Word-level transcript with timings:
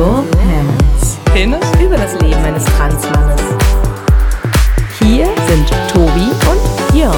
your 0.00 0.24
pants? 0.30 1.18
Penis? 1.26 1.60
Über 1.78 1.98
das 1.98 2.18
Leben 2.22 2.42
eines 2.42 2.64
Transmannes. 2.64 3.42
Hier 4.98 5.26
sind 5.26 5.68
Tobi 5.92 6.30
und 6.48 6.98
Jörn. 6.98 7.14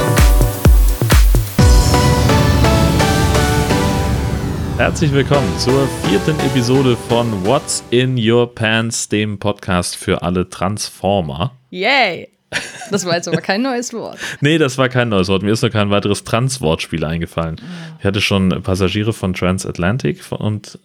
Herzlich 4.79 5.13
willkommen 5.13 5.47
zur 5.59 5.87
vierten 6.09 6.37
Episode 6.41 6.97
von 7.09 7.47
What's 7.47 7.85
in 7.91 8.19
Your 8.19 8.53
Pants, 8.53 9.09
dem 9.09 9.39
Podcast 9.39 9.95
für 9.95 10.23
alle 10.23 10.51
Transformer. 10.51 11.53
Yay! 11.71 12.31
Das 12.91 13.07
war 13.07 13.15
jetzt 13.15 13.29
aber 13.29 13.41
kein 13.41 13.63
neues 13.63 13.95
Wort. 13.95 14.19
Nee, 14.41 14.59
das 14.59 14.77
war 14.77 14.89
kein 14.89 15.09
neues 15.09 15.29
Wort. 15.29 15.45
Mir 15.45 15.53
ist 15.53 15.63
noch 15.63 15.71
kein 15.71 15.91
weiteres 15.91 16.25
Trans-Wortspiel 16.25 17.05
eingefallen. 17.05 17.61
Ich 18.01 18.05
hatte 18.05 18.21
schon 18.21 18.49
Passagiere 18.65 19.13
von 19.13 19.35
Transatlantic 19.35 20.21
und 20.33 20.81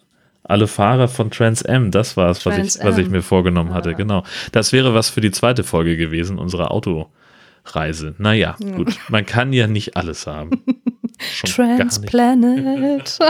alle 0.48 0.66
Fahrer 0.66 1.06
von 1.08 1.30
Trans 1.30 1.62
M. 1.62 1.90
Das 1.90 2.16
war 2.16 2.30
es, 2.30 2.44
was 2.46 2.58
ich, 2.58 2.82
was 2.84 2.98
ich 2.98 3.06
Am. 3.06 3.12
mir 3.12 3.22
vorgenommen 3.22 3.72
hatte. 3.74 3.94
Genau. 3.94 4.24
Das 4.52 4.72
wäre 4.72 4.94
was 4.94 5.10
für 5.10 5.20
die 5.20 5.30
zweite 5.30 5.62
Folge 5.62 5.96
gewesen, 5.96 6.38
unsere 6.38 6.70
Autoreise. 6.70 8.14
Naja, 8.18 8.56
gut. 8.58 8.96
Man 9.08 9.26
kann 9.26 9.52
ja 9.52 9.66
nicht 9.66 9.96
alles 9.96 10.26
haben. 10.26 10.62
Transplanet. 11.44 13.18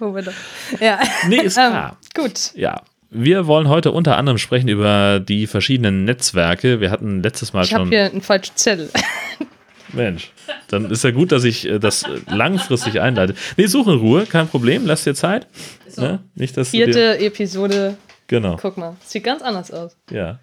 Ja. 0.80 0.98
Nee, 1.28 1.40
ist 1.40 1.56
Ähm, 1.56 1.70
klar. 1.70 1.96
gut. 2.14 2.52
Ja. 2.54 2.82
Wir 3.10 3.46
wollen 3.46 3.68
heute 3.68 3.90
unter 3.92 4.18
anderem 4.18 4.36
sprechen 4.38 4.68
über 4.68 5.18
die 5.18 5.46
verschiedenen 5.46 6.04
Netzwerke. 6.04 6.80
Wir 6.80 6.90
hatten 6.90 7.22
letztes 7.22 7.54
Mal 7.54 7.64
Ich 7.64 7.72
habe 7.72 7.84
schon. 7.84 7.90
hier 7.90 8.04
einen 8.04 8.20
falschen 8.20 8.54
Zettel. 8.54 8.90
Mensch, 9.92 10.32
dann 10.68 10.90
ist 10.90 11.04
ja 11.04 11.10
gut, 11.10 11.32
dass 11.32 11.44
ich 11.44 11.68
äh, 11.68 11.78
das 11.78 12.02
äh, 12.02 12.08
langfristig 12.30 13.00
einleite. 13.00 13.34
Nee, 13.56 13.66
such 13.66 13.86
in 13.86 13.98
Ruhe, 13.98 14.26
kein 14.26 14.48
Problem, 14.48 14.86
lass 14.86 15.04
dir 15.04 15.14
Zeit. 15.14 15.46
Ne? 15.96 16.20
Nicht, 16.34 16.56
dass 16.56 16.70
Vierte 16.70 17.18
Episode. 17.18 17.96
Genau, 18.26 18.56
Guck 18.60 18.76
mal. 18.76 18.96
Sieht 19.04 19.24
ganz 19.24 19.42
anders 19.42 19.70
aus. 19.70 19.96
ja. 20.10 20.38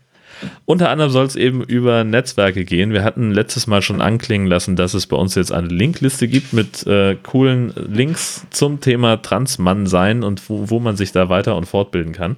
Unter 0.66 0.90
anderem 0.90 1.12
soll 1.12 1.26
es 1.26 1.38
eben 1.38 1.64
über 1.64 2.04
Netzwerke 2.04 2.66
gehen. 2.66 2.92
Wir 2.92 3.06
hatten 3.06 3.32
letztes 3.32 3.68
Mal 3.68 3.82
schon 3.82 4.02
anklingen 4.02 4.48
lassen, 4.48 4.76
dass 4.76 4.94
es 4.94 5.08
bei 5.08 5.16
uns 5.16 5.34
jetzt 5.36 5.54
eine 5.54 5.68
Linkliste 5.70 6.28
gibt 6.28 6.52
mit 6.52 6.86
äh, 6.88 7.16
coolen 7.16 7.74
Links 7.88 8.46
zum 8.50 8.82
Thema 8.82 9.22
Transmann 9.22 9.88
sein 9.88 10.24
und 10.24 10.50
wo, 10.50 10.70
wo 10.70 10.80
man 10.82 10.98
sich 10.98 11.14
da 11.14 11.30
weiter 11.30 11.56
und 11.56 11.68
fortbilden 11.68 12.12
kann. 12.12 12.36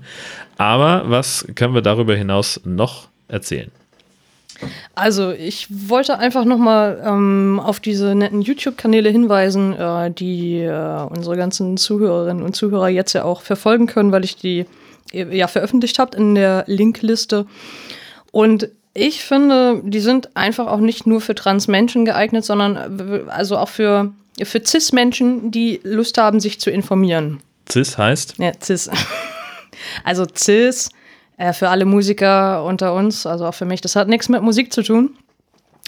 Aber 0.58 1.05
was 1.08 1.47
können 1.55 1.73
wir 1.73 1.81
darüber 1.81 2.16
hinaus 2.16 2.61
noch 2.66 3.08
erzählen? 3.30 3.72
Also, 4.95 5.31
ich 5.31 5.67
wollte 5.69 6.17
einfach 6.17 6.45
nochmal 6.45 7.02
ähm, 7.05 7.61
auf 7.63 7.80
diese 7.80 8.16
netten 8.16 8.41
YouTube-Kanäle 8.41 9.09
hinweisen, 9.09 9.73
äh, 9.73 10.11
die 10.11 10.61
äh, 10.61 11.05
unsere 11.09 11.38
ganzen 11.38 11.77
Zuhörerinnen 11.77 12.44
und 12.44 12.55
Zuhörer 12.55 12.89
jetzt 12.89 13.13
ja 13.13 13.23
auch 13.23 13.41
verfolgen 13.41 13.88
können, 13.88 14.11
weil 14.11 14.25
ich 14.25 14.35
die 14.35 14.66
äh, 15.13 15.38
ja 15.38 15.47
veröffentlicht 15.47 16.00
habe 16.00 16.17
in 16.17 16.35
der 16.35 16.63
Linkliste. 16.67 17.45
Und 18.31 18.69
ich 18.94 19.23
finde, 19.23 19.81
die 19.83 20.00
sind 20.00 20.35
einfach 20.35 20.67
auch 20.67 20.80
nicht 20.80 21.05
nur 21.05 21.22
für 21.22 21.35
Transmenschen 21.35 22.03
geeignet, 22.03 22.44
sondern 22.44 23.00
äh, 23.00 23.30
also 23.30 23.58
auch 23.58 23.69
für, 23.69 24.11
für 24.41 24.61
Cis-Menschen, 24.66 25.52
die 25.52 25.80
Lust 25.83 26.17
haben, 26.17 26.39
sich 26.39 26.59
zu 26.59 26.72
informieren. 26.72 27.39
CIS 27.69 27.97
heißt? 27.97 28.35
Ja, 28.39 28.52
Cis. 28.61 28.89
Also 30.03 30.25
Cis, 30.35 30.89
äh, 31.38 31.53
für 31.53 31.70
alle 31.70 31.86
Musiker 31.86 32.64
unter 32.64 32.94
uns, 32.94 33.25
also 33.25 33.46
auch 33.46 33.53
für 33.53 33.66
mich, 33.66 33.81
das 33.81 33.96
hat 33.96 34.08
nichts 34.08 34.30
mit 34.30 34.42
Musik 34.42 34.74
zu 34.74 34.84
tun, 34.84 35.16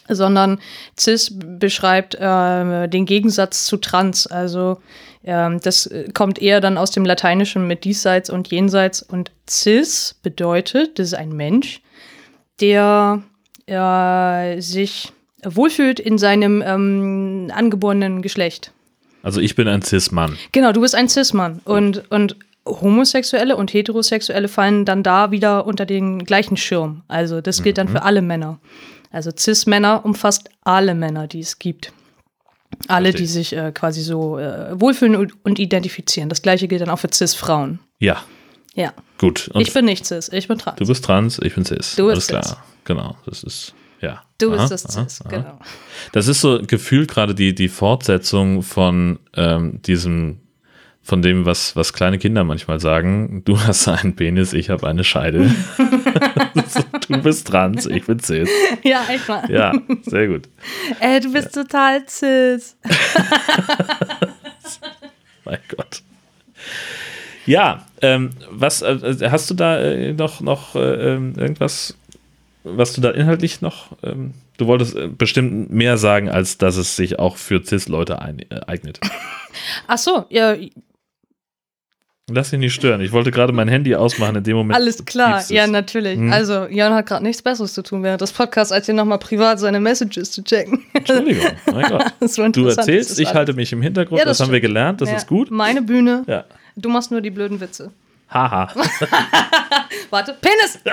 sondern 0.07 0.59
Cis 0.97 1.31
beschreibt 1.37 2.15
äh, 2.15 2.87
den 2.87 3.05
Gegensatz 3.05 3.65
zu 3.65 3.77
Trans. 3.77 4.27
Also 4.27 4.77
ähm, 5.23 5.59
das 5.61 5.87
äh, 5.87 6.11
kommt 6.13 6.41
eher 6.41 6.61
dann 6.61 6.77
aus 6.77 6.91
dem 6.91 7.05
Lateinischen 7.05 7.67
mit 7.67 7.83
diesseits 7.83 8.29
und 8.29 8.47
jenseits. 8.49 9.01
Und 9.01 9.31
Cis 9.47 10.15
bedeutet, 10.23 10.99
das 10.99 11.07
ist 11.07 11.13
ein 11.13 11.33
Mensch, 11.33 11.81
der 12.59 13.21
äh, 13.67 14.61
sich 14.61 15.11
wohlfühlt 15.43 15.99
in 15.99 16.17
seinem 16.17 16.61
ähm, 16.65 17.51
angeborenen 17.53 18.21
Geschlecht. 18.21 18.71
Also 19.21 19.41
ich 19.41 19.55
bin 19.55 19.67
ein 19.67 19.81
CIS-Mann. 19.81 20.37
Genau, 20.51 20.71
du 20.71 20.81
bist 20.81 20.95
ein 20.95 21.09
Cis-Mann. 21.09 21.61
Und, 21.65 22.09
und 22.09 22.37
Homosexuelle 22.65 23.55
und 23.55 23.73
Heterosexuelle 23.73 24.47
fallen 24.47 24.85
dann 24.85 25.03
da 25.03 25.31
wieder 25.31 25.65
unter 25.65 25.85
den 25.85 26.23
gleichen 26.25 26.57
Schirm. 26.57 27.03
Also 27.07 27.41
das 27.41 27.63
gilt 27.63 27.77
dann 27.77 27.87
für 27.87 28.03
alle 28.03 28.21
Männer. 28.21 28.59
Also 29.11 29.31
Cis-Männer 29.35 30.05
umfasst 30.05 30.49
alle 30.63 30.93
Männer, 30.93 31.27
die 31.27 31.39
es 31.39 31.57
gibt. 31.57 31.91
Alle, 32.87 33.05
Verstehe. 33.09 33.21
die 33.21 33.27
sich 33.27 33.55
äh, 33.55 33.71
quasi 33.71 34.01
so 34.01 34.37
äh, 34.37 34.79
wohlfühlen 34.79 35.15
und, 35.15 35.33
und 35.43 35.57
identifizieren. 35.57 36.29
Das 36.29 36.43
gleiche 36.43 36.67
gilt 36.67 36.81
dann 36.81 36.89
auch 36.91 36.99
für 36.99 37.09
Cis-Frauen. 37.11 37.79
Ja, 37.97 38.23
Ja. 38.75 38.93
gut. 39.17 39.49
Und 39.53 39.61
ich 39.61 39.73
bin 39.73 39.85
nicht 39.85 40.05
Cis, 40.05 40.29
ich 40.29 40.47
bin 40.47 40.59
trans. 40.59 40.77
du 40.77 40.85
bist 40.85 41.03
trans, 41.03 41.39
ich 41.41 41.55
bin 41.55 41.65
CIS. 41.65 41.95
Du 41.95 42.05
Alles 42.05 42.19
bist 42.19 42.29
klar. 42.29 42.43
Cis. 42.43 42.55
Genau, 42.85 43.17
das 43.25 43.41
ist, 43.43 43.73
ja. 44.01 44.21
Du 44.37 44.53
Aha, 44.53 44.67
bist 44.67 44.71
das 44.71 44.95
aha, 44.95 45.07
Cis, 45.07 45.21
aha. 45.25 45.29
genau. 45.29 45.59
Das 46.11 46.27
ist 46.27 46.41
so 46.41 46.59
gefühlt 46.61 47.09
gerade 47.09 47.33
die, 47.33 47.55
die 47.55 47.67
Fortsetzung 47.69 48.61
von 48.61 49.17
ähm, 49.35 49.81
diesem, 49.81 50.39
von 51.09 51.23
dem, 51.23 51.45
was, 51.45 51.75
was 51.75 51.91
kleine 51.91 52.19
Kinder 52.19 52.43
manchmal 52.43 52.79
sagen. 52.79 53.41
Du 53.43 53.59
hast 53.59 53.87
einen 53.87 54.15
Penis, 54.15 54.53
ich 54.53 54.69
habe 54.69 54.87
eine 54.87 55.03
Scheide. 55.03 55.49
du 57.09 57.21
bist 57.21 57.47
trans, 57.47 57.87
ich 57.87 58.05
bin 58.05 58.19
cis. 58.19 58.47
Ja, 58.83 59.03
echt 59.09 59.27
mal. 59.27 59.49
Ja, 59.51 59.73
sehr 60.03 60.27
gut. 60.27 60.47
Ey, 60.99 61.19
du 61.19 61.33
bist 61.33 61.53
total 61.53 62.07
Cis. 62.07 62.77
Mein 65.45 65.57
Gott. 65.75 66.03
Ja, 67.47 67.87
ähm, 68.03 68.29
was 68.51 68.83
äh, 68.83 69.29
hast 69.31 69.49
du 69.49 69.55
da 69.55 69.79
äh, 69.79 70.13
noch, 70.13 70.41
noch 70.41 70.75
äh, 70.75 71.13
ähm, 71.15 71.33
irgendwas, 71.35 71.97
was 72.63 72.93
du 72.93 73.01
da 73.01 73.09
inhaltlich 73.09 73.61
noch? 73.61 73.97
Ähm, 74.03 74.35
du 74.57 74.67
wolltest 74.67 74.95
äh, 74.95 75.07
bestimmt 75.07 75.71
mehr 75.71 75.97
sagen, 75.97 76.29
als 76.29 76.59
dass 76.59 76.77
es 76.77 76.95
sich 76.95 77.17
auch 77.17 77.37
für 77.37 77.65
Cis-Leute 77.65 78.13
äh, 78.13 78.59
eignet. 78.67 78.99
Ach 79.87 79.97
so, 79.97 80.25
ja, 80.29 80.55
Lass 82.33 82.49
dich 82.49 82.59
nicht 82.59 82.73
stören. 82.73 83.01
Ich 83.01 83.11
wollte 83.11 83.31
gerade 83.31 83.53
mein 83.53 83.67
Handy 83.67 83.95
ausmachen 83.95 84.35
in 84.37 84.43
dem 84.43 84.57
Moment. 84.57 84.75
Alles 84.75 85.03
klar, 85.05 85.43
ja, 85.49 85.67
natürlich. 85.67 86.17
Hm. 86.17 86.31
Also, 86.31 86.65
Jan 86.69 86.93
hat 86.93 87.05
gerade 87.05 87.23
nichts 87.23 87.41
Besseres 87.41 87.73
zu 87.73 87.81
tun 87.81 88.03
während 88.03 88.21
des 88.21 88.31
Podcasts, 88.31 88.71
als 88.71 88.85
hier 88.85 88.95
nochmal 88.95 89.19
privat 89.19 89.59
seine 89.59 89.79
Messages 89.79 90.31
zu 90.31 90.43
checken. 90.43 90.83
Entschuldigung, 90.93 91.45
mein 91.73 91.89
Gott. 91.89 92.55
Du 92.55 92.67
erzählst, 92.67 93.19
ich 93.19 93.27
alles. 93.27 93.35
halte 93.35 93.53
mich 93.53 93.71
im 93.71 93.81
Hintergrund, 93.81 94.19
Ja, 94.19 94.25
das, 94.25 94.37
das 94.37 94.45
haben 94.45 94.53
wir 94.53 94.61
gelernt, 94.61 95.01
das 95.01 95.09
Ja, 95.09 95.15
ist 95.17 95.27
gut. 95.27 95.51
Meine 95.51 95.81
Bühne. 95.81 96.23
Ja. 96.27 96.45
Du 96.75 96.89
machst 96.89 97.11
nur 97.11 97.21
die 97.21 97.31
blöden 97.31 97.59
Witze. 97.59 97.91
Haha. 98.29 98.71
Warte, 100.09 100.35
Penis! 100.39 100.79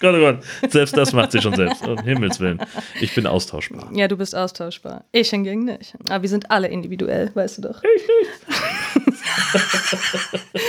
Gott, 0.00 0.14
oh 0.14 0.18
Gott. 0.20 0.44
Selbst 0.70 0.94
das 0.94 1.14
macht 1.14 1.32
sie 1.32 1.40
schon 1.40 1.54
selbst. 1.56 1.86
Um 1.86 1.98
Himmels 2.02 2.38
Willen. 2.38 2.60
Ich 3.00 3.14
bin 3.14 3.26
austauschbar. 3.26 3.88
Ja, 3.94 4.08
du 4.08 4.16
bist 4.18 4.34
austauschbar. 4.34 5.04
Ich 5.10 5.30
hingegen 5.30 5.64
nicht. 5.64 5.94
Aber 6.10 6.20
wir 6.20 6.28
sind 6.28 6.50
alle 6.50 6.68
individuell, 6.68 7.30
weißt 7.34 7.56
du 7.58 7.62
doch. 7.62 7.82
Ich 7.82 8.02
nicht. 8.06 9.14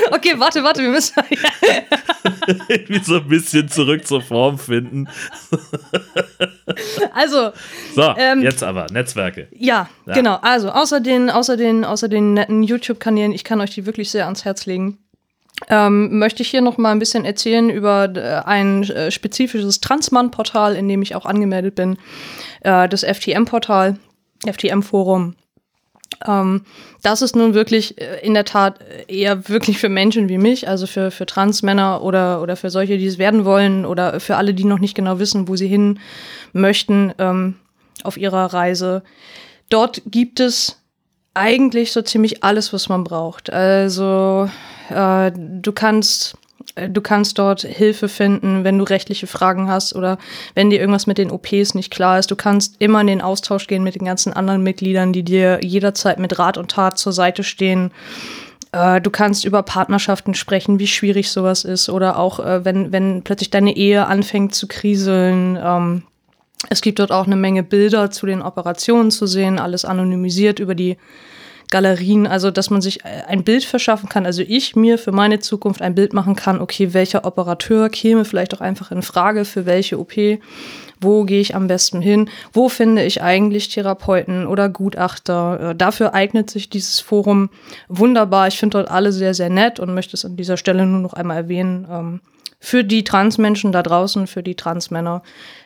okay, 0.11 0.33
warte, 0.37 0.63
warte, 0.63 0.81
wir 0.81 0.89
müssen. 0.89 1.13
Irgendwie 2.69 3.03
so 3.03 3.15
ein 3.17 3.27
bisschen 3.27 3.67
zurück 3.67 4.07
zur 4.07 4.21
Form 4.21 4.57
finden. 4.57 5.09
Also, 7.13 7.51
So, 7.95 8.13
Ähm, 8.17 8.41
jetzt 8.43 8.63
aber, 8.63 8.87
Netzwerke. 8.91 9.47
Ja, 9.51 9.89
Ja. 10.05 10.13
genau. 10.13 10.35
Also 10.41 10.69
außer 10.69 11.01
den, 11.01 11.29
außer 11.29 11.57
den, 11.57 11.83
außer 11.83 12.07
den 12.07 12.33
netten 12.33 12.63
YouTube-Kanälen, 12.63 13.33
ich 13.33 13.43
kann 13.43 13.59
euch 13.59 13.71
die 13.71 13.85
wirklich 13.85 14.09
sehr 14.11 14.25
ans 14.25 14.45
Herz 14.45 14.65
legen. 14.65 14.99
Ähm, 15.69 16.19
möchte 16.19 16.43
ich 16.43 16.49
hier 16.49 16.61
noch 16.61 16.77
mal 16.77 16.91
ein 16.91 16.99
bisschen 16.99 17.25
erzählen 17.25 17.69
über 17.69 18.09
äh, 18.15 18.45
ein 18.45 18.83
äh, 18.83 19.09
spezifisches 19.09 19.81
Transmann-Portal, 19.81 20.75
in 20.75 20.87
dem 20.87 21.01
ich 21.01 21.15
auch 21.15 21.25
angemeldet 21.25 21.75
bin, 21.75 21.97
äh, 22.61 22.87
das 22.87 23.03
FTM-Portal, 23.03 23.97
FTM-Forum. 24.45 25.35
Ähm, 26.25 26.61
das 27.01 27.21
ist 27.21 27.35
nun 27.35 27.53
wirklich 27.53 27.99
äh, 27.99 28.19
in 28.21 28.33
der 28.33 28.45
Tat 28.45 28.79
eher 29.07 29.49
wirklich 29.49 29.79
für 29.79 29.89
Menschen 29.89 30.29
wie 30.29 30.37
mich, 30.37 30.67
also 30.67 30.87
für, 30.87 31.11
für 31.11 31.25
Transmänner 31.25 32.01
oder, 32.03 32.41
oder 32.41 32.55
für 32.55 32.69
solche, 32.69 32.97
die 32.97 33.05
es 33.05 33.17
werden 33.17 33.45
wollen 33.45 33.85
oder 33.85 34.19
für 34.19 34.37
alle, 34.37 34.53
die 34.53 34.63
noch 34.63 34.79
nicht 34.79 34.95
genau 34.95 35.19
wissen, 35.19 35.47
wo 35.47 35.55
sie 35.55 35.67
hin 35.67 35.99
möchten 36.53 37.13
ähm, 37.17 37.55
auf 38.03 38.17
ihrer 38.17 38.53
Reise. 38.53 39.03
Dort 39.69 40.01
gibt 40.05 40.39
es 40.39 40.81
eigentlich 41.33 41.91
so 41.91 42.01
ziemlich 42.01 42.43
alles, 42.43 42.73
was 42.73 42.89
man 42.89 43.03
braucht. 43.03 43.51
Also 43.51 44.49
äh, 44.89 45.31
du 45.35 45.71
kannst 45.71 46.37
äh, 46.75 46.89
du 46.89 47.01
kannst 47.01 47.37
dort 47.39 47.61
Hilfe 47.61 48.09
finden, 48.09 48.63
wenn 48.63 48.77
du 48.77 48.83
rechtliche 48.83 49.27
Fragen 49.27 49.69
hast 49.69 49.95
oder 49.95 50.17
wenn 50.55 50.69
dir 50.69 50.79
irgendwas 50.79 51.07
mit 51.07 51.17
den 51.17 51.31
OPs 51.31 51.73
nicht 51.73 51.91
klar 51.91 52.19
ist. 52.19 52.31
Du 52.31 52.35
kannst 52.35 52.75
immer 52.79 53.01
in 53.01 53.07
den 53.07 53.21
Austausch 53.21 53.67
gehen 53.67 53.83
mit 53.83 53.95
den 53.95 54.05
ganzen 54.05 54.33
anderen 54.33 54.63
Mitgliedern, 54.63 55.13
die 55.13 55.23
dir 55.23 55.59
jederzeit 55.63 56.19
mit 56.19 56.37
Rat 56.39 56.57
und 56.57 56.71
Tat 56.71 56.97
zur 56.97 57.13
Seite 57.13 57.43
stehen. 57.43 57.91
Äh, 58.71 59.01
du 59.01 59.09
kannst 59.09 59.45
über 59.45 59.63
Partnerschaften 59.63 60.33
sprechen, 60.33 60.79
wie 60.79 60.87
schwierig 60.87 61.31
sowas 61.31 61.63
ist 61.63 61.89
oder 61.89 62.17
auch, 62.17 62.39
wenn, 62.39 62.91
wenn 62.91 63.23
plötzlich 63.23 63.49
deine 63.49 63.75
Ehe 63.75 64.05
anfängt 64.07 64.55
zu 64.55 64.67
kriseln. 64.67 65.57
Ähm, 65.61 66.03
Es 66.69 66.81
gibt 66.81 66.97
dort 66.97 67.11
auch 67.11 67.27
eine 67.27 67.35
Menge 67.35 67.63
Bilder 67.63 68.09
zu 68.09 68.25
den 68.25 68.41
Operationen 68.41 69.11
zu 69.11 69.27
sehen, 69.27 69.59
alles 69.59 69.85
anonymisiert 69.85 70.59
über 70.59 70.73
die 70.73 70.97
Galerien, 71.69 72.27
also 72.27 72.51
dass 72.51 72.69
man 72.69 72.81
sich 72.81 73.03
ein 73.05 73.43
Bild 73.43 73.63
verschaffen 73.63 74.09
kann, 74.09 74.25
also 74.25 74.41
ich 74.41 74.75
mir 74.75 74.97
für 74.97 75.11
meine 75.11 75.39
Zukunft 75.39 75.81
ein 75.81 75.95
Bild 75.95 76.13
machen 76.13 76.35
kann, 76.35 76.61
okay, 76.61 76.93
welcher 76.93 77.25
Operateur 77.25 77.89
käme 77.89 78.25
vielleicht 78.25 78.53
auch 78.53 78.61
einfach 78.61 78.91
in 78.91 79.01
Frage 79.01 79.43
für 79.43 79.65
welche 79.65 79.99
OP, 79.99 80.13
wo 80.99 81.23
gehe 81.23 81.41
ich 81.41 81.55
am 81.55 81.67
besten 81.67 82.01
hin, 82.01 82.29
wo 82.53 82.69
finde 82.69 83.03
ich 83.03 83.21
eigentlich 83.21 83.69
Therapeuten 83.69 84.47
oder 84.47 84.69
Gutachter. 84.69 85.71
Äh, 85.71 85.75
dafür 85.75 86.13
eignet 86.13 86.49
sich 86.49 86.69
dieses 86.69 86.99
Forum 86.99 87.49
wunderbar. 87.87 88.47
Ich 88.47 88.57
finde 88.57 88.77
dort 88.77 88.89
alle 88.89 89.11
sehr, 89.11 89.33
sehr 89.33 89.49
nett 89.49 89.79
und 89.79 89.93
möchte 89.93 90.15
es 90.15 90.25
an 90.25 90.37
dieser 90.37 90.57
Stelle 90.57 90.85
nur 90.85 91.01
noch 91.01 91.13
einmal 91.13 91.37
erwähnen. 91.37 91.87
Ähm, 91.89 92.21
für 92.59 92.83
die 92.83 93.03
Transmenschen 93.03 93.71
da 93.71 93.83
draußen, 93.83 94.25
für 94.25 94.41
die 94.41 94.55
Transmänner, 94.55 95.21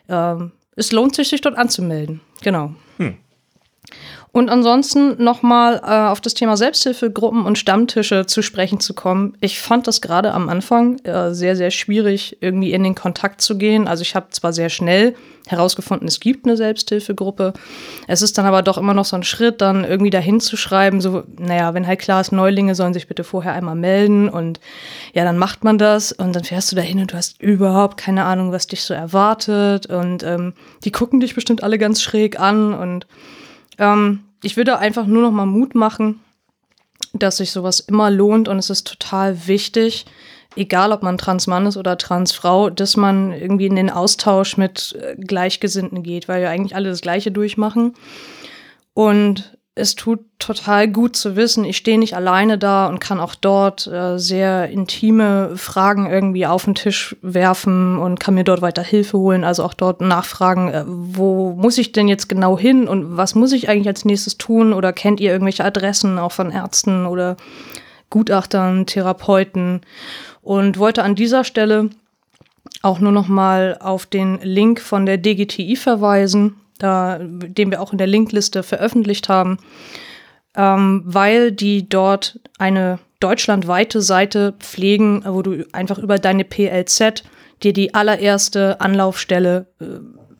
ähm, 0.10 0.52
es 0.76 0.92
lohnt 0.92 1.16
sich, 1.16 1.30
sich 1.30 1.42
dort 1.42 1.58
anzumelden. 1.58 2.22
Genau. 2.42 2.74
Hm. 2.98 3.18
Und 4.34 4.50
ansonsten 4.50 5.22
nochmal 5.22 5.82
äh, 5.84 6.10
auf 6.10 6.22
das 6.22 6.34
Thema 6.34 6.56
Selbsthilfegruppen 6.56 7.46
und 7.46 7.58
Stammtische 7.58 8.26
zu 8.26 8.42
sprechen 8.42 8.80
zu 8.80 8.94
kommen. 8.94 9.36
Ich 9.42 9.60
fand 9.60 9.88
das 9.88 10.00
gerade 10.00 10.34
am 10.34 10.48
Anfang 10.48 11.00
äh, 11.00 11.34
sehr, 11.34 11.58
sehr 11.58 11.70
schwierig, 11.70 12.38
irgendwie 12.40 12.72
in 12.72 12.84
den 12.84 12.96
Kontakt 12.96 13.42
zu 13.42 13.58
gehen. 13.58 13.90
Also 13.90 14.04
ich 14.04 14.16
habe 14.16 14.28
zwar 14.30 14.54
sehr 14.54 14.70
schnell 14.70 15.16
herausgefunden, 15.48 16.08
es 16.08 16.22
gibt 16.22 16.46
eine 16.46 16.56
Selbsthilfegruppe. 16.56 17.52
Es 18.08 18.22
ist 18.22 18.38
dann 18.38 18.46
aber 18.46 18.62
doch 18.62 18.78
immer 18.78 18.94
noch 18.94 19.04
so 19.04 19.18
ein 19.18 19.24
Schritt, 19.24 19.60
dann 19.60 19.84
irgendwie 19.84 20.12
dahin 20.12 20.40
zu 20.40 20.56
schreiben, 20.56 21.02
so, 21.02 21.24
naja, 21.38 21.74
wenn 21.74 21.88
halt 21.88 22.00
klar 22.00 22.22
ist, 22.22 22.32
Neulinge 22.32 22.74
sollen 22.74 22.94
sich 22.94 23.08
bitte 23.08 23.26
vorher 23.26 23.52
einmal 23.52 23.76
melden 23.76 24.30
und 24.30 24.62
ja, 25.14 25.26
dann 25.26 25.38
macht 25.38 25.66
man 25.66 25.78
das 25.78 26.14
und 26.14 26.34
dann 26.34 26.46
fährst 26.46 26.72
du 26.72 26.78
dahin 26.78 27.00
und 27.00 27.12
du 27.12 27.18
hast 27.18 27.42
überhaupt 27.42 27.98
keine 27.98 28.24
Ahnung, 28.24 28.54
was 28.54 28.68
dich 28.68 28.84
so 28.84 28.94
erwartet 28.94 29.88
und 29.88 30.24
ähm, 30.24 30.54
die 30.86 30.92
gucken 30.92 31.20
dich 31.20 31.36
bestimmt 31.36 31.64
alle 31.64 31.78
ganz 31.78 32.02
schräg 32.02 32.40
an 32.40 32.74
und 32.74 33.08
ähm, 33.82 34.24
ich 34.44 34.56
würde 34.56 34.80
einfach 34.80 35.06
nur 35.06 35.22
noch 35.22 35.32
mal 35.32 35.46
Mut 35.46 35.76
machen, 35.76 36.22
dass 37.14 37.38
sich 37.38 37.52
sowas 37.52 37.82
immer 37.82 38.10
lohnt 38.10 38.48
und 38.48 38.58
es 38.58 38.70
ist 38.70 38.88
total 38.88 39.48
wichtig, 39.48 40.06
egal 40.56 40.92
ob 40.92 41.04
man 41.04 41.18
Transmann 41.18 41.66
ist 41.66 41.78
oder 41.78 41.98
Transfrau, 41.98 42.70
dass 42.70 42.96
man 42.96 43.34
irgendwie 43.34 43.66
in 43.66 43.76
den 43.76 43.90
Austausch 43.90 44.56
mit 44.56 44.98
äh, 45.02 45.16
Gleichgesinnten 45.16 46.04
geht, 46.04 46.28
weil 46.28 46.42
wir 46.42 46.50
eigentlich 46.50 46.76
alle 46.76 46.90
das 46.90 47.02
Gleiche 47.02 47.32
durchmachen. 47.32 47.94
Und 48.94 49.58
es 49.82 49.96
tut 49.96 50.20
total 50.40 50.88
gut 50.88 51.16
zu 51.16 51.36
wissen, 51.36 51.66
ich 51.66 51.78
stehe 51.78 51.98
nicht 51.98 52.16
alleine 52.16 52.58
da 52.58 52.88
und 52.88 53.00
kann 53.00 53.20
auch 53.20 53.36
dort 53.36 53.88
äh, 53.88 54.18
sehr 54.18 54.70
intime 54.70 55.58
Fragen 55.58 56.10
irgendwie 56.10 56.46
auf 56.46 56.66
den 56.66 56.76
Tisch 56.76 57.16
werfen 57.22 57.98
und 57.98 58.20
kann 58.20 58.36
mir 58.36 58.44
dort 58.44 58.62
weiter 58.62 58.84
Hilfe 58.84 59.18
holen. 59.18 59.44
Also 59.44 59.64
auch 59.64 59.74
dort 59.74 60.00
nachfragen, 60.00 60.70
äh, 60.70 60.84
wo 60.86 61.54
muss 61.54 61.78
ich 61.78 61.92
denn 61.92 62.08
jetzt 62.08 62.30
genau 62.30 62.58
hin 62.58 62.88
und 62.88 63.18
was 63.18 63.36
muss 63.36 63.52
ich 63.52 63.70
eigentlich 63.70 63.88
als 63.88 64.06
nächstes 64.06 64.38
tun? 64.38 64.72
Oder 64.74 64.94
kennt 64.94 65.20
ihr 65.20 65.32
irgendwelche 65.32 65.66
Adressen 65.66 66.20
auch 66.20 66.32
von 66.32 66.52
Ärzten 66.52 67.06
oder 67.06 67.36
Gutachtern, 68.10 68.86
Therapeuten? 68.86 69.82
Und 70.44 70.78
wollte 70.78 71.04
an 71.04 71.16
dieser 71.16 71.44
Stelle 71.44 71.90
auch 72.84 73.00
nur 73.00 73.12
noch 73.12 73.28
mal 73.28 73.78
auf 73.80 74.06
den 74.06 74.40
Link 74.42 74.80
von 74.80 75.06
der 75.06 75.18
DGTI 75.18 75.76
verweisen 75.76 76.56
da, 76.82 77.20
den 77.22 77.72
wir 77.72 77.82
auch 77.82 77.92
in 77.92 77.98
der 77.98 78.08
Linkliste 78.08 78.64
veröffentlicht 78.64 79.30
haben, 79.30 79.58
ähm, 80.56 81.04
weil 81.06 81.52
die 81.52 81.88
dort 81.88 82.40
eine 82.58 83.00
deutschlandweite 83.20 84.02
Seite 84.02 84.54
pflegen, 84.60 85.24
wo 85.26 85.42
du 85.42 85.66
einfach 85.72 85.98
über 86.00 86.18
deine 86.18 86.44
PLZ 86.44 87.24
dir 87.64 87.74
die 87.74 87.94
allererste 87.94 88.82
Anlaufstelle 88.82 89.68
äh, 89.80 89.86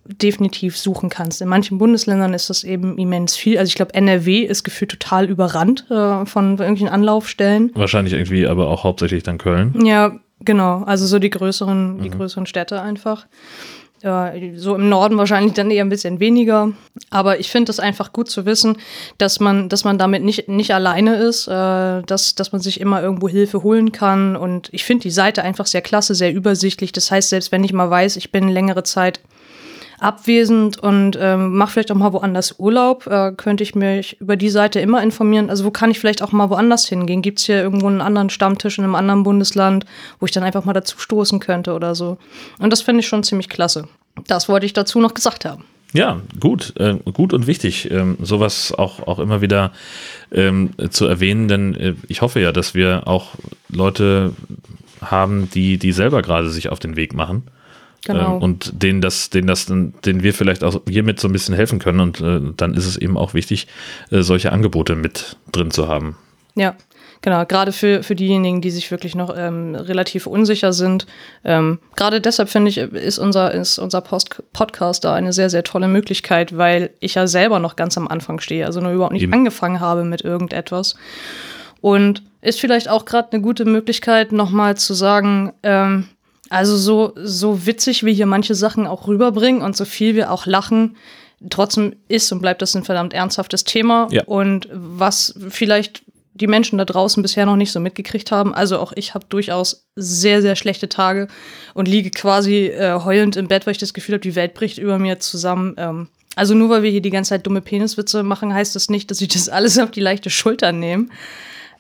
definitiv 0.06 0.78
suchen 0.78 1.10
kannst. 1.10 1.42
In 1.42 1.48
manchen 1.48 1.78
Bundesländern 1.78 2.34
ist 2.34 2.50
das 2.50 2.64
eben 2.64 2.98
immens 2.98 3.36
viel. 3.36 3.58
Also 3.58 3.70
ich 3.70 3.76
glaube, 3.76 3.94
NRW 3.94 4.40
ist 4.40 4.64
gefühlt 4.64 4.92
total 4.92 5.30
überrannt 5.30 5.86
äh, 5.90 6.26
von 6.26 6.52
irgendwelchen 6.52 6.90
Anlaufstellen. 6.90 7.72
Wahrscheinlich 7.76 8.14
irgendwie, 8.14 8.48
aber 8.48 8.68
auch 8.68 8.84
hauptsächlich 8.84 9.24
dann 9.24 9.38
Köln. 9.38 9.86
Ja, 9.86 10.20
genau. 10.40 10.84
Also 10.84 11.06
so 11.06 11.20
die 11.20 11.30
größeren, 11.30 11.98
mhm. 11.98 12.02
die 12.02 12.10
größeren 12.10 12.46
Städte 12.46 12.82
einfach. 12.82 13.28
Äh, 14.04 14.56
so 14.56 14.76
im 14.76 14.90
Norden 14.90 15.18
wahrscheinlich 15.18 15.54
dann 15.54 15.72
eher 15.72 15.84
ein 15.84 15.90
bisschen 15.90 16.20
weniger. 16.20 16.72
Aber 17.10 17.40
ich 17.40 17.52
finde 17.52 17.72
es 17.72 17.80
einfach 17.80 18.14
gut 18.14 18.30
zu 18.30 18.46
wissen, 18.46 18.78
dass 19.18 19.40
man, 19.40 19.70
dass 19.70 19.84
man 19.84 19.98
damit 19.98 20.24
nicht, 20.24 20.48
nicht 20.48 20.74
alleine 20.74 21.16
ist, 21.16 21.48
äh, 21.48 22.02
dass, 22.04 22.36
dass 22.36 22.52
man 22.52 22.62
sich 22.62 22.80
immer 22.80 23.02
irgendwo 23.02 23.30
Hilfe 23.30 23.64
holen 23.64 23.92
kann. 23.92 24.36
Und 24.36 24.70
ich 24.72 24.84
finde 24.84 25.04
die 25.04 25.12
Seite 25.12 25.44
einfach 25.44 25.66
sehr 25.66 25.82
klasse, 25.82 26.16
sehr 26.16 26.34
übersichtlich. 26.34 26.92
Das 26.92 27.12
heißt, 27.12 27.30
selbst 27.30 27.52
wenn 27.52 27.64
ich 27.64 27.74
mal 27.74 27.90
weiß, 27.90 28.16
ich 28.18 28.32
bin 28.32 28.50
längere 28.50 28.84
Zeit 28.84 29.20
abwesend 30.02 30.80
und 30.80 31.18
ähm, 31.22 31.56
mache 31.56 31.74
vielleicht 31.74 31.92
auch 31.92 31.96
mal 31.96 32.12
woanders 32.12 32.56
Urlaub, 32.58 33.06
äh, 33.08 33.32
könnte 33.38 33.64
ich 33.64 33.76
mich 33.76 34.20
über 34.20 34.36
die 34.36 34.50
Seite 34.50 34.80
immer 34.80 35.02
informieren. 35.04 35.50
Also 35.50 35.64
wo 35.64 35.72
kann 35.72 35.92
ich 35.92 36.00
vielleicht 36.00 36.24
auch 36.24 36.32
mal 36.32 36.50
woanders 36.50 36.88
hingehen? 36.88 37.22
Gibt 37.22 37.40
es 37.40 37.46
hier 37.46 37.62
irgendwo 37.62 37.88
einen 37.88 38.02
anderen 38.02 38.30
Stammtisch 38.30 38.80
in 38.80 38.84
einem 38.84 38.96
anderen 38.96 39.24
Bundesland, 39.24 39.86
wo 40.20 40.26
ich 40.26 40.32
dann 40.32 40.44
einfach 40.44 40.66
mal 40.66 40.74
dazu 40.74 40.98
stoßen 40.98 41.40
könnte 41.40 41.74
oder 41.74 41.94
so? 41.94 42.18
Und 42.60 42.72
das 42.74 42.82
finde 42.82 43.02
ich 43.02 43.08
schon 43.08 43.24
ziemlich 43.24 43.48
klasse. 43.48 43.88
Das 44.28 44.50
wollte 44.50 44.66
ich 44.66 44.74
dazu 44.74 45.00
noch 45.00 45.14
gesagt 45.14 45.46
haben. 45.46 45.64
Ja, 45.94 46.22
gut, 46.40 46.74
äh, 46.78 46.96
gut 47.14 47.34
und 47.34 47.48
wichtig, 47.48 47.92
ähm, 47.92 48.18
sowas 48.22 48.74
auch, 48.74 49.06
auch 49.08 49.20
immer 49.20 49.42
wieder 49.42 49.72
ähm, 50.32 50.72
zu 50.90 51.06
erwähnen, 51.06 51.48
denn 51.48 51.76
äh, 51.76 51.94
ich 52.08 52.22
hoffe 52.22 52.40
ja, 52.40 52.52
dass 52.54 52.74
wir 52.74 53.08
auch 53.08 53.36
Leute 53.68 54.34
haben, 55.02 55.50
die, 55.52 55.78
die 55.78 55.92
selber 55.92 56.22
gerade 56.22 56.50
sich 56.50 56.70
auf 56.70 56.80
den 56.80 56.96
Weg 56.96 57.14
machen 57.14 57.44
Genau. 58.06 58.38
Ähm, 58.38 58.42
und 58.42 58.84
denen 58.84 59.02
das, 59.02 59.30
denen 59.30 59.48
das, 59.48 59.66
denen 59.68 60.24
wir 60.24 60.34
vielleicht 60.34 60.64
auch 60.64 60.82
hiermit 60.88 61.20
so 61.20 61.28
ein 61.28 61.32
bisschen 61.32 61.56
helfen 61.56 61.80
können. 61.80 62.00
Und 62.00 62.22
äh, 62.22 62.42
dann 62.58 62.74
ist 62.74 62.88
es 62.88 62.98
eben 62.98 63.18
auch 63.18 63.34
wichtig, 63.34 63.68
äh, 64.10 64.22
solche 64.22 64.52
Angebote 64.52 64.96
mit 64.96 65.38
drin 65.52 65.72
zu 65.72 65.88
haben. 65.88 66.16
Ja, 66.56 66.76
genau. 67.22 67.46
Gerade 67.46 67.72
für, 67.72 68.04
für 68.04 68.16
diejenigen, 68.16 68.62
die 68.62 68.72
sich 68.72 68.90
wirklich 68.92 69.16
noch 69.16 69.34
ähm, 69.38 69.76
relativ 69.76 70.26
unsicher 70.26 70.74
sind. 70.74 71.06
Ähm, 71.44 71.80
gerade 71.96 72.22
deshalb 72.22 72.50
finde 72.50 72.70
ich, 72.70 72.78
ist 72.78 73.20
unser, 73.20 73.54
ist 73.54 73.78
unser 73.78 74.02
Post 74.02 74.44
Podcast 74.52 75.04
da 75.04 75.14
eine 75.14 75.32
sehr, 75.32 75.50
sehr 75.50 75.64
tolle 75.64 75.88
Möglichkeit, 75.88 76.58
weil 76.58 76.90
ich 77.00 77.16
ja 77.16 77.28
selber 77.28 77.60
noch 77.60 77.76
ganz 77.76 77.98
am 77.98 78.08
Anfang 78.08 78.40
stehe, 78.40 78.66
also 78.66 78.82
nur 78.82 78.92
überhaupt 78.92 79.14
nicht 79.14 79.24
eben. 79.24 79.34
angefangen 79.34 79.80
habe 79.80 80.04
mit 80.04 80.22
irgendetwas. 80.22 80.96
Und 81.82 82.24
ist 82.42 82.60
vielleicht 82.60 82.90
auch 82.90 83.06
gerade 83.06 83.32
eine 83.32 83.42
gute 83.42 83.66
Möglichkeit, 83.66 84.32
nochmal 84.32 84.76
zu 84.78 84.94
sagen, 84.94 85.54
ähm, 85.64 86.10
also 86.52 86.76
so, 86.76 87.14
so 87.16 87.66
witzig 87.66 88.04
wie 88.04 88.14
hier 88.14 88.26
manche 88.26 88.56
Sachen 88.56 88.86
auch 88.86 89.08
rüberbringen 89.08 89.62
und 89.62 89.78
so 89.78 89.86
viel 89.86 90.16
wir 90.16 90.32
auch 90.32 90.46
lachen, 90.46 90.98
trotzdem 91.50 91.96
ist 92.10 92.30
und 92.34 92.42
bleibt 92.42 92.62
das 92.62 92.76
ein 92.76 92.84
verdammt 92.84 93.14
ernsthaftes 93.14 93.64
Thema. 93.64 94.10
Ja. 94.12 94.24
Und 94.26 94.68
was 94.74 95.34
vielleicht 95.48 96.04
die 96.34 96.48
Menschen 96.48 96.78
da 96.78 96.84
draußen 96.84 97.24
bisher 97.24 97.46
noch 97.46 97.56
nicht 97.56 97.72
so 97.72 97.80
mitgekriegt 97.80 98.32
haben. 98.32 98.54
Also 98.54 98.80
auch 98.80 98.92
ich 98.96 99.14
habe 99.14 99.26
durchaus 99.30 99.88
sehr, 99.96 100.42
sehr 100.42 100.58
schlechte 100.58 100.90
Tage 100.90 101.30
und 101.74 101.88
liege 101.88 102.10
quasi 102.10 102.68
äh, 102.68 103.00
heulend 103.04 103.38
im 103.38 103.48
Bett, 103.48 103.66
weil 103.66 103.72
ich 103.72 103.78
das 103.78 103.94
Gefühl 103.94 104.16
habe, 104.16 104.22
die 104.22 104.36
Welt 104.36 104.54
bricht 104.54 104.78
über 104.78 105.00
mir 105.00 105.20
zusammen. 105.20 105.76
Ähm, 105.78 106.10
also 106.36 106.54
nur 106.54 106.70
weil 106.70 106.84
wir 106.84 106.92
hier 106.92 107.02
die 107.02 107.10
ganze 107.12 107.30
Zeit 107.30 107.46
dumme 107.46 107.62
Peniswitze 107.62 108.24
machen, 108.24 108.54
heißt 108.54 108.76
das 108.76 108.90
nicht, 108.90 109.10
dass 109.10 109.22
ich 109.22 109.30
das 109.30 109.48
alles 109.48 109.80
auf 109.80 109.92
die 109.92 110.02
leichte 110.02 110.30
Schulter 110.30 110.74
nehme, 110.74 111.08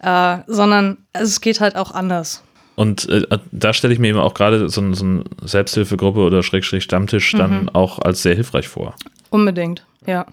äh, 0.01 0.37
sondern 0.47 0.97
es 1.11 1.41
geht 1.41 1.59
halt 1.59 1.75
auch 1.75 1.91
anders. 1.91 2.43
Und 2.75 3.09
äh, 3.09 3.25
da 3.51 3.73
stelle 3.73 3.93
ich 3.93 3.99
mir 3.99 4.09
eben 4.09 4.19
auch 4.19 4.33
gerade 4.33 4.69
so, 4.69 4.93
so 4.93 5.05
eine 5.05 5.23
Selbsthilfegruppe 5.43 6.19
oder 6.19 6.41
Schrägstrich 6.43 6.83
Stammtisch 6.83 7.31
dann 7.33 7.63
mhm. 7.63 7.69
auch 7.69 7.99
als 7.99 8.23
sehr 8.23 8.35
hilfreich 8.35 8.67
vor. 8.67 8.95
Unbedingt, 9.29 9.85
ja. 10.05 10.25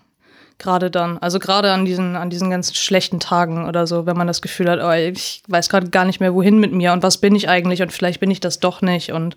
Gerade 0.60 0.90
dann. 0.90 1.18
Also 1.18 1.38
gerade 1.38 1.70
an 1.70 1.84
diesen, 1.84 2.16
an 2.16 2.30
diesen 2.30 2.50
ganzen 2.50 2.74
schlechten 2.74 3.20
Tagen 3.20 3.68
oder 3.68 3.86
so, 3.86 4.06
wenn 4.06 4.16
man 4.16 4.26
das 4.26 4.42
Gefühl 4.42 4.68
hat, 4.68 4.80
oh, 4.82 4.90
ich 4.90 5.42
weiß 5.46 5.68
gerade 5.68 5.88
gar 5.88 6.04
nicht 6.04 6.18
mehr, 6.18 6.34
wohin 6.34 6.58
mit 6.58 6.72
mir 6.72 6.92
und 6.92 7.04
was 7.04 7.18
bin 7.18 7.36
ich 7.36 7.48
eigentlich 7.48 7.80
und 7.80 7.92
vielleicht 7.92 8.18
bin 8.18 8.30
ich 8.30 8.40
das 8.40 8.58
doch 8.58 8.82
nicht. 8.82 9.12
Und 9.12 9.36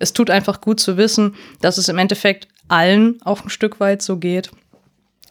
es 0.00 0.12
tut 0.12 0.28
einfach 0.28 0.60
gut 0.60 0.80
zu 0.80 0.96
wissen, 0.96 1.36
dass 1.60 1.78
es 1.78 1.88
im 1.88 1.98
Endeffekt 1.98 2.48
allen 2.66 3.20
auch 3.22 3.44
ein 3.44 3.50
Stück 3.50 3.78
weit 3.78 4.02
so 4.02 4.16
geht 4.16 4.50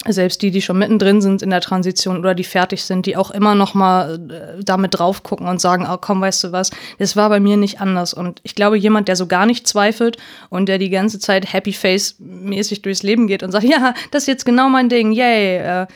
selbst 0.08 0.42
die, 0.42 0.52
die 0.52 0.62
schon 0.62 0.80
mittendrin 0.80 1.22
sind 1.22 1.42
in 1.42 1.50
der 1.50 1.60
Transition 1.60 2.18
oder 2.20 2.34
die 2.34 2.46
fertig 2.46 2.84
sind, 2.84 3.06
die 3.06 3.18
auch 3.18 3.32
immer 3.32 3.54
noch 3.54 3.74
mal 3.74 4.20
äh, 4.30 4.64
damit 4.64 4.98
drauf 4.98 5.24
gucken 5.24 5.48
und 5.48 5.60
sagen, 5.60 5.86
oh 5.90 5.98
komm, 6.00 6.22
weißt 6.22 6.46
du 6.46 6.52
was, 6.54 6.72
das 7.00 7.16
war 7.18 7.28
bei 7.30 7.40
mir 7.40 7.58
nicht 7.58 7.82
anders. 7.82 8.14
Und 8.14 8.40
ich 8.44 8.56
glaube, 8.56 8.78
jemand, 8.78 9.10
der 9.10 9.18
so 9.18 9.28
gar 9.28 9.46
nicht 9.46 9.68
zweifelt 9.68 10.18
und 10.50 10.70
der 10.70 10.78
die 10.78 10.90
ganze 10.90 11.20
Zeit 11.20 11.52
Happy 11.52 11.74
Face 11.74 12.16
mäßig 12.20 12.82
durchs 12.82 13.04
Leben 13.04 13.28
geht 13.28 13.44
und 13.44 13.52
sagt, 13.52 13.66
ja, 13.66 13.94
das 14.12 14.24
ist 14.24 14.28
jetzt 14.28 14.46
genau 14.46 14.70
mein 14.70 14.88
Ding, 14.88 15.12
yay, 15.12 15.58
äh, 15.58 15.88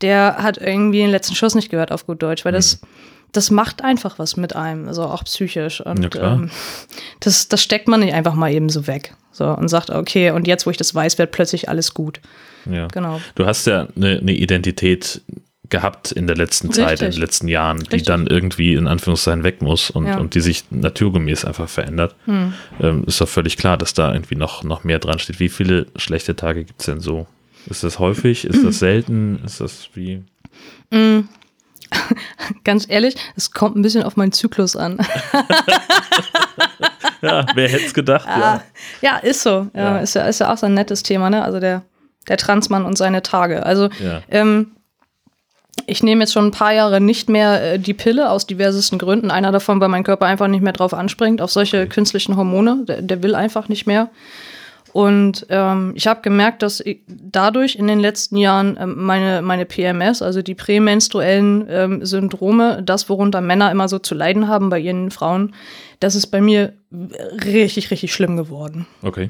der 0.00 0.36
hat 0.38 0.56
irgendwie 0.56 1.00
den 1.00 1.10
letzten 1.10 1.34
Schuss 1.34 1.54
nicht 1.54 1.70
gehört 1.70 1.92
auf 1.92 2.06
gut 2.06 2.22
Deutsch, 2.22 2.46
weil 2.46 2.52
das, 2.52 2.80
mhm. 2.80 2.86
Das 3.32 3.50
macht 3.50 3.82
einfach 3.82 4.18
was 4.18 4.36
mit 4.36 4.56
einem, 4.56 4.88
also 4.88 5.04
auch 5.04 5.24
psychisch. 5.24 5.80
Und 5.80 6.14
ja, 6.14 6.34
ähm, 6.34 6.50
das, 7.20 7.48
das 7.48 7.62
steckt 7.62 7.88
man 7.88 8.00
nicht 8.00 8.14
einfach 8.14 8.34
mal 8.34 8.52
eben 8.52 8.68
so 8.68 8.86
weg. 8.86 9.14
So, 9.32 9.46
und 9.46 9.68
sagt, 9.68 9.90
okay, 9.90 10.32
und 10.32 10.46
jetzt, 10.46 10.66
wo 10.66 10.70
ich 10.70 10.76
das 10.76 10.94
weiß, 10.94 11.18
wird 11.18 11.30
plötzlich 11.30 11.68
alles 11.68 11.94
gut. 11.94 12.20
Ja. 12.70 12.88
Genau. 12.88 13.20
Du 13.36 13.46
hast 13.46 13.66
ja 13.66 13.86
eine, 13.96 14.18
eine 14.18 14.32
Identität, 14.32 15.22
gehabt 15.70 16.12
in 16.12 16.26
der 16.26 16.36
letzten 16.36 16.72
Zeit, 16.72 17.00
in 17.00 17.06
Richtig. 17.06 17.14
den 17.14 17.20
letzten 17.20 17.48
Jahren, 17.48 17.78
die 17.78 17.84
Richtig. 17.84 18.02
dann 18.02 18.26
irgendwie 18.26 18.74
in 18.74 18.86
Anführungszeichen 18.86 19.44
weg 19.44 19.62
muss 19.62 19.88
und, 19.90 20.06
Ja. 20.06 20.14
Hm. 20.14 20.20
und 20.22 20.34
die 20.34 20.40
sich 20.40 20.64
naturgemäß 20.70 21.44
einfach 21.44 21.68
verändert. 21.68 22.16
Ähm, 22.26 23.04
ist 23.06 23.20
doch 23.20 23.28
völlig 23.28 23.56
klar, 23.56 23.78
dass 23.78 23.94
da 23.94 24.12
irgendwie 24.12 24.34
noch, 24.34 24.64
noch 24.64 24.84
mehr 24.84 24.98
dran 24.98 25.18
steht. 25.18 25.40
Wie 25.40 25.48
viele 25.48 25.86
schlechte 25.96 26.36
Tage 26.36 26.64
gibt 26.64 26.80
es 26.80 26.86
denn 26.86 27.00
so? 27.00 27.26
Ist 27.66 27.84
das 27.84 27.98
häufig? 27.98 28.44
Ist 28.44 28.64
das 28.64 28.78
selten? 28.78 29.40
Ist 29.44 29.60
das 29.60 29.90
wie? 29.94 30.22
Ganz 32.64 32.86
ehrlich, 32.88 33.16
es 33.36 33.52
kommt 33.52 33.76
ein 33.76 33.82
bisschen 33.82 34.02
auf 34.02 34.16
meinen 34.16 34.32
Zyklus 34.32 34.76
an. 34.76 34.98
Ja, 37.22 37.44
wer 37.54 37.68
hätte 37.68 37.84
es 37.84 37.94
gedacht? 37.94 38.26
Ja. 38.26 38.62
Ja, 39.02 39.16
ist 39.18 39.42
so. 39.42 39.66
Ja, 39.74 39.96
Ja. 39.96 39.98
Ist, 39.98 40.14
ja, 40.14 40.22
ist 40.22 40.40
ja 40.40 40.52
auch 40.52 40.56
so 40.56 40.66
ein 40.66 40.74
nettes 40.74 41.02
Thema, 41.02 41.28
ne? 41.30 41.44
Also 41.44 41.60
der, 41.60 41.82
der 42.28 42.36
Transmann 42.38 42.84
und 42.84 42.96
seine 42.96 43.22
Tage. 43.22 43.64
Also 43.66 43.90
ähm, 44.30 44.72
ich 45.86 46.02
nehme 46.02 46.22
jetzt 46.22 46.32
schon 46.32 46.46
ein 46.46 46.50
paar 46.50 46.72
Jahre 46.72 47.00
nicht 47.00 47.28
mehr 47.28 47.74
äh, 47.74 47.78
die 47.78 47.94
Pille 47.94 48.30
aus 48.30 48.46
diversesten 48.46 48.98
Gründen. 48.98 49.30
Einer 49.30 49.52
davon, 49.52 49.80
weil 49.80 49.88
mein 49.88 50.04
Körper 50.04 50.26
einfach 50.26 50.48
nicht 50.48 50.62
mehr 50.62 50.72
drauf 50.72 50.94
anspringt, 50.94 51.40
auf 51.42 51.50
solche 51.50 51.86
künstlichen 51.86 52.36
Hormone. 52.36 52.84
Der, 52.86 53.02
der 53.02 53.22
will 53.22 53.34
einfach 53.34 53.68
nicht 53.68 53.86
mehr. 53.86 54.08
Und 54.92 55.46
ähm, 55.50 55.92
ich 55.94 56.06
habe 56.06 56.20
gemerkt, 56.22 56.62
dass 56.62 56.82
dadurch 57.06 57.76
in 57.76 57.86
den 57.86 58.00
letzten 58.00 58.36
Jahren 58.36 58.76
ähm, 58.80 58.94
meine, 58.96 59.42
meine 59.42 59.64
PMS, 59.64 60.22
also 60.22 60.42
die 60.42 60.54
prämenstruellen 60.54 61.66
ähm, 61.68 62.04
Syndrome, 62.04 62.82
das, 62.82 63.08
worunter 63.08 63.40
Männer 63.40 63.70
immer 63.70 63.88
so 63.88 63.98
zu 63.98 64.14
leiden 64.14 64.48
haben 64.48 64.68
bei 64.68 64.78
ihren 64.78 65.10
Frauen, 65.10 65.54
das 66.00 66.14
ist 66.14 66.28
bei 66.28 66.40
mir 66.40 66.72
richtig, 67.44 67.90
richtig 67.90 68.12
schlimm 68.12 68.36
geworden. 68.36 68.86
Okay. 69.02 69.28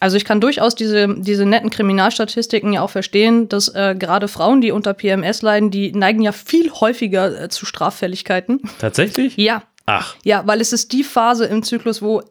Also 0.00 0.16
ich 0.16 0.24
kann 0.24 0.40
durchaus 0.40 0.74
diese, 0.74 1.14
diese 1.20 1.44
netten 1.44 1.68
Kriminalstatistiken 1.68 2.72
ja 2.72 2.80
auch 2.80 2.90
verstehen, 2.90 3.50
dass 3.50 3.68
äh, 3.68 3.94
gerade 3.98 4.28
Frauen, 4.28 4.62
die 4.62 4.72
unter 4.72 4.94
PMS 4.94 5.42
leiden, 5.42 5.70
die 5.70 5.92
neigen 5.92 6.22
ja 6.22 6.32
viel 6.32 6.70
häufiger 6.72 7.42
äh, 7.42 7.48
zu 7.50 7.66
Straffälligkeiten. 7.66 8.62
Tatsächlich? 8.78 9.36
Ja, 9.36 9.62
Ach, 9.84 10.16
ja, 10.24 10.46
weil 10.46 10.60
es 10.60 10.72
ist 10.72 10.92
die 10.92 11.04
Phase 11.04 11.46
im 11.46 11.62
Zyklus, 11.62 12.00
wo 12.00 12.22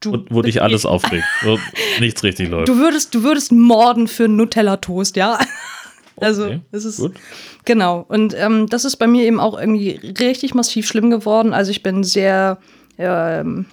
du, 0.00 0.12
wo, 0.12 0.18
wo 0.30 0.42
dich 0.42 0.62
alles 0.62 0.86
aufregt, 0.86 1.24
wo 1.42 1.58
nichts 2.00 2.22
richtig 2.22 2.48
läuft. 2.48 2.68
du 2.68 2.76
würdest, 2.76 3.14
du 3.14 3.22
würdest 3.22 3.52
morden 3.52 4.08
für 4.08 4.24
einen 4.24 4.36
Nutella-Toast, 4.36 5.16
ja. 5.16 5.38
Also, 6.20 6.44
Okay, 6.44 6.60
es 6.72 6.84
ist 6.84 6.98
gut. 6.98 7.14
genau. 7.64 8.04
Und 8.08 8.34
ähm, 8.36 8.66
das 8.68 8.84
ist 8.84 8.96
bei 8.96 9.06
mir 9.06 9.24
eben 9.24 9.40
auch 9.40 9.58
irgendwie 9.58 9.92
richtig 10.20 10.54
massiv 10.54 10.86
schlimm 10.86 11.08
geworden. 11.10 11.54
Also 11.54 11.70
ich 11.70 11.82
bin 11.82 12.04
sehr, 12.04 12.58
ähm, 12.98 13.64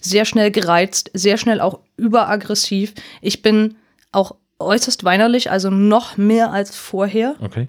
sehr 0.00 0.24
schnell 0.24 0.52
gereizt, 0.52 1.10
sehr 1.14 1.36
schnell 1.36 1.60
auch 1.60 1.80
überaggressiv. 1.96 2.94
Ich 3.22 3.42
bin 3.42 3.74
auch 4.12 4.36
äußerst 4.60 5.02
weinerlich, 5.02 5.50
also 5.50 5.68
noch 5.70 6.16
mehr 6.16 6.52
als 6.52 6.76
vorher. 6.76 7.34
Okay. 7.40 7.66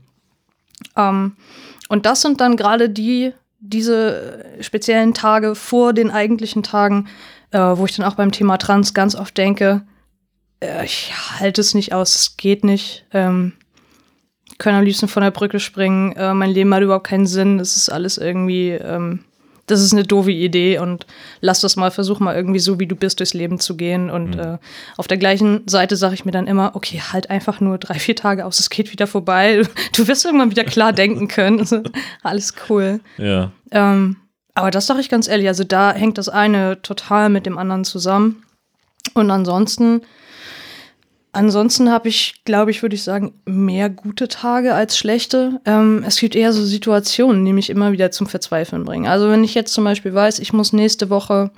Ähm, 0.96 1.36
und 1.90 2.06
das 2.06 2.22
sind 2.22 2.40
dann 2.40 2.58
gerade 2.58 2.90
die, 2.90 3.34
diese 3.60 4.46
speziellen 4.62 5.16
Tage 5.16 5.56
vor 5.56 5.94
den 5.94 6.12
eigentlichen 6.12 6.62
Tagen, 6.62 7.08
äh, 7.52 7.60
wo 7.60 7.86
ich 7.86 7.96
dann 7.96 8.06
auch 8.06 8.16
beim 8.16 8.32
Thema 8.32 8.58
Trans 8.58 8.94
ganz 8.94 9.16
oft 9.16 9.38
denke, 9.38 9.84
äh, 10.60 10.86
ich 10.86 11.14
halte 11.40 11.62
es 11.62 11.74
nicht 11.74 11.94
aus, 11.94 12.16
es 12.16 12.38
geht 12.38 12.64
nicht. 12.64 13.06
Ähm, 13.14 13.54
ich 14.46 14.58
kann 14.58 14.76
am 14.76 14.84
liebsten 14.84 15.08
von 15.08 15.24
der 15.24 15.32
Brücke 15.32 15.60
springen, 15.60 16.14
äh, 16.14 16.34
mein 16.34 16.50
Leben 16.50 16.74
hat 16.74 16.84
überhaupt 16.84 17.08
keinen 17.08 17.28
Sinn, 17.28 17.60
es 17.60 17.76
ist 17.76 17.90
alles 17.90 18.18
irgendwie, 18.18 18.72
ähm, 18.72 19.24
das 19.68 19.82
ist 19.82 19.92
eine 19.92 20.04
doofe 20.04 20.32
Idee 20.32 20.80
und 20.80 21.06
lass 21.42 21.60
das 21.60 21.76
mal, 21.76 21.92
versuch 21.92 22.20
mal 22.20 22.36
irgendwie 22.36 22.60
so, 22.60 22.80
wie 22.80 22.88
du 22.88 22.96
bist, 22.96 23.20
durchs 23.20 23.34
Leben 23.34 23.60
zu 23.60 23.76
gehen. 23.76 24.10
Und 24.10 24.36
äh, 24.38 24.58
auf 24.96 25.08
der 25.08 25.18
gleichen 25.18 25.68
Seite 25.68 25.98
sage 25.98 26.14
ich 26.14 26.24
mir 26.24 26.32
dann 26.32 26.48
immer, 26.48 26.72
okay, 26.74 27.02
halt 27.12 27.30
einfach 27.30 27.60
nur 27.60 27.78
drei, 27.78 27.96
vier 27.96 28.16
Tage 28.16 28.46
aus, 28.46 28.60
es 28.60 28.70
geht 28.70 28.92
wieder 28.94 29.08
vorbei. 29.08 29.64
Du 29.96 30.08
wirst 30.08 30.26
irgendwann 30.26 30.52
wieder 30.52 30.64
klar 30.64 30.94
denken 30.94 31.28
können. 31.28 31.60
Also, 31.60 31.84
alles 32.24 32.54
cool. 32.70 33.02
Ja. 33.18 33.52
Ähm, 33.72 34.16
aber 34.58 34.72
das 34.72 34.88
sage 34.88 35.02
ich 35.02 35.10
ganz 35.10 35.28
ehrlich, 35.28 35.48
also 35.48 35.64
da 35.64 35.94
hängt 35.94 36.18
das 36.18 36.30
eine 36.30 36.82
total 36.82 37.30
mit 37.30 37.46
dem 37.46 37.60
anderen 37.60 37.84
zusammen. 37.84 38.44
Und 39.14 39.30
ansonsten, 39.30 40.02
ansonsten 41.32 41.92
habe 41.92 42.10
ich, 42.10 42.42
glaube 42.44 42.72
ich, 42.72 42.82
würde 42.82 42.96
ich 42.96 43.04
sagen, 43.04 43.36
mehr 43.46 43.92
gute 43.92 44.28
Tage 44.28 44.74
als 44.74 44.98
schlechte. 44.98 45.62
Ähm, 45.66 46.04
es 46.08 46.20
gibt 46.20 46.36
eher 46.36 46.54
so 46.54 46.66
Situationen, 46.66 47.46
die 47.46 47.54
mich 47.54 47.70
immer 47.70 47.92
wieder 47.92 48.10
zum 48.10 48.26
Verzweifeln 48.26 48.84
bringen. 48.84 49.06
Also 49.06 49.30
wenn 49.30 49.44
ich 49.44 49.54
jetzt 49.54 49.76
zum 49.76 49.84
Beispiel 49.84 50.16
weiß, 50.16 50.40
ich 50.40 50.54
muss 50.54 50.74
nächste 50.74 51.12
Woche 51.12 51.52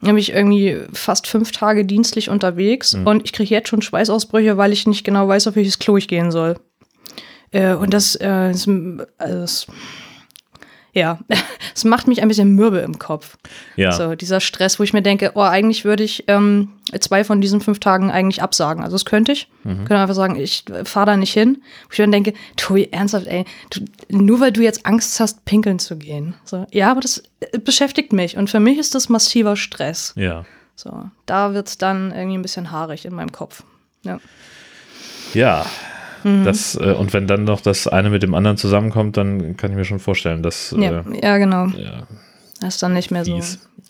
nämlich 0.00 0.30
irgendwie 0.30 0.78
fast 0.92 1.26
fünf 1.26 1.50
Tage 1.50 1.84
dienstlich 1.84 2.30
unterwegs 2.30 2.94
und 2.94 3.24
ich 3.24 3.32
kriege 3.32 3.52
jetzt 3.52 3.68
schon 3.68 3.82
Schweißausbrüche, 3.82 4.56
weil 4.56 4.72
ich 4.72 4.86
nicht 4.86 5.02
genau 5.02 5.26
weiß, 5.26 5.48
auf 5.48 5.56
welches 5.56 5.80
Klo 5.80 5.96
ich 5.96 6.06
gehen 6.06 6.30
soll. 6.30 6.54
Äh, 7.50 7.74
und 7.74 7.92
das, 7.92 8.14
äh, 8.14 8.52
ist, 8.52 8.68
also 8.68 9.40
das 9.40 9.66
ja, 10.94 11.18
es 11.74 11.84
macht 11.84 12.06
mich 12.06 12.22
ein 12.22 12.28
bisschen 12.28 12.54
mürbe 12.54 12.78
im 12.78 12.98
Kopf. 12.98 13.36
Ja. 13.76 13.92
So, 13.92 14.14
dieser 14.14 14.40
Stress, 14.40 14.78
wo 14.78 14.84
ich 14.84 14.92
mir 14.92 15.02
denke, 15.02 15.32
oh, 15.34 15.40
eigentlich 15.40 15.84
würde 15.84 16.04
ich 16.04 16.24
ähm, 16.28 16.70
zwei 17.00 17.24
von 17.24 17.40
diesen 17.40 17.60
fünf 17.60 17.80
Tagen 17.80 18.10
eigentlich 18.10 18.42
absagen. 18.42 18.82
Also 18.82 18.94
das 18.94 19.04
könnte 19.04 19.32
ich. 19.32 19.48
Mhm. 19.64 19.78
Könnte 19.78 19.98
einfach 19.98 20.14
sagen, 20.14 20.36
ich 20.36 20.64
fahre 20.84 21.06
da 21.06 21.16
nicht 21.16 21.32
hin. 21.32 21.62
Wo 21.84 21.92
ich 21.92 21.98
dann 21.98 22.12
denke, 22.12 22.32
Tobi, 22.56 22.88
ernsthaft, 22.92 23.26
ey, 23.26 23.44
du, 23.70 23.80
nur 24.08 24.40
weil 24.40 24.52
du 24.52 24.62
jetzt 24.62 24.86
Angst 24.86 25.18
hast, 25.18 25.44
pinkeln 25.44 25.80
zu 25.80 25.96
gehen. 25.96 26.34
So, 26.44 26.66
ja, 26.70 26.90
aber 26.90 27.00
das 27.00 27.22
äh, 27.40 27.58
beschäftigt 27.58 28.12
mich. 28.12 28.36
Und 28.36 28.48
für 28.48 28.60
mich 28.60 28.78
ist 28.78 28.94
das 28.94 29.08
massiver 29.08 29.56
Stress. 29.56 30.14
Ja. 30.16 30.44
So, 30.76 31.10
da 31.26 31.54
wird 31.54 31.68
es 31.68 31.78
dann 31.78 32.12
irgendwie 32.12 32.38
ein 32.38 32.42
bisschen 32.42 32.70
haarig 32.70 33.04
in 33.04 33.14
meinem 33.14 33.32
Kopf. 33.32 33.64
Ja. 34.02 34.20
Ja. 35.32 35.66
Mhm. 36.24 36.44
Das, 36.44 36.74
äh, 36.74 36.92
und 36.92 37.12
wenn 37.12 37.26
dann 37.26 37.44
noch 37.44 37.60
das 37.60 37.86
eine 37.86 38.10
mit 38.10 38.22
dem 38.22 38.34
anderen 38.34 38.56
zusammenkommt, 38.56 39.16
dann 39.16 39.56
kann 39.56 39.70
ich 39.70 39.76
mir 39.76 39.84
schon 39.84 40.00
vorstellen, 40.00 40.42
dass 40.42 40.74
Ja, 40.76 41.00
äh, 41.00 41.20
ja, 41.22 41.38
genau. 41.38 41.66
ja, 41.66 42.06
Das 42.60 42.74
ist 42.74 42.82
dann 42.82 42.94
nicht 42.94 43.10
mehr 43.10 43.24
so. 43.24 43.38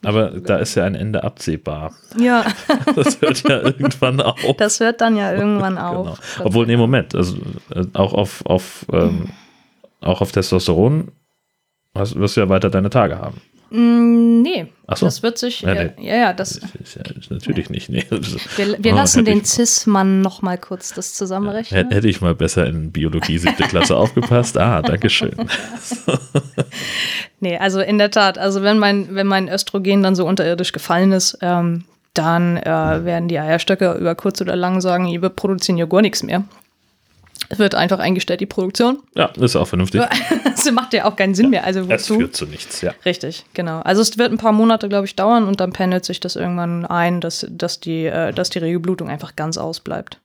Aber 0.02 0.30
da 0.32 0.56
ist 0.56 0.74
ja 0.74 0.84
ein 0.84 0.94
Ende 0.94 1.24
absehbar. 1.24 1.92
Ja, 2.18 2.44
Das 2.96 3.20
hört 3.22 3.48
ja 3.48 3.60
irgendwann 3.62 4.20
auf. 4.20 4.38
das 4.58 4.80
hört 4.80 5.00
dann 5.00 5.16
ja 5.16 5.32
irgendwann 5.32 5.76
Genau. 5.76 6.08
auf. 6.10 6.40
Obwohl, 6.44 6.66
nee, 6.66 6.76
Moment, 6.76 7.14
also 7.14 7.36
äh, 7.74 7.84
auch 7.94 8.12
auf, 8.12 8.44
auf, 8.44 8.84
ähm, 8.92 9.30
auch 10.02 10.20
auf 10.20 10.32
Testosteron 10.32 11.08
hast, 11.94 12.18
wirst 12.18 12.36
du 12.36 12.40
ja 12.42 12.48
weiter 12.48 12.68
deine 12.68 12.90
Tage 12.90 13.16
haben. 13.18 13.40
Mm, 13.70 14.42
nee, 14.42 14.66
Ach 14.86 14.96
so. 14.98 15.06
das 15.06 15.22
wird 15.22 15.38
sich, 15.38 15.62
Ja, 15.62 15.72
ja, 15.74 15.84
nee. 15.96 16.08
ja, 16.08 16.16
ja, 16.16 16.32
das, 16.32 16.56
ist 16.56 16.96
ja 16.96 17.02
ist 17.18 17.30
natürlich 17.30 17.70
nicht. 17.70 17.88
Nee. 17.88 18.04
wir, 18.10 18.76
wir 18.78 18.92
Oh, 18.92 18.96
lassen 18.96 19.24
den 19.24 19.44
Cis-Mann 19.44 20.20
noch 20.20 20.42
mal 20.42 20.58
kurz 20.58 20.92
das 20.92 21.14
zusammenrechnen. 21.14 21.90
Hätte 21.90 22.08
ich 22.08 22.20
mal 22.20 22.34
besser 22.34 22.66
in 22.66 22.92
Biologie 22.92 23.38
siebte 23.38 23.62
Klasse 23.64 23.96
aufgepasst. 23.96 24.58
Ah, 24.58 24.82
danke 24.82 25.08
schön. 25.10 25.34
Nee, 27.40 27.58
also 27.58 27.80
in 27.80 27.98
der 27.98 28.10
Tat, 28.10 28.38
also 28.38 28.62
wenn 28.62 28.78
mein, 28.78 29.14
wenn 29.14 29.26
mein 29.26 29.50
Östrogen 29.50 30.02
dann 30.02 30.14
so 30.14 30.26
unterirdisch 30.26 30.72
gefallen 30.72 31.12
ist, 31.12 31.36
ähm, 31.42 31.84
dann 32.14 32.56
äh, 32.56 33.04
werden 33.04 33.28
die 33.28 33.38
Eierstöcke 33.38 33.92
über 34.00 34.14
kurz 34.14 34.40
oder 34.40 34.56
lang 34.56 34.80
sagen, 34.80 35.06
wir 35.08 35.28
produzieren 35.28 35.76
ja 35.76 35.84
gar 35.84 36.00
nichts 36.00 36.22
mehr. 36.22 36.44
Es 37.48 37.58
wird 37.58 37.74
einfach 37.74 37.98
eingestellt, 37.98 38.40
die 38.40 38.46
Produktion. 38.46 38.98
Ja, 39.14 39.26
ist 39.38 39.56
auch 39.56 39.66
vernünftig. 39.68 40.02
Das 40.44 40.70
macht 40.72 40.94
ja 40.94 41.04
auch 41.04 41.16
keinen 41.16 41.34
Sinn 41.34 41.50
mehr. 41.50 41.64
Also 41.64 41.80
Es 41.88 42.08
wozu? 42.08 42.18
führt 42.18 42.36
zu 42.36 42.46
nichts, 42.46 42.80
ja. 42.80 42.94
Richtig, 43.04 43.44
genau. 43.54 43.80
Also 43.80 44.00
es 44.00 44.16
wird 44.16 44.32
ein 44.32 44.38
paar 44.38 44.52
Monate, 44.52 44.88
glaube 44.88 45.04
ich, 45.06 45.14
dauern 45.16 45.44
und 45.46 45.60
dann 45.60 45.72
pendelt 45.72 46.04
sich 46.04 46.20
das 46.20 46.36
irgendwann 46.36 46.86
ein, 46.86 47.20
dass, 47.20 47.46
dass, 47.50 47.80
die, 47.80 48.06
äh, 48.06 48.32
dass 48.32 48.50
die 48.50 48.60
Regelblutung 48.60 49.08
einfach 49.10 49.36
ganz 49.36 49.58
ausbleibt. 49.58 50.20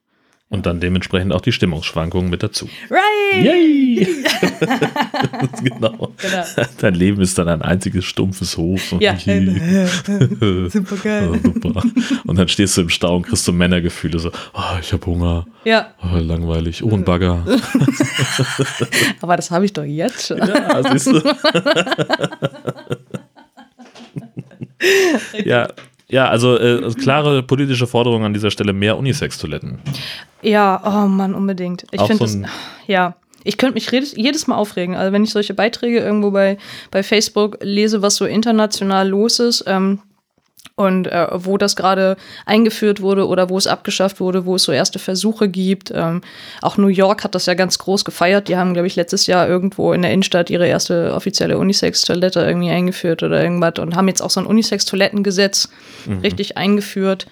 Und 0.52 0.66
dann 0.66 0.80
dementsprechend 0.80 1.32
auch 1.32 1.42
die 1.42 1.52
Stimmungsschwankungen 1.52 2.32
mit 2.32 2.42
dazu. 2.42 2.68
Right! 2.90 3.46
Yay! 3.46 4.08
genau. 5.64 6.12
Genau. 6.18 6.44
Dein 6.80 6.96
Leben 6.96 7.22
ist 7.22 7.38
dann 7.38 7.48
ein 7.48 7.62
einziges 7.62 8.06
stumpfes 8.06 8.58
Hoch. 8.58 8.80
So 8.80 9.00
Ja. 9.00 9.16
Super 10.70 10.96
geil. 11.04 11.40
super. 11.44 11.84
Und 12.26 12.40
dann 12.40 12.48
stehst 12.48 12.76
du 12.78 12.82
im 12.82 12.90
Stau 12.90 13.18
und 13.18 13.28
kriegst 13.28 13.46
so 13.46 13.52
Männergefühle, 13.52 14.18
so, 14.18 14.32
oh, 14.56 14.80
ich 14.82 14.92
habe 14.92 15.06
Hunger, 15.06 15.46
Ja, 15.66 15.94
oh, 16.02 16.18
langweilig, 16.18 16.84
oh, 16.84 16.96
ein 16.96 17.04
Bagger. 17.06 17.46
aber 19.22 19.36
das 19.36 19.52
habe 19.52 19.66
ich 19.66 19.74
doch 19.74 19.84
jetzt 19.84 20.26
schon. 20.28 20.40
Ja, 20.40 20.82
siehst 20.92 21.08
du. 21.08 21.22
ja, 25.46 25.68
ja, 26.10 26.28
also 26.28 26.58
äh, 26.58 26.92
klare 26.94 27.44
politische 27.44 27.88
Forderung 27.88 28.24
an 28.26 28.34
dieser 28.34 28.52
Stelle, 28.52 28.74
mehr 28.74 28.98
Unisex-Toiletten. 28.98 29.80
Ja, 30.42 30.82
oh 30.86 31.08
Mann, 31.08 31.36
unbedingt. 31.36 31.86
Ich 31.92 32.02
finde 32.02 32.28
so 32.28 32.40
das, 32.40 32.52
ja. 32.88 33.16
Ich 33.44 33.58
könnte 33.58 33.76
mich 33.76 33.90
jedes, 33.90 34.16
jedes 34.16 34.48
Mal 34.48 34.56
aufregen. 34.56 34.96
Also 34.96 35.14
wenn 35.14 35.24
ich 35.24 35.32
solche 35.32 35.54
Beiträge 35.54 36.00
irgendwo 36.00 36.32
bei, 36.32 36.58
bei 36.92 37.04
Facebook 37.04 37.58
lese, 37.62 38.02
was 38.02 38.18
so 38.18 38.26
international 38.26 39.08
los 39.08 39.40
ist, 39.40 39.64
ähm, 39.66 40.00
und 40.80 41.08
äh, 41.08 41.28
wo 41.34 41.58
das 41.58 41.76
gerade 41.76 42.16
eingeführt 42.46 43.02
wurde 43.02 43.28
oder 43.28 43.50
wo 43.50 43.58
es 43.58 43.68
abgeschafft 43.68 44.22
wurde, 44.22 44.46
wo 44.46 44.56
es 44.56 44.64
so 44.64 44.72
erste 44.72 44.98
Versuche 44.98 45.50
gibt. 45.50 45.92
Ähm, 45.94 46.22
auch 46.62 46.78
New 46.78 46.88
York 46.88 47.26
hat 47.26 47.36
das 47.36 47.48
ja 47.48 47.54
ganz 47.54 47.78
groß 47.80 48.06
gefeiert. 48.06 48.48
Die 48.48 48.56
haben, 48.56 48.74
glaube 48.74 48.88
ich, 48.88 48.96
letztes 48.96 49.28
Jahr 49.28 49.48
irgendwo 49.50 49.92
in 49.92 50.02
der 50.02 50.12
Innenstadt 50.12 50.50
ihre 50.50 50.68
erste 50.68 51.14
offizielle 51.14 51.58
Unisex-Toilette 51.58 52.40
irgendwie 52.40 52.70
eingeführt 52.70 53.24
oder 53.24 53.44
irgendwas 53.44 53.74
und 53.80 53.98
haben 53.98 54.08
jetzt 54.08 54.22
auch 54.22 54.30
so 54.30 54.40
ein 54.40 54.46
Unisex-Toilettengesetz 54.46 55.68
richtig 56.24 56.58
eingeführt. 56.58 57.28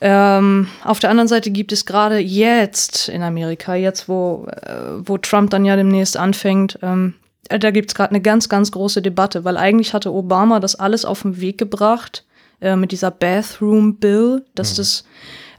Ähm, 0.00 0.68
auf 0.84 1.00
der 1.00 1.10
anderen 1.10 1.28
Seite 1.28 1.50
gibt 1.50 1.72
es 1.72 1.84
gerade 1.84 2.18
jetzt 2.18 3.08
in 3.08 3.22
Amerika, 3.22 3.74
jetzt 3.74 4.08
wo, 4.08 4.46
äh, 4.48 4.74
wo 5.04 5.18
Trump 5.18 5.50
dann 5.50 5.64
ja 5.64 5.74
demnächst 5.74 6.16
anfängt, 6.16 6.78
ähm, 6.82 7.14
äh, 7.48 7.58
da 7.58 7.72
gibt 7.72 7.90
es 7.90 7.94
gerade 7.96 8.10
eine 8.10 8.22
ganz, 8.22 8.48
ganz 8.48 8.70
große 8.70 9.02
Debatte, 9.02 9.44
weil 9.44 9.56
eigentlich 9.56 9.92
hatte 9.92 10.12
Obama 10.12 10.60
das 10.60 10.76
alles 10.76 11.04
auf 11.04 11.22
den 11.22 11.40
Weg 11.40 11.58
gebracht 11.58 12.24
äh, 12.60 12.76
mit 12.76 12.92
dieser 12.92 13.10
Bathroom 13.10 13.96
Bill, 13.96 14.44
dass 14.54 14.74
das 14.74 15.04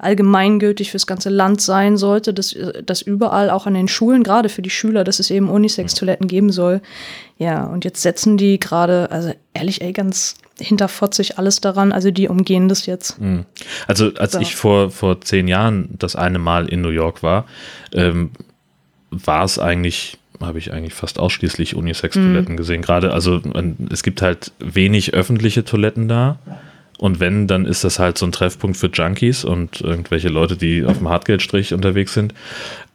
allgemeingültig 0.01 0.89
fürs 0.89 1.05
ganze 1.05 1.29
Land 1.29 1.61
sein 1.61 1.95
sollte, 1.95 2.33
dass, 2.33 2.53
äh, 2.53 2.83
dass 2.83 3.01
überall 3.01 3.49
auch 3.49 3.67
an 3.67 3.75
den 3.75 3.87
Schulen, 3.87 4.23
gerade 4.23 4.49
für 4.49 4.61
die 4.61 4.69
Schüler, 4.69 5.03
dass 5.03 5.19
es 5.19 5.29
eben 5.29 5.49
Unisex-Toiletten 5.49 6.27
geben 6.27 6.51
soll. 6.51 6.81
Ja, 7.37 7.65
und 7.65 7.85
jetzt 7.85 8.01
setzen 8.01 8.37
die 8.37 8.59
gerade, 8.59 9.11
also 9.11 9.33
ehrlich, 9.53 9.81
ey, 9.81 9.93
ganz 9.93 10.35
hinterfotzig 10.59 11.37
alles 11.37 11.61
daran, 11.61 11.91
also 11.91 12.11
die 12.11 12.27
umgehen 12.27 12.67
das 12.67 12.85
jetzt. 12.85 13.19
Mhm. 13.19 13.45
Also 13.87 14.11
als 14.15 14.33
So. 14.33 14.39
ich 14.39 14.55
vor, 14.55 14.91
vor 14.91 15.21
zehn 15.21 15.47
Jahren 15.47 15.89
das 15.97 16.15
eine 16.15 16.39
Mal 16.39 16.67
in 16.67 16.81
New 16.81 16.89
York 16.89 17.23
war, 17.23 17.45
ähm, 17.93 18.31
war 19.11 19.43
es 19.43 19.59
eigentlich, 19.59 20.17
habe 20.39 20.57
ich 20.57 20.73
eigentlich 20.73 20.93
fast 20.93 21.19
ausschließlich 21.19 21.75
Unisex-Toiletten 21.75 22.57
gesehen. 22.57 22.81
Gerade, 22.81 23.13
also 23.13 23.41
es 23.91 24.01
gibt 24.01 24.21
halt 24.21 24.51
wenig 24.59 25.13
öffentliche 25.13 25.63
Toiletten 25.63 26.07
da. 26.07 26.39
Und 27.01 27.19
wenn, 27.19 27.47
dann 27.47 27.65
ist 27.65 27.83
das 27.83 27.97
halt 27.97 28.19
so 28.19 28.27
ein 28.27 28.31
Treffpunkt 28.31 28.77
für 28.77 28.91
Junkies 28.93 29.43
und 29.43 29.81
irgendwelche 29.81 30.29
Leute, 30.29 30.55
die 30.55 30.85
auf 30.85 30.99
dem 30.99 31.09
Hartgeldstrich 31.09 31.73
unterwegs 31.73 32.13
sind. 32.13 32.35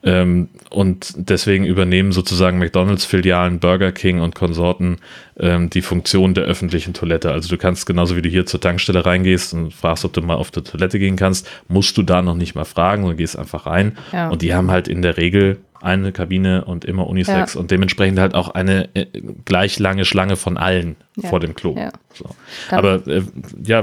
Ähm, 0.07 0.49
und 0.71 1.15
deswegen 1.17 1.65
übernehmen 1.67 2.13
sozusagen 2.13 2.59
McDonalds-Filialen, 2.59 3.59
Burger 3.59 3.91
King 3.91 4.21
und 4.21 4.37
Konsorten 4.37 4.99
ähm, 5.39 5.69
die 5.69 5.83
Funktion 5.83 6.33
der 6.33 6.45
öffentlichen 6.45 6.95
Toilette. 6.95 7.33
Also 7.33 7.49
du 7.49 7.59
kannst 7.59 7.87
genauso 7.87 8.15
wie 8.15 8.23
du 8.23 8.29
hier 8.29 8.47
zur 8.47 8.61
Tankstelle 8.61 9.05
reingehst 9.05 9.53
und 9.53 9.75
fragst, 9.75 10.05
ob 10.05 10.13
du 10.13 10.23
mal 10.23 10.37
auf 10.37 10.53
die 10.53 10.63
Toilette 10.63 11.01
gehen 11.01 11.17
kannst, 11.17 11.51
musst 11.67 11.97
du 11.99 12.03
da 12.05 12.23
noch 12.23 12.37
nicht 12.37 12.55
mal 12.55 12.65
fragen, 12.65 13.03
sondern 13.03 13.17
gehst 13.19 13.37
einfach 13.37 13.67
rein. 13.67 13.99
Ja. 14.13 14.29
Und 14.29 14.43
die 14.43 14.55
haben 14.55 14.71
halt 14.71 14.87
in 14.87 15.03
der 15.03 15.17
Regel 15.17 15.59
eine 15.83 16.13
Kabine 16.13 16.65
und 16.65 16.85
immer 16.85 17.07
Unisex 17.09 17.55
Ja. 17.55 17.61
und 17.61 17.71
dementsprechend 17.73 18.19
halt 18.21 18.35
auch 18.35 18.51
eine 18.51 18.89
äh, 18.95 19.07
gleich 19.45 19.79
lange 19.81 20.05
Schlange 20.05 20.37
von 20.37 20.57
allen 20.57 20.95
Ja. 21.17 21.29
vor 21.31 21.41
dem 21.41 21.55
Klo. 21.55 21.77
So. 22.15 22.27
Aber 22.71 23.07
äh, 23.09 23.23
ja, 23.65 23.83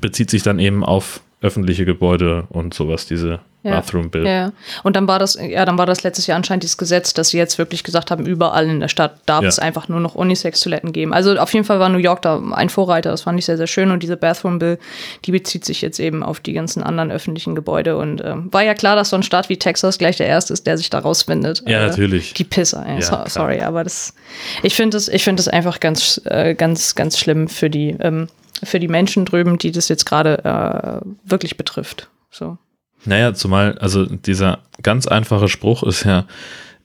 bezieht 0.00 0.30
sich 0.30 0.42
dann 0.44 0.60
eben 0.60 0.84
auf 0.84 1.20
öffentliche 1.42 1.84
Gebäude 1.84 2.44
und 2.48 2.74
sowas, 2.74 3.06
diese 3.06 3.40
Ja. 3.66 3.72
Bathroom 3.72 4.10
Bill. 4.10 4.24
Ja. 4.26 4.52
Und 4.84 4.96
dann 4.96 5.08
war 5.08 5.18
das, 5.18 5.36
ja, 5.40 5.64
dann 5.64 5.76
war 5.76 5.86
das 5.86 6.02
letztes 6.04 6.26
Jahr 6.26 6.36
anscheinend 6.36 6.62
dieses 6.62 6.78
Gesetz, 6.78 7.12
dass 7.14 7.30
sie 7.30 7.38
jetzt 7.38 7.58
wirklich 7.58 7.82
gesagt 7.84 8.10
haben, 8.10 8.24
überall 8.26 8.68
in 8.68 8.80
der 8.80 8.88
Stadt 8.88 9.18
darf 9.26 9.42
Ja. 9.42 9.48
es 9.48 9.58
einfach 9.58 9.88
nur 9.88 10.00
noch 10.00 10.14
Unisex-Toiletten 10.14 10.92
geben. 10.92 11.12
Also 11.12 11.36
auf 11.36 11.52
jeden 11.52 11.64
Fall 11.64 11.80
war 11.80 11.88
New 11.88 11.98
York 11.98 12.22
da 12.22 12.40
ein 12.52 12.68
Vorreiter, 12.68 13.10
das 13.10 13.22
fand 13.22 13.38
ich 13.38 13.44
sehr, 13.46 13.56
sehr 13.56 13.66
schön. 13.66 13.90
Und 13.90 14.02
diese 14.02 14.16
Bathroom 14.16 14.58
Bill, 14.58 14.78
die 15.24 15.32
bezieht 15.32 15.64
sich 15.64 15.82
jetzt 15.82 15.98
eben 15.98 16.22
auf 16.22 16.40
die 16.40 16.52
ganzen 16.52 16.82
anderen 16.82 17.10
öffentlichen 17.10 17.54
Gebäude. 17.54 17.96
Und 17.96 18.22
ähm, 18.24 18.48
war 18.52 18.62
ja 18.62 18.74
klar, 18.74 18.94
dass 18.96 19.10
so 19.10 19.16
ein 19.16 19.22
Staat 19.22 19.48
wie 19.48 19.58
Texas 19.58 19.98
gleich 19.98 20.16
der 20.16 20.26
erste 20.26 20.52
ist, 20.52 20.66
der 20.66 20.78
sich 20.78 20.90
da 20.90 21.00
rausfindet. 21.00 21.62
Ja, 21.66 21.80
Äh, 21.82 21.86
natürlich. 21.88 22.34
Die 22.34 22.44
Pisser, 22.44 22.84
ey. 22.86 23.02
So, 23.02 23.18
sorry, 23.26 23.60
aber 23.62 23.82
das, 23.84 24.14
ich 24.62 24.74
finde 24.74 24.96
das, 24.96 25.08
ich 25.08 25.24
finde 25.24 25.40
das 25.40 25.48
einfach 25.48 25.80
ganz, 25.80 26.20
äh, 26.26 26.54
ganz, 26.54 26.94
ganz 26.94 27.18
schlimm 27.18 27.48
für 27.48 27.68
die, 27.70 27.96
ähm, 28.00 28.28
für 28.62 28.78
die 28.80 28.88
Menschen 28.88 29.24
drüben, 29.24 29.58
die 29.58 29.72
das 29.72 29.88
jetzt 29.88 30.06
gerade 30.06 30.44
äh, 30.44 31.06
wirklich 31.28 31.56
betrifft. 31.56 32.08
So. 32.30 32.58
Naja, 33.06 33.34
zumal, 33.34 33.78
also 33.78 34.04
dieser 34.06 34.58
ganz 34.82 35.06
einfache 35.06 35.48
Spruch 35.48 35.82
ist 35.82 36.04
ja, 36.04 36.26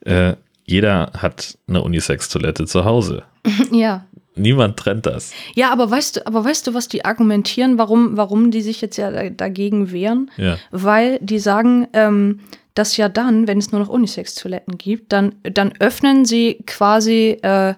äh, 0.06 0.34
jeder 0.66 1.12
hat 1.18 1.58
eine 1.68 1.82
Unisex-Toilette 1.82 2.66
zu 2.66 2.86
Hause. 2.86 3.24
Ja. 3.72 4.06
Niemand 4.36 4.78
trennt 4.78 5.06
das. 5.08 5.34
Ja, 5.56 5.74
aber 5.74 5.92
weißt 5.92 6.16
du, 6.18 6.26
aber 6.28 6.46
weißt 6.46 6.66
du, 6.66 6.74
was 6.74 6.88
die 6.88 7.04
argumentieren, 7.04 7.78
warum, 7.78 8.16
warum 8.16 8.50
die 8.50 8.62
sich 8.62 8.80
jetzt 8.80 8.96
ja 8.96 9.12
da- 9.12 9.30
dagegen 9.30 9.92
wehren? 9.92 10.32
Ja. 10.38 10.58
Weil 10.72 11.20
die 11.22 11.38
sagen, 11.40 11.88
ähm, 11.92 12.40
dass 12.74 12.96
ja 12.96 13.10
dann, 13.10 13.48
wenn 13.48 13.58
es 13.58 13.74
nur 13.74 13.82
noch 13.82 13.90
Unisex-Toiletten 13.90 14.78
gibt, 14.78 15.12
dann, 15.12 15.36
dann 15.44 15.74
öffnen 15.80 16.24
sie 16.24 16.60
quasi 16.66 17.38
äh, 17.44 17.74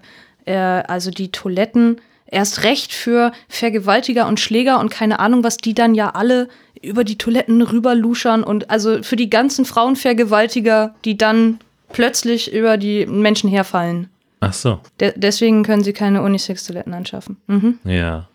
äh, 0.46 0.56
also 0.56 1.10
die 1.10 1.32
Toiletten 1.32 2.00
erst 2.34 2.64
recht 2.64 2.94
für 2.94 3.32
Vergewaltiger 3.48 4.28
und 4.28 4.40
Schläger 4.40 4.80
und 4.80 4.90
keine 4.90 5.20
Ahnung, 5.20 5.44
was 5.44 5.58
die 5.58 5.74
dann 5.74 5.96
ja 5.96 6.10
alle 6.10 6.50
über 6.82 7.04
die 7.04 7.18
Toiletten 7.18 7.62
rüberluschern 7.62 8.44
und 8.44 8.70
also 8.70 9.04
für 9.04 9.16
die 9.16 9.30
ganzen 9.30 9.66
Frauenvergewaltiger, 9.66 10.94
die 11.06 11.18
dann 11.18 11.60
plötzlich 11.94 12.52
über 12.52 12.78
die 12.78 13.06
Menschen 13.06 13.50
herfallen. 13.50 14.10
Ach 14.42 14.54
so, 14.54 14.82
De 15.00 15.14
deswegen 15.16 15.64
können 15.64 15.84
sie 15.84 15.94
keine 15.94 16.22
Unisex-Toiletten 16.22 16.94
anschaffen. 16.94 17.38
Mhm. 17.48 17.80
ja. 17.86 18.28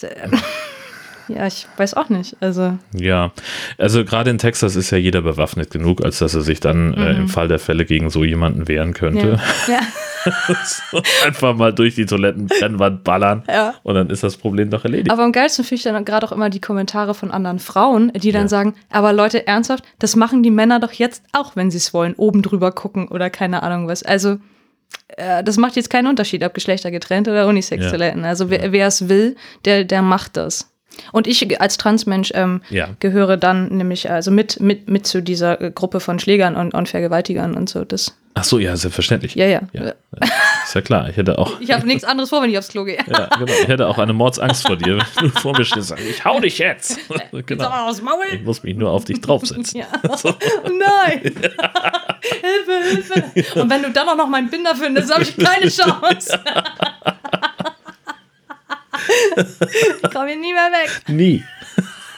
Ja, 1.34 1.46
ich 1.46 1.66
weiß 1.76 1.94
auch 1.94 2.08
nicht. 2.08 2.36
Also, 2.40 2.76
Ja, 2.92 3.32
also 3.78 4.04
gerade 4.04 4.30
in 4.30 4.38
Texas 4.38 4.76
ist 4.76 4.90
ja 4.90 4.98
jeder 4.98 5.22
bewaffnet 5.22 5.70
genug, 5.70 6.04
als 6.04 6.18
dass 6.18 6.34
er 6.34 6.42
sich 6.42 6.60
dann 6.60 6.94
äh, 6.94 7.12
im 7.12 7.28
Fall 7.28 7.48
der 7.48 7.58
Fälle 7.58 7.84
gegen 7.84 8.10
so 8.10 8.24
jemanden 8.24 8.68
wehren 8.68 8.94
könnte. 8.94 9.38
ja. 9.68 9.74
ja. 9.74 9.80
So, 10.90 11.00
Einfach 11.24 11.56
mal 11.56 11.72
durch 11.72 11.94
die 11.94 12.04
Toilettentrennwand 12.04 13.04
ballern 13.04 13.42
Ja. 13.48 13.74
und 13.82 13.94
dann 13.94 14.10
ist 14.10 14.22
das 14.22 14.36
Problem 14.36 14.68
doch 14.68 14.84
erledigt. 14.84 15.10
Aber 15.10 15.22
am 15.22 15.32
geilsten 15.32 15.64
finde 15.64 15.76
ich 15.76 15.82
dann 15.84 16.04
gerade 16.04 16.26
auch 16.26 16.32
immer 16.32 16.50
die 16.50 16.60
Kommentare 16.60 17.14
von 17.14 17.30
anderen 17.30 17.58
Frauen, 17.58 18.12
die 18.14 18.30
dann 18.32 18.42
Ja. 18.42 18.48
sagen, 18.48 18.74
aber 18.90 19.14
Leute, 19.14 19.46
ernsthaft, 19.46 19.84
das 19.98 20.16
machen 20.16 20.42
die 20.42 20.50
Männer 20.50 20.78
doch 20.78 20.92
jetzt 20.92 21.22
auch, 21.32 21.56
wenn 21.56 21.70
sie 21.70 21.78
es 21.78 21.94
wollen, 21.94 22.12
oben 22.18 22.42
drüber 22.42 22.70
gucken 22.72 23.08
oder 23.08 23.30
keine 23.30 23.62
Ahnung 23.62 23.88
was. 23.88 24.02
Also, 24.02 24.36
äh, 25.16 25.42
das 25.42 25.56
macht 25.56 25.76
jetzt 25.76 25.88
keinen 25.88 26.06
Unterschied, 26.08 26.44
ob 26.44 26.52
Geschlechter 26.52 26.90
getrennt 26.90 27.26
oder 27.26 27.46
Unisex-Toiletten. 27.48 28.24
Also, 28.24 28.50
wer 28.50 28.72
wer 28.72 28.88
es 28.88 29.08
will, 29.08 29.36
der, 29.64 29.84
der 29.84 30.02
macht 30.02 30.36
das. 30.36 30.70
Und 31.12 31.26
ich 31.26 31.60
als 31.60 31.76
Transmensch 31.78 32.32
ähm, 32.34 32.62
Ja. 32.68 32.88
gehöre 33.00 33.36
dann 33.36 33.68
nämlich 33.68 34.10
also 34.10 34.30
mit, 34.30 34.60
mit, 34.60 34.88
mit 34.90 35.06
zu 35.06 35.22
dieser 35.22 35.60
äh, 35.60 35.70
Gruppe 35.70 36.00
von 36.00 36.18
Schlägern 36.18 36.56
und, 36.56 36.74
und 36.74 36.88
Vergewaltigern 36.88 37.54
und 37.54 37.68
so. 37.68 37.84
Das, 37.84 38.16
Ach 38.34 38.44
so, 38.44 38.58
ja, 38.58 38.76
selbstverständlich. 38.76 39.34
ja, 39.34 39.46
ja. 39.46 39.60
Ja, 39.72 39.92
ist 40.64 40.74
ja 40.74 40.80
klar. 40.82 41.08
Ich 41.08 41.16
hätte 41.16 41.38
auch, 41.38 41.60
Ich 41.60 41.72
habe 41.72 41.86
nichts 41.86 42.04
anderes 42.04 42.30
vor, 42.30 42.42
wenn 42.42 42.50
ich 42.50 42.58
aufs 42.58 42.68
Klo 42.68 42.84
gehe. 42.84 42.98
ja, 43.08 43.26
genau, 43.38 43.52
ich 43.62 43.68
hätte 43.68 43.88
auch 43.88 43.98
eine 43.98 44.12
Mordsangst 44.12 44.66
vor 44.66 44.76
dir, 44.76 44.98
wenn 45.16 45.30
du 45.30 45.38
vor 45.40 45.56
mir 45.56 45.64
stehst 45.64 45.92
ich 45.98 46.24
hau 46.24 46.38
dich 46.40 46.58
jetzt. 46.58 46.98
Genau. 47.46 47.68
aus 47.68 48.02
Maul. 48.02 48.24
Ich 48.32 48.42
muss 48.42 48.62
mich 48.62 48.76
nur 48.76 48.90
auf 48.90 49.04
dich 49.04 49.20
draufsetzen. 49.20 49.80
Ja. 49.80 49.86
Nein! 50.64 51.20
Hilfe, 52.20 53.22
Hilfe! 53.34 53.60
Und 53.60 53.70
wenn 53.70 53.82
du 53.82 53.90
dann 53.90 54.08
auch 54.08 54.16
noch 54.16 54.28
meinen 54.28 54.50
Binder 54.50 54.74
findest, 54.76 55.12
habe 55.12 55.22
ich 55.22 55.36
keine 55.36 55.68
Chance. 55.70 56.38
ich 59.36 60.10
komme 60.10 60.28
hier 60.28 60.40
nie 60.40 60.52
mehr 60.52 60.70
weg. 60.70 61.08
Nie. 61.08 61.44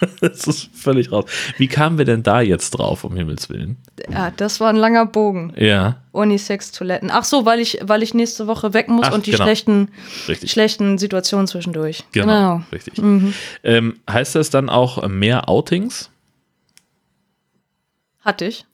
Das 0.21 0.47
ist 0.49 0.69
völlig 0.75 1.13
raus. 1.13 1.27
Wie 1.59 1.69
kamen 1.69 1.99
wir 1.99 2.05
denn 2.05 2.23
da 2.23 2.41
jetzt 2.41 2.73
drauf, 2.73 3.05
um 3.05 3.15
Himmels 3.15 3.49
Willen? 3.49 3.77
Ja, 4.11 4.33
das 4.37 4.59
war 4.59 4.69
ein 4.69 4.77
langer 4.77 5.07
Bogen. 5.07 5.53
Ja, 5.57 6.03
Unisex-Toiletten. 6.13 7.11
Ach 7.13 7.25
so, 7.25 7.47
weil 7.47 7.61
ich, 7.61 7.79
weil 7.83 8.03
ich 8.03 8.13
nächste 8.13 8.47
Woche 8.47 8.75
weg 8.75 8.89
muss 8.89 9.07
Ach, 9.09 9.13
und 9.13 9.27
die 9.27 9.31
genau. 9.31 9.45
schlechten, 9.45 9.89
richtig. 10.29 10.51
schlechten 10.51 10.99
Situationen 10.99 11.47
zwischendurch. 11.47 12.05
Genau, 12.13 12.63
richtig. 12.73 12.99
Mhm. 12.99 13.33
Ähm, 13.63 14.01
heißt 14.11 14.35
das 14.35 14.51
dann 14.51 14.69
auch 14.69 15.07
mehr 15.09 15.49
Outings? 15.49 16.11
Hatte 18.21 18.47
ich. 18.47 18.65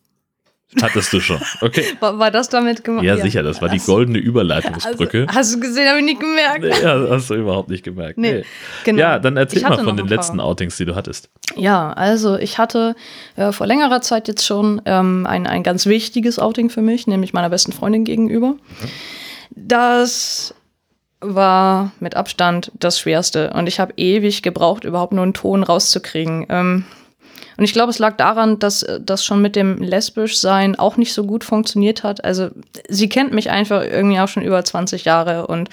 Hattest 0.83 1.12
du 1.14 1.20
schon. 1.20 1.40
Okay. 1.62 1.85
War, 2.00 2.18
war 2.18 2.31
das 2.31 2.50
damit 2.50 2.85
gemacht? 2.85 3.02
Ja, 3.02 3.16
sicher, 3.16 3.42
das 3.42 3.62
war 3.62 3.70
die 3.70 3.78
goldene 3.78 4.18
Überleitungsbrücke. 4.18 5.22
Also, 5.26 5.38
hast 5.38 5.54
du 5.54 5.61
gesehen, 5.61 5.88
habe 5.88 5.98
ich 6.00 6.04
nicht 6.04 6.20
gemerkt. 6.20 6.61
Nee, 6.62 6.83
ja, 6.83 7.09
hast 7.09 7.31
du 7.31 7.35
überhaupt 7.35 7.70
nicht 7.70 7.83
gemerkt. 7.85 8.18
Nee, 8.18 8.33
Nee. 8.40 8.44
genau. 8.85 9.00
Ja, 9.00 9.18
dann 9.18 9.38
erzähl 9.38 9.62
mal 9.62 9.83
von 9.83 9.96
den 9.96 10.09
letzten 10.09 10.40
Outings, 10.40 10.76
die 10.76 10.85
du 10.85 10.94
hattest. 10.94 11.31
Ja, 11.57 11.92
also 11.94 12.37
ich 12.37 12.59
hatte 12.59 12.96
äh, 13.37 13.50
vor 13.52 13.66
längerer 13.66 14.02
Zeit 14.02 14.28
jetzt 14.28 14.44
schon 14.44 14.83
ähm, 14.85 15.26
ein, 15.26 15.46
ein 15.46 15.62
ganz 15.62 15.87
wichtiges 15.87 16.38
Outing 16.38 16.68
für 16.68 16.83
mich, 16.83 17.07
nämlich 17.07 17.33
meiner 17.33 17.48
besten 17.48 17.72
Freundin 17.72 18.04
gegenüber. 18.04 18.54
Das 19.57 20.54
war 21.20 21.92
mit 21.98 22.14
Abstand 22.14 22.70
das 22.78 23.00
Schwerste 23.00 23.50
und 23.54 23.66
ich 23.66 23.81
habe 23.81 23.94
ewig 23.96 24.42
gebraucht, 24.42 24.85
überhaupt 24.85 25.12
nur 25.12 25.22
einen 25.24 25.35
Ton 25.35 25.62
rauszukriegen. 25.64 26.46
Ähm, 26.48 26.85
und 27.59 27.64
ich 27.64 27.73
glaube, 27.73 27.90
es 27.90 27.99
lag 27.99 28.16
daran, 28.16 28.61
dass 28.61 28.85
äh, 28.85 29.01
das 29.05 29.25
schon 29.25 29.42
mit 29.42 29.57
dem 29.57 29.83
Lesbischsein 29.83 30.79
auch 30.79 30.97
nicht 30.97 31.12
so 31.12 31.25
gut 31.25 31.44
funktioniert 31.44 32.05
hat. 32.05 32.25
Also 32.25 32.51
sie 32.88 33.09
kennt 33.09 33.33
mich 33.33 33.51
einfach 33.51 33.83
irgendwie 33.83 34.21
auch 34.21 34.29
schon 34.29 34.44
über 34.44 34.64
20 34.64 35.05
Jahre 35.05 35.49
und 35.49 35.68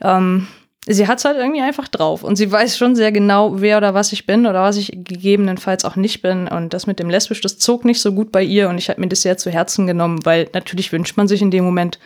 ähm, 0.00 0.48
sie 0.86 1.06
hat 1.06 1.18
es 1.18 1.26
halt 1.26 1.36
irgendwie 1.36 1.60
einfach 1.60 1.88
drauf. 1.88 2.24
Und 2.24 2.36
sie 2.36 2.50
weiß 2.50 2.78
schon 2.78 2.96
sehr 2.96 3.12
genau, 3.12 3.60
wer 3.60 3.76
oder 3.76 3.92
was 3.92 4.12
ich 4.12 4.26
bin 4.26 4.46
oder 4.46 4.62
was 4.62 4.78
ich 4.78 4.90
gegebenenfalls 4.92 5.84
auch 5.84 5.94
nicht 5.96 6.22
bin. 6.22 6.48
Und 6.48 6.72
das 6.72 6.86
mit 6.86 6.98
dem 6.98 7.10
Lesbisch, 7.10 7.42
das 7.42 7.58
zog 7.58 7.84
nicht 7.84 8.00
so 8.00 8.12
gut 8.12 8.32
bei 8.32 8.42
ihr. 8.42 8.70
Und 8.70 8.78
ich 8.78 8.88
habe 8.88 8.98
mir 8.98 9.08
das 9.08 9.20
sehr 9.20 9.36
zu 9.36 9.50
Herzen 9.50 9.86
genommen, 9.86 10.20
weil 10.24 10.48
natürlich 10.54 10.90
wünscht 10.90 11.18
man 11.18 11.28
sich 11.28 11.42
in 11.42 11.50
dem 11.50 11.64
Moment 11.64 11.98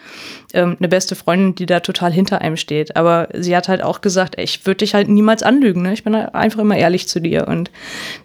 ähm, 0.54 0.76
eine 0.78 0.88
beste 0.88 1.14
Freundin, 1.14 1.54
die 1.54 1.66
da 1.66 1.80
total 1.80 2.12
hinter 2.12 2.40
einem 2.40 2.56
steht. 2.56 2.96
Aber 2.96 3.28
sie 3.32 3.56
hat 3.56 3.68
halt 3.68 3.80
auch 3.80 4.00
gesagt, 4.00 4.38
ey, 4.38 4.44
ich 4.44 4.66
würde 4.66 4.78
dich 4.78 4.94
halt 4.94 5.08
niemals 5.08 5.44
anlügen. 5.44 5.82
Ne? 5.82 5.92
Ich 5.92 6.02
bin 6.02 6.16
halt 6.16 6.34
einfach 6.34 6.58
immer 6.58 6.76
ehrlich 6.76 7.06
zu 7.06 7.20
dir. 7.20 7.46
Und 7.46 7.70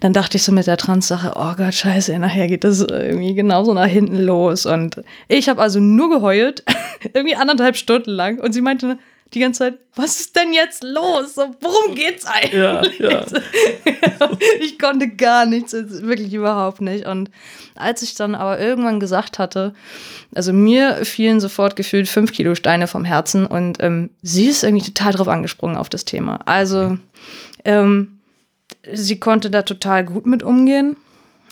dann 0.00 0.12
dachte 0.12 0.36
ich 0.36 0.42
so 0.42 0.50
mit 0.50 0.66
der 0.66 0.76
Trans-Sache, 0.76 1.34
oh 1.36 1.54
Gott, 1.56 1.74
scheiße, 1.74 2.18
nachher 2.18 2.48
geht 2.48 2.64
das 2.64 2.80
irgendwie 2.80 3.34
genauso 3.34 3.72
nach 3.72 3.86
hinten 3.86 4.18
los. 4.18 4.66
Und 4.66 5.00
ich 5.28 5.48
habe 5.48 5.62
also 5.62 5.78
nur 5.78 6.10
geheult, 6.10 6.64
irgendwie 7.14 7.36
anderthalb 7.36 7.76
Stunden 7.76 8.10
lang. 8.10 8.40
Und 8.40 8.52
sie 8.52 8.62
meinte, 8.62 8.98
die 9.32 9.40
ganze 9.40 9.58
Zeit, 9.58 9.78
was 9.94 10.20
ist 10.20 10.36
denn 10.36 10.52
jetzt 10.52 10.82
los? 10.82 11.34
So, 11.34 11.54
worum 11.60 11.94
geht's 11.94 12.26
eigentlich? 12.26 12.52
Ja, 12.52 12.82
ja. 12.98 13.24
ich 14.60 14.78
konnte 14.78 15.08
gar 15.08 15.46
nichts, 15.46 15.72
wirklich 15.72 16.34
überhaupt 16.34 16.80
nicht. 16.80 17.06
Und 17.06 17.30
als 17.76 18.02
ich 18.02 18.14
dann 18.14 18.34
aber 18.34 18.58
irgendwann 18.58 18.98
gesagt 18.98 19.38
hatte, 19.38 19.74
also 20.34 20.52
mir 20.52 21.04
fielen 21.04 21.40
sofort 21.40 21.76
gefühlt 21.76 22.08
fünf 22.08 22.32
Kilo 22.32 22.54
Steine 22.54 22.86
vom 22.86 23.04
Herzen 23.04 23.46
und 23.46 23.78
ähm, 23.80 24.10
sie 24.22 24.46
ist 24.46 24.64
irgendwie 24.64 24.92
total 24.92 25.12
drauf 25.12 25.28
angesprungen 25.28 25.76
auf 25.76 25.88
das 25.88 26.04
Thema. 26.04 26.40
Also 26.44 26.98
ähm, 27.64 28.20
sie 28.92 29.20
konnte 29.20 29.50
da 29.50 29.62
total 29.62 30.04
gut 30.04 30.26
mit 30.26 30.42
umgehen. 30.42 30.96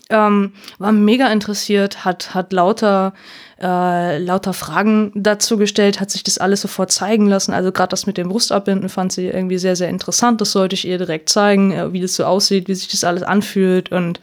Ähm, 0.09 0.53
war 0.79 0.91
mega 0.91 1.31
interessiert, 1.31 2.03
hat, 2.03 2.33
hat 2.33 2.51
lauter, 2.51 3.13
äh, 3.61 4.17
lauter 4.19 4.53
Fragen 4.53 5.11
dazu 5.15 5.57
gestellt, 5.57 5.99
hat 5.99 6.11
sich 6.11 6.23
das 6.23 6.37
alles 6.37 6.61
sofort 6.61 6.91
zeigen 6.91 7.27
lassen. 7.27 7.53
Also 7.53 7.71
gerade 7.71 7.89
das 7.89 8.05
mit 8.05 8.17
dem 8.17 8.29
Brustabbinden 8.29 8.89
fand 8.89 9.11
sie 9.11 9.27
irgendwie 9.27 9.57
sehr, 9.57 9.75
sehr 9.75 9.89
interessant. 9.89 10.39
Das 10.41 10.51
sollte 10.51 10.75
ich 10.75 10.87
ihr 10.87 10.97
direkt 10.97 11.29
zeigen, 11.29 11.71
äh, 11.71 11.91
wie 11.91 12.01
das 12.01 12.15
so 12.15 12.25
aussieht, 12.25 12.67
wie 12.67 12.75
sich 12.75 12.87
das 12.87 13.03
alles 13.03 13.23
anfühlt. 13.23 13.91
Und 13.91 14.19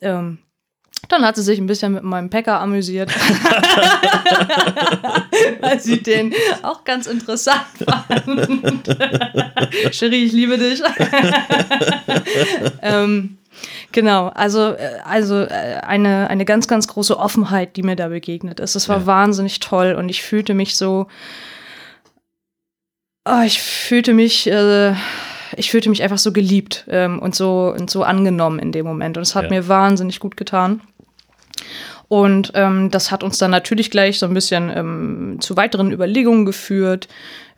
ähm, 0.00 0.38
dann 1.08 1.24
hat 1.24 1.36
sie 1.36 1.42
sich 1.42 1.58
ein 1.58 1.66
bisschen 1.66 1.92
mit 1.92 2.02
meinem 2.04 2.30
Packer 2.30 2.60
amüsiert, 2.60 3.10
weil 5.60 5.80
sie 5.80 6.02
den 6.02 6.34
auch 6.62 6.84
ganz 6.84 7.06
interessant 7.06 7.64
fand. 7.84 8.88
Cherie, 9.92 10.24
ich 10.24 10.32
liebe 10.32 10.58
dich. 10.58 10.82
ähm, 12.82 13.38
genau, 13.92 14.28
also, 14.28 14.72
äh, 14.72 14.98
also 15.04 15.40
äh, 15.42 15.80
eine, 15.82 16.28
eine 16.30 16.44
ganz, 16.44 16.68
ganz 16.68 16.88
große 16.88 17.18
Offenheit, 17.18 17.76
die 17.76 17.82
mir 17.82 17.96
da 17.96 18.08
begegnet 18.08 18.60
ist. 18.60 18.74
Es 18.74 18.88
war 18.88 19.00
Ja. 19.00 19.06
wahnsinnig 19.06 19.60
toll 19.60 19.94
und 19.98 20.08
ich 20.08 20.22
fühlte 20.22 20.54
mich 20.54 20.76
so, 20.76 21.06
oh, 23.24 23.42
ich 23.44 23.60
fühlte 23.62 24.14
mich, 24.14 24.48
äh, 24.50 24.94
ich 25.56 25.70
fühlte 25.70 25.90
mich 25.90 26.02
einfach 26.02 26.18
so 26.18 26.32
geliebt 26.32 26.84
ähm, 26.88 27.18
und 27.18 27.34
so 27.34 27.72
und 27.76 27.90
so 27.90 28.02
angenommen 28.04 28.58
in 28.58 28.72
dem 28.72 28.86
Moment. 28.86 29.16
Und 29.18 29.22
es 29.22 29.34
hat 29.34 29.44
Ja. 29.44 29.50
mir 29.50 29.68
wahnsinnig 29.68 30.18
gut 30.20 30.36
getan. 30.36 30.80
Und 32.08 32.52
ähm, 32.54 32.90
das 32.90 33.10
hat 33.10 33.22
uns 33.22 33.38
dann 33.38 33.50
natürlich 33.50 33.90
gleich 33.90 34.18
so 34.18 34.26
ein 34.26 34.34
bisschen 34.34 34.70
ähm, 34.74 35.36
zu 35.40 35.56
weiteren 35.56 35.90
Überlegungen 35.90 36.44
geführt, 36.44 37.08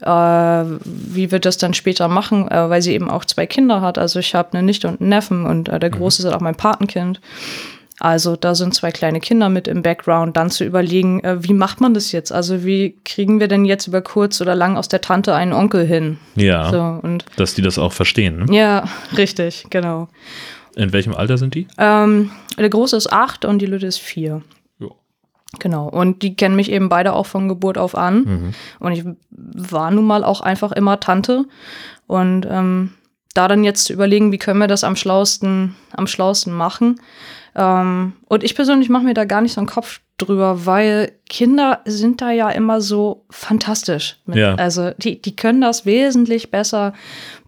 äh, 0.00 0.07
wie 0.07 1.33
wir 1.33 1.40
das 1.40 1.57
dann 1.59 1.74
später 1.74 2.07
machen, 2.07 2.48
äh, 2.48 2.70
weil 2.70 2.80
sie 2.80 2.94
eben 2.94 3.11
auch 3.11 3.24
zwei 3.24 3.46
Kinder 3.46 3.80
hat. 3.80 3.98
Also 3.98 4.20
ich 4.20 4.35
habe 4.35 4.52
eine 4.52 4.62
Nichte 4.62 4.87
und 4.87 5.00
einen 5.00 5.11
Neffen 5.11 5.44
und 5.44 5.68
äh, 5.68 5.80
der 5.80 5.90
Große 5.90 6.22
ist 6.22 6.33
auch 6.33 6.40
mein 6.40 6.54
Patenkind. 6.54 7.20
Also 8.00 8.35
da 8.35 8.57
sind 8.57 8.74
zwei 8.74 8.90
kleine 8.90 9.20
Kinder 9.20 9.48
mit 9.48 9.68
im 9.68 9.83
Background, 9.83 10.37
dann 10.37 10.50
zu 10.50 10.64
überlegen, 10.64 11.22
äh, 11.22 11.42
wie 11.44 11.54
macht 11.54 11.80
man 11.80 11.94
das 11.94 12.11
jetzt? 12.11 12.33
Also 12.33 12.64
wie 12.64 12.96
kriegen 13.04 13.38
wir 13.38 13.46
denn 13.46 13.64
jetzt 13.64 13.87
über 13.87 14.02
kurz 14.02 14.40
oder 14.40 14.57
lang 14.57 14.76
aus 14.76 14.88
der 14.88 15.00
Tante 15.00 15.35
einen 15.35 15.52
Onkel 15.52 15.87
hin? 15.87 16.18
Ja, 16.35 16.70
So, 16.70 17.07
und 17.07 17.24
dass 17.37 17.54
die 17.54 17.62
das 17.62 17.78
auch 17.78 17.92
verstehen. 17.92 18.46
Ne? 18.46 18.57
ja, 18.57 18.85
richtig, 19.16 19.66
genau. 19.70 20.09
In 20.76 20.92
welchem 20.92 21.14
Alter 21.14 21.38
sind 21.38 21.54
die? 21.54 21.66
Ähm, 21.78 22.30
der 22.58 22.68
Große 22.68 22.96
ist 22.96 23.12
acht 23.12 23.44
und 23.44 23.60
die 23.60 23.66
Lütte 23.66 23.87
ist 23.87 23.98
vier. 23.98 24.42
Ja. 24.78 24.88
Genau. 25.60 25.88
Und 25.88 26.22
die 26.22 26.34
kennen 26.34 26.56
mich 26.56 26.70
eben 26.70 26.88
beide 26.88 27.12
auch 27.12 27.26
von 27.26 27.48
Geburt 27.48 27.78
auf 27.78 27.96
an. 27.96 28.24
Mhm. 28.24 28.54
Und 28.80 28.92
ich 28.92 29.04
war 29.30 29.90
nun 29.90 30.04
mal 30.04 30.24
auch 30.24 30.40
einfach 30.40 30.72
immer 30.72 31.00
Tante. 31.00 31.46
Und 32.06 32.46
ähm, 32.50 32.94
da 33.34 33.48
dann 33.48 33.64
jetzt 33.64 33.84
zu 33.84 33.92
überlegen, 33.92 34.32
wie 34.32 34.38
können 34.38 34.60
wir 34.60 34.68
das 34.68 34.84
am 34.84 34.96
schlausten, 34.96 35.74
am 35.92 36.06
schlausten 36.06 36.52
machen. 36.52 37.00
Ähm, 37.54 38.14
und 38.26 38.44
ich 38.44 38.54
persönlich 38.54 38.88
mache 38.88 39.04
mir 39.04 39.14
da 39.14 39.24
gar 39.24 39.40
nicht 39.40 39.52
so 39.52 39.60
einen 39.60 39.68
Kopf 39.68 40.00
drüber, 40.16 40.64
weil 40.64 41.12
Kinder 41.29 41.81
sind 41.87 42.20
da 42.20 42.31
ja 42.31 42.48
immer 42.50 42.81
so 42.81 43.24
fantastisch. 43.31 44.16
Mit. 44.27 44.37
Ja. 44.37 44.55
Also 44.55 44.92
die, 44.98 45.20
die 45.20 45.35
können 45.35 45.61
das 45.61 45.87
wesentlich 45.87 46.53
besser 46.53 46.92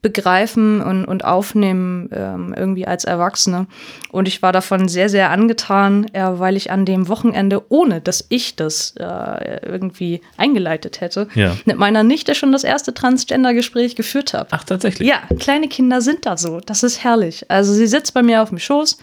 begreifen 0.03 0.81
und, 0.83 1.05
und 1.05 1.25
aufnehmen 1.25 2.09
ähm, 2.13 2.55
irgendwie 2.57 2.87
als 2.87 3.05
Erwachsene. 3.05 3.67
Und 4.11 4.27
ich 4.27 4.43
war 4.43 4.53
davon 4.53 4.89
sehr, 4.89 5.09
sehr 5.09 5.31
angetan, 5.31 6.07
äh, 6.13 6.23
weil 6.39 6.57
ich 6.57 6.71
an 6.73 6.85
dem 6.85 7.09
Wochenende, 7.09 7.63
ohne 7.71 8.01
dass 8.01 8.27
ich 8.31 8.57
das 8.57 8.95
äh, 8.99 9.61
irgendwie 9.67 10.21
eingeleitet 10.37 11.01
hätte, 11.01 11.29
Ja. 11.35 11.57
mit 11.67 11.77
meiner 11.79 12.03
Nichte 12.03 12.35
schon 12.35 12.51
das 12.51 12.65
erste 12.65 12.95
Transgender-Gespräch 12.95 13.95
geführt 13.95 14.35
habe. 14.35 14.49
Ach, 14.51 14.65
tatsächlich. 14.65 15.09
Ja, 15.09 15.17
kleine 15.39 15.69
Kinder 15.69 16.01
sind 16.01 16.27
da 16.27 16.37
so. 16.37 16.61
Das 16.61 16.83
ist 16.83 17.05
herrlich. 17.05 17.49
Also 17.49 17.73
sie 17.73 17.87
sitzt 17.87 18.13
bei 18.15 18.23
mir 18.25 18.43
auf 18.43 18.49
dem 18.49 18.59
Schoß. 18.59 18.99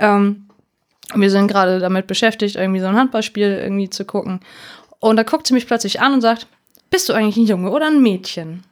Ähm, 0.00 0.44
wir 1.14 1.30
sind 1.30 1.48
gerade 1.48 1.78
damit 1.80 2.06
beschäftigt, 2.06 2.56
irgendwie 2.56 2.80
so 2.80 2.86
ein 2.86 2.96
Handballspiel 2.96 3.50
irgendwie 3.62 3.88
zu 3.90 4.04
gucken. 4.04 4.40
Und 5.00 5.16
da 5.16 5.22
guckt 5.22 5.46
sie 5.46 5.54
mich 5.54 5.66
plötzlich 5.66 6.00
an 6.00 6.12
und 6.14 6.20
sagt, 6.20 6.46
bist 6.90 7.08
du 7.08 7.12
eigentlich 7.12 7.36
ein 7.36 7.46
Junge 7.46 7.70
oder 7.70 7.86
ein 7.86 8.02
Mädchen? 8.02 8.64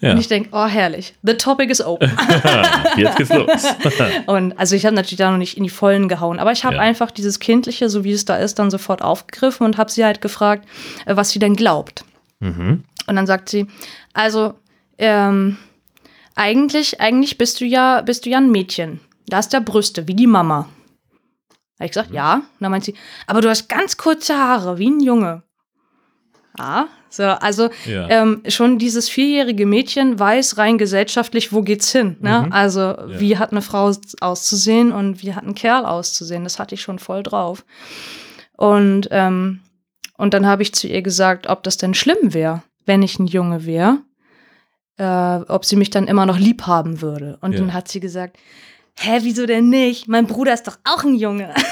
Ja. 0.00 0.12
Und 0.12 0.18
ich 0.18 0.26
denke, 0.26 0.48
oh 0.52 0.64
herrlich, 0.66 1.14
the 1.22 1.34
topic 1.34 1.70
is 1.70 1.80
open. 1.80 2.10
Jetzt 2.96 3.16
geht's 3.18 3.32
los. 3.32 3.64
Und 4.26 4.58
also 4.58 4.74
ich 4.74 4.84
habe 4.84 4.96
natürlich 4.96 5.18
da 5.18 5.30
noch 5.30 5.38
nicht 5.38 5.56
in 5.56 5.62
die 5.62 5.70
Vollen 5.70 6.08
gehauen, 6.08 6.40
aber 6.40 6.50
ich 6.50 6.64
habe 6.64 6.74
Ja. 6.74 6.80
einfach 6.80 7.12
dieses 7.12 7.38
Kindliche, 7.38 7.88
so 7.88 8.02
wie 8.02 8.10
es 8.10 8.24
da 8.24 8.34
ist, 8.34 8.58
dann 8.58 8.68
sofort 8.72 9.00
aufgegriffen 9.00 9.64
und 9.64 9.78
habe 9.78 9.92
sie 9.92 10.04
halt 10.04 10.20
gefragt, 10.20 10.66
äh, 11.06 11.14
was 11.14 11.30
sie 11.30 11.38
denn 11.38 11.54
glaubt. 11.54 12.04
mhm. 12.40 12.82
Und 13.06 13.14
dann 13.16 13.26
sagt 13.28 13.48
sie, 13.48 13.66
also 14.12 14.54
ähm, 14.98 15.56
eigentlich, 16.34 17.00
eigentlich 17.00 17.38
bist 17.38 17.60
du 17.60 17.64
ja, 17.64 18.00
bist 18.00 18.26
du 18.26 18.30
ja 18.30 18.38
ein 18.38 18.50
Mädchen. 18.50 19.00
Da 19.28 19.36
hast 19.38 19.52
ja 19.52 19.60
Brüste, 19.60 20.08
wie 20.08 20.14
die 20.14 20.26
Mama. 20.26 20.68
Habe 21.82 21.86
ich 21.86 21.92
gesagt, 21.92 22.12
ja. 22.12 22.34
Und 22.34 22.44
dann 22.60 22.70
meint 22.70 22.84
sie, 22.84 22.94
aber 23.26 23.40
du 23.40 23.48
hast 23.48 23.68
ganz 23.68 23.96
kurze 23.96 24.36
Haare, 24.38 24.78
wie 24.78 24.88
ein 24.90 25.00
Junge. 25.00 25.42
Ja, 26.58 26.88
so, 27.08 27.22
also 27.24 27.70
Ja. 27.86 28.08
ähm, 28.08 28.42
schon 28.48 28.78
dieses 28.78 29.08
vierjährige 29.08 29.64
Mädchen 29.66 30.18
weiß 30.18 30.58
rein 30.58 30.76
gesellschaftlich, 30.78 31.52
wo 31.52 31.62
geht's 31.62 31.90
hin. 31.90 32.16
Ne? 32.20 32.44
Mhm. 32.46 32.52
Also 32.52 32.94
wie 33.06 33.38
hat 33.38 33.52
eine 33.52 33.62
Frau 33.62 33.90
auszusehen 34.20 34.92
und 34.92 35.22
wie 35.22 35.34
hat 35.34 35.44
ein 35.44 35.54
Kerl 35.54 35.84
auszusehen. 35.86 36.44
Das 36.44 36.58
hatte 36.58 36.74
ich 36.74 36.82
schon 36.82 36.98
voll 36.98 37.22
drauf. 37.22 37.64
Und, 38.56 39.08
ähm, 39.10 39.60
und 40.18 40.34
dann 40.34 40.46
habe 40.46 40.62
ich 40.62 40.74
zu 40.74 40.86
ihr 40.88 41.02
gesagt, 41.02 41.46
ob 41.48 41.62
das 41.62 41.78
denn 41.78 41.94
schlimm 41.94 42.32
wäre, 42.34 42.62
wenn 42.86 43.02
ich 43.02 43.18
ein 43.18 43.26
Junge 43.26 43.64
wäre, 43.64 43.98
äh, 44.98 45.36
ob 45.48 45.64
sie 45.64 45.76
mich 45.76 45.88
dann 45.90 46.06
immer 46.06 46.26
noch 46.26 46.38
lieb 46.38 46.66
haben 46.66 47.00
würde. 47.00 47.38
Und 47.40 47.52
Ja. 47.52 47.58
dann 47.60 47.72
hat 47.72 47.88
sie 47.88 47.98
gesagt, 48.00 48.36
hä, 48.98 49.18
wieso 49.22 49.46
denn 49.46 49.68
nicht? 49.70 50.08
Mein 50.08 50.26
Bruder 50.26 50.52
ist 50.54 50.66
doch 50.68 50.76
auch 50.84 51.04
ein 51.04 51.14
Junge. 51.16 51.52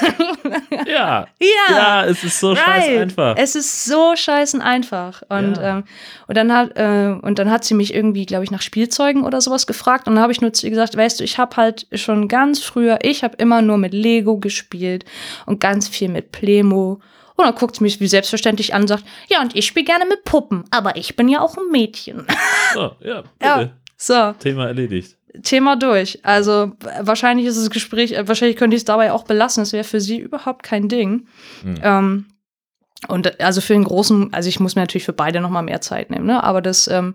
Ja. 0.87 1.29
ja. 1.39 1.77
Ja, 1.77 2.05
es 2.07 2.25
ist 2.25 2.41
so 2.41 2.57
scheiß 2.57 2.87
Right. 2.89 2.99
einfach. 3.01 3.37
Es 3.37 3.55
ist 3.55 3.85
so 3.85 4.17
scheißen 4.17 4.61
einfach. 4.63 5.23
Und, 5.29 5.57
Ja. 5.59 5.79
ähm, 5.79 5.85
und, 6.27 6.37
dann 6.37 6.53
hat, 6.53 6.77
äh, 6.77 7.15
und 7.21 7.39
dann 7.39 7.51
hat 7.51 7.65
sie 7.65 7.75
mich 7.75 7.95
irgendwie, 7.95 8.27
glaube 8.27 8.45
ich, 8.45 8.51
nach 8.51 8.63
Spielzeugen 8.63 9.23
oder 9.25 9.41
sowas 9.41 9.67
gefragt. 9.67 10.09
Und 10.09 10.15
dann 10.15 10.23
habe 10.23 10.33
ich 10.33 10.41
nur 10.41 10.53
zu 10.53 10.67
ihr 10.67 10.71
gesagt, 10.71 10.97
weißt 10.97 11.21
du, 11.21 11.25
ich 11.25 11.39
habe 11.39 11.57
halt 11.57 11.87
schon 11.93 12.27
ganz 12.29 12.61
früher, 12.61 12.99
ich 13.03 13.23
habe 13.23 13.37
immer 13.37 13.63
nur 13.63 13.77
mit 13.79 13.93
Lego 13.95 14.39
gespielt 14.39 15.05
und 15.47 15.61
ganz 15.61 15.87
viel 15.89 16.09
mit 16.09 16.33
Plemo. 16.33 17.01
Und 17.37 17.45
dann 17.47 17.55
guckt 17.55 17.77
sie 17.77 17.85
mich 17.85 18.01
wie 18.01 18.09
selbstverständlich 18.09 18.75
an 18.75 18.83
und 18.83 18.89
sagt, 18.89 19.05
ja, 19.29 19.41
und 19.41 19.55
ich 19.55 19.67
spiele 19.67 19.85
gerne 19.87 20.05
mit 20.07 20.25
Puppen, 20.25 20.65
aber 20.71 20.97
ich 20.97 21.17
bin 21.17 21.29
ja 21.29 21.41
auch 21.41 21.57
ein 21.57 21.69
Mädchen. 21.71 22.27
So, 22.75 22.93
ja, 23.01 23.23
bitte. 23.23 23.33
Ja. 23.43 23.71
So, 24.03 24.33
Thema 24.39 24.67
erledigt. 24.67 25.19
Thema 25.43 25.77
durch. 25.77 26.25
Also 26.25 26.73
wahrscheinlich 27.03 27.47
ist 27.47 27.59
das 27.59 27.69
Gespräch, 27.69 28.15
wahrscheinlich 28.27 28.57
könnte 28.57 28.75
ich 28.75 28.81
es 28.81 28.87
dabei 28.87 29.13
auch 29.13 29.25
belassen. 29.25 29.63
Es 29.63 29.75
wäre 29.75 29.85
für 29.85 30.01
sie 30.01 30.19
überhaupt 30.19 30.63
kein 30.63 30.89
Ding. 30.89 31.27
Mhm. 31.63 31.75
Ähm, 31.83 32.27
und 33.09 33.41
also 33.41 33.61
für 33.61 33.75
den 33.75 33.85
großen, 33.85 34.33
also 34.33 34.49
ich 34.49 34.59
muss 34.59 34.75
mir 34.75 34.83
natürlich 34.83 35.05
für 35.05 35.13
beide 35.13 35.41
noch 35.41 35.51
mal 35.51 35.63
mehr 35.63 35.83
Zeit 35.83 36.11
nehmen, 36.11 36.27
ne? 36.27 36.43
Aber 36.43 36.63
das, 36.63 36.89
ähm, 36.89 37.15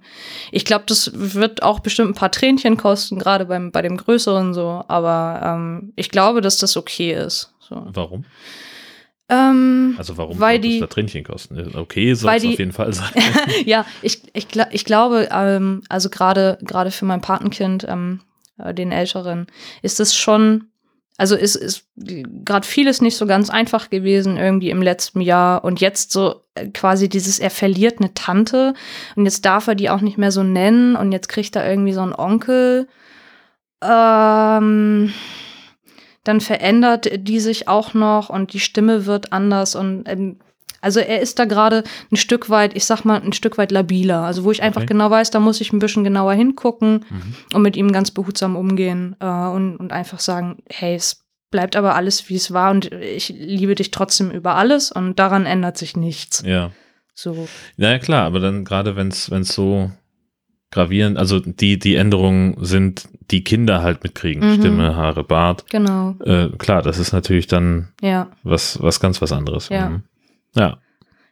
ich 0.51 0.63
glaube, 0.63 0.85
das 0.87 1.11
wird 1.13 1.63
auch 1.63 1.79
bestimmt 1.79 2.11
ein 2.11 2.15
paar 2.15 2.31
Tränchen 2.31 2.77
kosten, 2.77 3.17
gerade 3.17 3.45
beim 3.45 3.71
bei 3.71 3.81
dem 3.81 3.97
größeren 3.97 4.53
so. 4.53 4.83
Aber 4.87 5.41
ähm, 5.43 5.91
ich 5.95 6.11
glaube, 6.11 6.41
dass 6.41 6.57
das 6.57 6.77
okay 6.77 7.13
ist. 7.13 7.53
So. 7.59 7.83
Warum? 7.93 8.25
Ähm, 9.27 9.95
Also 9.97 10.17
warum 10.17 10.39
Weil 10.39 10.59
die- 10.59 10.79
da 10.79 10.87
Tränchen 10.87 11.23
kosten? 11.23 11.75
Okay, 11.75 12.13
soll 12.13 12.33
es 12.35 12.45
auf 12.45 12.59
jeden 12.59 12.71
Fall 12.73 12.93
sein. 12.93 13.09
ja, 13.65 13.85
ich, 14.01 14.21
ich, 14.33 14.47
ich 14.71 14.85
glaube, 14.85 15.29
ähm, 15.31 15.81
also 15.89 16.09
gerade 16.09 16.57
gerade 16.61 16.91
für 16.91 17.05
mein 17.05 17.21
Patenkind, 17.21 17.85
ähm, 17.89 18.21
äh, 18.59 18.73
den 18.73 18.91
Älteren, 18.91 19.47
ist 19.81 19.99
es 19.99 20.15
schon, 20.15 20.65
also 21.17 21.35
ist, 21.35 21.55
ist 21.55 21.85
gerade 21.95 22.67
vieles 22.67 23.01
nicht 23.01 23.17
so 23.17 23.25
ganz 23.25 23.49
einfach 23.49 23.89
gewesen 23.89 24.37
irgendwie 24.37 24.69
im 24.69 24.83
letzten 24.83 25.21
Jahr 25.21 25.63
und 25.63 25.81
jetzt 25.81 26.11
so 26.11 26.41
äh, 26.53 26.67
quasi 26.67 27.09
dieses, 27.09 27.39
er 27.39 27.49
verliert 27.49 27.99
eine 27.99 28.13
Tante 28.13 28.75
und 29.15 29.25
jetzt 29.25 29.43
darf 29.43 29.65
er 29.65 29.73
die 29.75 29.89
auch 29.89 30.01
nicht 30.01 30.19
mehr 30.19 30.31
so 30.31 30.43
nennen 30.43 30.95
und 30.95 31.11
jetzt 31.11 31.29
kriegt 31.29 31.55
er 31.55 31.67
irgendwie 31.67 31.93
so 31.93 32.01
einen 32.01 32.13
Onkel. 32.13 32.87
Ähm, 33.83 35.11
dann 36.25 36.41
verändert 36.41 37.07
die 37.27 37.39
sich 37.39 37.69
auch 37.69 37.93
noch 37.93 38.29
und 38.29 38.51
die 38.51 38.59
Stimme 38.59 39.05
wird 39.05 39.31
anders 39.31 39.75
und 39.75 40.03
ähm, 40.07 40.39
also 40.81 40.99
er 40.99 41.19
ist 41.19 41.39
da 41.39 41.45
gerade 41.45 41.83
ein 42.11 42.15
Stück 42.15 42.49
weit, 42.51 42.75
ich 42.75 42.85
sag 42.85 43.05
mal, 43.05 43.19
ein 43.19 43.33
Stück 43.33 43.57
weit 43.57 43.71
labiler. 43.71 44.21
Also 44.21 44.43
wo 44.43 44.51
ich 44.51 44.61
einfach 44.61 44.81
Okay. 44.81 44.93
genau 44.93 45.09
weiß, 45.09 45.31
da 45.31 45.39
muss 45.39 45.59
ich 45.59 45.73
ein 45.73 45.79
bisschen 45.79 46.03
genauer 46.03 46.33
hingucken 46.33 47.05
Mhm. 47.09 47.35
und 47.53 47.61
mit 47.63 47.75
ihm 47.75 47.91
ganz 47.91 48.11
behutsam 48.11 48.55
umgehen 48.55 49.15
äh, 49.19 49.25
und, 49.25 49.77
und 49.77 49.91
einfach 49.91 50.19
sagen, 50.19 50.57
hey, 50.69 50.93
es 50.93 51.23
bleibt 51.49 51.75
aber 51.75 51.95
alles, 51.95 52.29
wie 52.29 52.35
es 52.35 52.53
war 52.53 52.69
und 52.69 52.91
ich 52.93 53.29
liebe 53.29 53.73
dich 53.73 53.89
trotzdem 53.89 54.29
über 54.29 54.55
alles 54.55 54.91
und 54.91 55.17
daran 55.17 55.47
ändert 55.47 55.77
sich 55.77 55.95
nichts. 55.97 56.43
Ja. 56.45 56.71
So. 57.15 57.47
Naja, 57.77 57.97
klar, 57.97 58.25
aber 58.25 58.39
dann 58.39 58.63
gerade 58.65 58.95
wenn 58.95 59.07
es 59.07 59.25
so 59.25 59.89
gravierend, 60.71 61.17
also 61.17 61.39
die, 61.39 61.79
die 61.79 61.95
Änderungen 61.95 62.57
sind, 62.63 63.07
die 63.31 63.43
Kinder 63.43 63.81
halt 63.81 64.03
mitkriegen. 64.03 64.47
Mhm. 64.47 64.59
Stimme, 64.59 64.95
Haare, 64.95 65.23
Bart. 65.23 65.69
Genau. 65.69 66.15
Äh, 66.23 66.49
klar, 66.57 66.81
das 66.81 66.97
ist 66.99 67.11
natürlich 67.13 67.47
dann 67.47 67.89
Ja. 68.01 68.29
was, 68.43 68.81
was 68.81 68.99
ganz 68.99 69.21
was 69.21 69.31
anderes. 69.31 69.69
Ja. 69.69 69.89
Mhm. 69.89 70.03
Ja. 70.55 70.77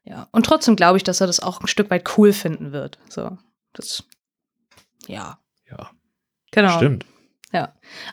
Ja. 0.05 0.27
Und 0.31 0.45
trotzdem 0.45 0.75
glaube 0.75 0.97
ich, 0.97 1.03
dass 1.03 1.21
er 1.21 1.27
das 1.27 1.39
auch 1.39 1.61
ein 1.61 1.67
Stück 1.67 1.89
weit 1.89 2.17
cool 2.17 2.33
finden 2.33 2.71
wird. 2.71 2.97
So. 3.09 3.37
Das. 3.73 4.03
Ja. 5.07 5.39
Ja, 5.69 5.89
Genau. 6.51 6.77
stimmt. 6.77 7.05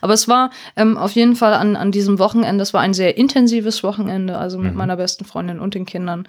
Aber 0.01 0.13
es 0.13 0.27
war 0.27 0.51
ähm, 0.75 0.97
auf 0.97 1.11
jeden 1.13 1.35
Fall 1.35 1.53
an, 1.53 1.75
an 1.75 1.91
diesem 1.91 2.19
Wochenende, 2.19 2.61
es 2.61 2.73
war 2.73 2.81
ein 2.81 2.93
sehr 2.93 3.17
intensives 3.17 3.83
Wochenende, 3.83 4.37
also 4.37 4.57
mit 4.57 4.71
Mhm. 4.73 4.77
meiner 4.77 4.97
besten 4.97 5.25
Freundin 5.25 5.59
und 5.59 5.73
den 5.73 5.85
Kindern. 5.85 6.27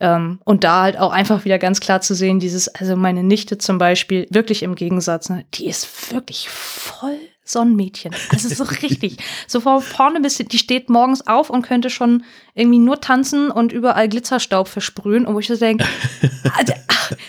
Ähm, 0.00 0.38
und 0.44 0.64
da 0.64 0.82
halt 0.82 0.98
auch 0.98 1.12
einfach 1.12 1.44
wieder 1.44 1.58
ganz 1.58 1.80
klar 1.80 2.00
zu 2.00 2.14
sehen, 2.14 2.38
dieses, 2.38 2.68
also 2.68 2.96
meine 2.96 3.22
Nichte 3.22 3.58
zum 3.58 3.78
Beispiel, 3.78 4.26
wirklich 4.30 4.62
im 4.62 4.74
Gegensatz, 4.74 5.28
ne, 5.28 5.44
die 5.54 5.66
ist 5.66 6.12
wirklich 6.12 6.48
voll 6.48 7.18
Sonnenmädchen. 7.44 8.14
Also 8.30 8.48
so 8.48 8.64
richtig. 8.82 9.16
So 9.48 9.60
von 9.60 9.82
vorne 9.82 10.20
bis 10.20 10.38
die 10.38 10.58
steht 10.58 10.88
morgens 10.88 11.26
auf 11.26 11.50
und 11.50 11.62
könnte 11.62 11.90
schon 11.90 12.24
irgendwie 12.54 12.78
nur 12.78 13.00
tanzen 13.00 13.50
und 13.50 13.72
überall 13.72 14.08
Glitzerstaub 14.08 14.68
versprühen. 14.68 15.26
Und 15.26 15.34
wo 15.34 15.40
ich 15.40 15.48
so 15.48 15.56
denke, 15.56 15.84
ach, 16.52 16.64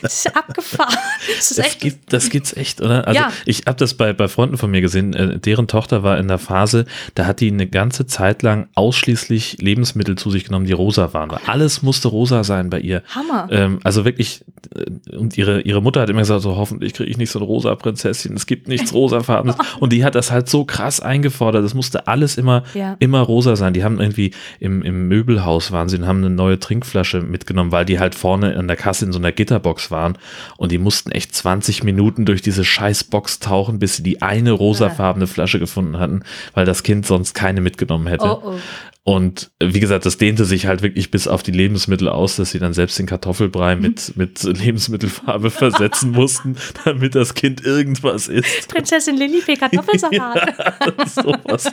das 0.04 0.26
ist 0.26 0.36
abgefahren. 0.38 0.96
Das 1.36 1.50
ist 1.52 1.58
Das, 1.60 1.66
echt. 1.66 1.80
gibt, 1.82 2.14
das 2.14 2.30
gibt's 2.30 2.54
echt, 2.56 2.82
oder? 2.82 3.08
Also 3.08 3.20
Ja. 3.20 3.32
ich 3.46 3.64
habe 3.66 3.78
das 3.78 3.96
bei, 3.96 4.14
bei 4.14 4.28
Freunden 4.28 4.58
von 4.58 4.70
mir 4.70 4.82
gesehen, 4.82 5.14
äh, 5.14 5.40
deren 5.40 5.68
Tochter 5.68 6.04
war 6.04 6.18
in 6.20 6.28
der 6.28 6.38
Phase, 6.38 6.86
da 7.16 7.26
hat 7.26 7.40
die 7.40 7.52
eine 7.52 7.66
ganze 7.68 8.06
Zeit 8.06 8.44
lang 8.44 8.68
ausschließlich 8.76 9.58
Lebensmittel 9.62 10.16
zu 10.18 10.30
sich 10.30 10.46
genommen, 10.46 10.66
die 10.66 10.74
rosa 10.74 11.14
waren. 11.14 11.32
Weil 11.32 11.40
alles 11.48 11.82
musste 11.82 12.08
rosa 12.10 12.44
sein 12.44 12.70
bei 12.70 12.80
ihr. 12.80 13.02
Hammer. 13.10 13.48
Ähm, 13.52 13.80
also 13.84 14.06
wirklich, 14.06 14.44
äh, 14.76 15.16
und 15.16 15.38
ihre, 15.38 15.62
ihre 15.62 15.82
Mutter 15.82 16.02
hat 16.02 16.10
immer 16.10 16.20
gesagt, 16.22 16.42
so 16.42 16.56
hoffentlich 16.56 16.94
kriege 16.94 17.10
ich 17.10 17.18
nicht 17.18 17.32
so 17.32 17.40
ein 17.40 17.44
rosa 17.46 17.74
Prinzesschen, 17.76 18.36
es 18.36 18.46
gibt 18.46 18.68
nichts 18.68 18.94
rosafarbenes. 18.94 19.56
und 19.80 19.94
die 19.94 20.04
hat 20.06 20.16
das 20.16 20.32
halt 20.32 20.50
so 20.50 20.66
krass 20.66 21.00
eingefordert, 21.00 21.64
das 21.64 21.74
musste 21.74 22.08
alles 22.08 22.38
immer, 22.38 22.64
Ja. 22.74 22.96
immer 23.00 23.22
rosa 23.22 23.56
sein. 23.56 23.74
Die 23.74 23.84
haben 23.84 24.00
irgendwie 24.00 24.32
im, 24.60 24.82
im 24.84 25.08
Möbelhaus 25.08 25.72
waren 25.72 25.90
sie 25.90 25.98
und 25.98 26.06
haben 26.08 26.20
eine 26.20 26.30
neue 26.30 26.60
Trinkflasche 26.60 27.22
mitgenommen, 27.22 27.72
weil 27.72 27.86
die 27.86 28.00
halt 28.00 28.16
vorne 28.16 28.58
an 28.58 28.68
der 28.68 28.78
Kasse 28.78 29.06
in 29.06 29.12
so 29.12 29.20
einer 29.20 29.32
Gitterbox 29.32 29.92
waren 29.94 30.18
und 30.58 30.74
die 30.74 30.78
mussten 30.78 31.12
echt 31.12 31.34
20 31.34 31.84
Minuten 31.84 32.26
durch 32.26 32.42
diese 32.42 32.66
Scheißbox 32.66 33.40
tauchen, 33.40 33.80
bis 33.80 33.96
sie 33.96 34.04
die 34.04 34.22
eine 34.22 34.52
rosafarbene 34.52 35.28
Flasche 35.28 35.60
gefunden 35.60 36.00
hatten, 36.00 36.24
weil 36.54 36.66
das 36.66 36.84
Kind 36.84 37.06
sonst 37.06 37.34
keine 37.34 37.62
mitgenommen 37.62 38.08
hätte. 38.08 38.26
Oh, 38.26 38.42
oh. 38.44 38.60
Und 39.06 39.52
äh, 39.60 39.74
wie 39.74 39.82
gesagt, 39.82 40.06
das 40.06 40.18
dehnte 40.18 40.46
sich 40.46 40.66
halt 40.66 40.82
wirklich 40.82 41.12
bis 41.12 41.28
auf 41.28 41.44
die 41.44 41.52
Lebensmittel 41.52 42.08
aus, 42.08 42.38
dass 42.38 42.52
sie 42.52 42.60
dann 42.60 42.74
selbst 42.74 42.98
den 42.98 43.06
Kartoffelbrei 43.06 43.76
mit, 43.76 44.16
mit 44.16 44.44
Lebensmittelfarbe 44.44 45.50
versetzen 45.50 46.12
mussten, 46.14 46.56
damit 46.86 47.14
das 47.14 47.34
Kind 47.34 47.66
irgendwas 47.66 48.30
isst. 48.30 48.70
Prinzessin 48.70 49.18
Lilifee 49.18 49.56
Kartoffelsalat. 49.56 50.14
Ja, 50.54 51.06
sowas. 51.06 51.72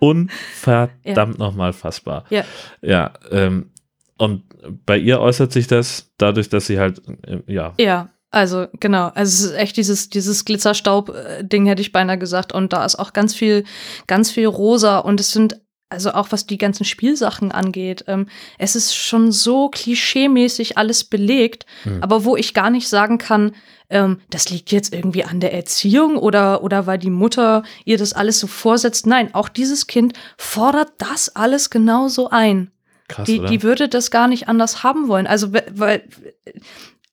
Unverdammt 0.00 1.38
nochmal 1.38 1.72
fassbar. 1.72 2.24
Ja. 2.30 2.44
Ja, 2.82 3.12
ähm, 3.30 3.70
und 4.18 4.44
bei 4.86 4.96
ihr 4.98 5.20
äußert 5.20 5.52
sich 5.52 5.66
das 5.66 6.12
dadurch, 6.18 6.48
dass 6.48 6.66
sie 6.66 6.78
halt, 6.78 7.02
äh, 7.26 7.40
ja, 7.46 7.74
Ja, 7.78 8.10
also 8.30 8.66
genau. 8.80 9.12
Also 9.14 9.46
es 9.46 9.52
ist 9.52 9.56
echt 9.56 9.76
dieses, 9.76 10.08
dieses 10.10 10.44
Glitzerstaub-Ding, 10.44 11.66
hätte 11.66 11.82
ich 11.82 11.92
beinahe 11.92 12.18
gesagt. 12.18 12.52
Und 12.52 12.72
da 12.72 12.84
ist 12.84 12.96
auch 12.96 13.12
ganz 13.12 13.34
viel, 13.34 13.64
ganz 14.06 14.30
viel 14.30 14.46
rosa. 14.46 14.98
Und 14.98 15.20
es 15.20 15.32
sind, 15.32 15.60
also 15.88 16.12
auch 16.12 16.32
was 16.32 16.46
die 16.46 16.58
ganzen 16.58 16.84
Spielsachen 16.84 17.52
angeht, 17.52 18.04
ähm, 18.08 18.26
es 18.58 18.74
ist 18.74 18.96
schon 18.96 19.30
so 19.30 19.68
klischeemäßig 19.68 20.78
alles 20.78 21.04
belegt, 21.04 21.66
Hm. 21.84 22.02
aber 22.02 22.24
wo 22.24 22.36
ich 22.36 22.54
gar 22.54 22.70
nicht 22.70 22.88
sagen 22.88 23.18
kann, 23.18 23.52
ähm, 23.90 24.20
das 24.30 24.50
liegt 24.50 24.72
jetzt 24.72 24.92
irgendwie 24.92 25.24
an 25.24 25.38
der 25.40 25.52
Erziehung 25.54 26.16
oder, 26.16 26.64
oder 26.64 26.86
weil 26.86 26.98
die 26.98 27.10
Mutter 27.10 27.62
ihr 27.84 27.98
das 27.98 28.12
alles 28.14 28.40
so 28.40 28.46
vorsetzt. 28.46 29.06
Nein, 29.06 29.32
auch 29.34 29.48
dieses 29.48 29.86
Kind 29.86 30.14
fordert 30.36 30.92
das 30.98 31.36
alles 31.36 31.70
genauso 31.70 32.30
ein. 32.30 32.70
Krass, 33.08 33.26
Die, 33.26 33.40
oder? 33.40 33.48
die 33.48 33.62
würde 33.62 33.88
das 33.88 34.10
gar 34.10 34.28
nicht 34.28 34.48
anders 34.48 34.82
haben 34.82 35.08
wollen. 35.08 35.26
Also, 35.26 35.52
we- 35.52 35.64
weil, 35.72 36.02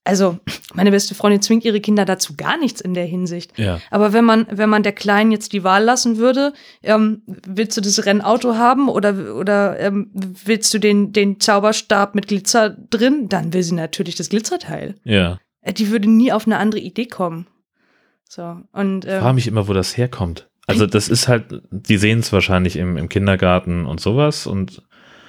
also, 0.04 0.40
meine 0.74 0.90
beste 0.90 1.14
Freundin 1.14 1.42
zwingt 1.44 1.64
ihre 1.64 1.80
Kinder 1.80 2.06
dazu 2.06 2.36
gar 2.36 2.58
nichts 2.58 2.82
in 2.82 2.96
der 2.96 3.06
Hinsicht. 3.06 3.58
ja, 3.60 3.80
Aber 3.92 4.14
wenn 4.14 4.26
man, 4.26 4.48
wenn 4.50 4.70
man 4.70 4.82
der 4.82 4.94
Kleinen 4.94 5.32
jetzt 5.32 5.54
die 5.54 5.64
Wahl 5.64 5.84
lassen 5.84 6.18
würde, 6.18 6.54
ähm, 6.82 7.22
willst 7.28 7.78
du 7.78 7.82
das 7.82 8.04
Rennauto 8.06 8.56
haben 8.56 8.90
oder, 8.90 9.36
oder 9.36 9.80
ähm, 9.80 10.10
willst 10.14 10.74
du 10.74 10.80
den, 10.80 11.14
den 11.14 11.40
Zauberstab 11.40 12.16
mit 12.16 12.28
Glitzer 12.28 12.72
drin, 12.90 13.30
dann 13.30 13.54
will 13.54 13.62
sie 13.62 13.76
natürlich 13.76 14.16
das 14.16 14.30
Glitzerteil. 14.30 14.96
ja. 15.04 15.38
Äh, 15.62 15.74
Die 15.74 15.92
würde 15.92 16.10
nie 16.10 16.32
auf 16.32 16.48
eine 16.48 16.58
andere 16.58 16.82
Idee 16.82 17.06
kommen. 17.06 17.46
So, 18.28 18.58
und 18.72 19.06
Ich 19.06 19.12
frage 19.12 19.30
ähm, 19.30 19.36
mich 19.36 19.48
immer, 19.48 19.68
wo 19.68 19.74
das 19.74 19.96
herkommt. 19.98 20.48
Also 20.66 20.88
das 20.88 21.10
ist 21.10 21.28
halt, 21.28 21.62
die 21.70 21.98
sehen 21.98 22.20
es 22.20 22.32
wahrscheinlich 22.34 22.78
im, 22.78 22.98
im 22.98 23.10
Kindergarten 23.10 23.86
und 23.86 24.00
sowas 24.02 24.48
und 24.48 24.82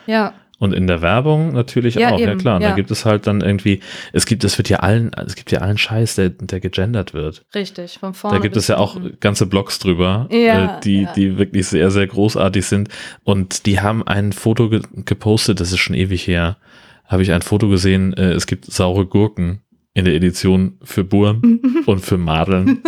ja, 0.06 0.32
Und 0.62 0.72
in 0.72 0.86
der 0.86 1.02
Werbung 1.02 1.52
natürlich 1.54 1.96
Ja, 1.96 2.10
auch, 2.12 2.20
ja 2.20 2.30
eben, 2.30 2.38
klar. 2.38 2.54
Und 2.54 2.62
ja. 2.62 2.68
da 2.68 2.76
gibt 2.76 2.92
es 2.92 3.04
halt 3.04 3.26
dann 3.26 3.40
irgendwie, 3.40 3.80
es 4.12 4.26
gibt, 4.26 4.44
es 4.44 4.56
wird 4.58 4.68
ja 4.68 4.76
allen, 4.78 5.10
es 5.26 5.34
gibt 5.34 5.50
ja 5.50 5.58
allen 5.58 5.76
Scheiß, 5.76 6.14
der, 6.14 6.28
der 6.28 6.60
gegendert 6.60 7.14
wird. 7.14 7.44
richtig, 7.52 7.98
von 7.98 8.14
vorne. 8.14 8.36
Da 8.36 8.42
gibt 8.42 8.56
es 8.56 8.68
ja 8.68 8.76
auch 8.76 8.96
ganze 9.18 9.46
Blogs 9.46 9.80
drüber, 9.80 10.28
Ja, 10.30 10.76
äh, 10.76 10.80
die, 10.82 11.02
ja. 11.02 11.12
die 11.14 11.36
wirklich 11.36 11.66
sehr, 11.66 11.90
sehr 11.90 12.06
großartig 12.06 12.64
sind. 12.64 12.90
Und 13.24 13.66
die 13.66 13.80
haben 13.80 14.06
ein 14.06 14.32
Foto 14.32 14.68
ge 14.68 14.82
gepostet, 15.04 15.58
das 15.58 15.72
ist 15.72 15.80
schon 15.80 15.96
ewig 15.96 16.28
her, 16.28 16.58
habe 17.06 17.22
ich 17.24 17.32
ein 17.32 17.42
Foto 17.42 17.68
gesehen, 17.68 18.12
äh, 18.12 18.30
es 18.30 18.46
gibt 18.46 18.66
saure 18.66 19.04
Gurken 19.06 19.62
in 19.94 20.04
der 20.04 20.14
Edition 20.14 20.78
für 20.84 21.02
Buren 21.02 21.60
und 21.86 22.02
für 22.02 22.18
Madeln. 22.18 22.84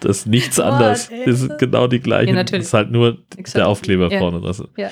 Das 0.00 0.20
ist 0.20 0.26
nichts 0.28 0.58
ey? 1.10 1.26
Das 1.26 1.40
sind 1.40 1.58
genau 1.58 1.88
die 1.88 2.00
gleichen. 2.00 2.28
Ja, 2.30 2.34
natürlich. 2.36 2.62
Das 2.62 2.68
ist 2.68 2.74
halt 2.74 2.90
nur 2.90 3.18
Exakt. 3.36 3.56
der 3.58 3.68
Aufkleber 3.68 4.10
Ja. 4.10 4.18
vorne. 4.18 4.40
Das, 4.40 4.62
Ja. 4.78 4.88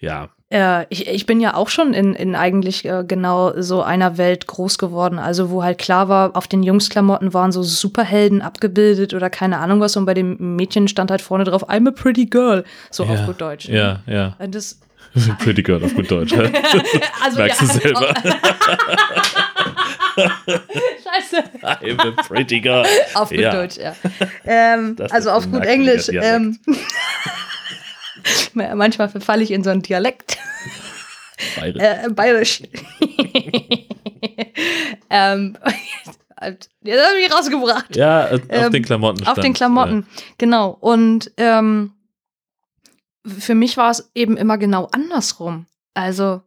ja. 0.00 0.28
Äh, 0.50 0.86
ich, 0.88 1.06
ich 1.06 1.26
bin 1.26 1.40
ja 1.40 1.54
auch 1.54 1.68
schon 1.68 1.92
in, 1.92 2.14
in 2.14 2.34
eigentlich 2.34 2.84
äh, 2.84 3.04
genau 3.06 3.52
so 3.60 3.82
einer 3.82 4.16
Welt 4.16 4.46
groß 4.46 4.78
geworden. 4.78 5.18
Also, 5.18 5.50
wo 5.50 5.62
halt 5.62 5.78
klar 5.78 6.08
war, 6.08 6.36
auf 6.36 6.46
den 6.48 6.62
Jungsklamotten 6.62 7.34
waren 7.34 7.52
so 7.52 7.62
Superhelden 7.62 8.40
abgebildet 8.40 9.12
oder 9.12 9.28
keine 9.28 9.58
Ahnung 9.58 9.80
was. 9.80 9.96
Und 9.96 10.06
bei 10.06 10.14
dem 10.14 10.56
Mädchen 10.56 10.88
stand 10.88 11.10
halt 11.10 11.20
vorne 11.20 11.44
drauf, 11.44 11.68
I'm 11.68 11.86
a 11.88 11.92
pretty 11.92 12.26
girl. 12.26 12.64
So 12.90 13.04
ja. 13.04 13.10
auf 13.10 13.26
gut 13.26 13.40
Deutsch. 13.40 13.68
ne? 13.68 13.76
Ja, 13.76 14.00
ja. 14.06 14.36
Und 14.38 14.54
Das, 14.54 14.78
Pretty 15.38 15.62
Girl 15.62 15.82
auf 15.82 15.94
gut 15.94 16.10
Deutsch. 16.10 16.32
also, 17.24 17.38
Merkst 17.38 17.62
du 17.62 17.66
selber. 17.66 18.14
Scheiße. 20.16 21.44
I'm 21.62 22.00
a 22.00 22.10
pretty 22.22 22.60
girl. 22.60 22.84
Auf 23.14 23.30
gut 23.30 23.38
Ja. 23.38 23.52
Deutsch, 23.52 23.76
ja. 23.76 23.94
Ähm, 24.44 24.96
also 25.10 25.30
auf 25.30 25.50
gut 25.50 25.64
Englisch. 25.64 26.08
Ähm, 26.08 26.58
manchmal 28.54 29.08
verfalle 29.08 29.42
ich 29.42 29.50
in 29.50 29.64
so 29.64 29.70
einen 29.70 29.82
Dialekt. 29.82 30.38
Bayerisch. 31.56 31.82
Äh, 31.82 32.10
bayerisch. 32.10 32.62
ähm, 35.10 35.56
jetzt 36.82 37.06
habe 37.06 37.20
ich 37.20 37.32
rausgebracht. 37.32 37.96
Ja, 37.96 38.26
auf 38.26 38.40
ähm, 38.48 38.72
den 38.72 38.84
Klamotten 38.84 39.26
Auf 39.26 39.34
den 39.34 39.42
stand, 39.42 39.56
Klamotten, 39.56 40.06
genau. 40.36 40.76
Und 40.80 41.30
ähm, 41.36 41.92
für 43.26 43.54
mich 43.54 43.76
war 43.76 43.90
es 43.90 44.10
eben 44.14 44.36
immer 44.36 44.58
genau 44.58 44.88
andersrum. 44.92 45.66
Also 45.94 46.42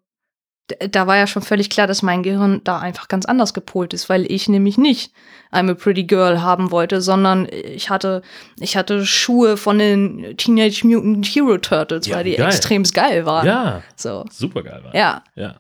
da 0.68 1.06
war 1.08 1.18
ja 1.18 1.28
schon 1.28 1.42
völlig 1.42 1.70
klar, 1.70 1.86
dass 1.88 2.02
mein 2.02 2.24
Gehirn 2.24 2.62
da 2.64 2.80
einfach 2.80 3.08
ganz 3.10 3.26
anders 3.26 3.54
gepolt 3.54 3.94
ist, 3.94 4.08
weil 4.10 4.32
ich 4.32 4.48
nämlich 4.48 4.78
nicht 4.78 5.12
I'm 5.52 5.70
a 5.70 5.74
Pretty 5.74 6.04
Girl 6.06 6.42
haben 6.42 6.72
wollte, 6.72 7.02
sondern 7.02 7.48
ich 7.52 7.90
hatte, 7.90 8.22
ich 8.60 8.78
hatte 8.78 9.06
Schuhe 9.06 9.58
von 9.58 9.78
den 9.80 10.38
Teenage 10.38 10.88
Mutant 10.88 11.26
Hero 11.26 11.58
Turtles, 11.58 12.08
Ja, 12.08 12.16
weil 12.18 12.24
die 12.24 12.36
geil. 12.36 12.48
extrem 12.48 12.84
geil 12.84 13.26
waren. 13.26 13.46
Ja, 13.46 13.84
So, 13.98 14.24
super 14.32 14.64
geil 14.64 14.82
war. 14.84 14.96
ja. 14.96 15.24
ja. 15.36 15.60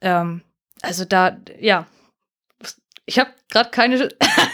Ähm, 0.00 0.42
also 0.80 1.04
da, 1.04 1.36
ja. 1.60 1.86
Ich 3.06 3.18
habe 3.18 3.30
gerade 3.50 3.70
keine. 3.70 4.08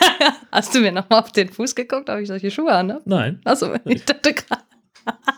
Hast 0.52 0.74
du 0.74 0.80
mir 0.80 0.92
noch 0.92 1.08
mal 1.08 1.20
auf 1.20 1.32
den 1.32 1.48
Fuß 1.50 1.74
geguckt, 1.74 2.10
ob 2.10 2.18
ich 2.18 2.28
solche 2.28 2.50
Schuhe 2.50 2.72
an 2.72 2.92
habe? 2.92 3.02
Nein. 3.06 3.40
Achso, 3.44 3.74
ich 3.86 4.04
dachte 4.04 4.34
gerade. 4.34 4.62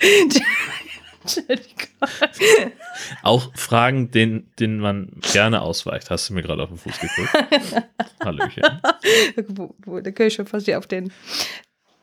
Auch 3.22 3.50
Fragen, 3.54 4.10
denen, 4.10 4.50
denen 4.58 4.78
man 4.80 5.08
gerne 5.32 5.60
ausweicht. 5.62 6.10
Hast 6.10 6.28
du 6.30 6.34
mir 6.34 6.42
gerade 6.42 6.62
auf 6.62 6.68
den 6.70 6.78
Fuß 6.78 6.94
geguckt? 6.98 7.84
Hallöchen. 8.24 8.62
Da 10.02 10.10
kann 10.10 10.26
ich 10.26 10.34
schon 10.34 10.46
fast 10.46 10.70
auf 10.72 10.86
den. 10.86 11.06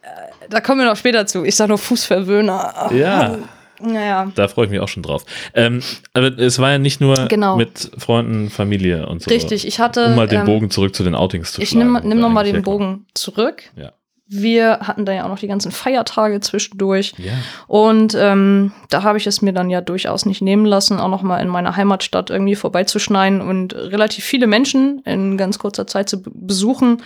Äh, 0.01 0.07
Da 0.49 0.61
kommen 0.61 0.81
wir 0.81 0.85
noch 0.87 0.97
später 0.97 1.25
zu. 1.25 1.43
Ich 1.43 1.55
sage 1.55 1.69
nur 1.69 1.77
Fußverwöhner. 1.77 2.89
Ja, 2.93 3.37
Naja. 3.79 4.31
da 4.35 4.47
freue 4.47 4.65
ich 4.65 4.71
mich 4.71 4.79
auch 4.79 4.87
schon 4.87 5.03
drauf. 5.03 5.25
Ähm, 5.53 5.81
aber 6.13 6.37
es 6.37 6.59
war 6.59 6.71
ja 6.71 6.77
nicht 6.77 7.01
nur 7.01 7.27
Genau. 7.27 7.55
mit 7.57 7.91
Freunden, 7.97 8.49
Familie 8.49 9.07
und 9.07 9.21
so. 9.21 9.29
Richtig, 9.31 9.65
ich 9.67 9.79
hatte. 9.79 10.07
Um 10.07 10.15
mal 10.15 10.27
den 10.27 10.41
ähm, 10.41 10.45
Bogen 10.45 10.69
zurück 10.69 10.95
zu 10.95 11.03
den 11.03 11.15
Outings 11.15 11.53
zu 11.53 11.61
Ich 11.61 11.69
schlagen. 11.69 11.87
nehme 11.93 12.03
wo 12.03 12.07
nimm 12.07 12.17
wir 12.19 12.21
noch 12.21 12.29
mal 12.29 12.41
eigentlich 12.41 12.53
den 12.53 12.63
herkommen. 12.63 12.89
Bogen 12.99 13.05
zurück. 13.13 13.63
Ja. 13.75 13.93
Wir 14.33 14.79
hatten 14.79 15.05
da 15.05 15.13
ja 15.13 15.25
auch 15.25 15.29
noch 15.29 15.39
die 15.39 15.47
ganzen 15.47 15.71
Feiertage 15.71 16.39
zwischendurch. 16.41 17.13
Ja. 17.17 17.33
Und 17.67 18.15
ähm, 18.19 18.71
da 18.89 19.03
habe 19.03 19.17
ich 19.17 19.27
es 19.27 19.41
mir 19.41 19.53
dann 19.53 19.69
ja 19.69 19.81
durchaus 19.81 20.25
nicht 20.25 20.41
nehmen 20.41 20.65
lassen, 20.65 20.99
auch 20.99 21.09
noch 21.09 21.21
mal 21.21 21.39
in 21.39 21.47
meiner 21.47 21.75
Heimatstadt 21.75 22.29
irgendwie 22.29 22.55
vorbeizuschneiden 22.55 23.41
und 23.41 23.73
relativ 23.73 24.23
viele 24.25 24.47
Menschen 24.47 25.01
in 25.05 25.37
ganz 25.37 25.59
kurzer 25.59 25.87
Zeit 25.87 26.09
zu 26.09 26.21
besuchen 26.23 27.01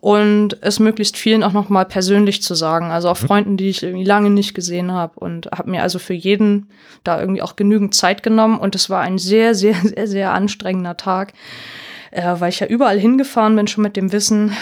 und 0.00 0.56
es 0.62 0.78
möglichst 0.80 1.16
vielen 1.16 1.42
auch 1.42 1.52
noch 1.52 1.68
mal 1.68 1.84
persönlich 1.84 2.42
zu 2.42 2.54
sagen. 2.54 2.90
Also 2.90 3.10
auch 3.10 3.16
Freunden, 3.16 3.56
die 3.56 3.68
ich 3.68 3.82
irgendwie 3.82 4.04
lange 4.04 4.30
nicht 4.30 4.54
gesehen 4.54 4.92
habe 4.92 5.20
und 5.20 5.46
habe 5.52 5.70
mir 5.70 5.82
also 5.82 5.98
für 5.98 6.14
jeden 6.14 6.70
da 7.04 7.20
irgendwie 7.20 7.42
auch 7.42 7.56
genügend 7.56 7.94
Zeit 7.94 8.22
genommen 8.22 8.58
und 8.58 8.74
es 8.74 8.88
war 8.88 9.00
ein 9.00 9.18
sehr, 9.18 9.54
sehr, 9.54 9.74
sehr, 9.74 10.06
sehr 10.06 10.32
anstrengender 10.32 10.96
Tag, 10.96 11.34
äh, 12.10 12.34
weil 12.38 12.48
ich 12.48 12.60
ja 12.60 12.66
überall 12.66 12.98
hingefahren 12.98 13.56
bin, 13.56 13.66
schon 13.66 13.82
mit 13.82 13.96
dem 13.96 14.12
Wissen, 14.12 14.52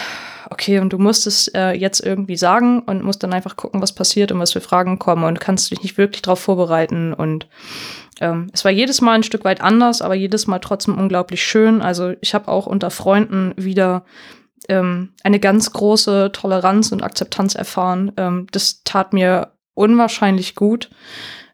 okay, 0.51 0.79
und 0.79 0.93
du 0.93 0.99
musst 0.99 1.27
es 1.27 1.49
äh, 1.49 1.73
jetzt 1.73 2.01
irgendwie 2.01 2.37
sagen 2.37 2.81
und 2.81 3.03
musst 3.03 3.23
dann 3.23 3.33
einfach 3.33 3.57
gucken, 3.57 3.83
was 3.83 3.95
passiert 3.95 4.33
und 4.33 4.39
was 4.39 4.53
für 4.53 4.61
Fragen 4.61 4.99
kommen 4.99 5.25
und 5.25 5.41
kannst 5.41 5.71
dich 5.71 5.83
nicht 5.83 5.99
wirklich 5.99 6.23
darauf 6.23 6.41
vorbereiten. 6.41 7.13
Und 7.13 7.47
ähm, 8.21 8.51
es 8.53 8.65
war 8.65 8.73
jedes 8.73 9.01
Mal 9.01 9.13
ein 9.13 9.23
Stück 9.23 9.45
weit 9.45 9.61
anders, 9.61 10.03
aber 10.03 10.15
jedes 10.15 10.47
Mal 10.47 10.59
trotzdem 10.59 10.99
unglaublich 10.99 11.43
schön. 11.43 11.83
Also 11.83 12.15
ich 12.21 12.35
habe 12.35 12.49
auch 12.49 12.67
unter 12.67 12.91
Freunden 12.91 13.53
wieder 13.57 14.05
ähm, 14.69 15.11
eine 15.23 15.41
ganz 15.41 15.73
große 15.73 16.31
Toleranz 16.33 16.93
und 16.93 17.03
Akzeptanz 17.03 17.55
erfahren. 17.55 18.13
Ähm, 18.17 18.47
das 18.51 18.83
tat 18.85 19.13
mir 19.13 19.53
unwahrscheinlich 19.75 20.55
gut 20.55 20.91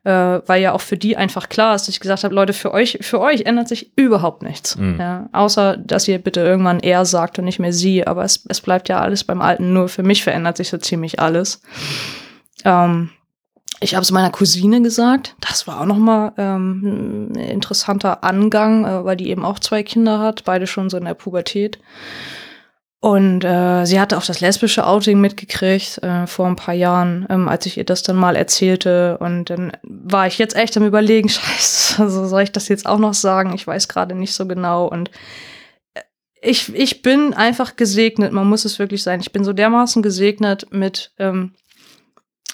äh, 0.04 0.40
weil 0.46 0.62
ja 0.62 0.72
auch 0.72 0.80
für 0.80 0.96
die 0.96 1.16
einfach 1.16 1.48
klar 1.48 1.74
ist, 1.74 1.82
dass 1.82 1.94
ich 1.94 2.00
gesagt 2.00 2.24
habe, 2.24 2.34
Leute, 2.34 2.52
für 2.52 2.72
euch, 2.72 2.98
für 3.00 3.20
euch 3.20 3.42
ändert 3.42 3.68
sich 3.68 3.90
überhaupt 3.96 4.42
nichts. 4.42 4.76
Mhm. 4.76 4.96
Ja, 4.98 5.28
außer, 5.32 5.78
dass 5.78 6.06
ihr 6.06 6.18
bitte 6.18 6.40
irgendwann 6.40 6.80
er 6.80 7.06
sagt 7.06 7.38
und 7.38 7.46
nicht 7.46 7.58
mehr 7.58 7.72
sie. 7.72 8.06
Aber 8.06 8.24
es, 8.24 8.44
es 8.48 8.60
bleibt 8.60 8.88
ja 8.88 9.00
alles 9.00 9.24
beim 9.24 9.40
Alten. 9.40 9.72
Nur 9.72 9.88
für 9.88 10.02
mich 10.02 10.22
verändert 10.22 10.58
sich 10.58 10.68
so 10.68 10.78
ziemlich 10.78 11.20
alles. 11.20 11.62
Ähm, 12.64 13.10
ich 13.80 13.94
habe 13.94 14.02
es 14.02 14.10
meiner 14.10 14.30
Cousine 14.30 14.82
gesagt. 14.82 15.34
Das 15.40 15.66
war 15.66 15.80
auch 15.80 15.86
noch 15.86 15.98
mal 15.98 16.32
ähm, 16.36 17.32
ein 17.32 17.34
interessanter 17.36 18.24
Angang, 18.24 18.84
äh, 18.84 19.04
weil 19.04 19.16
die 19.16 19.30
eben 19.30 19.44
auch 19.44 19.58
zwei 19.58 19.82
Kinder 19.82 20.18
hat, 20.18 20.44
beide 20.44 20.66
schon 20.66 20.90
so 20.90 20.98
in 20.98 21.04
der 21.06 21.14
Pubertät. 21.14 21.78
Und 23.04 23.44
äh, 23.44 23.84
sie 23.84 24.00
hatte 24.00 24.16
auch 24.16 24.24
das 24.24 24.40
lesbische 24.40 24.86
Outing 24.86 25.20
mitgekriegt 25.20 26.02
äh, 26.02 26.26
vor 26.26 26.46
ein 26.46 26.56
paar 26.56 26.72
Jahren, 26.72 27.26
ähm, 27.28 27.48
als 27.50 27.66
ich 27.66 27.76
ihr 27.76 27.84
das 27.84 28.02
dann 28.02 28.16
mal 28.16 28.34
erzählte. 28.34 29.18
Und 29.18 29.50
dann 29.50 29.72
war 29.82 30.26
ich 30.26 30.38
jetzt 30.38 30.56
echt 30.56 30.74
am 30.78 30.86
Überlegen, 30.86 31.28
scheiße, 31.28 32.02
also 32.02 32.26
soll 32.26 32.40
ich 32.40 32.52
das 32.52 32.68
jetzt 32.68 32.86
auch 32.86 32.98
noch 32.98 33.12
sagen? 33.12 33.52
Ich 33.54 33.66
weiß 33.66 33.88
gerade 33.88 34.14
nicht 34.14 34.32
so 34.32 34.46
genau. 34.46 34.86
Und 34.86 35.10
äh, 35.92 36.00
ich, 36.40 36.74
ich 36.74 37.02
bin 37.02 37.34
einfach 37.34 37.76
gesegnet, 37.76 38.32
man 38.32 38.48
muss 38.48 38.64
es 38.64 38.78
wirklich 38.78 39.02
sein. 39.02 39.20
Ich 39.20 39.32
bin 39.32 39.44
so 39.44 39.52
dermaßen 39.52 40.02
gesegnet 40.02 40.68
mit, 40.70 41.12
ähm, 41.18 41.52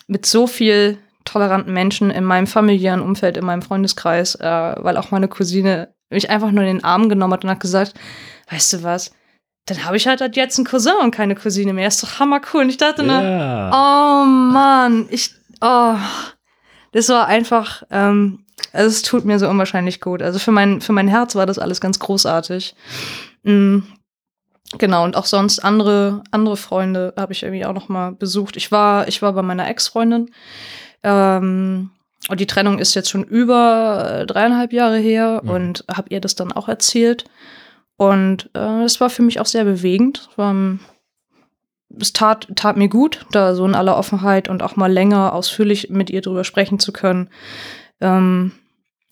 mit 0.08 0.26
so 0.26 0.48
viel 0.48 0.98
toleranten 1.24 1.72
Menschen 1.72 2.10
in 2.10 2.24
meinem 2.24 2.48
familiären 2.48 3.02
Umfeld, 3.02 3.36
in 3.36 3.44
meinem 3.44 3.62
Freundeskreis, 3.62 4.34
äh, 4.34 4.74
weil 4.78 4.96
auch 4.96 5.12
meine 5.12 5.28
Cousine 5.28 5.94
mich 6.10 6.28
einfach 6.28 6.50
nur 6.50 6.64
in 6.64 6.78
den 6.78 6.84
Arm 6.84 7.08
genommen 7.08 7.34
hat 7.34 7.44
und 7.44 7.50
hat 7.50 7.60
gesagt, 7.60 7.94
weißt 8.50 8.72
du 8.72 8.82
was, 8.82 9.12
dann 9.66 9.84
habe 9.84 9.96
ich 9.96 10.06
halt 10.08 10.20
jetzt 10.36 10.58
einen 10.58 10.66
Cousin 10.66 10.94
und 11.02 11.10
keine 11.12 11.34
Cousine 11.36 11.72
mehr. 11.72 11.86
Ist 11.88 12.02
doch 12.02 12.18
hammer 12.18 12.40
cool. 12.52 12.62
Und 12.62 12.70
ich 12.70 12.76
dachte, 12.78 13.02
ne, 13.04 13.22
Ja. 13.22 13.70
oh 14.22 14.24
Mann, 14.26 15.06
ich, 15.10 15.32
oh, 15.60 15.94
das 16.92 17.08
war 17.08 17.26
einfach, 17.26 17.82
ähm, 17.90 18.44
also 18.72 18.88
es 18.88 19.02
tut 19.02 19.24
mir 19.24 19.38
so 19.38 19.48
unwahrscheinlich 19.48 20.00
gut. 20.00 20.22
Also 20.22 20.38
für 20.38 20.50
mein, 20.52 20.80
für 20.80 20.92
mein 20.92 21.08
Herz 21.08 21.34
war 21.36 21.46
das 21.46 21.58
alles 21.58 21.80
ganz 21.80 21.98
großartig. 22.00 22.74
Mm, 23.44 23.78
genau, 24.78 25.04
und 25.04 25.16
auch 25.16 25.26
sonst 25.26 25.60
andere, 25.60 26.22
andere 26.32 26.56
Freunde 26.56 27.14
habe 27.16 27.32
ich 27.32 27.42
irgendwie 27.44 27.64
auch 27.64 27.72
noch 27.72 27.88
mal 27.88 28.12
besucht. 28.12 28.56
Ich 28.56 28.72
war, 28.72 29.06
ich 29.08 29.22
war 29.22 29.32
bei 29.34 29.42
meiner 29.42 29.68
Ex-Freundin. 29.68 30.30
Ähm, 31.02 31.90
und 32.28 32.40
die 32.40 32.46
Trennung 32.46 32.78
ist 32.78 32.94
jetzt 32.94 33.08
schon 33.10 33.24
über 33.24 34.20
äh, 34.20 34.26
dreieinhalb 34.26 34.72
Jahre 34.72 34.98
her 34.98 35.40
Mhm. 35.44 35.50
und 35.50 35.84
habe 35.94 36.08
ihr 36.10 36.20
das 36.20 36.34
dann 36.34 36.52
auch 36.52 36.68
erzählt. 36.68 37.24
Und 38.00 38.46
äh, 38.54 38.82
das 38.82 38.98
war 39.02 39.10
für 39.10 39.20
mich 39.20 39.40
auch 39.40 39.46
sehr 39.46 39.64
bewegend. 39.64 40.30
Es 41.98 42.14
tat, 42.14 42.48
tat 42.56 42.78
mir 42.78 42.88
gut, 42.88 43.26
da 43.30 43.54
so 43.54 43.66
in 43.66 43.74
aller 43.74 43.94
Offenheit 43.98 44.48
und 44.48 44.62
auch 44.62 44.74
mal 44.74 44.90
länger 44.90 45.34
ausführlich 45.34 45.90
mit 45.90 46.08
ihr 46.08 46.22
drüber 46.22 46.44
sprechen 46.44 46.78
zu 46.78 46.92
können. 46.94 47.28
Ähm, 48.00 48.52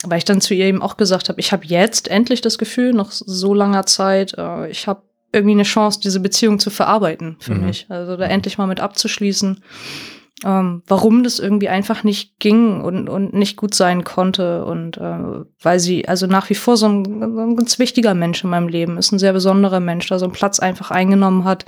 weil 0.05 0.17
ich 0.17 0.25
dann 0.25 0.41
zu 0.41 0.55
ihr 0.55 0.65
eben 0.65 0.81
auch 0.81 0.97
gesagt 0.97 1.29
habe, 1.29 1.39
ich 1.39 1.53
habe 1.53 1.67
jetzt 1.67 2.09
endlich 2.09 2.41
das 2.41 2.57
Gefühl, 2.57 2.95
nach 2.95 3.11
so 3.11 3.53
langer 3.53 3.85
Zeit, 3.85 4.33
äh, 4.39 4.71
ich 4.71 4.87
habe 4.87 5.03
irgendwie 5.35 5.53
eine 5.57 5.65
Chance, 5.65 6.01
diese 6.03 6.21
Beziehung 6.21 6.59
zu 6.59 6.71
verarbeiten 6.71 7.37
für 7.41 7.55
Mhm. 7.57 7.67
mich. 7.67 7.85
Also 7.91 8.17
da 8.17 8.25
endlich 8.25 8.57
mal 8.57 8.67
mit 8.69 8.81
abzuschließen. 8.81 9.63
Ähm, 10.45 10.83
warum 10.87 11.25
das 11.25 11.41
irgendwie 11.41 11.69
einfach 11.69 12.05
nicht 12.05 12.39
ging 12.39 12.81
und, 12.81 13.09
und 13.09 13.35
nicht 13.35 13.57
gut 13.57 13.75
sein 13.75 14.05
konnte. 14.05 14.65
Und 14.65 14.97
äh, 14.97 15.45
weil 15.61 15.81
sie 15.81 16.07
also 16.07 16.27
nach 16.27 16.49
wie 16.51 16.55
vor 16.55 16.77
so 16.77 16.89
ein, 16.89 17.05
so 17.05 17.41
ein 17.41 17.57
ganz 17.57 17.79
wichtiger 17.79 18.15
Mensch 18.15 18.45
in 18.45 18.51
meinem 18.51 18.69
Leben 18.69 18.99
ist, 18.99 19.11
ein 19.11 19.19
sehr 19.19 19.33
besonderer 19.33 19.81
Mensch, 19.81 20.07
da 20.07 20.19
so 20.19 20.27
einen 20.27 20.33
Platz 20.33 20.61
einfach 20.61 20.91
eingenommen 20.91 21.45
hat. 21.45 21.65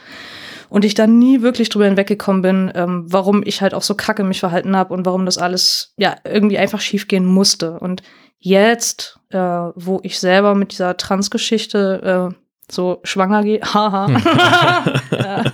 Und 0.69 0.85
ich 0.85 0.95
dann 0.95 1.19
nie 1.19 1.43
wirklich 1.43 1.69
drüber 1.69 1.87
hinweggekommen 1.87 2.43
bin, 2.43 2.73
ähm, 2.77 3.05
warum 3.09 3.43
ich 3.45 3.61
halt 3.61 3.75
auch 3.75 3.83
so 3.83 3.97
kacke 3.97 4.23
mich 4.23 4.39
verhalten 4.39 4.77
habe 4.77 4.95
und 4.95 5.05
warum 5.05 5.27
das 5.27 5.37
alles 5.37 5.93
ja 5.97 6.15
irgendwie 6.23 6.59
einfach 6.59 6.81
schiefgehen 6.81 7.25
musste. 7.25 7.81
Und 7.81 8.05
jetzt, 8.39 9.19
äh, 9.31 9.39
wo 9.39 9.99
ich 10.05 10.21
selber 10.21 10.55
mit 10.55 10.71
dieser 10.71 10.97
Transgeschichte 10.97 12.31
äh, 12.33 12.35
so 12.73 13.01
schwanger 13.05 13.43
gehe, 13.43 13.61
haha, 13.63 14.09
ja. 15.11 15.45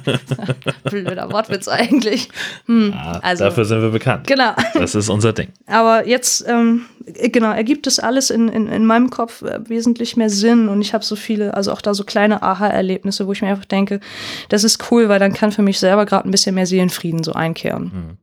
blöder 0.84 1.30
Wortwitz 1.32 1.68
eigentlich. 1.68 2.28
Hm, 2.66 2.92
Ah, 2.96 3.18
also, 3.22 3.44
Dafür 3.44 3.64
sind 3.64 3.82
wir 3.82 3.90
bekannt. 3.90 4.26
genau. 4.26 4.52
Das 4.74 4.94
ist 4.94 5.08
unser 5.08 5.32
Ding. 5.32 5.48
Aber 5.66 6.06
jetzt, 6.06 6.44
ähm, 6.48 6.82
äh, 7.06 7.28
genau, 7.28 7.52
ergibt 7.52 7.86
es 7.86 7.98
alles 7.98 8.30
in, 8.30 8.48
in, 8.48 8.68
in 8.68 8.84
meinem 8.86 9.10
Kopf 9.10 9.42
äh, 9.42 9.58
wesentlich 9.68 10.16
mehr 10.16 10.30
Sinn 10.30 10.68
und 10.68 10.80
ich 10.80 10.94
habe 10.94 11.04
so 11.04 11.16
viele, 11.16 11.54
also 11.54 11.72
auch 11.72 11.80
da 11.80 11.94
so 11.94 12.04
kleine 12.04 12.42
Aha-Erlebnisse, 12.42 13.26
wo 13.26 13.32
ich 13.32 13.42
mir 13.42 13.48
einfach 13.48 13.64
denke, 13.64 14.00
das 14.48 14.64
ist 14.64 14.90
cool, 14.90 15.08
weil 15.08 15.18
dann 15.18 15.32
kann 15.32 15.52
für 15.52 15.62
mich 15.62 15.78
selber 15.78 16.06
gerade 16.06 16.28
ein 16.28 16.30
bisschen 16.30 16.54
mehr 16.54 16.66
Seelenfrieden 16.66 17.22
so 17.22 17.32
einkehren. 17.32 17.84
Mhm. 17.84 18.18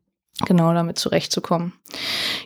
Genau, 0.45 0.73
damit 0.73 0.97
zurechtzukommen. 0.97 1.73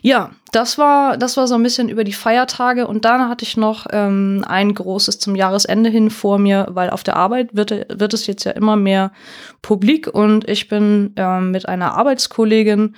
Ja, 0.02 0.32
das 0.52 0.78
war, 0.78 1.17
das 1.17 1.38
war 1.38 1.47
so 1.47 1.56
ein 1.56 1.63
bisschen 1.63 1.88
über 1.88 2.04
die 2.04 2.13
Feiertage 2.13 2.86
und 2.86 3.06
dann 3.06 3.30
hatte 3.30 3.43
ich 3.43 3.56
noch 3.56 3.88
ähm, 3.91 4.43
ein 4.45 4.73
großes 4.73 5.19
zum 5.19 5.36
Jahresende 5.36 5.89
hin 5.89 6.10
vor 6.10 6.38
mir, 6.38 6.67
weil 6.71 6.89
auf 6.89 7.04
der 7.04 7.15
Arbeit 7.15 7.56
wird, 7.56 7.71
wird 7.71 8.13
es 8.13 8.28
jetzt 8.28 8.43
ja 8.43 8.52
immer 8.52 8.76
mehr 8.76 9.13
publik 9.62 10.08
und 10.08 10.47
ich 10.50 10.67
bin 10.67 11.13
ähm, 11.15 11.52
mit 11.52 11.67
einer 11.67 11.93
Arbeitskollegin 11.93 12.93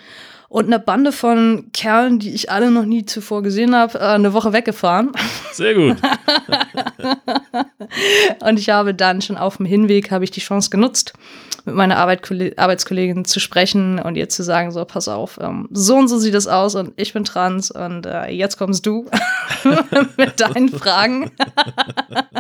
und 0.50 0.66
einer 0.66 0.80
Bande 0.80 1.12
von 1.12 1.70
Kerlen, 1.72 2.18
die 2.18 2.34
ich 2.34 2.52
alle 2.52 2.72
noch 2.72 2.86
nie 2.86 3.06
zuvor 3.06 3.44
gesehen 3.44 3.76
habe, 3.76 4.00
äh, 4.00 4.04
eine 4.04 4.34
Woche 4.34 4.52
weggefahren. 4.52 5.12
Sehr 5.54 5.76
gut. 5.76 5.98
Und 8.42 8.58
ich 8.58 8.70
habe 8.70 8.96
dann 8.96 9.22
schon 9.22 9.38
auf 9.38 9.58
dem 9.58 9.66
Hinweg 9.68 10.10
habe 10.12 10.24
ich 10.24 10.32
die 10.32 10.40
Chance 10.42 10.72
genutzt, 10.72 11.14
mit 11.70 11.78
meiner 11.78 11.98
Arbeitkolle- 11.98 12.58
Arbeitskollegin 12.58 13.26
zu 13.26 13.40
sprechen 13.40 14.00
und 14.00 14.16
ihr 14.16 14.28
zu 14.28 14.44
sagen, 14.44 14.72
so, 14.72 14.84
pass 14.86 15.08
auf, 15.08 15.40
ähm, 15.42 15.68
so 15.72 15.96
und 15.96 16.08
so 16.08 16.18
sieht 16.18 16.34
es 16.34 16.48
aus 16.48 16.76
und 16.76 16.94
ich 16.98 17.14
bin 17.14 17.24
trans 17.24 17.72
und 17.72 18.06
äh, 18.06 18.30
jetzt 18.30 18.58
kommst 18.58 18.86
du 18.86 19.06
mit 20.18 20.40
deinen 20.40 20.70
Fragen. 20.70 21.32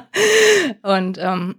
und 0.81 1.17
ähm, 1.19 1.55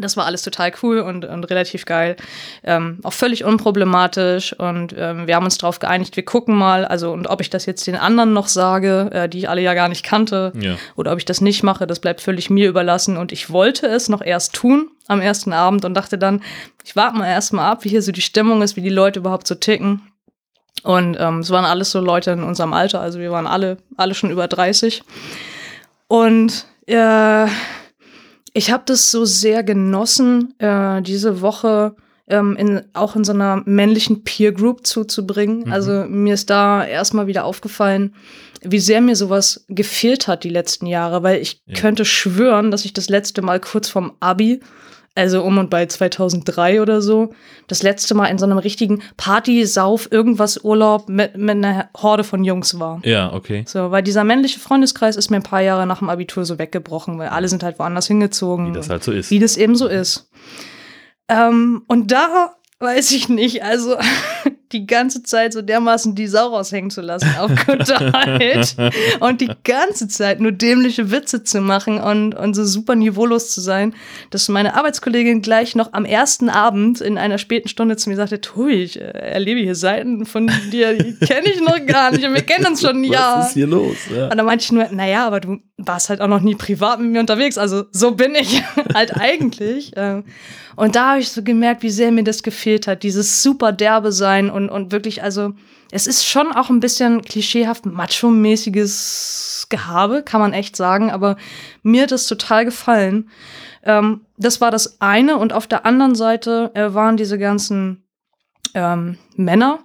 das 0.00 0.16
war 0.16 0.26
alles 0.26 0.42
total 0.42 0.72
cool 0.82 1.00
und, 1.00 1.24
und 1.24 1.44
relativ 1.44 1.84
geil. 1.84 2.16
Ähm, 2.64 2.98
auch 3.02 3.12
völlig 3.12 3.44
unproblematisch. 3.44 4.52
Und 4.58 4.94
ähm, 4.96 5.26
wir 5.26 5.36
haben 5.36 5.44
uns 5.44 5.58
darauf 5.58 5.78
geeinigt, 5.78 6.16
wir 6.16 6.24
gucken 6.24 6.56
mal, 6.56 6.84
also 6.84 7.12
und 7.12 7.26
ob 7.28 7.40
ich 7.40 7.50
das 7.50 7.66
jetzt 7.66 7.86
den 7.86 7.96
anderen 7.96 8.32
noch 8.32 8.48
sage, 8.48 9.10
äh, 9.12 9.28
die 9.28 9.38
ich 9.38 9.48
alle 9.48 9.60
ja 9.62 9.74
gar 9.74 9.88
nicht 9.88 10.04
kannte, 10.04 10.52
Ja. 10.58 10.76
oder 10.96 11.12
ob 11.12 11.18
ich 11.18 11.24
das 11.24 11.40
nicht 11.40 11.62
mache, 11.62 11.86
das 11.86 12.00
bleibt 12.00 12.20
völlig 12.20 12.50
mir 12.50 12.68
überlassen. 12.68 13.16
Und 13.16 13.32
ich 13.32 13.50
wollte 13.50 13.86
es 13.86 14.08
noch 14.08 14.22
erst 14.22 14.54
tun 14.54 14.90
am 15.06 15.20
ersten 15.20 15.52
Abend 15.52 15.84
und 15.84 15.94
dachte 15.94 16.18
dann, 16.18 16.42
ich 16.84 16.94
warte 16.96 17.16
mal 17.16 17.26
erstmal 17.28 17.70
ab, 17.70 17.84
wie 17.84 17.88
hier 17.88 18.02
so 18.02 18.12
die 18.12 18.20
Stimmung 18.20 18.62
ist, 18.62 18.76
wie 18.76 18.82
die 18.82 18.88
Leute 18.88 19.20
überhaupt 19.20 19.46
so 19.46 19.54
ticken. 19.54 20.02
Und 20.84 21.16
ähm, 21.18 21.40
es 21.40 21.50
waren 21.50 21.64
alles 21.64 21.90
so 21.90 22.00
Leute 22.00 22.30
in 22.30 22.42
unserem 22.44 22.72
Alter, 22.72 23.00
also 23.00 23.18
wir 23.18 23.30
waren 23.32 23.46
alle, 23.46 23.78
alle 23.96 24.14
schon 24.14 24.30
über 24.30 24.46
30. 24.46 25.02
Und 26.06 26.66
äh, 26.86 27.46
ich 28.58 28.70
habe 28.70 28.82
das 28.86 29.10
so 29.10 29.24
sehr 29.24 29.62
genossen, 29.62 30.54
äh, 30.58 31.00
diese 31.02 31.40
Woche 31.40 31.94
ähm, 32.28 32.56
in, 32.56 32.82
auch 32.92 33.16
in 33.16 33.24
so 33.24 33.32
einer 33.32 33.62
männlichen 33.64 34.22
Peer 34.24 34.52
Group 34.52 34.86
zuzubringen. 34.86 35.64
Mhm. 35.66 35.72
Also 35.72 36.04
mir 36.08 36.34
ist 36.34 36.50
da 36.50 36.84
erstmal 36.84 37.26
wieder 37.26 37.44
aufgefallen, 37.44 38.14
wie 38.62 38.80
sehr 38.80 39.00
mir 39.00 39.16
sowas 39.16 39.64
gefehlt 39.68 40.26
hat 40.28 40.44
die 40.44 40.50
letzten 40.50 40.86
Jahre, 40.86 41.22
weil 41.22 41.40
ich 41.40 41.62
Ja. 41.66 41.80
könnte 41.80 42.04
schwören, 42.04 42.70
dass 42.70 42.84
ich 42.84 42.92
das 42.92 43.08
letzte 43.08 43.40
Mal 43.40 43.60
kurz 43.60 43.88
vorm 43.88 44.12
Abi, 44.20 44.60
also 45.18 45.42
um 45.42 45.58
und 45.58 45.68
bei 45.68 45.86
2003 45.86 46.80
oder 46.80 47.02
so, 47.02 47.34
das 47.66 47.82
letzte 47.82 48.14
Mal 48.14 48.26
in 48.26 48.38
so 48.38 48.46
einem 48.46 48.58
richtigen 48.58 49.02
Party, 49.16 49.66
Sauf, 49.66 50.10
irgendwas 50.10 50.64
Urlaub 50.64 51.08
mit, 51.08 51.36
mit 51.36 51.56
einer 51.56 51.90
Horde 51.96 52.24
von 52.24 52.44
Jungs 52.44 52.78
war. 52.78 53.00
Ja, 53.04 53.32
okay. 53.32 53.64
So, 53.66 53.90
weil 53.90 54.02
dieser 54.02 54.24
männliche 54.24 54.60
Freundeskreis 54.60 55.16
ist 55.16 55.30
mir 55.30 55.36
ein 55.36 55.42
paar 55.42 55.60
Jahre 55.60 55.86
nach 55.86 55.98
dem 55.98 56.08
Abitur 56.08 56.44
so 56.44 56.58
weggebrochen, 56.58 57.18
weil 57.18 57.28
alle 57.28 57.48
sind 57.48 57.62
halt 57.62 57.78
woanders 57.78 58.06
hingezogen. 58.06 58.68
Wie 58.68 58.72
das 58.72 58.88
halt 58.88 59.02
so 59.02 59.12
ist. 59.12 59.30
Wie 59.30 59.38
das 59.38 59.56
eben 59.56 59.74
so 59.74 59.88
ist. 59.88 60.30
Ähm, 61.28 61.82
und 61.88 62.10
da 62.12 62.54
weiß 62.78 63.10
ich 63.12 63.28
nicht. 63.28 63.62
Also 63.62 63.96
die 64.72 64.86
ganze 64.86 65.22
Zeit 65.22 65.52
so 65.52 65.62
dermaßen 65.62 66.14
die 66.14 66.26
Sau 66.26 66.48
raushängen 66.48 66.90
zu 66.90 67.00
lassen 67.00 67.30
auf 67.38 67.50
Unterhalt 67.68 68.76
und 69.20 69.40
die 69.40 69.50
ganze 69.64 70.08
Zeit 70.08 70.40
nur 70.40 70.52
dämliche 70.52 71.10
Witze 71.10 71.42
zu 71.42 71.60
machen 71.60 72.00
und, 72.00 72.34
und 72.34 72.54
so 72.54 72.64
super 72.64 72.94
niveaulos 72.94 73.50
zu 73.50 73.60
sein, 73.60 73.94
dass 74.30 74.48
meine 74.48 74.74
Arbeitskollegin 74.74 75.42
gleich 75.42 75.74
noch 75.74 75.92
am 75.92 76.04
ersten 76.04 76.48
Abend 76.48 77.00
in 77.00 77.18
einer 77.18 77.38
späten 77.38 77.68
Stunde 77.68 77.96
zu 77.96 78.10
mir 78.10 78.16
sagte, 78.16 78.40
Tui, 78.40 78.74
ich 78.74 79.00
äh, 79.00 79.04
erlebe 79.04 79.60
hier 79.60 79.74
Seiten 79.74 80.26
von 80.26 80.50
dir, 80.70 80.94
die 80.94 81.14
kenne 81.14 81.48
ich 81.48 81.60
noch 81.60 81.84
gar 81.86 82.10
nicht 82.10 82.24
und 82.24 82.34
wir 82.34 82.42
kennen 82.42 82.66
uns 82.66 82.80
schon 82.80 83.00
ein 83.00 83.04
Jahr. 83.04 83.38
Was 83.38 83.48
ist 83.48 83.54
hier 83.54 83.66
los? 83.66 83.96
Ja. 84.14 84.28
Und 84.28 84.36
dann 84.36 84.46
meinte 84.46 84.64
ich 84.64 84.72
nur, 84.72 84.86
naja, 84.90 85.26
aber 85.26 85.40
du 85.40 85.58
warst 85.78 86.10
halt 86.10 86.20
auch 86.20 86.28
noch 86.28 86.40
nie 86.40 86.56
privat 86.56 87.00
mit 87.00 87.10
mir 87.10 87.20
unterwegs, 87.20 87.56
also 87.56 87.84
so 87.92 88.12
bin 88.12 88.34
ich 88.34 88.62
halt 88.94 89.16
eigentlich. 89.16 89.92
Ähm. 89.96 90.24
Und 90.76 90.94
da 90.94 91.10
habe 91.10 91.20
ich 91.20 91.30
so 91.30 91.42
gemerkt, 91.42 91.82
wie 91.82 91.90
sehr 91.90 92.12
mir 92.12 92.22
das 92.22 92.42
gefehlt 92.42 92.86
hat, 92.86 93.02
dieses 93.02 93.42
super 93.42 93.72
derbe 93.72 94.12
sein 94.12 94.48
und, 94.58 94.68
und 94.68 94.92
wirklich, 94.92 95.22
also 95.22 95.52
es 95.90 96.06
ist 96.06 96.26
schon 96.26 96.52
auch 96.52 96.68
ein 96.68 96.80
bisschen 96.80 97.22
klischeehaft 97.22 97.86
macho-mäßiges 97.86 99.66
Gehabe, 99.70 100.22
kann 100.22 100.40
man 100.40 100.52
echt 100.52 100.76
sagen, 100.76 101.10
aber 101.10 101.36
mir 101.82 102.02
hat 102.02 102.12
es 102.12 102.26
total 102.26 102.64
gefallen. 102.64 103.30
Ähm, 103.84 104.22
das 104.36 104.60
war 104.60 104.70
das 104.70 105.00
eine 105.00 105.36
und 105.36 105.52
auf 105.52 105.66
der 105.66 105.86
anderen 105.86 106.14
Seite 106.14 106.70
äh, 106.74 106.92
waren 106.92 107.16
diese 107.16 107.38
ganzen 107.38 108.04
ähm, 108.74 109.16
Männer, 109.36 109.80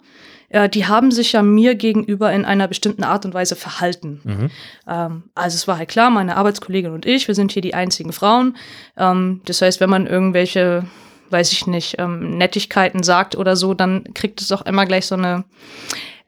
äh, 0.54 0.70
die 0.70 0.86
haben 0.86 1.12
sich 1.12 1.34
ja 1.34 1.42
mir 1.42 1.76
gegenüber 1.76 2.32
in 2.32 2.46
einer 2.46 2.68
bestimmten 2.68 3.04
Art 3.04 3.26
und 3.26 3.34
Weise 3.34 3.56
verhalten. 3.56 4.22
Mhm. 4.24 4.50
Ähm, 4.88 5.24
also 5.34 5.56
es 5.56 5.68
war 5.68 5.80
halt 5.80 5.90
klar, 5.90 6.12
meine 6.12 6.38
Arbeitskollegin 6.38 6.92
und 6.92 7.06
ich, 7.06 7.28
wir 7.28 7.36
sind 7.36 7.52
hier 7.52 7.64
die 7.64 7.74
einzigen 7.74 8.14
Frauen. 8.14 8.56
Ähm, 8.96 9.42
das 9.46 9.62
heißt, 9.62 9.82
wenn 9.82 9.90
man 9.90 10.06
irgendwelche, 10.06 10.86
weiß 11.34 11.52
ich 11.52 11.68
nicht, 11.68 11.96
ähm, 12.00 12.38
Nettigkeiten 12.38 13.04
sagt 13.04 13.36
oder 13.36 13.56
so, 13.58 13.74
dann 13.74 14.06
kriegt 14.14 14.40
es 14.42 14.52
auch 14.54 14.62
immer 14.66 14.86
gleich 14.86 15.06
so 15.08 15.16
eine. 15.16 15.44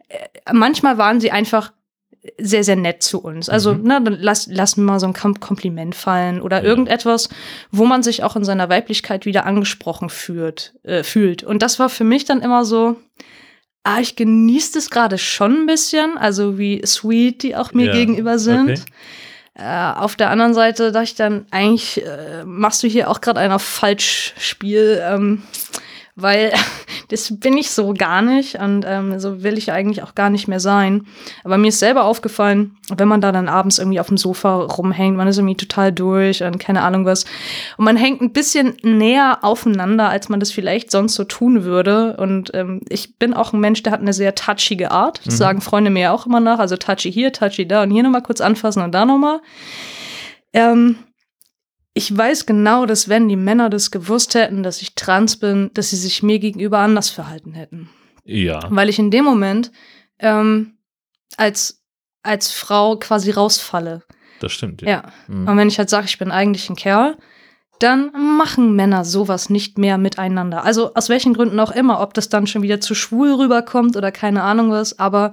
Äh, 0.10 0.18
manchmal 0.52 0.98
waren 0.98 1.22
sie 1.22 1.32
einfach 1.32 1.72
sehr, 2.40 2.64
sehr 2.64 2.76
nett 2.76 3.04
zu 3.04 3.22
uns. 3.22 3.50
Also, 3.50 3.76
Mhm. 3.76 3.82
na, 3.84 4.00
dann 4.00 4.18
lass, 4.20 4.48
lass 4.52 4.78
mir 4.78 4.84
mal 4.84 5.00
so 5.00 5.06
ein 5.06 5.14
Kom 5.14 5.40
Kompliment 5.40 5.94
fallen 5.94 6.42
oder 6.42 6.58
Ja. 6.58 6.64
irgendetwas, 6.64 7.30
wo 7.72 7.86
man 7.86 8.02
sich 8.02 8.24
auch 8.24 8.36
in 8.36 8.44
seiner 8.44 8.68
Weiblichkeit 8.68 9.28
wieder 9.28 9.46
angesprochen 9.46 10.10
fühlt, 10.10 10.74
äh, 10.84 11.04
fühlt. 11.04 11.44
Und 11.44 11.62
das 11.62 11.78
war 11.78 11.88
für 11.88 12.04
mich 12.04 12.26
dann 12.26 12.42
immer 12.42 12.66
so, 12.66 12.96
ah, 13.84 14.00
ich 14.00 14.16
genieße 14.16 14.74
das 14.74 14.90
gerade 14.90 15.20
schon 15.20 15.54
ein 15.62 15.66
bisschen, 15.68 16.18
also 16.18 16.58
wie 16.58 16.82
sweet 16.84 17.44
die 17.44 17.56
auch 17.56 17.74
mir 17.74 17.86
Ja, 17.88 17.92
gegenüber 17.94 18.40
sind. 18.40 18.72
okay. 18.72 18.82
Äh, 19.58 19.94
auf 19.94 20.18
der 20.18 20.30
anderen 20.30 20.54
Seite 20.54 20.92
dachte 20.92 21.06
ich 21.06 21.16
dann, 21.16 21.46
eigentlich 21.50 22.06
äh, 22.06 22.44
machst 22.44 22.84
du 22.84 22.88
hier 22.88 23.10
auch 23.10 23.22
gerade 23.22 23.40
ein 23.40 23.54
auf 23.54 23.64
Falschspiel, 23.64 25.02
ähm, 25.02 25.44
weil 26.16 26.54
das 27.10 27.40
bin 27.40 27.58
ich 27.58 27.70
so 27.72 27.94
gar 27.94 28.22
nicht 28.22 28.56
und 28.56 28.86
ähm, 28.88 29.20
so 29.20 29.44
will 29.44 29.58
ich 29.58 29.72
eigentlich 29.72 30.02
auch 30.02 30.16
gar 30.16 30.30
nicht 30.30 30.48
mehr 30.48 30.60
sein. 30.60 31.06
Aber 31.44 31.58
mir 31.58 31.68
ist 31.68 31.80
selber 31.80 32.06
aufgefallen, 32.06 32.78
wenn 32.96 33.08
man 33.08 33.22
da 33.22 33.32
dann 33.32 33.50
abends 33.50 33.80
irgendwie 33.80 34.00
auf 34.00 34.08
dem 34.08 34.18
Sofa 34.18 34.56
rumhängt, 34.56 35.18
man 35.18 35.28
ist 35.28 35.38
irgendwie 35.38 35.58
total 35.58 35.92
durch 35.92 36.44
und 36.44 36.58
keine 36.60 36.82
Ahnung 36.82 37.06
was. 37.06 37.26
Und 37.78 37.86
man 37.86 37.98
hängt 37.98 38.22
ein 38.22 38.32
bisschen 38.32 38.76
näher 38.82 39.40
aufeinander, 39.42 40.10
als 40.10 40.30
man 40.30 40.40
das 40.40 40.52
vielleicht 40.52 40.90
sonst 40.92 41.16
so 41.16 41.24
tun 41.26 41.64
würde. 41.64 42.16
Und 42.18 42.52
ähm, 42.54 42.82
ich 42.90 43.18
bin 43.18 43.34
auch 43.34 43.54
ein 43.54 43.60
Mensch, 43.60 43.84
der 43.84 43.94
hat 43.94 44.02
eine 44.02 44.14
sehr 44.14 44.36
touchige 44.36 44.92
Art. 44.92 45.20
Das 45.26 45.36
Mhm. 45.36 45.40
sagen 45.40 45.62
Freunde 45.62 45.90
mir 45.92 46.14
auch 46.14 46.26
immer 46.26 46.40
nach. 46.40 46.60
Also 46.60 46.78
touchy 46.78 47.12
hier, 47.12 47.34
touchy 47.34 47.68
da 47.68 47.84
und 47.84 47.92
hier 47.92 48.04
nochmal 48.04 48.24
kurz 48.24 48.42
anfassen 48.42 48.82
und 48.82 48.94
da 48.94 49.06
nochmal. 49.06 49.42
Ähm, 50.54 50.98
ich 51.98 52.16
weiß 52.16 52.46
genau, 52.46 52.86
dass 52.86 53.08
wenn 53.08 53.30
die 53.30 53.38
Männer 53.38 53.70
das 53.70 53.90
gewusst 53.90 54.36
hätten, 54.36 54.64
dass 54.64 54.82
ich 54.82 54.96
trans 54.96 55.38
bin, 55.38 55.72
dass 55.74 55.90
sie 55.90 55.96
sich 55.96 56.22
mir 56.22 56.40
gegenüber 56.40 56.80
anders 56.80 57.10
verhalten 57.10 57.54
hätten. 57.54 57.90
Ja. 58.26 58.60
Weil 58.70 58.90
ich 58.90 59.00
in 59.00 59.12
dem 59.12 59.24
Moment 59.24 59.72
ähm, 60.20 60.78
als, 61.38 61.82
als 62.22 62.52
Frau 62.52 62.98
quasi 62.98 63.32
rausfalle. 63.32 64.04
Das 64.42 64.52
stimmt. 64.52 64.82
Ja. 64.82 65.04
Mhm. 65.30 65.48
Und 65.48 65.58
wenn 65.58 65.70
ich 65.70 65.78
halt 65.78 65.90
sage, 65.90 66.08
ich 66.08 66.18
bin 66.18 66.32
eigentlich 66.32 66.70
ein 66.70 66.76
Kerl, 66.76 67.18
dann 67.80 68.12
machen 68.38 68.76
Männer 68.76 69.06
sowas 69.06 69.50
nicht 69.50 69.78
mehr 69.78 69.98
miteinander. 69.98 70.66
Also 70.66 70.94
aus 70.96 71.08
welchen 71.08 71.34
Gründen 71.34 71.62
auch 71.62 71.72
immer, 71.72 72.02
ob 72.02 72.14
das 72.14 72.28
dann 72.28 72.46
schon 72.46 72.62
wieder 72.62 72.82
zu 72.82 72.94
schwul 72.94 73.34
rüberkommt 73.34 73.96
oder 73.96 74.12
keine 74.12 74.44
Ahnung 74.44 74.70
was, 74.70 75.00
aber 75.00 75.32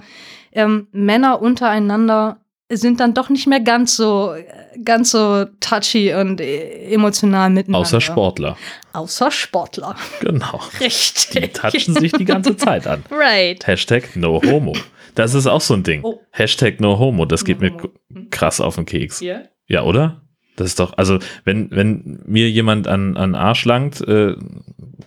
ähm, 0.53 0.87
Männer 0.93 1.41
untereinander 1.41 2.42
sind 2.71 2.99
dann 2.99 3.13
doch 3.13 3.29
nicht 3.29 3.47
mehr 3.47 3.59
ganz 3.59 3.95
so 3.95 4.35
ganz 4.83 5.11
so 5.11 5.45
touchy 5.59 6.13
und 6.13 6.41
äh, 6.41 6.91
emotional 6.91 7.49
miteinander. 7.49 7.79
Außer 7.79 8.01
Sportler. 8.01 8.57
Außer 8.93 9.29
Sportler. 9.31 9.95
Genau. 10.21 10.59
Richtig. 10.79 11.29
Die 11.41 11.47
touchen 11.49 11.95
sich 11.95 12.11
die 12.13 12.25
ganze 12.25 12.57
Zeit 12.57 12.87
an. 12.87 13.03
Right. 13.11 13.65
Hashtag 13.67 14.15
No 14.15 14.41
Homo. 14.43 14.73
Das 15.15 15.35
ist 15.35 15.45
auch 15.45 15.61
so 15.61 15.75
ein 15.75 15.83
Ding. 15.83 16.01
Oh. 16.03 16.19
Hashtag 16.31 16.79
No 16.79 16.97
Homo. 16.97 17.25
Das 17.25 17.45
geht 17.45 17.61
No 17.61 17.69
mir 17.69 17.73
Homo. 17.73 18.27
krass 18.31 18.59
auf 18.59 18.75
den 18.75 18.85
Keks. 18.85 19.19
Ja. 19.19 19.43
Ja, 19.67 19.83
oder? 19.83 20.22
Das 20.55 20.67
ist 20.67 20.79
doch, 20.79 20.97
also 20.97 21.19
wenn, 21.45 21.71
wenn 21.71 22.19
mir 22.25 22.49
jemand 22.49 22.87
an, 22.87 23.17
an 23.17 23.35
Arsch 23.35 23.65
langt, 23.65 24.01
äh, 24.07 24.35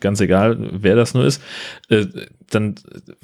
ganz 0.00 0.20
egal, 0.20 0.56
wer 0.58 0.96
das 0.96 1.14
nur 1.14 1.24
ist, 1.24 1.42
äh, 1.88 2.06
dann 2.50 2.74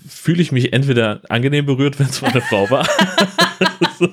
fühle 0.06 0.42
ich 0.42 0.52
mich 0.52 0.72
entweder 0.72 1.20
angenehm 1.28 1.66
berührt, 1.66 1.98
wenn 1.98 2.06
es 2.06 2.22
meine 2.22 2.40
Frau 2.40 2.70
war, 2.70 2.86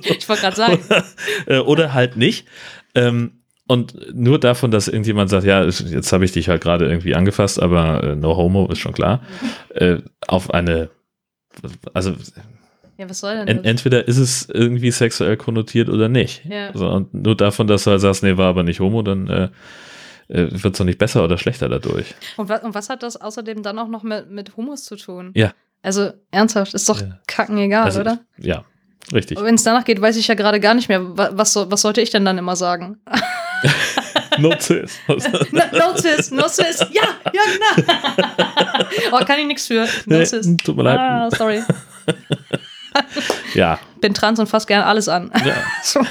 Ich 0.03 0.28
wollte 0.30 0.41
gerade 0.41 0.55
sagen. 0.55 0.80
äh, 1.47 1.60
oder 1.60 1.93
halt 1.93 2.16
nicht. 2.16 2.47
Ähm, 2.95 3.32
und 3.68 4.16
nur 4.16 4.39
davon, 4.39 4.72
dass 4.72 4.88
irgendjemand 4.88 5.30
sagt, 5.30 5.45
ja, 5.45 5.64
jetzt 5.64 6.12
habe 6.12 6.26
ich 6.26 6.32
dich 6.32 6.49
halt 6.49 6.62
gerade 6.62 6.88
irgendwie 6.88 7.14
angefasst, 7.14 7.62
aber 7.62 8.03
äh, 8.03 8.16
no 8.16 8.36
homo 8.36 8.68
ist 8.72 8.80
schon 8.80 8.93
klar, 8.93 9.22
äh, 9.70 9.97
auf 10.28 10.51
eine, 10.51 10.89
also 11.93 12.16
Ja, 13.00 13.10
was 13.10 13.20
soll 13.20 13.34
denn 13.36 13.47
en, 13.47 13.58
das? 13.58 13.66
entweder 13.66 14.08
ist 14.10 14.18
es 14.18 14.50
irgendwie 14.50 14.91
sexuell 14.91 15.38
konnotiert 15.38 15.88
oder 15.88 16.10
nicht. 16.10 16.43
Ja. 16.45 16.72
So, 16.74 16.88
und 16.89 17.14
nur 17.14 17.36
davon, 17.38 17.66
dass 17.68 17.86
du 17.86 17.91
halt 17.91 18.02
sagst, 18.02 18.24
nee, 18.24 18.36
war 18.36 18.47
aber 18.50 18.64
nicht 18.64 18.82
homo, 18.82 19.02
dann 19.02 19.28
äh, 19.30 19.43
äh, 20.28 20.47
wird 20.52 20.74
es 20.74 20.78
doch 20.80 20.84
nicht 20.86 20.97
besser 21.00 21.24
oder 21.24 21.38
schlechter 21.38 21.70
dadurch. 21.70 22.14
Und, 22.36 22.50
was, 22.50 22.62
und 22.62 22.76
was 22.76 22.89
hat 22.89 23.02
das 23.02 23.16
außerdem 23.16 23.64
dann 23.64 23.80
auch 23.80 23.88
noch 23.88 24.04
mit, 24.04 24.30
mit 24.30 24.58
Homos 24.58 24.84
zu 24.84 24.97
tun? 24.97 25.32
Ja. 25.34 25.54
Also 25.82 26.12
ernsthaft, 26.32 26.74
ist 26.74 26.89
doch 26.89 27.00
Ja. 27.00 27.20
kacken 27.26 27.58
egal, 27.58 27.86
Also, 27.86 28.02
oder? 28.02 28.20
Ja, 28.38 28.66
richtig. 29.14 29.41
Wenn 29.41 29.56
es 29.56 29.64
danach 29.64 29.86
geht, 29.86 30.02
weiß 30.02 30.18
ich 30.18 30.28
ja 30.28 30.36
gerade 30.36 30.60
gar 30.60 30.74
nicht 30.74 30.89
mehr. 30.89 31.18
Wa- 31.18 31.30
Was, 31.32 31.56
was 31.56 31.82
sollte 31.82 32.02
ich 32.02 32.10
denn 32.10 32.26
dann 32.26 32.38
immer 32.38 32.58
sagen? 32.58 32.97
no 34.39 34.52
cis. 34.60 35.00
no, 35.08 35.16
no 35.72 35.95
cis, 35.95 36.32
no 36.32 36.50
cis. 36.50 36.80
Ja, 36.91 37.04
ja, 37.32 37.41
genau. 37.78 38.88
oh, 39.14 39.24
kann 39.26 39.39
ich 39.39 39.45
nichts 39.47 39.68
für. 39.68 39.86
No 40.06 40.18
Nee, 40.18 40.26
cis. 40.26 40.54
tut 40.66 40.76
mir 40.76 40.84
leid. 40.84 41.00
Ah, 41.00 41.30
sorry. 41.32 41.64
Ja, 43.54 43.80
Bin 44.02 44.14
trans 44.14 44.40
und 44.40 44.48
fass 44.48 44.68
gerne 44.68 44.86
alles 44.86 45.08
an. 45.10 45.32
ja, 45.46 45.56
So, 45.84 46.02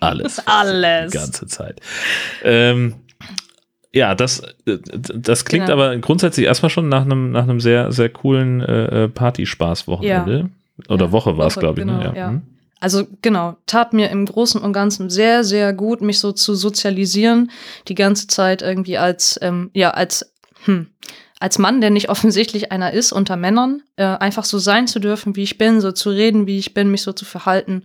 alles. 0.00 0.46
alles. 0.46 1.12
Die 1.12 1.18
ganze 1.18 1.46
Zeit. 1.46 1.80
Ähm, 2.42 2.94
ja, 3.92 4.14
das, 4.14 4.40
äh, 4.66 4.78
das 5.14 5.44
klingt 5.44 5.66
Genau. 5.66 5.82
aber 5.82 5.96
grundsätzlich 5.98 6.46
erstmal 6.46 6.70
schon 6.70 6.88
nach 6.88 7.02
einem, 7.02 7.30
nach 7.32 7.44
einem 7.44 7.60
sehr, 7.60 7.90
sehr 7.92 8.08
coolen 8.10 8.60
äh, 8.60 9.04
äh, 9.04 9.08
Partyspaß-Wochenende. 9.08 10.50
Oder 10.88 11.06
Ja, 11.06 11.12
Woche 11.12 11.36
war 11.36 11.46
es, 11.48 11.56
glaube 11.58 11.80
ich. 11.80 11.86
genau, 11.86 11.98
ne? 11.98 12.04
ja. 12.04 12.14
ja. 12.14 12.28
Hm. 12.28 12.42
Also 12.80 13.08
genau, 13.22 13.56
tat 13.66 13.92
mir 13.92 14.08
im 14.10 14.24
Großen 14.24 14.60
und 14.60 14.72
Ganzen 14.72 15.10
sehr, 15.10 15.42
sehr 15.42 15.72
gut, 15.72 16.00
mich 16.00 16.20
so 16.20 16.30
zu 16.30 16.54
sozialisieren, 16.54 17.50
die 17.88 17.96
ganze 17.96 18.28
Zeit 18.28 18.62
irgendwie 18.62 18.98
als, 18.98 19.36
ähm, 19.42 19.70
ja, 19.74 19.90
als, 19.90 20.32
hm, 20.64 20.86
als 21.40 21.58
Mann, 21.58 21.80
der 21.80 21.90
nicht 21.90 22.08
offensichtlich 22.10 22.72
einer 22.72 22.92
ist 22.92 23.12
unter 23.12 23.36
Männern, 23.36 23.82
äh, 23.96 24.04
einfach 24.04 24.44
so 24.44 24.58
sein 24.58 24.86
zu 24.86 24.98
dürfen, 24.98 25.36
wie 25.36 25.42
ich 25.42 25.58
bin, 25.58 25.80
so 25.80 25.92
zu 25.92 26.10
reden, 26.10 26.46
wie 26.46 26.58
ich 26.58 26.74
bin, 26.74 26.90
mich 26.90 27.02
so 27.02 27.12
zu 27.12 27.24
verhalten. 27.24 27.84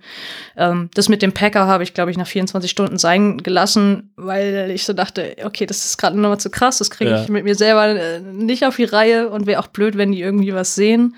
Ähm, 0.57 0.89
das 0.95 1.09
mit 1.09 1.21
dem 1.21 1.31
Packer 1.33 1.67
habe 1.67 1.83
ich, 1.83 1.93
glaube 1.93 2.11
ich, 2.11 2.17
nach 2.17 2.27
24 2.27 2.69
Stunden 2.69 2.97
sein 2.97 3.37
gelassen, 3.37 4.11
weil 4.15 4.71
ich 4.73 4.85
so 4.85 4.93
dachte, 4.93 5.35
okay, 5.43 5.65
das 5.65 5.85
ist 5.85 5.97
gerade 5.97 6.19
nochmal 6.19 6.39
zu 6.39 6.49
krass, 6.49 6.79
das 6.79 6.89
kriege 6.89 7.11
Ja. 7.11 7.21
ich 7.23 7.29
mit 7.29 7.43
mir 7.43 7.55
selber 7.55 7.87
äh, 7.87 8.19
nicht 8.19 8.65
auf 8.65 8.75
die 8.75 8.83
Reihe 8.85 9.29
und 9.29 9.45
wäre 9.47 9.59
auch 9.61 9.67
blöd, 9.67 9.97
wenn 9.97 10.11
die 10.11 10.21
irgendwie 10.21 10.53
was 10.53 10.75
sehen. 10.75 11.15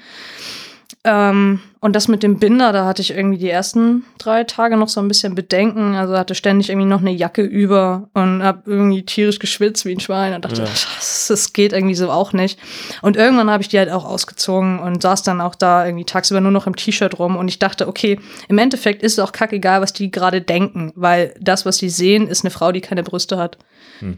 Ähm, 1.03 1.59
und 1.81 1.95
das 1.95 2.07
mit 2.07 2.23
dem 2.23 2.39
Binder, 2.39 2.73
da 2.73 2.85
hatte 2.85 3.01
ich 3.01 3.11
irgendwie 3.11 3.37
die 3.37 3.49
ersten 3.49 4.03
drei 4.17 4.43
Tage 4.43 4.75
noch 4.75 4.89
so 4.89 4.99
ein 4.99 5.07
bisschen 5.07 5.35
Bedenken. 5.35 5.93
Also 5.95 6.17
hatte 6.17 6.33
ständig 6.33 6.69
irgendwie 6.69 6.87
noch 6.87 7.01
eine 7.01 7.11
Jacke 7.11 7.43
über 7.43 8.09
und 8.13 8.41
hab 8.41 8.67
irgendwie 8.67 9.03
tierisch 9.05 9.37
geschwitzt 9.37 9.85
wie 9.85 9.93
ein 9.93 9.99
Schwein 9.99 10.33
und 10.33 10.45
dachte, 10.45 10.61
Ja. 10.61 10.67
das, 10.67 11.27
das 11.27 11.53
geht 11.53 11.73
irgendwie 11.73 11.93
so 11.95 12.09
auch 12.09 12.33
nicht. 12.33 12.59
Und 13.03 13.17
irgendwann 13.17 13.51
habe 13.51 13.61
ich 13.61 13.69
die 13.69 13.77
halt 13.77 13.91
auch 13.91 14.05
ausgezogen 14.05 14.79
und 14.79 15.01
saß 15.01 15.21
dann 15.23 15.41
auch 15.41 15.53
da 15.55 15.85
irgendwie 15.85 16.05
tagsüber 16.05 16.41
nur 16.41 16.51
noch 16.51 16.65
im 16.65 16.75
T-Shirt 16.75 17.19
rum 17.19 17.35
und 17.37 17.47
ich 17.49 17.59
dachte, 17.59 17.87
okay, 17.87 18.19
im 18.47 18.57
Endeffekt 18.57 19.03
ist 19.03 19.13
es 19.13 19.19
auch 19.19 19.31
kackegal, 19.31 19.81
was 19.81 19.93
die 19.93 20.09
gerade 20.09 20.41
denken, 20.41 20.91
weil 20.95 21.35
das, 21.39 21.65
was 21.65 21.77
die 21.77 21.89
sehen, 21.89 22.27
ist 22.27 22.43
eine 22.43 22.51
Frau, 22.51 22.71
die 22.71 22.81
keine 22.81 23.03
Brüste 23.03 23.37
hat. 23.37 23.57
Hm. 23.99 24.17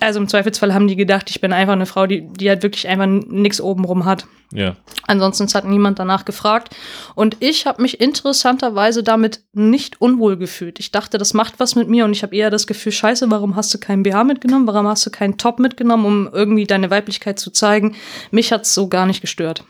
Also 0.00 0.18
im 0.18 0.28
Zweifelsfall 0.28 0.72
haben 0.72 0.88
die 0.88 0.96
gedacht, 0.96 1.28
ich 1.30 1.40
bin 1.40 1.52
einfach 1.52 1.74
eine 1.74 1.86
Frau, 1.86 2.06
die, 2.06 2.26
die 2.26 2.48
halt 2.48 2.62
wirklich 2.62 2.88
einfach 2.88 3.06
nichts 3.06 3.60
obenrum 3.60 4.06
hat. 4.06 4.26
Ja. 4.50 4.76
Ansonsten 5.06 5.52
hat 5.52 5.64
niemand 5.64 5.98
danach 5.98 6.24
gefragt. 6.24 6.74
Und 7.14 7.36
ich 7.40 7.66
habe 7.66 7.82
mich 7.82 8.00
interessanterweise 8.00 9.02
damit 9.02 9.40
nicht 9.52 10.00
unwohl 10.00 10.36
gefühlt. 10.36 10.80
Ich 10.80 10.90
dachte, 10.90 11.18
das 11.18 11.34
macht 11.34 11.60
was 11.60 11.74
mit 11.74 11.88
mir 11.88 12.04
und 12.04 12.12
ich 12.12 12.22
habe 12.22 12.34
eher 12.34 12.50
das 12.50 12.66
Gefühl, 12.66 12.92
scheiße, 12.92 13.30
warum 13.30 13.56
hast 13.56 13.74
du 13.74 13.78
keinen 13.78 14.04
BH 14.04 14.24
mitgenommen? 14.24 14.66
Warum 14.66 14.86
hast 14.86 15.04
du 15.04 15.10
keinen 15.10 15.36
Top 15.36 15.58
mitgenommen, 15.58 16.06
um 16.06 16.28
irgendwie 16.32 16.66
deine 16.66 16.90
Weiblichkeit 16.90 17.38
zu 17.38 17.50
zeigen? 17.50 17.94
Mich 18.30 18.52
hat's 18.52 18.72
so 18.72 18.88
gar 18.88 19.06
nicht 19.06 19.20
gestört. 19.20 19.64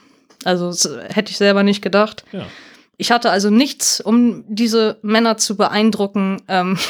Also 0.45 0.69
das 0.69 0.89
hätte 1.09 1.31
ich 1.31 1.39
selber 1.39 1.63
nicht 1.63 1.83
gedacht. 1.83 2.25
Ja. 2.33 2.47
Ich 2.97 3.11
hatte 3.11 3.31
also 3.31 3.51
nichts, 3.51 4.01
um 4.01 4.45
diese 4.47 4.99
Männer 5.03 5.37
zu 5.39 5.57
beeindrucken. 5.57 6.43
Ähm 6.47 6.79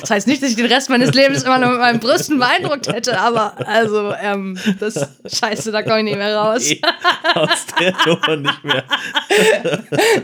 das 0.00 0.10
heißt 0.10 0.26
nicht, 0.26 0.42
dass 0.42 0.50
ich 0.50 0.56
den 0.56 0.66
Rest 0.66 0.90
meines 0.90 1.12
Lebens 1.12 1.42
immer 1.42 1.58
nur 1.58 1.70
mit 1.70 1.78
meinen 1.78 2.00
Brüsten 2.00 2.38
beeindruckt 2.38 2.88
hätte, 2.88 3.18
aber 3.18 3.54
also, 3.66 4.12
ähm, 4.20 4.58
das 4.80 5.08
Scheiße, 5.26 5.72
da 5.72 5.82
komme 5.82 5.98
ich 5.98 6.04
nicht 6.04 6.16
mehr 6.16 6.36
raus. 6.36 6.62
Nee, 6.68 6.80
aus 7.34 7.66
der 7.78 7.94
Nummer 8.06 8.36
nicht 8.36 8.64
mehr. 8.64 8.84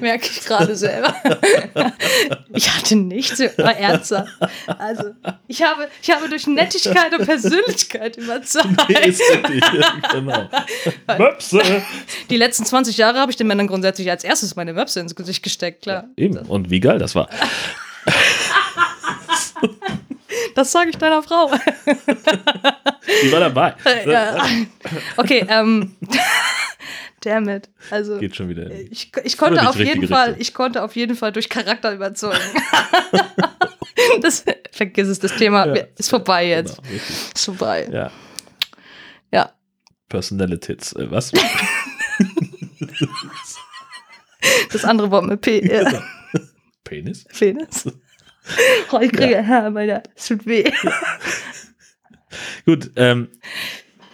Merke 0.00 0.28
ich 0.30 0.44
gerade 0.44 0.76
selber. 0.76 1.14
Ich 2.55 2.70
hatte 2.70 2.96
nichts 2.96 3.40
Ernsthaft. 3.40 4.30
Also, 4.66 5.14
ich 5.48 5.62
habe, 5.62 5.88
ich 6.03 6.11
habe 6.11 6.28
durch 6.28 6.46
Nettigkeit 6.46 7.18
und 7.18 7.24
Persönlichkeit 7.24 8.16
überzeugt. 8.16 8.68
Nee, 8.88 9.12
genau. 10.12 10.48
Möpse. 11.18 11.62
Die 12.30 12.36
letzten 12.36 12.64
20 12.64 12.96
Jahre 12.96 13.18
habe 13.18 13.30
ich 13.30 13.36
den 13.36 13.46
Männern 13.46 13.66
grundsätzlich 13.66 14.11
als 14.11 14.24
erstes 14.24 14.57
meine 14.57 14.72
Möpse 14.72 15.00
ins 15.00 15.14
Gesicht 15.14 15.42
gesteckt, 15.42 15.82
klar. 15.82 16.09
Eben. 16.16 16.38
Und 16.38 16.70
wie 16.70 16.80
geil 16.80 16.98
das 16.98 17.14
war. 17.14 17.28
Das 20.55 20.72
sage 20.72 20.91
ich 20.91 20.97
deiner 20.97 21.22
Frau. 21.22 21.51
Die 23.22 23.33
war 23.33 23.41
dabei. 23.41 23.74
ja. 24.07 24.45
Okay, 25.16 25.45
ähm. 25.49 25.97
Damn 27.20 27.49
it. 27.49 27.68
Also, 27.91 28.18
Geht 28.18 28.35
schon 28.35 28.49
wieder. 28.49 28.68
ich, 28.70 29.12
ich 29.22 29.39
konnte 29.39 29.68
auf 29.68 29.76
jeden 29.76 30.09
Fall, 30.09 30.30
Richtung. 30.30 30.41
ich 30.41 30.55
konnte 30.55 30.83
auf 30.83 30.97
jeden 30.97 31.14
Fall 31.14 31.30
durch 31.30 31.49
Charakter 31.49 31.93
überzeugen. 31.95 32.41
das, 34.22 34.45
vergiss 34.72 35.07
es, 35.07 35.20
das 35.20 35.37
Thema 35.37 35.66
Ja. 35.74 35.85
ist 35.97 36.11
vorbei 36.11 36.49
jetzt. 36.49 36.83
Genau. 36.83 36.97
Ist 37.35 37.45
vorbei. 37.45 37.89
Ja. 37.93 38.11
Ja. 39.30 39.53
Personalities. 40.09 40.95
Äh, 40.95 41.11
was? 41.12 41.30
Das 44.72 44.85
andere 44.85 45.11
Wort 45.12 45.26
mit 45.26 45.41
P. 45.41 45.64
Ja. 45.64 46.03
Penis? 46.83 47.24
Penis. 47.39 47.85
Oh, 48.93 48.99
ich 49.01 49.12
kriege 49.12 49.34
ja. 49.34 49.72
Alter. 49.74 50.03
Es 50.14 50.28
tut 50.28 50.47
weh. 50.47 50.64
Gut, 52.66 52.90
ähm, 52.97 53.28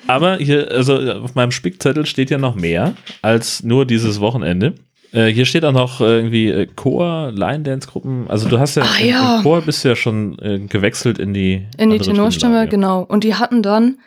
aber 0.07 0.37
hier, 0.37 0.71
also 0.71 0.99
auf 0.99 1.35
meinem 1.35 1.51
Spickzettel 1.51 2.07
steht 2.07 2.31
ja 2.31 2.39
noch 2.39 2.55
mehr 2.55 2.95
als 3.23 3.63
nur 3.63 3.87
dieses 3.87 4.21
Wochenende. 4.21 4.75
Äh, 5.13 5.27
hier 5.27 5.47
steht 5.47 5.65
auch 5.65 5.73
noch 5.73 6.01
irgendwie 6.01 6.49
äh, 6.49 6.67
Chor, 6.67 7.33
Line-Dance-Gruppen. 7.33 8.29
Also 8.29 8.49
du 8.49 8.59
hast 8.59 8.77
ja, 8.77 8.85
im, 9.01 9.07
ja. 9.07 9.37
im 9.37 9.43
Chor 9.43 9.63
bist 9.63 9.85
ja 9.85 9.97
schon 9.97 10.39
äh, 10.39 10.59
gewechselt 10.59 11.19
in 11.19 11.35
die 11.35 11.67
In 11.77 11.91
die 11.91 11.99
Tenorstimme, 11.99 12.69
genau. 12.69 13.03
Und 13.03 13.25
die 13.25 13.35
hatten 13.35 13.63
dann 13.63 13.99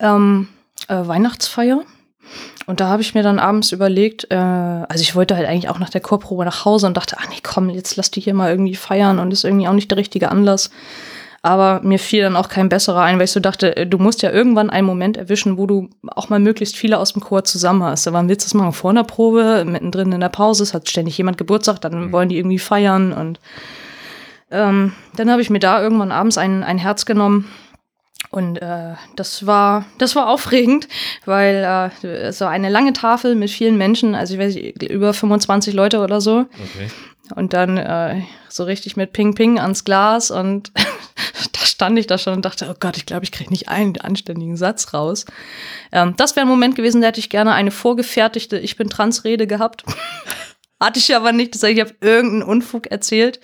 ähm, 0.00 0.48
äh, 0.88 0.94
Weihnachtsfeier. 0.94 1.82
Und 2.70 2.78
da 2.78 2.86
habe 2.86 3.02
ich 3.02 3.14
mir 3.14 3.24
dann 3.24 3.40
abends 3.40 3.72
überlegt, 3.72 4.28
äh, 4.30 4.36
also 4.36 5.02
ich 5.02 5.16
wollte 5.16 5.34
halt 5.34 5.48
eigentlich 5.48 5.68
auch 5.68 5.80
nach 5.80 5.90
der 5.90 6.00
Chorprobe 6.00 6.44
nach 6.44 6.64
Hause 6.64 6.86
und 6.86 6.96
dachte, 6.96 7.16
ah 7.18 7.24
nee, 7.28 7.40
komm, 7.42 7.68
jetzt 7.68 7.96
lass 7.96 8.12
die 8.12 8.20
hier 8.20 8.32
mal 8.32 8.48
irgendwie 8.48 8.76
feiern 8.76 9.18
und 9.18 9.32
ist 9.32 9.42
irgendwie 9.42 9.66
auch 9.66 9.72
nicht 9.72 9.90
der 9.90 9.98
richtige 9.98 10.30
Anlass. 10.30 10.70
Aber 11.42 11.80
mir 11.82 11.98
fiel 11.98 12.22
dann 12.22 12.36
auch 12.36 12.48
kein 12.48 12.68
besserer 12.68 13.00
ein, 13.00 13.16
weil 13.16 13.24
ich 13.24 13.32
so 13.32 13.40
dachte, 13.40 13.76
äh, 13.76 13.88
du 13.88 13.98
musst 13.98 14.22
ja 14.22 14.30
irgendwann 14.30 14.70
einen 14.70 14.86
Moment 14.86 15.16
erwischen, 15.16 15.58
wo 15.58 15.66
du 15.66 15.90
auch 16.06 16.28
mal 16.28 16.38
möglichst 16.38 16.76
viele 16.76 16.98
aus 16.98 17.12
dem 17.12 17.22
Chor 17.22 17.42
zusammen 17.42 17.82
hast. 17.82 18.06
Da 18.06 18.12
wann 18.12 18.28
willst 18.28 18.46
du 18.46 18.50
das 18.50 18.54
machen? 18.54 18.72
Vor 18.72 18.90
einer 18.90 19.02
Probe, 19.02 19.64
mittendrin 19.66 20.12
in 20.12 20.20
der 20.20 20.28
Pause, 20.28 20.62
es 20.62 20.72
hat 20.72 20.88
ständig 20.88 21.18
jemand 21.18 21.38
Geburtstag, 21.38 21.80
dann 21.80 22.12
wollen 22.12 22.28
die 22.28 22.38
irgendwie 22.38 22.60
feiern 22.60 23.12
und 23.12 23.40
ähm, 24.52 24.92
dann 25.16 25.28
habe 25.28 25.42
ich 25.42 25.50
mir 25.50 25.58
da 25.58 25.82
irgendwann 25.82 26.12
abends 26.12 26.38
ein, 26.38 26.62
ein 26.62 26.78
Herz 26.78 27.04
genommen. 27.04 27.50
Und 28.30 28.58
äh, 28.58 28.94
das 29.16 29.44
war 29.44 29.86
das 29.98 30.14
war 30.14 30.28
aufregend, 30.28 30.86
weil 31.24 31.90
äh, 32.04 32.40
war 32.40 32.50
eine 32.50 32.68
lange 32.68 32.92
Tafel 32.92 33.34
mit 33.34 33.50
vielen 33.50 33.76
Menschen, 33.76 34.14
also 34.14 34.34
ich 34.34 34.40
weiß 34.40 34.54
nicht, 34.54 34.82
über 34.84 35.12
25 35.12 35.74
Leute 35.74 35.98
oder 35.98 36.20
so. 36.20 36.40
Okay. 36.40 36.88
Und 37.34 37.52
dann 37.52 37.76
äh, 37.76 38.22
so 38.48 38.64
richtig 38.64 38.96
mit 38.96 39.12
Ping 39.12 39.34
Ping 39.34 39.58
ans 39.58 39.84
Glas 39.84 40.30
und 40.30 40.72
da 40.74 41.60
stand 41.60 41.98
ich 41.98 42.06
da 42.06 42.18
schon 42.18 42.34
und 42.34 42.44
dachte, 42.44 42.68
oh 42.70 42.76
Gott, 42.78 42.96
ich 42.96 43.06
glaube, 43.06 43.24
ich 43.24 43.32
kriege 43.32 43.50
nicht 43.50 43.68
einen 43.68 43.96
anständigen 43.98 44.56
Satz 44.56 44.94
raus. 44.94 45.26
Ähm, 45.92 46.14
das 46.16 46.36
wäre 46.36 46.46
ein 46.46 46.50
Moment 46.50 46.76
gewesen, 46.76 47.00
da 47.00 47.08
hätte 47.08 47.20
ich 47.20 47.30
gerne 47.30 47.52
eine 47.52 47.70
vorgefertigte 47.70 48.58
Ich 48.58 48.76
bin 48.76 48.88
Trans-Rede 48.88 49.46
gehabt. 49.46 49.84
Hatte 50.82 50.98
ich 50.98 51.14
aber 51.14 51.32
nicht. 51.32 51.54
Das 51.54 51.62
heißt, 51.62 51.74
ich 51.74 51.80
habe 51.80 51.94
irgendeinen 52.00 52.42
Unfug 52.42 52.86
erzählt, 52.86 53.38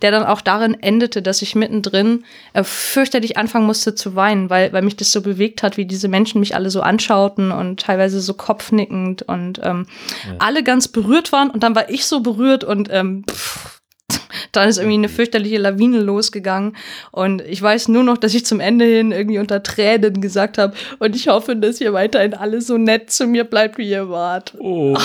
der 0.00 0.10
dann 0.10 0.24
auch 0.24 0.40
darin 0.40 0.74
endete, 0.80 1.20
dass 1.20 1.42
ich 1.42 1.54
mittendrin 1.54 2.24
äh, 2.54 2.64
fürchterlich 2.64 3.36
anfangen 3.36 3.66
musste 3.66 3.94
zu 3.94 4.14
weinen, 4.16 4.48
weil, 4.48 4.72
weil 4.72 4.82
mich 4.82 4.96
das 4.96 5.12
so 5.12 5.20
bewegt 5.20 5.62
hat, 5.62 5.76
wie 5.76 5.84
diese 5.84 6.08
Menschen 6.08 6.40
mich 6.40 6.54
alle 6.54 6.70
so 6.70 6.80
anschauten 6.80 7.52
und 7.52 7.80
teilweise 7.80 8.22
so 8.22 8.32
kopfnickend 8.32 9.22
und 9.22 9.60
ähm, 9.62 9.86
alle 10.38 10.62
ganz 10.62 10.88
berührt 10.88 11.30
waren. 11.30 11.50
Und 11.50 11.62
dann 11.62 11.74
war 11.74 11.90
ich 11.90 12.06
so 12.06 12.20
berührt 12.20 12.64
und 12.64 12.88
ähm, 12.90 13.24
pff, 13.30 13.77
dann 14.52 14.68
ist 14.68 14.78
irgendwie 14.78 14.98
eine 14.98 15.08
fürchterliche 15.08 15.58
Lawine 15.58 16.00
losgegangen. 16.00 16.76
Und 17.10 17.42
ich 17.42 17.60
weiß 17.60 17.88
nur 17.88 18.02
noch, 18.02 18.18
dass 18.18 18.34
ich 18.34 18.44
zum 18.44 18.60
Ende 18.60 18.84
hin 18.84 19.12
irgendwie 19.12 19.38
unter 19.38 19.62
Tränen 19.62 20.20
gesagt 20.20 20.58
habe, 20.58 20.74
und 20.98 21.14
ich 21.16 21.28
hoffe, 21.28 21.56
dass 21.56 21.80
ihr 21.80 21.92
weiterhin 21.92 22.34
alle 22.34 22.60
so 22.60 22.78
nett 22.78 23.10
zu 23.10 23.26
mir 23.26 23.44
bleibt, 23.44 23.78
wie 23.78 23.88
ihr 23.88 24.08
wart. 24.08 24.54
Oh. 24.58 24.96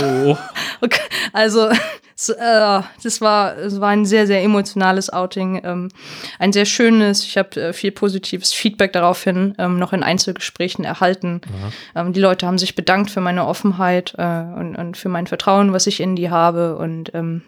Okay, 0.81 0.99
also 1.31 1.69
es, 2.15 2.29
äh, 2.29 2.81
das 3.03 3.21
war, 3.21 3.57
es 3.57 3.79
war 3.79 3.89
ein 3.89 4.05
sehr, 4.05 4.27
sehr 4.27 4.43
emotionales 4.43 5.11
Outing. 5.11 5.61
Ähm, 5.63 5.89
ein 6.39 6.53
sehr 6.53 6.65
schönes. 6.65 7.23
Ich 7.23 7.37
habe 7.37 7.59
äh, 7.61 7.73
viel 7.73 7.91
positives 7.91 8.53
Feedback 8.53 8.93
daraufhin 8.93 9.55
ähm, 9.57 9.79
noch 9.79 9.93
in 9.93 10.03
Einzelgesprächen 10.03 10.85
erhalten. 10.85 11.41
Ähm, 11.95 12.13
die 12.13 12.19
Leute 12.19 12.45
haben 12.45 12.57
sich 12.57 12.75
bedankt 12.75 13.11
für 13.11 13.21
meine 13.21 13.45
Offenheit 13.45 14.13
äh, 14.17 14.23
und, 14.23 14.75
und 14.75 14.97
für 14.97 15.09
mein 15.09 15.27
Vertrauen, 15.27 15.73
was 15.73 15.87
ich 15.87 15.99
in 15.99 16.15
die 16.15 16.29
habe. 16.29 16.77
Und 16.77 17.13
ähm, 17.13 17.41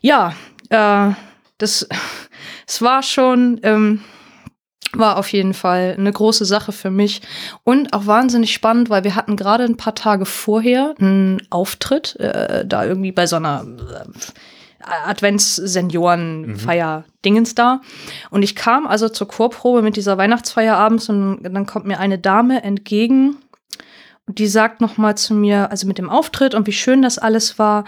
ja, 0.00 0.34
äh, 0.70 1.10
das 1.58 1.88
es 2.66 2.82
war 2.82 3.02
schon. 3.02 3.60
Ähm, 3.62 4.00
war 4.92 5.18
auf 5.18 5.32
jeden 5.32 5.52
Fall 5.52 5.96
eine 5.98 6.12
große 6.12 6.44
Sache 6.44 6.72
für 6.72 6.90
mich 6.90 7.20
und 7.64 7.92
auch 7.92 8.06
wahnsinnig 8.06 8.54
spannend, 8.54 8.88
weil 8.88 9.04
wir 9.04 9.14
hatten 9.14 9.36
gerade 9.36 9.64
ein 9.64 9.76
paar 9.76 9.94
Tage 9.94 10.24
vorher 10.24 10.94
einen 10.98 11.42
Auftritt, 11.50 12.16
äh, 12.16 12.64
da 12.66 12.84
irgendwie 12.84 13.12
bei 13.12 13.26
so 13.26 13.36
einer 13.36 13.66
äh, 13.66 14.04
Advents-Senioren-Feier-Dingens 15.06 17.54
da. 17.54 17.80
Und 18.30 18.42
ich 18.42 18.54
kam 18.54 18.86
also 18.86 19.08
zur 19.08 19.28
Chorprobe 19.28 19.82
mit 19.82 19.96
dieser 19.96 20.16
Weihnachtsfeier 20.16 20.76
abends 20.76 21.08
und 21.08 21.42
dann 21.42 21.66
kommt 21.66 21.86
mir 21.86 21.98
eine 21.98 22.18
Dame 22.18 22.62
entgegen 22.62 23.36
und 24.26 24.38
die 24.38 24.46
sagt 24.46 24.80
noch 24.80 24.96
mal 24.96 25.16
zu 25.16 25.34
mir, 25.34 25.70
also 25.70 25.86
mit 25.86 25.98
dem 25.98 26.10
Auftritt 26.10 26.54
und 26.54 26.66
wie 26.66 26.72
schön 26.72 27.02
das 27.02 27.18
alles 27.18 27.58
war 27.58 27.84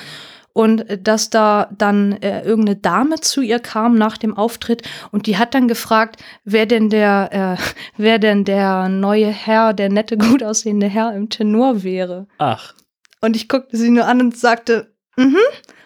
und 0.59 0.85
dass 1.07 1.31
da 1.31 1.71
dann 1.79 2.15
äh, 2.15 2.43
irgendeine 2.43 2.75
Dame 2.75 3.21
zu 3.21 3.43
ihr 3.43 3.61
kam 3.61 3.95
nach 3.95 4.19
dem 4.19 4.37
Auftritt 4.37 4.83
und 5.13 5.29
die 5.29 5.39
hat 5.39 5.55
dann 5.55 5.69
gefragt, 5.69 6.21
wer 6.43 6.67
denn 6.67 6.91
der, 6.91 7.57
äh, 7.57 7.63
wer 7.97 8.19
denn 8.19 8.45
der 8.45 8.89
neue 8.89 9.29
Herr, 9.29 9.73
der 9.73 9.89
nette, 9.89 10.19
gut 10.19 10.43
aussehende 10.43 10.89
Herr 10.89 11.15
im 11.15 11.29
Tenor 11.29 11.85
wäre. 11.85 12.27
Ach. 12.39 12.75
Und 13.21 13.37
ich 13.37 13.49
guckte 13.49 13.77
sie 13.77 13.89
nur 13.89 14.07
an 14.07 14.21
und 14.21 14.37
sagte, 14.37 14.93
mhm. 15.17 15.39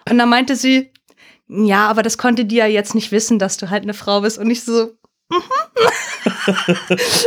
Und 0.09 0.17
dann 0.17 0.31
meinte 0.31 0.57
sie, 0.57 0.91
ja, 1.49 1.89
aber 1.89 2.03
das 2.03 2.17
konnte 2.17 2.47
die 2.47 2.57
ja 2.57 2.67
jetzt 2.67 2.95
nicht 2.95 3.13
wissen, 3.13 3.39
dass 3.39 3.59
du 3.59 3.69
halt 3.69 3.83
eine 3.83 3.93
Frau 3.93 4.23
bist. 4.23 4.39
Und 4.39 4.51
ich 4.51 4.65
so. 4.65 4.93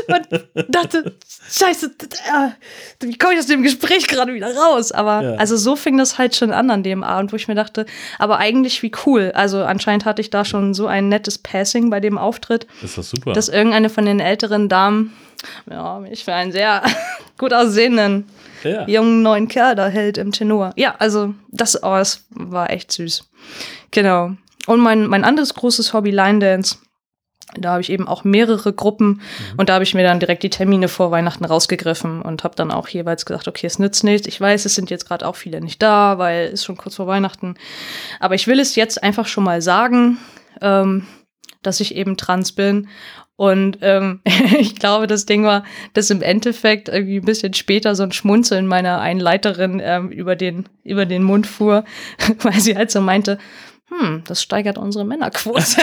und 0.08 0.46
dachte, 0.70 1.16
scheiße, 1.52 1.88
äh, 1.88 3.06
wie 3.06 3.18
komme 3.18 3.34
ich 3.34 3.40
aus 3.40 3.48
dem 3.48 3.64
Gespräch 3.64 4.08
gerade 4.08 4.34
wieder 4.34 4.56
raus? 4.56 4.92
Aber 4.92 5.22
Ja. 5.24 5.36
also 5.36 5.58
so 5.58 5.76
fing 5.76 5.98
das 5.98 6.18
halt 6.18 6.36
schon 6.36 6.52
an 6.52 6.70
an 6.70 6.84
dem 6.84 7.04
Abend, 7.04 7.32
wo 7.32 7.36
ich 7.36 7.48
mir 7.48 7.56
dachte, 7.56 7.86
aber 8.20 8.38
eigentlich 8.38 8.82
wie 8.84 8.92
cool. 9.06 9.32
Also 9.36 9.64
anscheinend 9.64 10.06
hatte 10.06 10.22
ich 10.22 10.30
da 10.30 10.46
schon 10.46 10.74
so 10.74 10.88
ein 10.88 11.10
nettes 11.10 11.38
Passing 11.38 11.90
bei 11.90 12.00
dem 12.00 12.18
Auftritt, 12.18 12.68
Das 12.82 12.92
ist 12.92 12.98
doch 12.98 13.04
super. 13.04 13.34
dass 13.34 13.50
irgendeine 13.50 13.90
von 13.90 14.06
den 14.06 14.20
älteren 14.20 14.70
Damen 14.70 15.14
ja, 15.70 16.00
mich 16.00 16.24
für 16.24 16.34
einen 16.34 16.52
sehr 16.52 16.82
gut 17.38 17.54
aussehenden 17.54 18.28
ja. 18.64 18.88
jungen 18.88 19.22
neuen 19.22 19.48
Kerl 19.48 19.76
da 19.76 19.88
hält 19.88 20.18
im 20.18 20.32
Tenor. 20.32 20.72
Ja, 20.76 20.96
also 21.00 21.34
das, 21.52 21.82
oh, 21.84 21.96
das 21.96 22.22
war 22.32 22.70
echt 22.72 22.92
süß. 22.92 23.24
Genau. 23.92 24.32
Und 24.66 24.80
mein, 24.80 25.06
mein 25.06 25.24
anderes 25.24 25.54
großes 25.54 25.94
Hobby, 25.94 26.10
Line 26.10 26.40
Dance. 26.40 26.78
Da 27.54 27.72
habe 27.72 27.82
ich 27.82 27.92
eben 27.92 28.08
auch 28.08 28.24
mehrere 28.24 28.74
Gruppen 28.74 29.22
und 29.56 29.70
da 29.70 29.76
habe 29.76 29.84
ich 29.84 29.94
mir 29.94 30.04
dann 30.04 30.20
direkt 30.20 30.44
die 30.44 30.50
Termine 30.50 30.88
vor 30.88 31.12
Weihnachten 31.12 31.46
rausgegriffen 31.46 32.22
und 32.22 32.44
habe 32.44 32.56
dann 32.56 32.72
auch 32.72 32.88
jeweils 32.88 33.26
gesagt, 33.26 33.48
okay, 33.48 33.68
es 33.68 33.80
nützt 33.80 34.04
nichts. 34.04 34.28
Ich 34.28 34.42
weiß, 34.42 34.66
es 34.66 34.76
sind 34.76 34.90
jetzt 34.90 35.08
gerade 35.08 35.28
auch 35.28 35.36
viele 35.36 35.62
nicht 35.62 35.82
da, 35.82 36.18
weil 36.18 36.48
es 36.48 36.66
schon 36.66 36.76
kurz 36.76 36.96
vor 36.96 37.08
Weihnachten. 37.08 37.56
Aber 38.20 38.36
ich 38.36 38.48
will 38.48 38.60
es 38.60 38.76
jetzt 38.76 39.04
einfach 39.04 39.28
schon 39.28 39.44
mal 39.44 39.62
sagen. 39.62 40.18
Ähm, 40.60 41.06
dass 41.66 41.80
ich 41.80 41.96
eben 41.96 42.18
trans 42.18 42.52
bin. 42.52 42.88
Und 43.36 43.80
ähm, 43.82 44.22
ich 44.60 44.76
glaube, 44.76 45.08
das 45.08 45.26
Ding 45.26 45.44
war, 45.44 45.64
dass 45.94 46.10
im 46.10 46.22
Endeffekt 46.22 46.90
irgendwie 46.90 47.18
ein 47.18 47.26
bisschen 47.26 47.54
später 47.54 47.96
so 47.96 48.04
ein 48.04 48.12
Schmunzeln 48.12 48.68
meiner 48.68 49.02
einen 49.02 49.20
Leiterin 49.20 49.82
ähm, 49.84 50.10
über, 50.10 50.36
den, 50.36 50.70
über 50.84 51.06
den 51.06 51.24
Mund 51.24 51.48
fuhr, 51.48 51.84
weil 52.42 52.60
sie 52.60 52.76
halt 52.76 52.92
so 52.92 53.02
meinte, 53.02 53.38
hm, 53.88 54.24
das 54.26 54.42
steigert 54.42 54.80
unsere 54.80 55.06
Männerquote. 55.06 55.78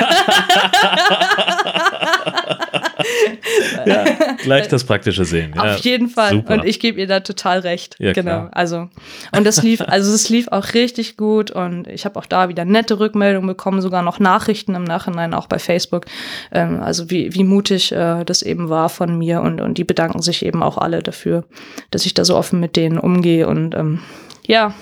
ja, 3.87 4.05
gleich 4.43 4.69
das 4.69 4.85
praktische 4.85 5.25
sehen. 5.25 5.57
Auf 5.57 5.65
ja, 5.65 5.77
jeden 5.77 6.09
Fall. 6.09 6.31
Super. 6.31 6.55
Und 6.55 6.65
ich 6.65 6.81
gebe 6.81 7.01
ihr 7.01 7.07
da 7.07 7.21
total 7.21 7.61
recht. 7.61 7.95
Ja, 8.01 8.13
genau. 8.13 8.31
klar. 8.31 8.51
Also, 8.53 8.89
und 9.31 9.47
das 9.47 9.63
lief, 9.63 9.81
also 9.81 10.13
es 10.13 10.29
lief 10.29 10.49
auch 10.49 10.75
richtig 10.75 11.17
gut 11.17 11.53
und 11.53 11.87
ich 11.87 12.05
habe 12.05 12.19
auch 12.19 12.27
da 12.27 12.49
wieder 12.49 12.65
nette 12.65 12.99
Rückmeldungen 12.99 13.47
bekommen, 13.47 13.81
sogar 13.81 14.03
noch 14.03 14.19
Nachrichten 14.19 14.75
im 14.75 14.85
Nachhinein, 14.85 15.33
auch 15.33 15.47
bei 15.47 15.61
Facebook. 15.61 16.07
Ähm, 16.51 16.83
also 16.83 17.09
wie, 17.09 17.33
wie 17.35 17.45
mutig 17.45 17.93
äh, 17.93 18.25
das 18.25 18.43
eben 18.43 18.69
war 18.69 18.89
von 18.89 19.17
mir 19.17 19.43
und, 19.43 19.61
und 19.61 19.79
die 19.79 19.85
bedanken 19.85 20.23
sich 20.23 20.45
eben 20.45 20.63
auch 20.63 20.77
alle 20.77 21.05
dafür, 21.05 21.45
dass 21.93 22.05
ich 22.05 22.15
da 22.15 22.25
so 22.25 22.37
offen 22.37 22.59
mit 22.59 22.75
denen 22.75 22.99
umgehe 22.99 23.47
und 23.47 23.75
ähm, 23.75 24.01
ja. 24.45 24.75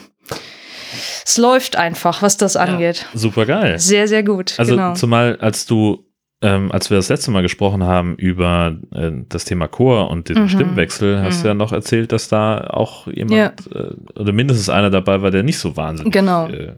Es 1.24 1.36
läuft 1.38 1.76
einfach, 1.76 2.22
was 2.22 2.36
das 2.36 2.56
angeht. 2.56 3.06
Super 3.14 3.46
geil. 3.46 3.78
Sehr, 3.78 4.08
sehr 4.08 4.22
gut. 4.22 4.54
Also 4.58 4.72
genau. 4.76 4.94
zumal 4.94 5.36
als 5.40 5.66
du, 5.66 6.04
ähm, 6.42 6.72
als 6.72 6.88
wir 6.90 6.96
das 6.96 7.08
letzte 7.08 7.30
Mal 7.30 7.42
gesprochen 7.42 7.84
haben 7.84 8.16
über 8.16 8.76
äh, 8.94 9.10
das 9.28 9.44
Thema 9.44 9.68
Chor 9.68 10.10
und 10.10 10.28
den 10.28 10.42
Mhm. 10.44 10.48
Stimmwechsel, 10.48 11.22
hast 11.22 11.38
Mhm. 11.38 11.42
du 11.42 11.48
ja 11.48 11.54
noch 11.54 11.72
erzählt, 11.72 12.12
dass 12.12 12.28
da 12.28 12.66
auch 12.70 13.06
jemand 13.08 13.66
äh, 13.74 14.18
oder 14.18 14.32
mindestens 14.32 14.68
einer 14.68 14.90
dabei 14.90 15.20
war, 15.22 15.30
der 15.30 15.42
nicht 15.42 15.58
so 15.58 15.76
wahnsinnig 15.76 16.12
Genau. 16.12 16.48
äh, 16.48 16.74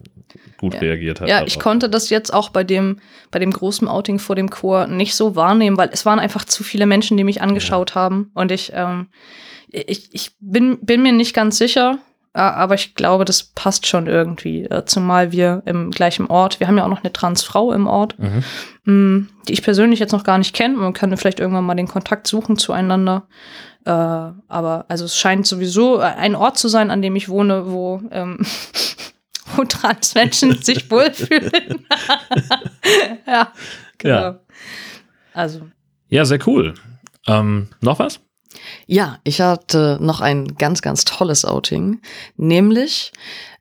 gut 0.59 0.75
Ja. 0.75 0.81
reagiert 0.81 1.21
hat. 1.21 1.29
Ja, 1.29 1.43
ich 1.45 1.55
darauf. 1.55 1.63
konnte 1.63 1.89
das 1.91 2.09
jetzt 2.11 2.33
auch 2.33 2.49
bei 2.49 2.65
dem, 2.65 2.99
bei 3.31 3.39
dem 3.39 3.51
großen 3.51 3.87
Outing 3.89 4.19
vor 4.19 4.37
dem 4.37 4.51
Chor 4.51 4.87
nicht 4.87 5.15
so 5.15 5.35
wahrnehmen, 5.37 5.77
weil 5.77 5.91
es 5.93 6.07
waren 6.07 6.19
einfach 6.19 6.45
zu 6.45 6.63
viele 6.65 6.87
Menschen, 6.87 7.17
die 7.17 7.25
mich 7.25 7.41
angeschaut 7.43 7.95
haben. 7.95 8.31
Und 8.35 8.51
ich, 8.53 8.73
ähm, 8.75 9.09
ich, 9.71 10.09
ich 10.13 10.33
bin, 10.41 10.79
bin 10.81 11.03
mir 11.03 11.13
nicht 11.13 11.35
ganz 11.35 11.59
sicher, 11.59 11.99
aber 12.41 12.74
ich 12.74 12.95
glaube, 12.95 13.24
das 13.24 13.43
passt 13.43 13.87
schon 13.87 14.07
irgendwie. 14.07 14.64
Äh, 14.64 14.85
zumal 14.87 15.33
wir 15.33 15.62
im 15.66 15.91
gleichen 15.91 16.26
Ort, 16.26 16.61
wir 16.61 16.66
haben 16.68 16.78
ja 16.78 16.85
auch 16.85 16.89
noch 16.89 17.03
eine 17.05 17.12
Transfrau 17.12 17.72
im 17.72 17.87
Ort, 17.87 18.16
Mhm. 18.18 18.45
mh, 18.85 19.26
die 19.49 19.53
ich 19.53 19.62
persönlich 19.62 20.01
jetzt 20.01 20.12
noch 20.12 20.24
gar 20.24 20.39
nicht 20.39 20.55
kenne. 20.55 20.76
Man 20.76 20.93
kann 20.95 21.14
vielleicht 21.16 21.41
irgendwann 21.41 21.64
mal 21.64 21.74
den 21.74 21.89
Kontakt 21.89 22.26
suchen 22.26 22.57
zueinander. 22.57 23.26
Äh, 23.85 23.91
aber 23.91 24.85
also 24.89 25.05
es 25.05 25.16
scheint 25.18 25.47
sowieso 25.47 25.99
ein 25.99 26.35
Ort 26.37 26.57
zu 26.57 26.68
sein, 26.68 26.91
an 26.91 27.03
dem 27.03 27.16
ich 27.16 27.28
wohne, 27.28 27.70
wo, 27.70 28.01
ähm, 28.12 28.39
wo 29.57 29.64
Transmenschen 29.64 30.53
sich 30.62 30.91
wohlfühlen. 30.91 31.51
ja, 33.26 33.53
genau. 33.99 34.14
Ja. 34.20 34.39
Also, 35.35 35.62
Ja, 36.09 36.24
sehr 36.24 36.39
cool. 36.47 36.74
Ähm, 37.26 37.68
noch 37.80 37.99
was? 37.99 38.20
Ja, 38.87 39.19
ich 39.25 39.41
hatte 39.41 39.99
noch 40.01 40.21
ein 40.21 40.57
ganz, 40.57 40.83
ganz 40.83 41.05
tolles 41.05 41.45
Outing, 41.45 42.01
nämlich 42.37 43.13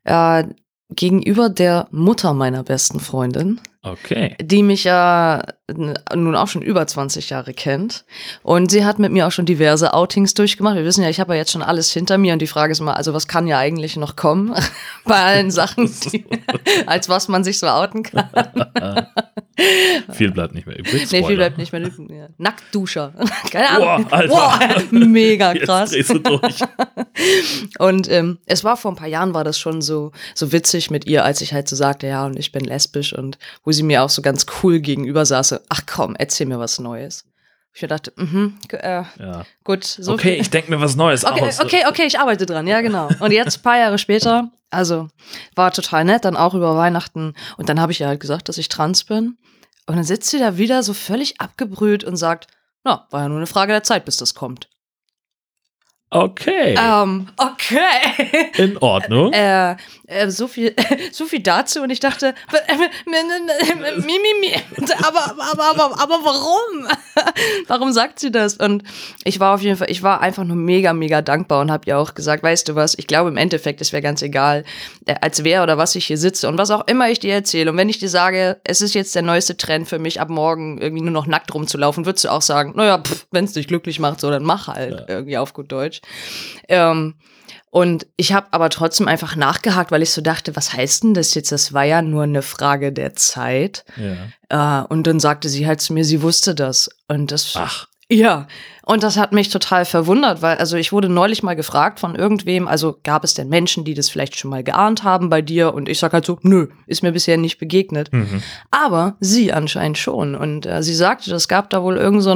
äh, 0.04 0.44
gegenüber 0.90 1.48
der 1.48 1.88
Mutter 1.90 2.34
meiner 2.34 2.62
besten 2.62 3.00
Freundin, 3.00 3.60
Okay. 3.84 4.36
die 4.40 4.62
mich 4.62 4.84
ja 4.84 5.42
nun 5.76 6.36
auch 6.36 6.48
schon 6.48 6.62
über 6.62 6.86
20 6.86 7.30
Jahre 7.30 7.52
kennt. 7.52 8.04
Und 8.42 8.70
sie 8.70 8.84
hat 8.84 8.98
mit 8.98 9.12
mir 9.12 9.26
auch 9.26 9.32
schon 9.32 9.46
diverse 9.46 9.92
Outings 9.94 10.34
durchgemacht. 10.34 10.76
Wir 10.76 10.84
wissen 10.84 11.02
ja, 11.02 11.10
ich 11.10 11.20
habe 11.20 11.34
ja 11.34 11.40
jetzt 11.40 11.52
schon 11.52 11.62
alles 11.62 11.92
hinter 11.92 12.18
mir 12.18 12.32
und 12.32 12.40
die 12.40 12.46
Frage 12.46 12.72
ist 12.72 12.80
mal, 12.80 12.94
also 12.94 13.12
was 13.14 13.26
kann 13.26 13.46
ja 13.46 13.58
eigentlich 13.58 13.96
noch 13.96 14.16
kommen 14.16 14.54
bei 15.04 15.20
allen 15.20 15.50
Sachen, 15.50 15.90
die, 16.12 16.24
als 16.86 17.08
was 17.08 17.28
man 17.28 17.44
sich 17.44 17.58
so 17.58 17.66
outen 17.66 18.02
kann. 18.02 18.28
Viel 20.12 20.30
bleibt 20.30 20.54
nicht 20.54 20.66
mehr 20.66 20.78
übrig. 20.78 21.12
Nee, 21.12 21.24
viel 21.24 21.36
bleibt 21.36 21.58
nicht 21.58 21.72
mehr. 21.72 21.82
Ja. 21.82 22.28
Nacktduscher. 22.38 23.12
Keine 23.50 23.68
Ahnung. 23.68 24.06
Boah, 24.08 24.16
Alter. 24.16 24.82
Boah, 24.90 24.98
mega 24.98 25.52
krass. 25.54 25.94
Jetzt 25.94 26.08
drehst 26.08 26.26
du 26.26 26.38
durch. 26.38 26.60
Und 27.78 28.10
ähm, 28.10 28.38
es 28.46 28.64
war 28.64 28.78
vor 28.78 28.90
ein 28.92 28.96
paar 28.96 29.08
Jahren 29.08 29.34
war 29.34 29.44
das 29.44 29.58
schon 29.58 29.82
so 29.82 30.10
so 30.34 30.52
witzig 30.52 30.90
mit 30.90 31.06
ihr, 31.06 31.24
als 31.24 31.42
ich 31.42 31.52
halt 31.52 31.68
so 31.68 31.76
sagte, 31.76 32.06
ja, 32.06 32.24
und 32.24 32.38
ich 32.38 32.50
bin 32.50 32.64
lesbisch 32.64 33.12
und 33.12 33.38
wo 33.62 33.71
sie 33.72 33.82
mir 33.82 34.02
auch 34.02 34.10
so 34.10 34.22
ganz 34.22 34.46
cool 34.62 34.80
gegenüber 34.80 35.24
saß, 35.26 35.60
ach 35.68 35.80
komm, 35.86 36.14
erzähl 36.16 36.46
mir 36.46 36.58
was 36.58 36.78
Neues. 36.78 37.24
Ich 37.74 37.80
dachte, 37.88 38.12
mhm, 38.16 38.58
äh, 38.70 39.02
Ja. 39.18 39.46
gut, 39.64 39.84
so 39.84 40.12
okay, 40.12 40.32
viel- 40.34 40.40
ich 40.42 40.50
denke 40.50 40.70
mir 40.70 40.80
was 40.80 40.94
Neues 40.94 41.24
Okay, 41.24 41.40
aus. 41.46 41.58
okay, 41.60 41.84
okay, 41.88 42.04
ich 42.04 42.18
arbeite 42.18 42.44
dran, 42.44 42.66
ja, 42.66 42.82
genau. 42.82 43.08
Und 43.20 43.32
jetzt, 43.32 43.58
ein 43.58 43.62
paar 43.62 43.78
Jahre 43.78 43.96
später, 43.98 44.50
also 44.70 45.08
war 45.54 45.72
total 45.72 46.04
nett, 46.04 46.24
dann 46.26 46.36
auch 46.36 46.52
über 46.54 46.76
Weihnachten. 46.76 47.34
Und 47.56 47.68
dann 47.70 47.80
habe 47.80 47.92
ich 47.92 48.00
ihr 48.00 48.08
halt 48.08 48.20
gesagt, 48.20 48.48
dass 48.50 48.58
ich 48.58 48.68
trans 48.68 49.04
bin. 49.04 49.38
Und 49.86 49.96
dann 49.96 50.04
sitzt 50.04 50.28
sie 50.30 50.38
da 50.38 50.58
wieder 50.58 50.82
so 50.82 50.92
völlig 50.92 51.40
abgebrüht 51.40 52.04
und 52.04 52.16
sagt, 52.16 52.46
na, 52.84 53.06
war 53.10 53.22
ja 53.22 53.28
nur 53.28 53.38
eine 53.38 53.46
Frage 53.46 53.72
der 53.72 53.82
Zeit, 53.82 54.04
bis 54.04 54.18
das 54.18 54.34
kommt. 54.34 54.68
Okay. 56.10 56.76
Ähm, 56.78 57.28
okay. 57.38 58.50
In 58.58 58.76
Ordnung. 58.78 59.32
Äh, 59.32 59.76
äh, 60.12 60.30
so 60.30 60.48
viel, 60.48 60.74
so 61.12 61.26
viel 61.26 61.40
dazu 61.40 61.82
und 61.82 61.90
ich 61.90 62.00
dachte. 62.00 62.34
Aber, 65.06 65.34
aber, 65.50 65.70
aber, 65.70 66.00
aber 66.00 66.18
warum? 66.22 66.88
warum 67.66 67.92
sagt 67.92 68.20
sie 68.20 68.30
das? 68.30 68.56
Und 68.56 68.82
ich 69.24 69.40
war 69.40 69.54
auf 69.54 69.62
jeden 69.62 69.76
Fall, 69.76 69.90
ich 69.90 70.02
war 70.02 70.20
einfach 70.20 70.44
nur 70.44 70.56
mega, 70.56 70.92
mega 70.92 71.22
dankbar 71.22 71.60
und 71.60 71.70
habe 71.70 71.84
ihr 71.86 71.98
auch 71.98 72.14
gesagt, 72.14 72.42
weißt 72.42 72.68
du 72.68 72.74
was, 72.74 72.96
ich 72.96 73.06
glaube 73.06 73.30
im 73.30 73.36
Endeffekt, 73.36 73.80
es 73.80 73.92
wäre 73.92 74.02
ganz 74.02 74.22
egal, 74.22 74.64
äh, 75.06 75.14
als 75.20 75.44
wer 75.44 75.62
oder 75.62 75.78
was 75.78 75.94
ich 75.94 76.06
hier 76.06 76.18
sitze 76.18 76.48
und 76.48 76.58
was 76.58 76.70
auch 76.70 76.86
immer 76.86 77.10
ich 77.10 77.20
dir 77.20 77.34
erzähle. 77.34 77.70
Und 77.70 77.76
wenn 77.76 77.88
ich 77.88 77.98
dir 77.98 78.08
sage, 78.08 78.60
es 78.64 78.80
ist 78.80 78.94
jetzt 78.94 79.14
der 79.14 79.22
neueste 79.22 79.56
Trend 79.56 79.88
für 79.88 79.98
mich, 79.98 80.20
ab 80.20 80.28
morgen 80.28 80.78
irgendwie 80.78 81.02
nur 81.02 81.12
noch 81.12 81.26
nackt 81.26 81.52
rumzulaufen, 81.54 82.06
würdest 82.06 82.24
du 82.24 82.30
auch 82.30 82.42
sagen, 82.42 82.72
naja, 82.76 83.02
wenn 83.30 83.44
es 83.44 83.52
dich 83.52 83.68
glücklich 83.68 83.98
macht, 83.98 84.20
so, 84.20 84.30
dann 84.30 84.44
mach 84.44 84.68
halt, 84.68 85.04
irgendwie 85.08 85.38
auf 85.38 85.52
gut 85.52 85.70
Deutsch. 85.70 86.00
Ähm, 86.68 87.14
und 87.74 88.06
ich 88.18 88.34
habe 88.34 88.48
aber 88.50 88.68
trotzdem 88.68 89.08
einfach 89.08 89.34
nachgehakt, 89.34 89.90
weil 89.92 90.02
ich 90.02 90.10
so 90.10 90.20
dachte, 90.20 90.54
was 90.54 90.74
heißt 90.74 91.04
denn 91.04 91.14
das 91.14 91.32
jetzt? 91.32 91.52
Das 91.52 91.72
war 91.72 91.84
ja 91.84 92.02
nur 92.02 92.24
eine 92.24 92.42
Frage 92.42 92.92
der 92.92 93.14
Zeit. 93.14 93.86
ja. 93.96 94.82
Äh, 94.82 94.86
und 94.88 95.06
dann 95.06 95.18
sagte 95.18 95.48
sie 95.48 95.66
halt 95.66 95.80
zu 95.80 95.94
mir, 95.94 96.04
sie 96.04 96.20
wusste 96.20 96.54
das. 96.54 96.90
Und 97.08 97.32
das, 97.32 97.54
Ach, 97.56 97.88
ja. 98.10 98.46
Und 98.84 99.02
das 99.02 99.16
hat 99.16 99.32
mich 99.32 99.48
total 99.48 99.86
verwundert, 99.86 100.42
weil, 100.42 100.58
also 100.58 100.76
ich 100.76 100.92
wurde 100.92 101.08
neulich 101.08 101.42
mal 101.42 101.56
gefragt 101.56 101.98
von 101.98 102.14
irgendwem, 102.14 102.68
also 102.68 102.98
gab 103.04 103.24
es 103.24 103.32
denn 103.32 103.48
Menschen, 103.48 103.84
die 103.84 103.94
das 103.94 104.10
vielleicht 104.10 104.38
schon 104.38 104.50
mal 104.50 104.62
geahnt 104.62 105.02
haben 105.02 105.30
bei 105.30 105.40
dir? 105.40 105.72
Und 105.72 105.88
ich 105.88 105.98
sag 105.98 106.12
halt 106.12 106.26
so, 106.26 106.38
nö, 106.42 106.66
ist 106.86 107.02
mir 107.02 107.12
bisher 107.12 107.38
nicht 107.38 107.56
begegnet. 107.56 108.12
mhm. 108.12 108.42
Aber 108.70 109.16
sie 109.18 109.50
anscheinend 109.50 109.96
schon. 109.96 110.34
Und 110.34 110.66
äh, 110.66 110.82
sie 110.82 110.94
sagte, 110.94 111.34
es 111.34 111.48
gab 111.48 111.70
da 111.70 111.82
wohl 111.82 111.96
irgend 111.96 112.22
so 112.22 112.32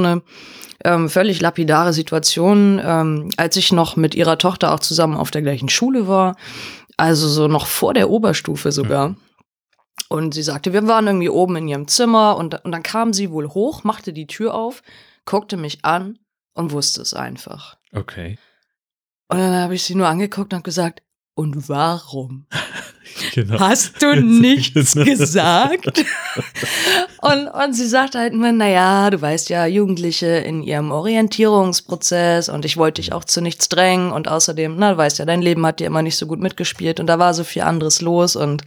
ähm, 0.87 1.09
völlig 1.09 1.41
lapidare 1.41 1.91
Situation, 1.91 2.81
ähm, 2.83 3.29
als 3.35 3.57
ich 3.57 3.73
noch 3.73 3.97
mit 3.97 4.15
ihrer 4.15 4.37
Tochter 4.37 4.73
auch 4.73 4.79
zusammen 4.79 5.17
auf 5.17 5.31
der 5.31 5.41
gleichen 5.41 5.67
Schule 5.67 6.07
war. 6.07 6.37
Also 6.95 7.27
so 7.27 7.47
noch 7.47 7.67
vor 7.67 7.93
der 7.93 8.09
Oberstufe 8.09 8.71
sogar. 8.71 9.15
Und 10.09 10.33
sie 10.33 10.43
sagte, 10.43 10.71
wir 10.71 10.87
waren 10.87 11.07
irgendwie 11.07 11.29
oben 11.29 11.57
in 11.57 11.67
ihrem 11.67 11.87
Zimmer 11.89 12.37
und, 12.37 12.63
und 12.63 12.71
dann 12.71 12.83
kam 12.83 13.11
sie 13.11 13.31
wohl 13.31 13.49
hoch, 13.49 13.83
machte 13.83 14.13
die 14.13 14.27
Tür 14.27 14.55
auf, 14.55 14.81
guckte 15.25 15.57
mich 15.57 15.83
an 15.83 16.17
und 16.53 16.71
wusste 16.71 17.01
es 17.01 17.13
einfach. 17.13 17.77
okay. 17.91 18.37
Und 19.29 19.39
dann 19.39 19.55
habe 19.55 19.75
ich 19.75 19.83
sie 19.83 19.95
nur 19.95 20.07
angeguckt 20.07 20.53
und 20.53 20.63
gesagt, 20.63 21.01
und 21.37 21.69
warum? 21.69 22.45
Genau. 23.33 23.59
Hast 23.59 24.03
du 24.03 24.21
nichts 24.21 24.93
gesagt? 24.93 25.87
und, 27.21 27.47
und 27.47 27.73
sie 27.73 27.87
sagte 27.87 28.19
halt 28.19 28.33
immer, 28.33 28.51
naja, 28.51 29.09
du 29.09 29.19
weißt 29.19 29.49
ja, 29.49 29.65
Jugendliche 29.65 30.27
in 30.27 30.61
ihrem 30.61 30.91
Orientierungsprozess 30.91 32.49
und 32.49 32.63
ich 32.63 32.77
wollte 32.77 33.01
dich 33.01 33.13
auch 33.13 33.23
zu 33.23 33.41
nichts 33.41 33.69
drängen 33.69 34.11
und 34.11 34.27
außerdem, 34.27 34.75
na, 34.77 34.91
du 34.91 34.97
weißt 34.97 35.17
ja, 35.17 35.25
dein 35.25 35.41
Leben 35.41 35.65
hat 35.65 35.79
dir 35.79 35.87
immer 35.87 36.03
nicht 36.03 36.17
so 36.17 36.27
gut 36.27 36.39
mitgespielt 36.39 36.99
und 36.99 37.07
da 37.07 37.17
war 37.17 37.33
so 37.33 37.43
viel 37.43 37.63
anderes 37.63 38.01
los 38.01 38.35
und, 38.35 38.63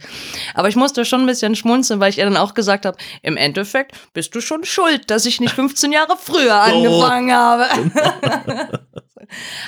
aber 0.53 0.67
ich 0.67 0.75
musste 0.75 1.05
schon 1.05 1.21
ein 1.21 1.27
bisschen 1.27 1.55
schmunzeln, 1.55 2.01
weil 2.01 2.09
ich 2.09 2.17
ihr 2.17 2.25
dann 2.25 2.35
auch 2.35 2.53
gesagt 2.53 2.85
habe, 2.85 2.97
im 3.21 3.37
Endeffekt 3.37 3.95
bist 4.13 4.35
du 4.35 4.41
schon 4.41 4.65
schuld, 4.65 5.09
dass 5.11 5.25
ich 5.25 5.39
nicht 5.39 5.53
15 5.55 5.93
Jahre 5.93 6.17
früher 6.21 6.55
angefangen 6.55 7.31
habe. 7.31 7.67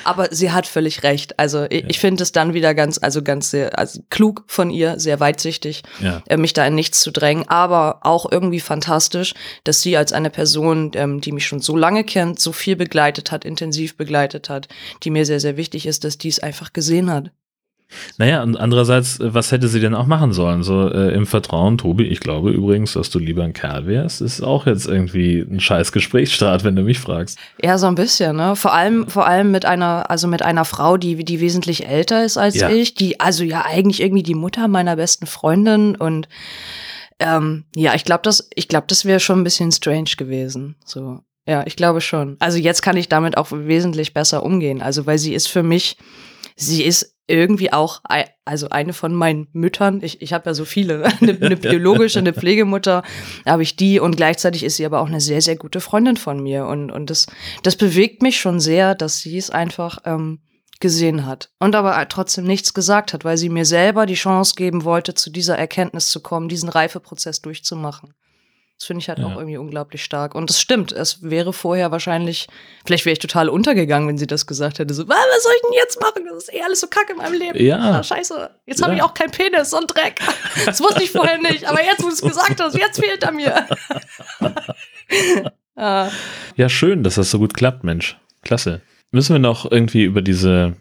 Aber 0.04 0.28
sie 0.32 0.52
hat 0.52 0.68
völlig 0.68 1.04
recht. 1.04 1.40
Also 1.40 1.66
ich, 1.70 1.86
ich 1.88 2.00
finde 2.00 2.24
es 2.24 2.32
dann 2.32 2.54
wieder 2.54 2.74
ganz, 2.74 2.98
also 3.02 3.22
ganz 3.22 3.52
sehr, 3.52 3.78
also 3.78 4.02
klug 4.10 4.44
von 4.48 4.70
ihr, 4.70 5.00
sehr 5.00 5.20
weitsichtig, 5.20 5.84
Ja. 6.00 6.22
äh, 6.28 6.38
mich 6.38 6.54
da 6.54 6.66
in 6.66 6.76
nichts 6.76 7.00
zu 7.02 7.12
drängen, 7.12 7.48
aber 7.48 8.00
auch 8.02 8.32
irgendwie 8.32 8.60
fantastisch, 8.60 9.34
dass 9.64 9.82
sie 9.82 9.98
als 9.98 10.14
eine 10.14 10.30
Person, 10.30 10.92
ähm, 10.96 11.22
die 11.22 11.32
mich 11.32 11.46
schon 11.48 11.60
so 11.62 11.76
lange 11.76 12.04
kennt, 12.04 12.40
so 12.40 12.52
viel 12.52 12.76
begleitet 12.76 13.32
hat, 13.32 13.46
intensiv 13.46 13.98
begleitet 13.98 14.50
hat, 14.50 14.68
die 15.04 15.10
mir 15.10 15.26
sehr, 15.26 15.40
sehr 15.40 15.58
wichtig 15.58 15.86
ist, 15.86 16.04
dass 16.04 16.18
die 16.18 16.30
es 16.30 16.40
einfach 16.40 16.74
gesehen 16.74 17.12
hat. 17.12 17.32
Naja, 18.18 18.44
und 18.44 18.58
andererseits, 18.58 19.20
äh, 19.20 19.34
was 19.34 19.52
hätte 19.52 19.68
sie 19.68 19.80
denn 19.80 19.96
auch 19.96 20.06
machen 20.08 20.34
sollen? 20.34 20.64
So 20.64 20.90
äh, 20.90 21.14
im 21.14 21.26
Vertrauen, 21.26 21.78
Tobi, 21.78 22.04
ich 22.06 22.20
glaube 22.20 22.52
übrigens, 22.52 22.94
dass 22.94 23.10
du 23.10 23.20
lieber 23.20 23.44
ein 23.44 23.54
Kerl 23.54 23.86
wärst, 23.88 24.22
ist 24.22 24.42
auch 24.42 24.66
jetzt 24.66 24.88
irgendwie 24.88 25.40
ein 25.40 25.60
scheiß 25.60 25.92
Gesprächsstart, 25.92 26.64
wenn 26.64 26.76
du 26.76 26.84
mich 26.84 27.00
fragst. 27.00 27.38
Ja, 27.62 27.78
so 27.78 27.88
ein 27.88 27.96
bisschen, 27.96 28.36
ne? 28.36 28.56
Vor 28.56 28.74
allem, 28.74 29.08
vor 29.08 29.28
allem 29.28 29.52
mit 29.52 29.66
einer, 29.66 30.10
also 30.10 30.28
mit 30.28 30.42
einer 30.42 30.66
Frau, 30.66 30.98
die, 30.98 31.24
die 31.24 31.40
wesentlich 31.42 31.88
älter 31.88 32.24
ist 32.24 32.38
als 32.38 32.56
Ja. 32.56 32.70
ich, 32.70 32.96
die, 32.96 33.20
also 33.20 33.44
ja 33.44 33.66
eigentlich 33.66 34.02
irgendwie 34.02 34.24
die 34.24 34.36
Mutter 34.36 34.68
meiner 34.68 34.96
besten 34.96 35.26
Freundin 35.26 35.96
und 35.96 36.28
ähm, 37.20 37.66
ja, 37.76 37.94
ich 37.96 38.06
glaube, 38.06 38.22
das, 38.24 38.50
ich 38.56 38.68
glaube, 38.68 38.88
das 38.88 39.06
wäre 39.06 39.20
schon 39.20 39.40
ein 39.40 39.44
bisschen 39.44 39.72
strange 39.72 40.12
gewesen. 40.18 40.76
So, 40.84 41.20
ja, 41.48 41.64
ich 41.66 41.76
glaube 41.76 42.02
schon. 42.02 42.38
Also 42.40 42.58
jetzt 42.58 42.82
kann 42.82 42.98
ich 42.98 43.08
damit 43.10 43.38
auch 43.38 43.48
wesentlich 43.52 44.14
besser 44.14 44.44
umgehen. 44.44 44.82
Also, 44.82 45.06
weil 45.06 45.18
sie 45.18 45.34
ist 45.34 45.48
für 45.48 45.64
mich, 45.64 45.98
sie 46.56 46.84
ist 46.84 47.13
irgendwie 47.28 47.72
auch, 47.72 48.02
also 48.46 48.70
eine 48.70 48.94
von 48.94 49.14
meinen 49.14 49.48
Müttern, 49.54 50.02
ich, 50.04 50.22
ich 50.22 50.34
habe 50.34 50.50
ja 50.50 50.54
so 50.54 50.66
viele, 50.66 51.06
eine, 51.22 51.38
eine 51.40 51.58
biologische, 51.58 52.20
eine 52.20 52.34
Pflegemutter, 52.34 53.04
habe 53.46 53.64
ich 53.64 53.76
die 53.76 54.00
und 54.00 54.18
gleichzeitig 54.18 54.64
ist 54.64 54.76
sie 54.76 54.86
aber 54.86 55.00
auch 55.00 55.08
eine 55.08 55.22
sehr, 55.22 55.42
sehr 55.42 55.56
gute 55.56 55.80
Freundin 55.80 56.18
von 56.18 56.42
mir 56.42 56.66
und, 56.66 56.92
und 56.92 57.10
das, 57.10 57.28
das 57.64 57.76
bewegt 57.76 58.22
mich 58.22 58.40
schon 58.40 58.60
sehr, 58.60 58.96
dass 58.96 59.20
sie 59.20 59.38
es 59.38 59.50
einfach 59.50 60.00
ähm, 60.06 60.40
gesehen 60.80 61.26
hat 61.26 61.50
und 61.60 61.76
aber 61.76 62.08
trotzdem 62.10 62.46
nichts 62.46 62.74
gesagt 62.74 63.14
hat, 63.14 63.24
weil 63.24 63.38
sie 63.38 63.50
mir 63.50 63.66
selber 63.66 64.06
die 64.06 64.16
Chance 64.16 64.56
geben 64.56 64.84
wollte, 64.84 65.14
zu 65.14 65.30
dieser 65.30 65.58
Erkenntnis 65.58 66.10
zu 66.10 66.22
kommen, 66.22 66.50
diesen 66.50 66.68
Reifeprozess 66.68 67.42
durchzumachen. 67.42 68.14
Das 68.80 68.88
finde 68.88 69.02
ich 69.02 69.10
halt 69.10 69.20
ja. 69.20 69.26
auch 69.26 69.38
irgendwie 69.38 69.58
unglaublich 69.58 70.04
stark. 70.04 70.36
Und 70.36 70.50
es 70.50 70.60
stimmt, 70.60 70.92
es 70.92 71.24
wäre 71.24 71.54
vorher 71.54 71.92
wahrscheinlich, 71.92 72.48
vielleicht 72.86 73.06
wäre 73.06 73.14
ich 73.14 73.20
total 73.20 73.48
untergegangen, 73.48 74.08
wenn 74.08 74.18
sie 74.18 74.28
das 74.28 74.46
gesagt 74.48 74.80
hätte. 74.80 74.94
So, 74.94 75.08
was 75.08 75.44
soll 75.44 75.54
ich 75.56 75.62
denn 75.62 75.74
jetzt 75.74 76.02
machen? 76.02 76.26
Das 76.26 76.44
ist 76.44 76.54
eh 76.54 76.62
alles 76.62 76.82
so 76.82 76.88
kacke 76.88 77.14
in 77.14 77.18
meinem 77.18 77.40
Leben. 77.40 77.64
Ja. 77.64 77.78
Ah, 77.78 78.04
scheiße, 78.04 78.50
jetzt 78.66 78.80
ja. 78.80 78.88
habe 78.88 78.96
ich 78.96 79.02
auch 79.02 79.14
keinen 79.14 79.32
Penis, 79.32 79.70
so 79.70 79.78
ein 79.78 79.88
Dreck. 79.88 80.20
Das 80.66 80.82
wusste 80.82 81.04
ich 81.04 81.12
vorher 81.12 81.38
nicht, 81.38 81.66
aber 81.66 81.84
jetzt, 81.84 82.04
wo 82.04 82.08
du 82.08 82.14
es 82.14 82.22
gesagt 82.22 82.60
hast, 82.60 82.78
jetzt 82.78 83.00
fehlt 83.00 83.24
er 83.24 83.32
mir. 83.32 83.68
ah. 85.76 86.10
Ja, 86.56 86.68
schön, 86.68 87.04
dass 87.04 87.16
das 87.16 87.32
so 87.32 87.40
gut 87.40 87.54
klappt, 87.54 87.84
Mensch. 87.84 88.18
Klasse. 88.42 88.82
Müssen 89.12 89.34
wir 89.34 89.40
noch 89.40 89.70
irgendwie 89.72 90.04
über 90.04 90.22
diese 90.22 90.76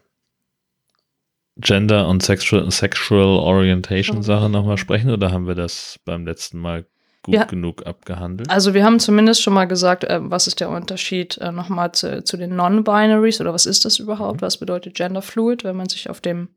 Gender 1.57 2.09
und 2.09 2.23
Sexual, 2.23 2.71
Sexual 2.71 3.39
Orientation. 3.39 4.23
Sache 4.23 4.49
nochmal 4.49 4.79
sprechen 4.79 5.11
oder 5.11 5.31
haben 5.31 5.47
wir 5.47 5.55
das 5.55 6.01
beim 6.05 6.27
letzten 6.27 6.59
Mal 6.59 6.87
gut 7.23 7.35
ja. 7.35 7.45
genug 7.45 7.87
abgehandelt? 7.87 8.51
Also 8.51 8.75
wir 8.75 8.85
haben 8.85 8.99
zumindest 8.99 9.43
schon 9.43 9.55
mal 9.55 9.67
gesagt, 9.67 10.05
äh, 10.05 10.19
was 10.23 10.47
ist 10.47 10.61
der 10.61 10.71
Unterschied 10.71 11.39
äh, 11.39 11.53
nochmal 11.53 11.93
zu, 11.93 12.25
zu 12.25 12.37
den 12.37 12.57
Non-Binaries 12.57 13.41
oder 13.41 13.53
was 13.53 13.67
ist 13.67 13.85
das 13.85 13.99
überhaupt? 13.99 14.41
Mhm. 14.41 14.43
Was 14.43 14.57
bedeutet 14.59 14.95
Gender 14.95 15.23
Fluid, 15.23 15.65
wenn 15.65 15.77
man 15.77 15.89
sich 15.89 16.11
auf 16.11 16.21
dem, 16.21 16.49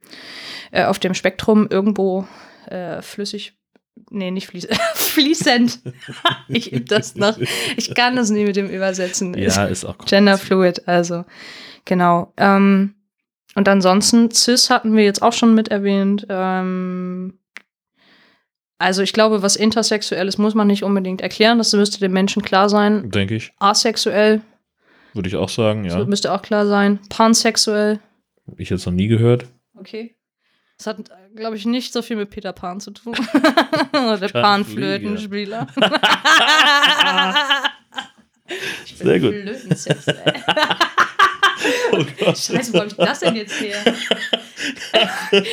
äh, 0.72 0.86
auf 0.86 1.00
dem 1.00 1.14
Spektrum 1.14 1.68
irgendwo 1.70 2.28
äh, 2.68 3.02
flüssig 3.02 3.54
Nee, 4.10 4.30
nicht 4.32 4.48
fließ 4.48 4.68
fließend. 4.96 5.80
ich 6.50 6.74
übe 6.74 6.86
das 6.86 7.16
noch. 7.16 7.38
Ich 7.78 7.96
kann 7.96 8.18
das 8.18 8.30
nie 8.30 8.44
mit 8.44 8.58
dem 8.58 8.70
Übersetzen. 8.70 9.34
Ja, 9.38 9.66
ist 9.66 9.86
auch 9.86 9.98
Gender 10.00 10.38
Fluid, 10.38 10.88
also 10.88 11.24
genau. 11.86 12.34
Ähm, 12.36 12.96
und 13.56 13.70
ansonsten, 13.70 14.32
Cis 14.32 14.70
hatten 14.70 14.98
wir 14.98 15.06
jetzt 15.06 15.22
auch 15.22 15.32
schon 15.32 15.56
mit 15.56 15.70
erwähnt. 15.70 16.28
Ähm, 16.30 17.40
also 18.78 19.02
ich 19.02 19.14
glaube, 19.14 19.42
was 19.42 19.56
intersexuell 19.56 20.28
ist, 20.28 20.38
muss 20.38 20.54
man 20.54 20.68
nicht 20.68 20.84
unbedingt 20.84 21.22
erklären. 21.22 21.58
Das 21.58 21.72
müsste 21.74 22.00
dem 22.00 22.12
Menschen 22.12 22.42
klar 22.42 22.68
sein. 22.70 23.10
Denke 23.10 23.36
ich. 23.36 23.54
Asexuell. 23.60 24.42
Würde 25.14 25.30
ich 25.30 25.38
auch 25.38 25.50
sagen, 25.50 25.86
ja. 25.86 25.98
Das 25.98 26.08
müsste 26.08 26.34
auch 26.34 26.42
klar 26.42 26.68
sein. 26.68 27.00
Pansexuell. 27.10 28.00
Hab 28.48 28.60
ich 28.60 28.70
jetzt 28.70 28.86
noch 28.86 28.92
nie 28.94 29.08
gehört. 29.08 29.46
Okay. 29.78 30.16
Das 30.78 30.88
hat, 30.88 30.98
glaube 31.36 31.56
ich, 31.56 31.66
nicht 31.66 31.94
so 31.94 32.02
viel 32.02 32.18
mit 32.18 32.30
Peter 32.32 32.52
Pan 32.52 32.82
zu 32.82 32.92
tun. 32.92 33.16
Oder 33.94 34.28
Panflötenspieler. 34.28 35.68
Sehr 38.98 39.20
gut. 39.22 39.34
oh 41.94 42.06
Gott. 42.20 42.38
Scheiße, 42.38 42.74
wo 42.74 42.80
habe 42.80 42.88
ich 42.88 42.96
das 42.96 43.20
denn 43.22 43.38
jetzt 43.38 43.62
her? 43.62 43.78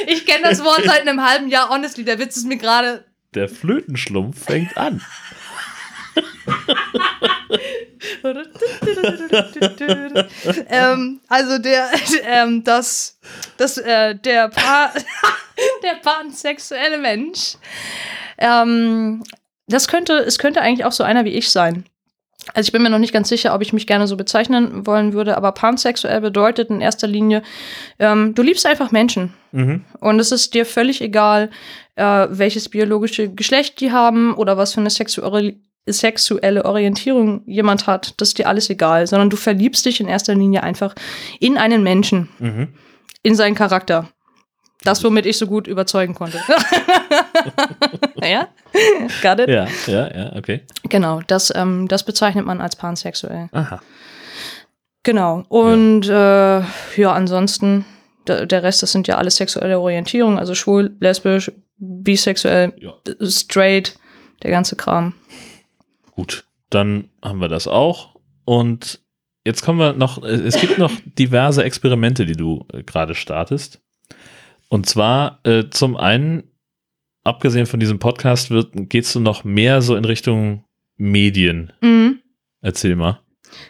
ich 0.09 0.27
kenne 0.27 0.49
das 0.49 0.65
Wort 0.65 0.83
seit 0.85 1.03
einem 1.03 1.25
halben 1.25 1.49
Jahr. 1.49 1.69
Honestly, 1.69 2.05
der 2.05 2.19
Witz 2.19 2.37
ist 2.37 2.49
mir 2.49 2.57
gerade 2.59 3.05
der 3.35 3.49
Flötenschlumpf 3.49 4.45
fängt 4.45 4.77
an. 4.77 5.01
ähm, 10.69 11.21
also 11.29 11.59
der, 11.59 11.91
ähm, 12.25 12.65
das, 12.65 13.19
das, 13.57 13.79
äh, 13.79 14.15
der, 14.17 14.49
pa 14.49 14.93
der 15.83 15.95
pansexuelle 16.03 16.99
Mensch, 16.99 17.55
ähm, 18.39 19.23
das 19.67 19.89
könnte, 19.89 20.15
es 20.15 20.39
könnte 20.39 20.61
eigentlich 20.61 20.85
auch 20.85 20.93
so 20.93 21.05
einer 21.05 21.25
wie 21.25 21.31
ich 21.31 21.51
sein. 21.51 21.85
Also 22.55 22.69
ich 22.69 22.73
bin 22.73 22.83
mir 22.83 22.91
noch 22.91 22.99
nicht 22.99 23.13
ganz 23.13 23.29
sicher, 23.29 23.55
ob 23.55 23.63
ich 23.63 23.73
mich 23.73 23.87
gerne 23.87 24.09
so 24.09 24.17
bezeichnen 24.17 24.85
wollen 24.87 25.13
würde, 25.13 25.37
aber 25.37 25.53
pansexuell 25.53 26.21
bedeutet 26.21 26.71
in 26.71 26.81
erster 26.81 27.07
Linie, 27.07 27.43
ähm, 27.99 28.35
du 28.35 28.43
liebst 28.43 28.67
einfach 28.67 28.91
Menschen. 28.91 29.33
Mhm. 29.53 29.85
Und 30.01 30.19
es 30.19 30.33
ist 30.33 30.53
dir 30.55 30.67
völlig 30.67 31.01
egal, 31.01 31.51
äh, 31.97 32.27
welches 32.31 32.69
biologische 32.69 33.29
Geschlecht 33.33 33.81
die 33.81 33.93
haben 33.93 34.35
oder 34.35 34.57
was 34.57 34.75
für 34.75 34.81
eine 34.81 34.91
sexuelle, 34.91 35.55
sexuelle 35.87 36.65
Orientierung 36.65 37.43
jemand 37.47 37.87
hat. 37.87 38.15
Das 38.21 38.29
ist 38.29 38.39
dir 38.39 38.49
alles 38.49 38.71
egal, 38.71 39.07
sondern 39.07 39.31
du 39.31 39.37
verliebst 39.37 39.85
dich 39.85 40.01
in 40.01 40.09
erster 40.09 40.35
Linie 40.35 40.63
einfach 40.63 40.95
in 41.41 41.59
einen 41.59 41.83
Menschen, 41.83 42.29
mhm. 42.39 42.69
in 43.23 43.35
seinen 43.35 43.55
Charakter. 43.55 44.09
Das, 44.85 45.05
womit 45.05 45.27
ich 45.27 45.39
so 45.39 45.47
gut 45.47 45.69
überzeugen 45.69 46.15
konnte. 46.15 46.41
ja? 48.23 48.49
Got 49.23 49.41
it? 49.41 49.49
Ja, 49.49 49.69
ja, 49.87 50.17
ja, 50.17 50.33
okay. 50.37 50.63
Genau, 50.89 51.21
das, 51.27 51.53
ähm, 51.55 51.87
das 51.87 52.05
bezeichnet 52.05 52.47
man 52.47 52.61
als 52.61 52.75
pansexuell. 52.75 53.49
Aha. 53.53 53.81
Genau. 55.05 55.45
Und 55.49 56.07
ja, 56.07 56.61
äh, 56.61 56.65
ja 56.97 57.13
ansonsten, 57.13 57.85
der 58.27 58.63
Rest, 58.63 58.83
das 58.83 58.93
sind 58.93 59.09
ja 59.09 59.19
alles 59.19 59.37
sexuelle 59.37 59.79
Orientierungen, 59.79 60.39
also 60.39 60.55
schwul, 60.55 60.97
lesbisch, 61.01 61.53
bisexuell, 61.83 62.73
ja. 62.79 62.95
straight, 63.29 63.99
der 64.43 64.51
ganze 64.51 64.77
Kram. 64.77 65.15
Gut, 66.13 66.45
dann 66.71 67.09
haben 67.23 67.41
wir 67.41 67.49
das 67.49 67.67
auch. 67.67 68.17
Und 68.45 69.01
jetzt 69.45 69.63
kommen 69.63 69.79
wir 69.79 69.93
noch, 69.93 70.23
es 70.23 70.61
gibt 70.61 70.79
noch 70.79 70.93
diverse 71.19 71.65
Experimente, 71.65 72.25
die 72.25 72.37
du 72.37 72.67
äh, 72.73 72.83
gerade 72.83 73.15
startest. 73.15 73.81
Und 74.69 74.87
zwar 74.89 75.41
äh, 75.45 75.65
zum 75.71 75.97
einen, 75.97 76.45
abgesehen 77.25 77.67
von 77.67 77.81
diesem 77.81 77.99
Podcast, 77.99 78.51
wird, 78.51 78.71
gehst 78.75 79.15
du 79.15 79.21
noch 79.21 79.45
mehr 79.45 79.83
so 79.83 79.97
in 79.97 80.05
Richtung 80.05 80.65
Medien. 80.97 81.73
Mhm. 81.81 82.21
Erzähl 82.61 82.97
mal. 82.97 83.21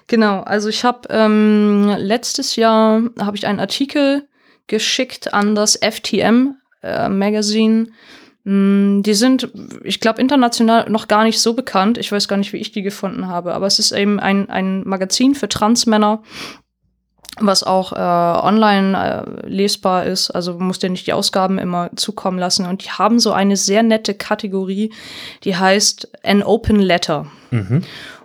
Genau, 0.06 0.40
also 0.40 0.68
ich 0.68 0.84
habe 0.84 1.08
ähm, 1.10 1.92
letztes 1.98 2.56
Jahr 2.56 3.02
habe 3.18 3.36
ich 3.36 3.46
einen 3.46 3.58
Artikel 3.58 4.28
geschickt 4.68 5.34
an 5.34 5.54
das 5.54 5.76
FTM 5.76 6.54
äh, 6.82 7.08
Magazine. 7.08 7.88
Mm, 8.44 9.02
die 9.02 9.14
sind, 9.14 9.50
ich 9.84 10.00
glaube, 10.00 10.20
international 10.20 10.90
noch 10.90 11.08
gar 11.08 11.24
nicht 11.24 11.40
so 11.40 11.54
bekannt. 11.54 11.98
Ich 11.98 12.10
weiß 12.10 12.28
gar 12.28 12.36
nicht, 12.36 12.52
wie 12.52 12.58
ich 12.58 12.72
die 12.72 12.82
gefunden 12.82 13.28
habe, 13.28 13.54
aber 13.54 13.66
es 13.66 13.78
ist 13.78 13.92
eben 13.92 14.18
ein, 14.18 14.50
ein 14.50 14.82
Magazin 14.86 15.34
für 15.34 15.48
Transmänner, 15.48 16.22
was 17.38 17.62
auch 17.62 17.92
äh, 17.92 17.96
online 17.96 18.96
äh, 18.96 19.46
lesbar 19.48 20.04
ist. 20.06 20.30
Also 20.30 20.58
muss 20.58 20.80
dir 20.80 20.90
nicht 20.90 21.06
die 21.06 21.12
Ausgaben 21.12 21.58
immer 21.58 21.90
zukommen 21.96 22.38
lassen. 22.38 22.66
Und 22.66 22.84
die 22.84 22.90
haben 22.90 23.18
so 23.20 23.32
eine 23.32 23.56
sehr 23.56 23.82
nette 23.82 24.14
Kategorie, 24.14 24.92
die 25.44 25.56
heißt 25.56 26.10
An 26.24 26.42
Open 26.42 26.80
Letter. 26.80 27.26
Mhm. 27.50 27.84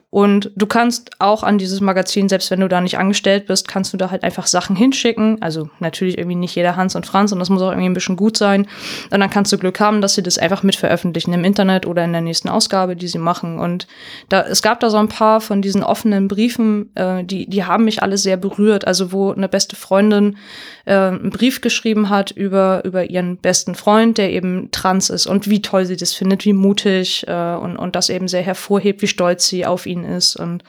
Und 0.10 0.52
du 0.56 0.66
kannst 0.68 1.12
auch 1.20 1.44
an 1.44 1.58
dieses 1.58 1.82
Magazin, 1.82 2.30
selbst 2.30 2.50
wenn 2.50 2.62
du 2.62 2.70
da 2.70 2.80
nicht 2.80 2.98
angestellt 2.98 3.46
bist, 3.46 3.68
kannst 3.68 3.92
du 3.92 3.98
da 3.98 4.10
halt 4.10 4.24
einfach 4.24 4.48
Sachen 4.48 4.74
hinschicken. 4.74 5.42
Also 5.42 5.70
natürlich 5.80 6.18
irgendwie 6.18 6.38
nicht 6.38 6.56
jeder 6.56 6.78
Hans 6.78 6.96
und 6.96 7.06
Franz 7.06 7.34
und 7.34 7.40
das 7.40 7.50
muss 7.50 7.62
auch 7.62 7.72
irgendwie 7.72 7.90
ein 7.90 7.94
bisschen 7.94 8.16
gut 8.16 8.38
sein. 8.38 8.68
Und 9.12 9.20
dann 9.20 9.30
kannst 9.30 9.52
du 9.52 9.58
Glück 9.58 9.82
haben, 9.82 10.00
dass 10.00 10.16
sie 10.16 10.24
das 10.24 10.38
einfach 10.38 10.64
mit 10.64 10.78
veröffentlichen 10.78 11.34
im 11.34 11.44
Internet 11.44 11.86
oder 11.86 12.06
in 12.06 12.14
der 12.14 12.22
nächsten 12.22 12.48
Ausgabe, 12.48 12.96
die 12.96 13.10
sie 13.10 13.18
machen. 13.18 13.60
Und 13.60 13.86
da, 14.30 14.44
es 14.44 14.62
gab 14.62 14.80
da 14.80 14.90
so 14.90 14.98
ein 14.98 15.10
paar 15.10 15.42
von 15.42 15.62
diesen 15.62 15.84
offenen 15.84 16.30
Briefen, 16.30 16.90
äh, 16.96 17.26
die, 17.26 17.50
die 17.50 17.66
haben 17.66 17.84
mich 17.84 18.02
alle 18.02 18.18
sehr 18.18 18.38
berührt. 18.38 18.88
Also 18.88 19.12
wo 19.12 19.34
eine 19.34 19.50
beste 19.50 19.76
Freundin 19.76 20.38
äh, 20.86 20.94
einen 20.94 21.32
Brief 21.32 21.60
geschrieben 21.60 22.10
hat 22.10 22.32
über, 22.32 22.82
über 22.86 23.10
ihren 23.10 23.36
besten 23.36 23.76
Freund, 23.76 24.18
der 24.18 24.32
eben 24.32 24.72
trans 24.72 25.10
ist 25.10 25.28
und 25.28 25.50
wie 25.50 25.62
toll 25.62 25.86
sie 25.86 25.98
das 25.98 26.14
findet, 26.14 26.46
wie 26.46 26.54
mutig 26.54 27.26
äh, 27.28 27.56
und, 27.56 27.76
und 27.76 27.98
das 27.98 28.10
eben 28.10 28.30
sehr 28.30 28.42
hervorhebt, 28.42 29.02
wie 29.02 29.08
stolz 29.08 29.50
sie 29.50 29.66
auf 29.66 29.86
ihn 29.86 29.97
ist. 30.04 30.36
Und 30.36 30.64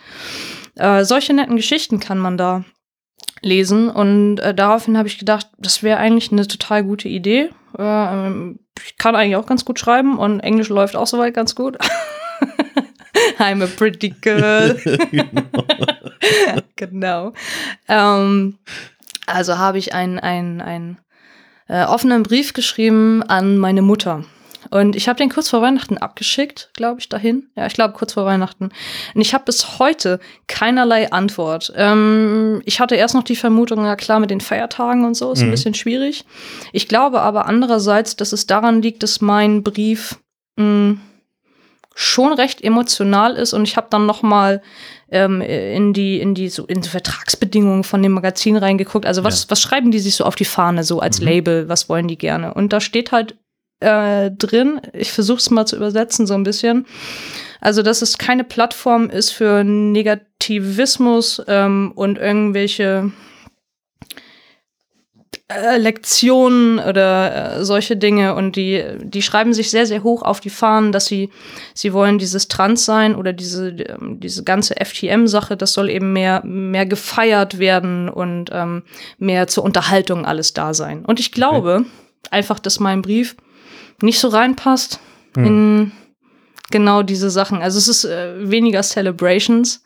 äh, 0.77 1.05
solche 1.05 1.33
netten 1.33 1.57
Geschichten 1.57 2.01
kann 2.01 2.19
man 2.19 2.37
da 2.37 2.65
lesen. 3.43 3.91
Und 3.91 4.39
äh, 4.41 4.55
daraufhin 4.55 4.99
habe 4.99 5.09
ich 5.09 5.19
gedacht, 5.19 5.49
das 5.59 5.83
wäre 5.83 5.99
eigentlich 5.99 6.33
eine 6.33 6.47
total 6.47 6.85
gute 6.85 7.09
Idee. 7.09 7.51
Äh, 7.79 8.51
ich 8.85 8.97
kann 8.97 9.17
eigentlich 9.17 9.37
auch 9.37 9.47
ganz 9.47 9.65
gut 9.65 9.79
schreiben 9.79 10.19
und 10.19 10.41
Englisch 10.41 10.69
läuft 10.69 10.97
auch 10.97 11.07
soweit 11.07 11.35
ganz 11.35 11.55
gut. 11.55 11.79
I'm 13.39 13.63
a 13.63 13.67
pretty 13.67 14.11
girl. 14.21 14.75
genau. 15.11 15.43
genau. 16.77 17.33
Ähm, 17.89 18.59
also 19.27 19.59
habe 19.59 19.79
ich 19.79 19.95
einen, 19.95 20.19
einen, 20.19 20.61
einen 20.61 20.99
äh, 21.69 21.85
offenen 21.85 22.23
Brief 22.23 22.53
geschrieben 22.53 23.23
an 23.23 23.59
meine 23.59 23.83
Mutter. 23.83 24.25
Und 24.71 24.97
ich 24.97 25.09
habe 25.09 25.17
den 25.17 25.29
kurz 25.29 25.49
vor 25.49 25.63
Weihnachten 25.63 25.99
abgeschickt, 25.99 26.71
glaube 26.75 27.01
ich, 27.01 27.09
dahin. 27.09 27.49
Ja, 27.57 27.67
ich 27.67 27.75
glaube 27.75 27.95
kurz 27.95 28.13
vor 28.13 28.25
Weihnachten. 28.25 28.71
Und 29.15 29.21
ich 29.21 29.35
habe 29.35 29.45
bis 29.45 29.79
heute 29.79 30.21
keinerlei 30.47 31.11
Antwort. 31.13 31.73
Ähm, 31.77 32.63
ich 32.65 32.81
hatte 32.81 32.95
erst 32.95 33.15
noch 33.15 33.25
die 33.25 33.37
Vermutung, 33.37 33.85
ja 33.85 33.97
klar, 33.97 34.21
mit 34.21 34.31
den 34.31 34.41
Feiertagen 34.41 35.05
und 35.05 35.15
so 35.15 35.33
ist 35.33 35.41
mhm. 35.41 35.49
ein 35.49 35.51
bisschen 35.51 35.75
schwierig. 35.75 36.25
Ich 36.73 36.89
glaube 36.89 37.21
aber 37.21 37.47
andererseits, 37.47 38.17
dass 38.17 38.33
es 38.33 38.47
daran 38.47 38.83
liegt, 38.83 39.03
dass 39.03 39.21
mein 39.21 39.63
Brief 39.63 40.19
mh, 40.57 40.65
hm, 40.65 41.01
schon 42.01 42.33
recht 42.33 42.63
emotional 42.63 43.35
ist 43.35 43.53
und 43.53 43.65
ich 43.65 43.77
habe 43.77 43.89
dann 43.91 44.07
noch 44.07 44.23
mal 44.23 44.63
ähm, 45.11 45.41
in 45.41 45.93
die 45.93 46.21
in 46.21 46.33
die 46.33 46.49
so 46.49 46.65
in 46.65 46.81
die 46.81 46.89
Vertragsbedingungen 46.89 47.83
von 47.83 48.01
dem 48.05 48.13
Magazin 48.13 48.57
reingeguckt. 48.57 49.05
Also 49.05 49.25
was 49.25 49.43
Ja. 49.43 49.51
was 49.51 49.61
schreiben 49.61 49.91
die 49.91 49.99
sich 49.99 50.15
so 50.15 50.25
auf 50.25 50.37
die 50.37 50.45
Fahne 50.45 50.85
so 50.85 51.01
als 51.01 51.19
Mhm. 51.19 51.27
Label? 51.27 51.69
Was 51.69 51.89
wollen 51.89 52.07
die 52.07 52.17
gerne? 52.17 52.55
Und 52.55 52.73
da 52.73 52.81
steht 52.81 53.11
halt 53.11 53.35
äh, 53.81 54.31
drin. 54.31 54.81
Ich 54.93 55.13
versuche 55.13 55.39
es 55.39 55.51
mal 55.51 55.67
zu 55.67 55.77
übersetzen 55.77 56.27
so 56.27 56.35
ein 56.35 56.43
bisschen. 56.43 56.87
Also 57.61 57.83
dass 57.83 58.03
es 58.03 58.19
keine 58.19 58.45
Plattform 58.45 59.11
ist 59.11 59.31
für 59.31 59.65
Negativismus 59.65 61.43
ähm, 61.49 61.93
und 61.95 62.19
irgendwelche 62.19 63.11
äh, 65.49 65.79
Lektionen 65.79 66.79
oder 66.79 67.57
äh, 67.57 67.65
solche 67.65 67.97
Dinge 67.97 68.35
und 68.35 68.55
die, 68.57 68.85
die 69.03 69.23
schreiben 69.23 69.55
sich 69.55 69.71
sehr, 69.71 69.87
sehr 69.87 70.03
hoch 70.03 70.23
auf 70.23 70.41
die 70.41 70.51
Fahnen, 70.51 70.93
dass 70.93 71.07
sie, 71.07 71.31
sie 71.73 71.95
wollen 71.95 72.19
dieses 72.19 72.49
Trans 72.49 72.85
sein 72.85 73.17
oder 73.17 73.33
diese, 73.33 73.71
ähm, 73.71 74.21
diese 74.21 74.45
ganze 74.45 74.75
FTM-Sache, 74.77 75.57
das 75.57 75.73
soll 75.73 75.89
eben 75.89 76.13
mehr, 76.13 76.43
mehr 76.45 76.85
gefeiert 76.85 77.59
werden 77.59 78.11
und 78.11 78.51
ähm, 78.53 78.83
mehr 79.19 79.47
zur 79.47 79.65
Unterhaltung 79.65 80.27
alles 80.27 80.53
da 80.53 80.75
sein. 80.75 81.05
Und 81.07 81.19
ich 81.19 81.33
glaube 81.33 81.87
einfach, 82.31 82.59
dass 82.59 82.79
mein 82.79 83.01
Brief 83.01 83.35
nicht 84.03 84.19
so 84.19 84.29
reinpasst 84.29 85.01
in 85.37 85.93
genau 86.71 87.03
diese 87.03 87.31
Sachen. 87.31 87.63
Also 87.63 87.79
es 87.79 87.89
ist 87.89 88.05
äh, 88.05 88.51
weniger 88.51 88.83
Celebrations 88.83 89.83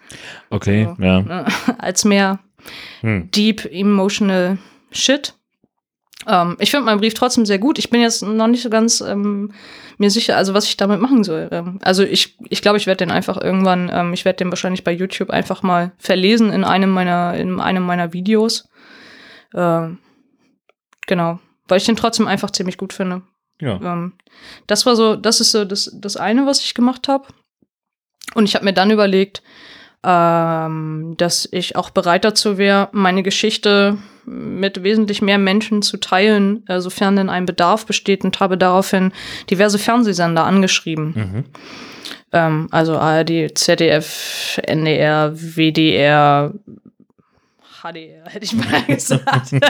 Okay, 0.50 0.88
ja. 0.98 1.20
äh, 1.20 1.44
als 1.78 2.04
mehr 2.04 2.38
Hm. 3.00 3.30
deep 3.32 3.66
emotional 3.70 4.56
shit. 4.92 5.34
Ähm, 6.26 6.56
ich 6.60 6.70
finde 6.70 6.86
meinen 6.86 7.00
Brief 7.00 7.14
trotzdem 7.14 7.44
sehr 7.44 7.58
gut. 7.58 7.78
Ich 7.78 7.90
bin 7.90 8.00
jetzt 8.00 8.22
noch 8.22 8.46
nicht 8.46 8.62
so 8.62 8.70
ganz 8.70 9.00
ähm, 9.00 9.52
mir 9.98 10.10
sicher, 10.10 10.36
also 10.36 10.54
was 10.54 10.66
ich 10.66 10.76
damit 10.76 11.00
machen 11.00 11.24
soll. 11.24 11.48
Ähm, 11.50 11.78
also 11.82 12.04
ich 12.04 12.38
ich, 12.48 12.62
glaube, 12.62 12.78
ich 12.78 12.86
werde 12.86 12.98
den 12.98 13.10
einfach 13.10 13.40
irgendwann, 13.40 13.90
ähm, 13.92 14.12
ich 14.12 14.24
werde 14.24 14.36
den 14.36 14.50
wahrscheinlich 14.50 14.84
bei 14.84 14.92
YouTube 14.92 15.30
einfach 15.30 15.62
mal 15.64 15.92
verlesen 15.98 16.50
in 16.52 16.62
einem 16.62 16.90
meiner, 16.90 17.34
in 17.34 17.58
einem 17.60 17.82
meiner 17.84 18.12
Videos. 18.12 18.68
Ähm, 19.54 19.98
genau. 21.06 21.40
Weil 21.66 21.78
ich 21.78 21.84
den 21.86 21.96
trotzdem 21.96 22.28
einfach 22.28 22.52
ziemlich 22.52 22.76
gut 22.76 22.92
finde. 22.92 23.22
Ja. 23.62 23.80
Ähm, 23.80 24.12
das 24.66 24.84
war 24.86 24.96
so, 24.96 25.14
das 25.16 25.40
ist 25.40 25.52
so 25.52 25.64
das, 25.64 25.90
das 25.94 26.16
eine, 26.16 26.46
was 26.46 26.60
ich 26.60 26.74
gemacht 26.74 27.08
habe. 27.08 27.26
Und 28.34 28.44
ich 28.44 28.54
habe 28.54 28.64
mir 28.64 28.72
dann 28.72 28.90
überlegt, 28.90 29.42
ähm, 30.04 31.14
dass 31.16 31.48
ich 31.52 31.76
auch 31.76 31.90
bereit 31.90 32.24
dazu 32.24 32.58
wäre, 32.58 32.88
meine 32.92 33.22
Geschichte 33.22 33.98
mit 34.24 34.82
wesentlich 34.82 35.22
mehr 35.22 35.38
Menschen 35.38 35.82
zu 35.82 35.96
teilen, 35.98 36.66
äh, 36.66 36.80
sofern 36.80 37.16
denn 37.16 37.28
ein 37.28 37.46
Bedarf 37.46 37.86
besteht 37.86 38.24
und 38.24 38.40
habe 38.40 38.58
daraufhin 38.58 39.12
diverse 39.48 39.78
Fernsehsender 39.78 40.44
angeschrieben. 40.44 41.12
Mhm. 41.14 41.44
Ähm, 42.32 42.68
also 42.70 42.96
ARD, 42.96 43.56
ZDF, 43.56 44.60
NDR, 44.64 45.32
WDR, 45.34 46.52
HDR, 47.82 48.24
hätte 48.28 48.44
ich 48.44 48.52
mal 48.52 48.82
gesagt. 48.84 49.52
ja, 49.52 49.60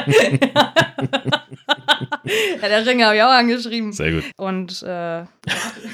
der 2.61 2.87
Ring 2.87 3.03
habe 3.03 3.17
ich 3.17 3.23
auch 3.23 3.31
angeschrieben. 3.31 3.93
Sehr 3.93 4.13
gut. 4.13 4.25
Und 4.37 4.83
äh, 4.83 5.25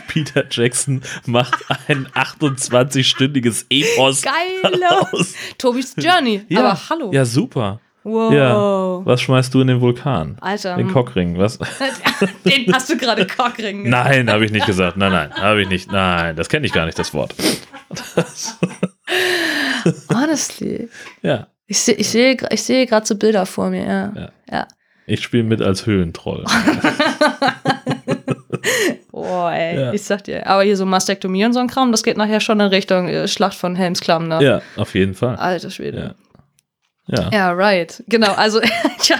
Peter 0.08 0.44
Jackson 0.50 1.02
macht 1.26 1.54
ein 1.86 2.08
28-stündiges 2.08 3.66
Epos 3.70 4.22
geil! 4.22 4.32
aus. 5.12 5.34
Tobis 5.58 5.94
Journey. 5.96 6.44
Ja. 6.48 6.60
Aber 6.60 6.88
hallo. 6.88 7.12
Ja, 7.12 7.24
super. 7.24 7.80
Wow. 8.02 8.32
Ja. 8.32 9.04
Was 9.04 9.20
schmeißt 9.20 9.52
du 9.52 9.60
in 9.60 9.66
den 9.66 9.80
Vulkan? 9.80 10.38
Alter. 10.40 10.76
Den 10.76 10.90
Cockring, 10.90 11.36
was? 11.36 11.58
Den 12.44 12.72
hast 12.72 12.88
du 12.88 12.96
gerade 12.96 13.26
Cockring 13.26 13.84
gesagt. 13.84 14.08
Nein, 14.08 14.30
habe 14.30 14.44
ich 14.46 14.50
nicht 14.50 14.66
gesagt. 14.66 14.96
Nein, 14.96 15.12
nein, 15.12 15.34
habe 15.34 15.60
ich 15.62 15.68
nicht. 15.68 15.92
Nein, 15.92 16.36
das 16.36 16.48
kenne 16.48 16.66
ich 16.66 16.72
gar 16.72 16.86
nicht, 16.86 16.98
das 16.98 17.12
Wort. 17.12 17.34
Honestly. 20.10 20.88
Ja, 21.22 21.48
Ich 21.70 21.78
sehe 21.80 21.94
ich 21.96 22.08
seh, 22.08 22.36
ich 22.50 22.62
seh 22.62 22.86
gerade 22.86 23.06
so 23.06 23.14
Bilder 23.14 23.44
vor 23.46 23.68
mir, 23.70 23.84
ja. 23.84 24.12
Ja. 24.16 24.30
ja. 24.50 24.66
ich 25.06 25.22
spiele 25.22 25.42
mit 25.44 25.60
als 25.62 25.84
Höhlentroll. 25.86 26.44
Boah, 29.12 29.52
ey, 29.52 29.78
Ja. 29.78 29.92
ich 29.92 30.02
sag 30.02 30.24
dir. 30.24 30.46
Aber 30.46 30.62
hier 30.62 30.76
so 30.76 30.86
Mastektomie 30.86 31.44
und 31.44 31.52
so 31.52 31.60
ein 31.60 31.66
Kram, 31.68 31.90
das 31.92 32.02
geht 32.02 32.16
nachher 32.16 32.40
schon 32.40 32.60
in 32.60 32.68
Richtung 32.68 33.08
äh, 33.08 33.28
Schlacht 33.28 33.56
von 33.56 33.76
Helmsklamm, 33.76 34.28
ne? 34.28 34.42
Ja, 34.42 34.62
auf 34.76 34.94
jeden 34.94 35.14
Fall. 35.14 35.36
Alter 35.36 35.70
Schwede. 35.70 35.98
Ja. 35.98 36.14
Ja, 37.32 37.52
right. 37.52 38.02
Genau, 38.08 38.32
also 38.32 38.60
ich 39.02 39.12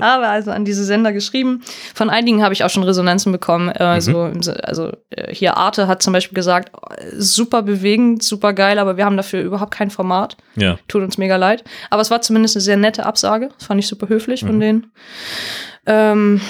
habe 0.00 0.26
also 0.28 0.50
an 0.50 0.64
diese 0.64 0.84
Sender 0.84 1.12
geschrieben. 1.12 1.62
Von 1.94 2.10
einigen 2.10 2.42
habe 2.42 2.52
ich 2.52 2.62
auch 2.62 2.70
schon 2.70 2.82
Resonanzen 2.82 3.32
bekommen. 3.32 3.70
Äh, 3.70 4.00
so, 4.00 4.30
Si- 4.40 4.50
also 4.50 4.92
äh, 5.10 5.34
hier 5.34 5.56
Arte 5.56 5.86
hat 5.88 6.02
zum 6.02 6.12
Beispiel 6.12 6.34
gesagt, 6.34 6.72
oh, 6.74 6.94
super 7.16 7.62
bewegend, 7.62 8.22
super 8.22 8.52
geil, 8.52 8.78
aber 8.78 8.96
wir 8.96 9.04
haben 9.06 9.16
dafür 9.16 9.42
überhaupt 9.42 9.72
kein 9.72 9.90
Format. 9.90 10.36
Ja. 10.56 10.78
Tut 10.88 11.02
uns 11.02 11.16
mega 11.18 11.36
leid. 11.36 11.64
Aber 11.90 12.02
es 12.02 12.10
war 12.10 12.20
zumindest 12.20 12.56
eine 12.56 12.60
sehr 12.62 12.76
nette 12.76 13.06
Absage. 13.06 13.48
Das 13.58 13.66
fand 13.66 13.80
ich 13.80 13.86
super 13.88 14.08
höflich 14.08 14.40
von 14.40 14.60
denen. 14.60 14.92
Ähm, 15.86 16.40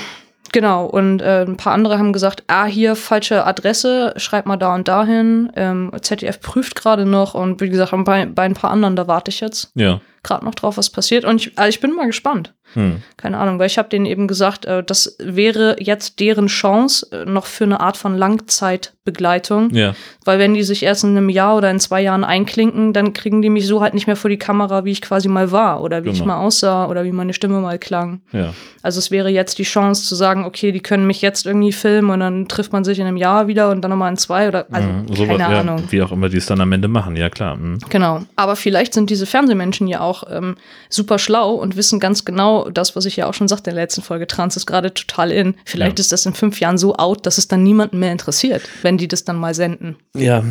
genau, 0.56 0.86
und 0.86 1.20
äh, 1.20 1.42
ein 1.46 1.58
paar 1.58 1.74
andere 1.74 1.98
haben 1.98 2.14
gesagt, 2.14 2.44
ah, 2.46 2.64
hier 2.64 2.96
falsche 2.96 3.44
Adresse, 3.44 4.14
schreib 4.16 4.46
mal 4.46 4.56
da 4.56 4.74
und 4.74 4.88
dahin. 4.88 5.52
Ähm, 5.54 5.92
ZDF 6.00 6.40
prüft 6.40 6.74
gerade 6.76 7.04
noch 7.04 7.34
und 7.34 7.60
wie 7.60 7.68
gesagt, 7.68 7.92
bei, 8.06 8.24
bei 8.24 8.44
ein 8.44 8.54
paar 8.54 8.70
anderen, 8.70 8.96
da 8.96 9.06
warte 9.06 9.30
ich 9.30 9.40
jetzt 9.40 9.70
Ja. 9.74 10.00
gerade 10.22 10.46
noch 10.46 10.54
drauf, 10.54 10.78
was 10.78 10.88
passiert. 10.88 11.26
Und 11.26 11.42
ich, 11.42 11.58
also 11.58 11.68
ich 11.68 11.80
bin 11.80 11.92
mal 11.94 12.06
gespannt. 12.06 12.54
Hm. 12.76 13.02
Keine 13.16 13.38
Ahnung, 13.38 13.58
weil 13.58 13.66
ich 13.66 13.78
habe 13.78 13.88
denen 13.88 14.06
eben 14.06 14.28
gesagt, 14.28 14.64
äh, 14.66 14.84
das 14.84 15.16
wäre 15.18 15.76
jetzt 15.80 16.20
deren 16.20 16.46
Chance 16.46 17.08
äh, 17.10 17.24
noch 17.24 17.46
für 17.46 17.64
eine 17.64 17.80
Art 17.80 17.96
von 17.96 18.16
Langzeitbegleitung. 18.16 19.70
Ja. 19.74 19.94
Weil 20.24 20.38
wenn 20.38 20.54
die 20.54 20.62
sich 20.62 20.82
erst 20.82 21.04
in 21.04 21.10
einem 21.10 21.28
Jahr 21.28 21.56
oder 21.56 21.70
in 21.70 21.80
zwei 21.80 22.00
Jahren 22.02 22.24
einklinken, 22.24 22.92
dann 22.92 23.12
kriegen 23.12 23.42
die 23.42 23.50
mich 23.50 23.66
so 23.66 23.80
halt 23.80 23.94
nicht 23.94 24.06
mehr 24.06 24.16
vor 24.16 24.28
die 24.30 24.38
Kamera, 24.38 24.84
wie 24.84 24.90
ich 24.92 25.02
quasi 25.02 25.28
mal 25.28 25.52
war 25.52 25.82
oder 25.82 26.04
wie 26.04 26.10
ich 26.10 26.16
Genau. 26.20 26.34
mal 26.38 26.44
aussah 26.44 26.86
oder 26.86 27.04
wie 27.04 27.12
meine 27.12 27.32
Stimme 27.32 27.60
mal 27.60 27.78
klang. 27.78 28.20
Ja. 28.32 28.52
Also 28.82 28.98
es 28.98 29.10
wäre 29.10 29.28
jetzt 29.28 29.58
die 29.58 29.64
Chance 29.64 30.04
zu 30.06 30.14
sagen, 30.14 30.44
okay, 30.44 30.72
die 30.72 30.80
können 30.80 31.06
mich 31.06 31.22
jetzt 31.22 31.46
irgendwie 31.46 31.72
filmen 31.72 32.10
und 32.10 32.20
dann 32.20 32.48
trifft 32.48 32.72
man 32.72 32.84
sich 32.84 32.98
in 32.98 33.06
einem 33.06 33.16
Jahr 33.16 33.46
wieder 33.48 33.70
und 33.70 33.82
dann 33.82 33.90
nochmal 33.90 34.10
in 34.10 34.16
zwei 34.16 34.48
oder 34.48 34.66
also 34.70 34.88
Mhm. 34.88 35.06
keine 35.06 35.16
Sowas, 35.16 35.38
ja, 35.38 35.60
Ahnung. 35.60 35.82
Wie 35.90 36.02
auch 36.02 36.12
immer 36.12 36.28
die 36.28 36.36
es 36.38 36.46
dann 36.46 36.60
am 36.60 36.70
Ende 36.72 36.88
machen, 36.88 37.16
ja 37.16 37.28
klar. 37.30 37.56
Mhm. 37.56 37.78
Genau. 37.88 38.22
Aber 38.36 38.56
vielleicht 38.56 38.94
sind 38.94 39.10
diese 39.10 39.26
Fernsehmenschen 39.26 39.86
ja 39.88 40.00
auch 40.00 40.24
ähm, 40.30 40.56
super 40.88 41.18
schlau 41.18 41.52
und 41.54 41.76
wissen 41.76 42.00
ganz 42.00 42.24
genau 42.24 42.65
das, 42.70 42.96
was 42.96 43.04
ich 43.04 43.16
ja 43.16 43.26
auch 43.26 43.34
schon 43.34 43.48
sagte 43.48 43.70
in 43.70 43.76
der 43.76 43.84
letzten 43.84 44.02
Folge. 44.02 44.26
Trans 44.26 44.56
ist 44.56 44.66
gerade 44.66 44.92
total 44.94 45.30
in. 45.30 45.54
Vielleicht 45.64 45.98
Ja. 45.98 46.00
ist 46.02 46.12
das 46.12 46.26
in 46.26 46.34
fünf 46.34 46.60
Jahren 46.60 46.78
so 46.78 46.96
out, 46.96 47.26
dass 47.26 47.38
es 47.38 47.48
dann 47.48 47.62
niemanden 47.62 47.98
mehr 47.98 48.12
interessiert, 48.12 48.62
wenn 48.82 48.98
die 48.98 49.08
das 49.08 49.24
dann 49.24 49.36
mal 49.36 49.54
senden. 49.54 49.96
Ja, 50.14 50.44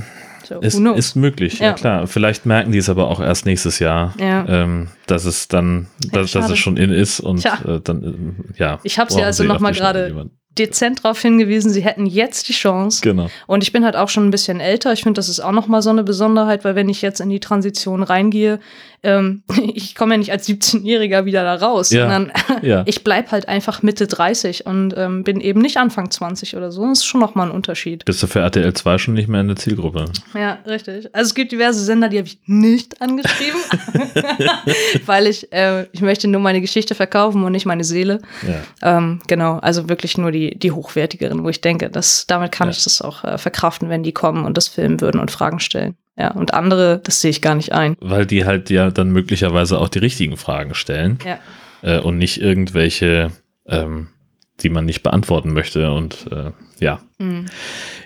So, 0.47 0.59
ist, 0.59 0.77
ist 0.79 1.15
möglich, 1.15 1.57
ja. 1.59 1.67
Ja. 1.69 1.73
klar. 1.73 2.05
Vielleicht 2.07 2.45
merken 2.45 2.71
die 2.71 2.77
es 2.77 2.87
aber 2.89 3.07
auch 3.09 3.19
erst 3.19 3.45
nächstes 3.47 3.79
Jahr, 3.79 4.13
Ja. 4.19 4.45
ähm, 4.47 4.89
dass 5.07 5.25
es 5.25 5.47
dann, 5.47 5.87
dass, 6.11 6.31
dass 6.33 6.49
es 6.51 6.59
schon 6.59 6.77
in 6.77 6.91
ist 6.91 7.19
und 7.19 7.43
äh, 7.45 7.79
dann, 7.83 8.03
ähm, 8.03 8.35
ja. 8.57 8.79
Ich 8.83 8.99
habe 8.99 9.11
sie 9.11 9.23
also 9.23 9.43
auf 9.43 9.49
noch 9.49 9.59
mal 9.59 9.71
die 9.71 9.77
Schnelle 9.79 10.11
gerade 10.11 10.29
dezent 10.57 11.03
darauf 11.03 11.19
hingewiesen, 11.19 11.69
sie 11.71 11.81
hätten 11.83 12.05
jetzt 12.05 12.47
die 12.47 12.53
Chance. 12.53 13.01
Genau. 13.01 13.27
Und 13.47 13.63
ich 13.63 13.73
bin 13.73 13.83
halt 13.83 13.95
auch 13.97 14.07
schon 14.07 14.25
ein 14.25 14.31
bisschen 14.31 14.61
älter. 14.61 14.93
Ich 14.93 15.03
finde, 15.03 15.17
das 15.17 15.27
ist 15.27 15.41
auch 15.41 15.51
noch 15.51 15.67
mal 15.67 15.81
so 15.81 15.89
eine 15.89 16.03
Besonderheit, 16.03 16.63
weil 16.63 16.75
wenn 16.75 16.87
ich 16.89 17.01
jetzt 17.01 17.19
in 17.19 17.29
die 17.29 17.41
Transition 17.41 18.03
reingehe, 18.03 18.59
ähm, 19.05 19.43
ich 19.73 19.95
komme 19.95 20.15
ja 20.15 20.17
nicht 20.17 20.31
als 20.31 20.47
17-Jähriger 20.49 21.25
wieder 21.25 21.43
da 21.43 21.55
raus, 21.55 21.91
Ja. 21.91 22.01
sondern 22.09 22.31
Ja. 22.61 22.83
ich 22.87 23.03
bleib 23.03 23.31
halt 23.31 23.47
einfach 23.47 23.81
Mitte 23.83 24.07
30 24.07 24.65
und 24.65 24.93
ähm, 24.97 25.23
bin 25.23 25.39
eben 25.39 25.61
nicht 25.61 25.77
Anfang 25.77 26.11
20 26.11 26.55
oder 26.57 26.71
so. 26.71 26.85
Das 26.87 26.99
ist 26.99 27.05
schon 27.05 27.21
noch 27.21 27.35
mal 27.35 27.43
ein 27.47 27.51
Unterschied. 27.51 28.03
Bist 28.05 28.21
du 28.23 28.27
für 28.27 28.39
RTL 28.39 28.73
2 28.73 28.97
schon 28.97 29.13
nicht 29.13 29.27
mehr 29.29 29.41
in 29.41 29.47
der 29.47 29.55
Zielgruppe? 29.55 30.05
Ja, 30.33 30.59
richtig. 30.67 31.13
Also 31.13 31.29
es 31.29 31.35
gibt 31.35 31.51
diverse 31.51 31.83
Sender, 31.83 32.09
die 32.09 32.17
habe 32.17 32.27
ich 32.27 32.39
nicht 32.45 33.01
angeschrieben, 33.01 33.59
weil 35.05 35.27
ich, 35.27 35.51
äh, 35.53 35.85
ich 35.91 36.01
möchte 36.01 36.27
nur 36.27 36.41
meine 36.41 36.61
Geschichte 36.61 36.95
verkaufen 36.95 37.43
und 37.43 37.51
nicht 37.51 37.65
meine 37.65 37.83
Seele. 37.83 38.21
Ja. 38.81 38.97
Ähm, 38.97 39.21
genau, 39.27 39.57
also 39.59 39.89
wirklich 39.89 40.17
nur 40.17 40.31
die, 40.31 40.57
die 40.57 40.71
hochwertigeren, 40.71 41.43
wo 41.43 41.49
ich 41.49 41.61
denke, 41.61 41.89
dass 41.89 42.25
damit 42.27 42.51
kann 42.51 42.69
ich 42.69 42.83
das 42.83 43.01
auch 43.01 43.23
äh, 43.23 43.37
verkraften, 43.37 43.89
wenn 43.89 44.03
die 44.03 44.11
kommen 44.13 44.45
und 44.45 44.57
das 44.57 44.67
filmen 44.67 45.01
würden 45.01 45.19
und 45.19 45.31
Fragen 45.31 45.59
stellen. 45.59 45.95
Ja, 46.17 46.31
und 46.31 46.53
andere, 46.53 46.99
das 47.03 47.19
sehe 47.21 47.31
ich 47.31 47.41
gar 47.41 47.55
nicht 47.55 47.73
ein. 47.73 47.97
Weil 47.99 48.25
die 48.25 48.45
halt 48.45 48.69
ja 48.69 48.89
dann 48.89 49.09
möglicherweise 49.11 49.79
auch 49.79 49.89
die 49.89 49.99
richtigen 49.99 50.37
Fragen 50.37 50.73
stellen 50.73 51.19
Ja. 51.25 51.39
äh, 51.81 51.99
und 51.99 52.17
nicht 52.17 52.39
irgendwelche, 52.41 53.31
ähm, 53.67 54.07
die 54.61 54.69
man 54.69 54.85
nicht 54.85 55.03
beantworten 55.03 55.51
möchte. 55.53 55.91
Und 55.91 56.27
äh, 56.31 56.51
ja. 56.79 57.01
Mhm. 57.17 57.47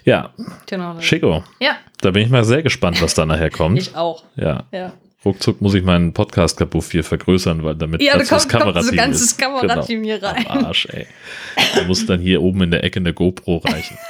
Ja, 0.06 0.32
Genau. 0.66 0.98
Chico, 1.00 1.44
Ja, 1.60 1.78
da 2.02 2.10
bin 2.12 2.24
ich 2.24 2.30
mal 2.30 2.44
sehr 2.46 2.64
gespannt, 2.64 3.00
was 3.02 3.14
da 3.14 3.26
nachher 3.28 3.52
kommt. 3.52 3.78
ich 3.82 3.96
auch. 3.96 4.24
ja. 4.36 4.64
Ja. 4.72 4.94
Ruckzuck 5.26 5.60
muss 5.60 5.74
ich 5.74 5.84
meinen 5.84 6.14
Podcast-Kabuff 6.14 6.92
hier 6.92 7.04
vergrößern, 7.04 7.62
weil 7.66 7.76
damit 7.76 8.02
Ja, 8.02 8.14
da 8.14 8.20
plötzlich 8.20 8.40
kommt, 8.40 8.52
kommt 8.52 8.64
so 8.64 8.72
Kamerateam 8.72 8.96
ganzes. 8.96 9.38
Kamerateam 9.38 10.04
hier 10.06 10.18
Genau. 10.20 10.32
rein. 10.32 10.46
Am 10.48 10.66
Arsch, 10.66 10.88
ey. 10.92 11.08
Da 11.76 11.84
muss 11.84 12.06
dann 12.06 12.22
hier 12.22 12.42
oben 12.42 12.64
in 12.64 12.72
der 12.72 12.86
Ecke 12.86 13.02
eine 13.02 13.14
GoPro 13.14 13.58
reichen. 13.58 13.98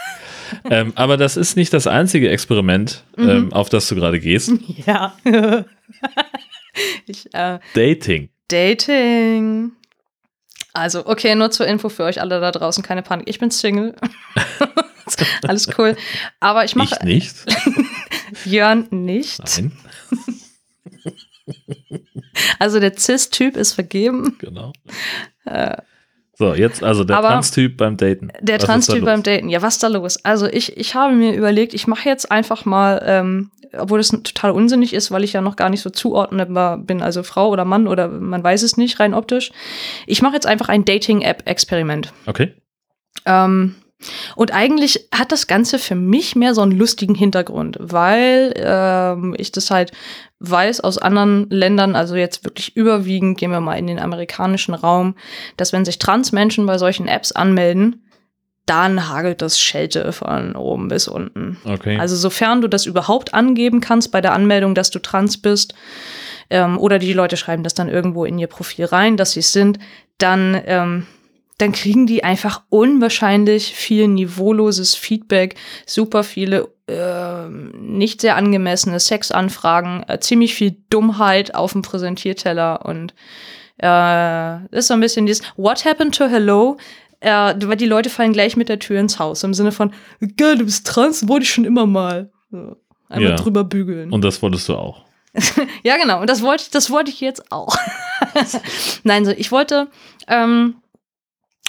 ähm, 0.70 0.94
aber 0.96 1.18
das 1.18 1.38
ist 1.38 1.56
nicht 1.56 1.74
das 1.74 1.88
einzige 1.88 2.30
Experiment, 2.30 3.04
Mhm. 3.18 3.30
ähm, 3.30 3.54
auf 3.54 3.70
das 3.70 3.88
du 3.88 3.96
gerade 3.96 4.20
gehst. 4.20 4.52
Ja. 4.86 5.16
ich, 7.06 7.34
äh, 7.34 7.60
Dating. 7.74 8.30
Dating. 8.48 9.72
Also, 10.74 11.06
okay, 11.08 11.36
nur 11.36 11.52
zur 11.52 11.68
Info 11.68 11.90
für 11.90 12.04
euch 12.04 12.22
alle 12.22 12.40
da 12.40 12.52
draußen, 12.52 12.84
keine 12.84 13.02
Panik. 13.02 13.28
Ich 13.30 13.40
bin 13.40 13.52
Single. 13.52 13.96
Alles 15.48 15.68
cool. 15.78 15.98
Aber 16.40 16.64
ich 16.66 16.76
mache 16.76 16.96
Ich 17.00 17.04
nicht. 17.04 17.36
Jörn 18.46 18.88
nicht. 18.92 19.40
Nein, 19.58 19.72
Also 22.60 22.80
der 22.80 22.96
Cis-Typ 22.98 23.58
ist 23.58 23.74
vergeben. 23.74 24.38
genau. 24.40 24.72
So, 26.40 26.54
jetzt 26.54 26.82
also 26.82 27.04
der. 27.04 27.18
Aber 27.18 27.28
Trans-Typ 27.28 27.76
beim 27.76 27.98
Daten. 27.98 28.32
Der 28.40 28.60
Trans-Typ 28.60 29.04
beim 29.04 29.24
Daten. 29.24 29.50
Ja, 29.50 29.62
was 29.62 29.74
ist 29.76 29.84
da 29.84 29.90
los? 29.90 30.24
Also 30.24 30.48
ich, 30.48 30.78
ich 30.78 30.96
habe 30.96 31.14
mir 31.14 31.34
überlegt, 31.34 31.74
ich 31.74 31.86
mache 31.86 32.08
jetzt 32.08 32.32
einfach 32.32 32.64
mal, 32.64 33.04
ähm, 33.06 33.52
obwohl 33.78 34.00
das 34.00 34.08
total 34.08 34.52
unsinnig 34.52 34.94
ist, 34.94 35.12
weil 35.12 35.26
ich 35.26 35.34
ja 35.34 35.42
noch 35.42 35.58
gar 35.58 35.70
nicht 35.70 35.82
so 35.82 35.90
zuordnbar 35.90 36.78
bin, 36.78 37.02
also 37.02 37.24
Frau 37.24 37.50
oder 37.50 37.66
Mann 37.66 37.88
oder 37.90 38.08
man 38.08 38.42
weiß 38.42 38.64
es 38.64 38.78
nicht, 38.78 39.02
rein 39.02 39.14
optisch. 39.14 39.52
Ich 40.08 40.22
mache 40.22 40.36
jetzt 40.36 40.48
einfach 40.48 40.70
ein 40.70 40.86
Dating-App-Experiment. 40.86 42.14
Okay. 42.26 42.54
Ähm, 43.26 43.76
und 44.36 44.54
eigentlich 44.54 45.10
hat 45.14 45.32
das 45.32 45.48
Ganze 45.48 45.80
für 45.80 45.96
mich 45.96 46.36
mehr 46.36 46.54
so 46.54 46.62
einen 46.62 46.72
lustigen 46.72 47.16
Hintergrund, 47.16 47.78
weil 47.80 48.54
ähm, 48.56 49.36
ich 49.38 49.52
das 49.52 49.72
halt 49.72 49.92
weiß 50.40 50.80
aus 50.82 50.98
anderen 50.98 51.50
Ländern, 51.50 51.96
also 51.96 52.16
jetzt 52.16 52.46
wirklich 52.46 52.76
überwiegend, 52.78 53.38
gehen 53.38 53.52
wir 53.52 53.60
mal 53.60 53.76
in 53.76 53.88
den 53.88 54.00
amerikanischen 54.00 54.74
Raum, 54.74 55.16
dass 55.58 55.74
wenn 55.74 55.84
sich 55.84 56.00
Transmenschen 56.00 56.66
bei 56.66 56.78
solchen 56.78 57.08
Apps 57.08 57.34
anmelden, 57.34 58.06
dann 58.66 59.10
hagelt 59.10 59.42
das 59.42 59.60
Schelte 59.60 60.14
von 60.14 60.56
oben 60.56 60.90
bis 60.90 61.08
unten. 61.08 61.58
Okay. 61.66 61.98
Also 61.98 62.16
sofern 62.16 62.62
du 62.62 62.68
das 62.68 62.86
überhaupt 62.86 63.34
angeben 63.34 63.82
kannst 63.82 64.12
bei 64.12 64.22
der 64.22 64.34
Anmeldung, 64.34 64.76
dass 64.76 64.92
du 64.92 65.00
trans 65.00 65.42
bist, 65.42 65.74
ähm, 66.50 66.78
oder 66.78 67.00
die 67.00 67.14
Leute 67.14 67.38
schreiben 67.38 67.64
das 67.64 67.74
dann 67.74 67.90
irgendwo 67.90 68.26
in 68.26 68.40
ihr 68.40 68.48
Profil 68.48 68.86
rein, 68.86 69.18
dass 69.18 69.32
sie 69.32 69.42
es 69.42 69.52
sind, 69.52 69.80
dann, 70.18 70.60
ähm, 70.66 71.08
dann 71.60 71.72
kriegen 71.74 72.08
die 72.08 72.24
einfach 72.24 72.64
unwahrscheinlich 72.70 73.74
viel 73.76 74.08
niveauloses 74.08 74.96
Feedback, 74.96 75.56
super 75.86 76.24
viele 76.24 76.70
ähm, 76.88 77.72
nicht 77.80 78.22
sehr 78.22 78.36
angemessene 78.36 79.00
Sexanfragen, 79.00 80.04
äh, 80.08 80.20
ziemlich 80.20 80.56
viel 80.56 80.78
Dummheit 80.90 81.54
auf 81.54 81.74
dem 81.74 81.82
Präsentierteller 81.84 82.86
und 82.86 83.14
äh, 83.78 83.84
das 84.72 84.80
ist 84.80 84.88
so 84.88 84.94
ein 84.94 85.00
bisschen 85.00 85.26
dieses 85.26 85.44
What 85.56 85.86
happened 85.86 86.16
to 86.16 86.26
hello? 86.28 86.78
Äh, 87.22 87.54
weil 87.66 87.76
die 87.78 87.86
Leute 87.86 88.10
fallen 88.10 88.34
gleich 88.34 88.56
mit 88.56 88.70
der 88.70 88.80
Tür 88.80 89.00
ins 89.00 89.20
Haus 89.20 89.44
im 89.44 89.54
Sinne 89.54 89.72
von 89.74 89.92
Geil, 90.38 90.58
du 90.58 90.66
bist 90.66 90.88
trans, 90.88 91.28
wollte 91.28 91.44
ich 91.44 91.52
schon 91.52 91.66
immer 91.66 91.86
mal. 91.86 92.32
So, 92.52 92.78
einmal 93.10 93.32
Ja. 93.32 93.36
drüber 93.36 93.64
bügeln. 93.66 94.12
Und 94.12 94.24
das 94.24 94.42
wolltest 94.42 94.70
du 94.70 94.76
auch. 94.76 95.04
Ja, 95.84 95.98
genau. 95.98 96.22
Und 96.22 96.30
das 96.30 96.42
wollte 96.42 96.64
ich, 96.64 96.72
das 96.72 96.90
wollte 96.90 97.12
ich 97.12 97.20
jetzt 97.22 97.52
auch. 97.52 97.76
Nein, 99.04 99.26
so 99.26 99.32
ich 99.32 99.52
wollte, 99.52 99.88
ähm, 100.28 100.76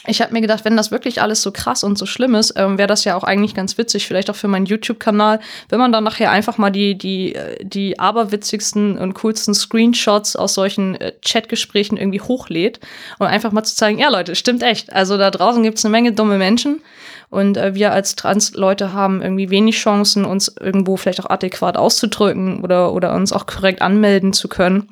ich 0.06 0.22
habe 0.22 0.32
mir 0.32 0.40
gedacht, 0.40 0.64
wenn 0.64 0.76
das 0.76 0.90
wirklich 0.90 1.20
alles 1.20 1.42
so 1.42 1.52
krass 1.52 1.84
und 1.84 1.98
so 1.98 2.06
schlimm 2.06 2.34
ist, 2.34 2.54
ähm, 2.56 2.78
wäre 2.78 2.86
das 2.86 3.04
ja 3.04 3.16
auch 3.16 3.24
eigentlich 3.24 3.54
ganz 3.54 3.76
witzig, 3.76 4.06
vielleicht 4.06 4.30
auch 4.30 4.36
für 4.36 4.48
meinen 4.48 4.66
YouTube-Kanal, 4.66 5.40
wenn 5.68 5.78
man 5.78 5.92
dann 5.92 6.04
nachher 6.04 6.30
einfach 6.30 6.56
mal 6.56 6.70
die, 6.70 6.96
die, 6.96 7.34
äh, 7.34 7.62
die 7.62 7.98
aberwitzigsten 7.98 8.96
und 8.96 9.14
coolsten 9.14 9.54
Screenshots 9.54 10.36
aus 10.36 10.54
solchen 10.54 10.94
äh, 10.94 11.12
Chatgesprächen 11.22 11.98
irgendwie 11.98 12.20
hochlädt 12.20 12.80
und 13.18 13.26
einfach 13.26 13.52
mal 13.52 13.62
zu 13.62 13.76
zeigen, 13.76 13.98
ja 13.98 14.08
Leute, 14.08 14.34
stimmt 14.36 14.62
echt. 14.62 14.92
Also 14.92 15.18
da 15.18 15.30
draußen 15.30 15.62
gibt 15.62 15.78
es 15.78 15.84
eine 15.84 15.92
Menge 15.92 16.12
dumme 16.12 16.38
Menschen 16.38 16.80
und 17.28 17.56
äh, 17.58 17.74
wir 17.74 17.92
als 17.92 18.16
Trans-Leute 18.16 18.92
haben 18.94 19.20
irgendwie 19.20 19.50
wenig 19.50 19.76
Chancen, 19.76 20.24
uns 20.24 20.48
irgendwo 20.60 20.96
vielleicht 20.96 21.20
auch 21.20 21.30
adäquat 21.30 21.76
auszudrücken 21.76 22.62
oder, 22.62 22.92
oder 22.92 23.14
uns 23.14 23.32
auch 23.32 23.46
korrekt 23.46 23.82
anmelden 23.82 24.32
zu 24.32 24.48
können. 24.48 24.88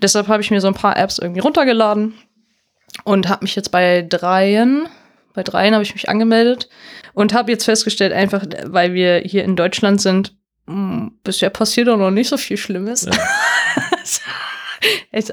Deshalb 0.00 0.28
habe 0.28 0.42
ich 0.42 0.50
mir 0.50 0.60
so 0.60 0.68
ein 0.68 0.74
paar 0.74 0.96
Apps 0.96 1.18
irgendwie 1.18 1.40
runtergeladen 1.40 2.14
und 3.02 3.28
habe 3.28 3.44
mich 3.44 3.56
jetzt 3.56 3.70
bei 3.70 4.02
dreien, 4.02 4.88
bei 5.34 5.42
dreien 5.42 5.74
habe 5.74 5.82
ich 5.82 5.94
mich 5.94 6.08
angemeldet 6.08 6.68
und 7.12 7.34
habe 7.34 7.50
jetzt 7.50 7.64
festgestellt, 7.64 8.12
einfach 8.12 8.44
weil 8.66 8.94
wir 8.94 9.18
hier 9.18 9.44
in 9.44 9.56
Deutschland 9.56 10.00
sind, 10.00 10.36
mh, 10.66 11.10
bisher 11.24 11.50
passiert 11.50 11.88
auch 11.88 11.96
noch 11.96 12.12
nicht 12.12 12.28
so 12.28 12.36
viel 12.36 12.56
Schlimmes. 12.56 13.06
Echt, 13.06 13.18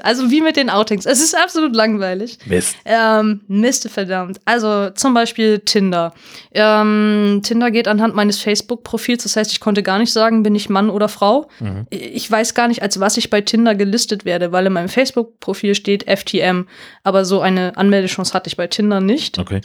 also 0.02 0.30
wie 0.30 0.40
mit 0.40 0.56
den 0.56 0.70
Outings. 0.70 1.06
Es 1.06 1.22
ist 1.22 1.36
absolut 1.36 1.74
langweilig. 1.74 2.38
Mist. 2.46 2.76
Ähm, 2.84 3.40
Mist, 3.48 3.88
verdammt. 3.90 4.40
Also 4.44 4.90
zum 4.90 5.14
Beispiel 5.14 5.58
Tinder. 5.60 6.12
Ähm, 6.52 7.40
Tinder 7.42 7.70
geht 7.70 7.88
anhand 7.88 8.14
meines 8.14 8.40
Facebook-Profils. 8.40 9.22
Das 9.24 9.36
heißt, 9.36 9.52
ich 9.52 9.60
konnte 9.60 9.82
gar 9.82 9.98
nicht 9.98 10.12
sagen, 10.12 10.42
bin 10.42 10.54
ich 10.54 10.68
Mann 10.68 10.90
oder 10.90 11.08
Frau. 11.08 11.48
Mhm. 11.60 11.86
Ich 11.90 12.30
weiß 12.30 12.54
gar 12.54 12.68
nicht, 12.68 12.82
als 12.82 13.00
was 13.00 13.16
ich 13.16 13.30
bei 13.30 13.40
Tinder 13.40 13.74
gelistet 13.74 14.24
werde, 14.24 14.52
weil 14.52 14.66
in 14.66 14.72
meinem 14.72 14.88
Facebook-Profil 14.88 15.74
steht 15.74 16.04
FTM. 16.08 16.66
Aber 17.02 17.24
so 17.24 17.40
eine 17.40 17.76
Anmeldechance 17.76 18.34
hatte 18.34 18.48
ich 18.48 18.56
bei 18.56 18.66
Tinder 18.66 19.00
nicht. 19.00 19.38
Okay. 19.38 19.60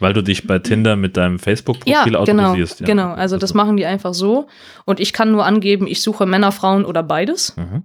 Weil 0.00 0.12
du 0.12 0.22
dich 0.22 0.46
bei 0.46 0.60
Tinder 0.60 0.94
mit 0.96 1.16
deinem 1.16 1.36
Ja, 1.36 1.42
Facebook-Profil 1.42 2.04
genau, 2.04 2.20
autorisierst. 2.20 2.84
genau. 2.84 3.12
Also 3.14 3.36
das 3.36 3.52
machen 3.52 3.76
die 3.76 3.84
einfach 3.84 4.14
so. 4.14 4.46
Und 4.84 5.00
ich 5.00 5.12
kann 5.12 5.32
nur 5.32 5.44
angeben, 5.44 5.86
ich 5.88 6.02
suche 6.02 6.24
Männer, 6.24 6.52
Frauen 6.52 6.84
oder 6.84 7.02
beides. 7.02 7.56
Mhm. 7.56 7.82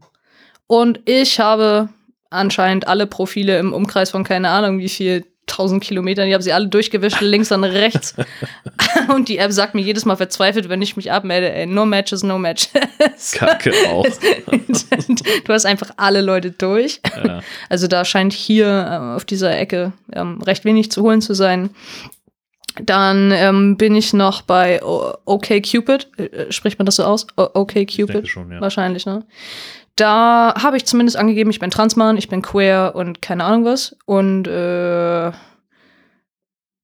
Und 0.73 1.01
ich 1.05 1.39
habe 1.39 1.89
anscheinend 2.31 2.87
alle 2.87 3.05
Profile 3.05 3.59
im 3.59 3.73
Umkreis 3.73 4.09
von 4.09 4.23
keine 4.23 4.49
Ahnung 4.49 4.79
wie 4.79 4.89
viel, 4.89 5.23
tausend 5.45 5.83
Kilometern. 5.83 6.27
Ich 6.27 6.33
habe 6.33 6.41
sie 6.41 6.51
alle 6.51 6.67
durchgewischt, 6.67 7.21
links 7.21 7.51
und 7.51 7.63
rechts. 7.63 8.15
und 9.13 9.29
die 9.29 9.37
App 9.37 9.51
sagt 9.51 9.75
mir 9.75 9.81
jedes 9.81 10.05
Mal 10.05 10.15
verzweifelt, 10.15 10.69
wenn 10.69 10.81
ich 10.81 10.95
mich 10.95 11.11
abmelde, 11.11 11.53
ey, 11.53 11.67
no 11.67 11.85
matches, 11.85 12.23
no 12.23 12.39
matches. 12.39 12.71
Kacke 13.33 13.71
auch. 13.87 14.03
du 15.45 15.53
hast 15.53 15.65
einfach 15.67 15.91
alle 15.97 16.21
Leute 16.21 16.49
durch. 16.49 17.01
ja. 17.23 17.41
Also 17.69 17.85
da 17.85 18.03
scheint 18.03 18.33
hier 18.33 18.65
äh, 18.67 19.15
auf 19.15 19.25
dieser 19.25 19.55
Ecke 19.55 19.93
ähm, 20.11 20.41
recht 20.41 20.65
wenig 20.65 20.89
zu 20.89 21.03
holen 21.03 21.21
zu 21.21 21.35
sein. 21.35 21.69
Dann 22.81 23.31
ähm, 23.31 23.77
bin 23.77 23.95
ich 23.95 24.11
noch 24.11 24.41
bei 24.41 24.81
OkCupid. 24.83 26.07
Äh, 26.17 26.51
spricht 26.51 26.79
man 26.79 26.87
das 26.87 26.95
so 26.95 27.03
aus? 27.03 27.27
OkCupid? 27.35 28.27
schon, 28.27 28.51
ja. 28.51 28.59
Wahrscheinlich, 28.59 29.05
ne? 29.05 29.23
Da 29.95 30.55
habe 30.57 30.77
ich 30.77 30.85
zumindest 30.85 31.17
angegeben, 31.17 31.51
ich 31.51 31.59
bin 31.59 31.69
Transmann, 31.69 32.17
ich 32.17 32.27
bin 32.27 32.41
queer 32.41 32.93
und 32.95 33.21
keine 33.21 33.43
Ahnung 33.43 33.65
was. 33.65 33.95
Und 34.05 34.47
äh, 34.47 35.31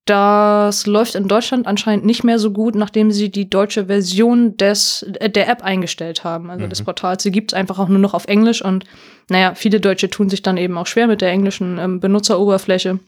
das 0.06 0.88
läuft 0.88 1.14
in 1.16 1.28
Deutschland 1.28 1.68
anscheinend 1.68 2.04
nicht 2.06 2.24
mehr 2.24 2.40
so 2.40 2.52
gut, 2.52 2.74
nachdem 2.74 3.12
sie 3.12 3.30
die 3.30 3.50
deutsche 3.50 3.86
Version 3.86 4.58
des, 4.58 5.04
äh, 5.20 5.30
der 5.30 5.48
App 5.50 5.64
eingestellt 5.64 6.24
haben, 6.24 6.50
also 6.50 6.68
des 6.68 6.82
Mhm. 6.82 6.86
Portals. 6.86 7.24
Sie 7.24 7.32
gibt 7.32 7.52
es 7.52 7.56
einfach 7.56 7.78
auch 7.80 7.90
nur 7.90 8.00
noch 8.00 8.14
auf 8.14 8.26
Englisch 8.26 8.64
und 8.64 8.86
naja, 9.30 9.54
viele 9.54 9.80
Deutsche 9.80 10.10
tun 10.10 10.30
sich 10.30 10.42
dann 10.42 10.58
eben 10.58 10.78
auch 10.78 10.88
schwer 10.88 11.06
mit 11.08 11.22
der 11.22 11.30
englischen 11.30 11.78
ähm, 11.78 12.00
Benutzeroberfläche. 12.00 13.00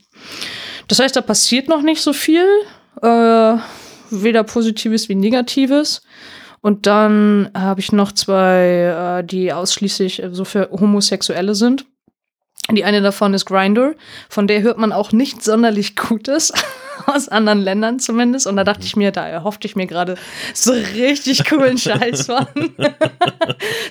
Das 0.88 0.99
heißt, 0.99 1.16
da 1.16 1.22
passiert 1.22 1.68
noch 1.68 1.82
nicht 1.82 2.02
so 2.02 2.14
viel, 2.14 2.45
äh, 3.02 3.54
weder 4.12 4.43
Positives 4.43 5.10
wie 5.10 5.16
Negatives. 5.16 6.04
Und 6.62 6.86
dann 6.86 7.49
habe 7.55 7.80
ich 7.80 7.91
noch 7.91 8.12
zwei, 8.12 9.20
äh, 9.20 9.24
die 9.24 9.51
ausschließlich 9.51 10.22
äh, 10.22 10.30
so 10.32 10.45
für 10.45 10.70
Homosexuelle 10.72 11.55
sind. 11.55 11.86
Die 12.70 12.86
eine 12.86 13.01
davon 13.01 13.34
ist 13.34 13.45
Grindr, 13.45 13.95
von 14.30 14.47
der 14.47 14.62
hört 14.62 14.78
man 14.78 14.91
auch 14.91 15.12
nicht 15.12 15.43
sonderlich 15.43 15.95
Gutes, 15.95 16.53
aus 17.07 17.28
anderen 17.28 17.59
Ländern 17.59 17.99
zumindest. 17.99 18.45
Und 18.45 18.55
da 18.55 18.64
dachte 18.64 18.86
ich 18.86 18.95
mir, 18.95 19.12
da 19.12 19.28
erhoffte 19.28 19.68
ich 19.68 19.76
mir 19.76 19.88
gerade 19.88 20.16
so 20.53 20.72
richtig 20.72 21.43
coolen 21.49 21.80
Scheiß 21.80 22.28
von. 22.28 22.45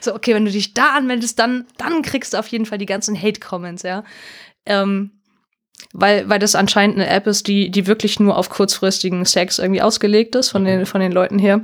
so, 0.01 0.15
okay, 0.15 0.35
wenn 0.35 0.45
du 0.45 0.53
dich 0.53 0.73
da 0.73 0.95
anmeldest, 0.97 1.39
dann, 1.39 1.67
dann 1.77 2.03
kriegst 2.03 2.33
du 2.33 2.39
auf 2.39 2.47
jeden 2.47 2.65
Fall 2.65 2.79
die 2.79 2.87
ganzen 2.87 3.21
Hate-Comments, 3.21 3.83
ja. 3.83 4.05
Ähm, 4.65 5.11
weil, 5.93 6.29
weil 6.29 6.39
das 6.39 6.55
anscheinend 6.55 6.97
eine 6.97 7.09
App 7.09 7.27
ist, 7.27 7.49
die, 7.49 7.71
die 7.71 7.87
wirklich 7.87 8.21
nur 8.21 8.37
auf 8.37 8.49
kurzfristigen 8.49 9.25
Sex 9.25 9.59
irgendwie 9.59 9.83
ausgelegt 9.83 10.37
ist, 10.37 10.51
von 10.51 10.65
den, 10.65 10.87
von 10.87 11.01
den 11.01 11.13
Leuten 11.13 11.39
her. 11.39 11.63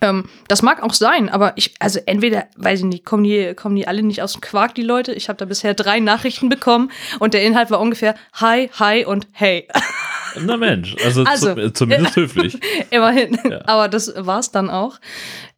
Ähm, 0.00 0.28
das 0.48 0.62
mag 0.62 0.82
auch 0.82 0.94
sein, 0.94 1.28
aber 1.28 1.52
ich, 1.56 1.74
also 1.78 2.00
entweder, 2.06 2.46
weiß 2.56 2.80
ich 2.80 2.84
nicht, 2.86 3.04
kommen 3.04 3.24
die, 3.24 3.54
kommen 3.54 3.76
die 3.76 3.86
alle 3.86 4.02
nicht 4.02 4.22
aus 4.22 4.32
dem 4.32 4.40
Quark, 4.40 4.74
die 4.74 4.82
Leute? 4.82 5.12
Ich 5.12 5.28
habe 5.28 5.36
da 5.36 5.44
bisher 5.44 5.74
drei 5.74 6.00
Nachrichten 6.00 6.48
bekommen 6.48 6.90
und 7.18 7.34
der 7.34 7.42
Inhalt 7.44 7.70
war 7.70 7.80
ungefähr 7.80 8.14
Hi, 8.34 8.68
Hi 8.78 9.04
und 9.04 9.26
Hey. 9.32 9.68
Na 10.40 10.56
Mensch, 10.56 10.96
also, 11.04 11.24
Also, 11.24 11.54
zu, 11.54 11.72
zumindest 11.72 12.16
höflich. 12.16 12.58
Immerhin. 12.90 13.38
Ja. 13.48 13.60
Aber 13.66 13.88
das 13.88 14.12
war's 14.16 14.50
dann 14.50 14.70
auch. 14.70 14.98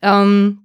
Ähm, 0.02 0.63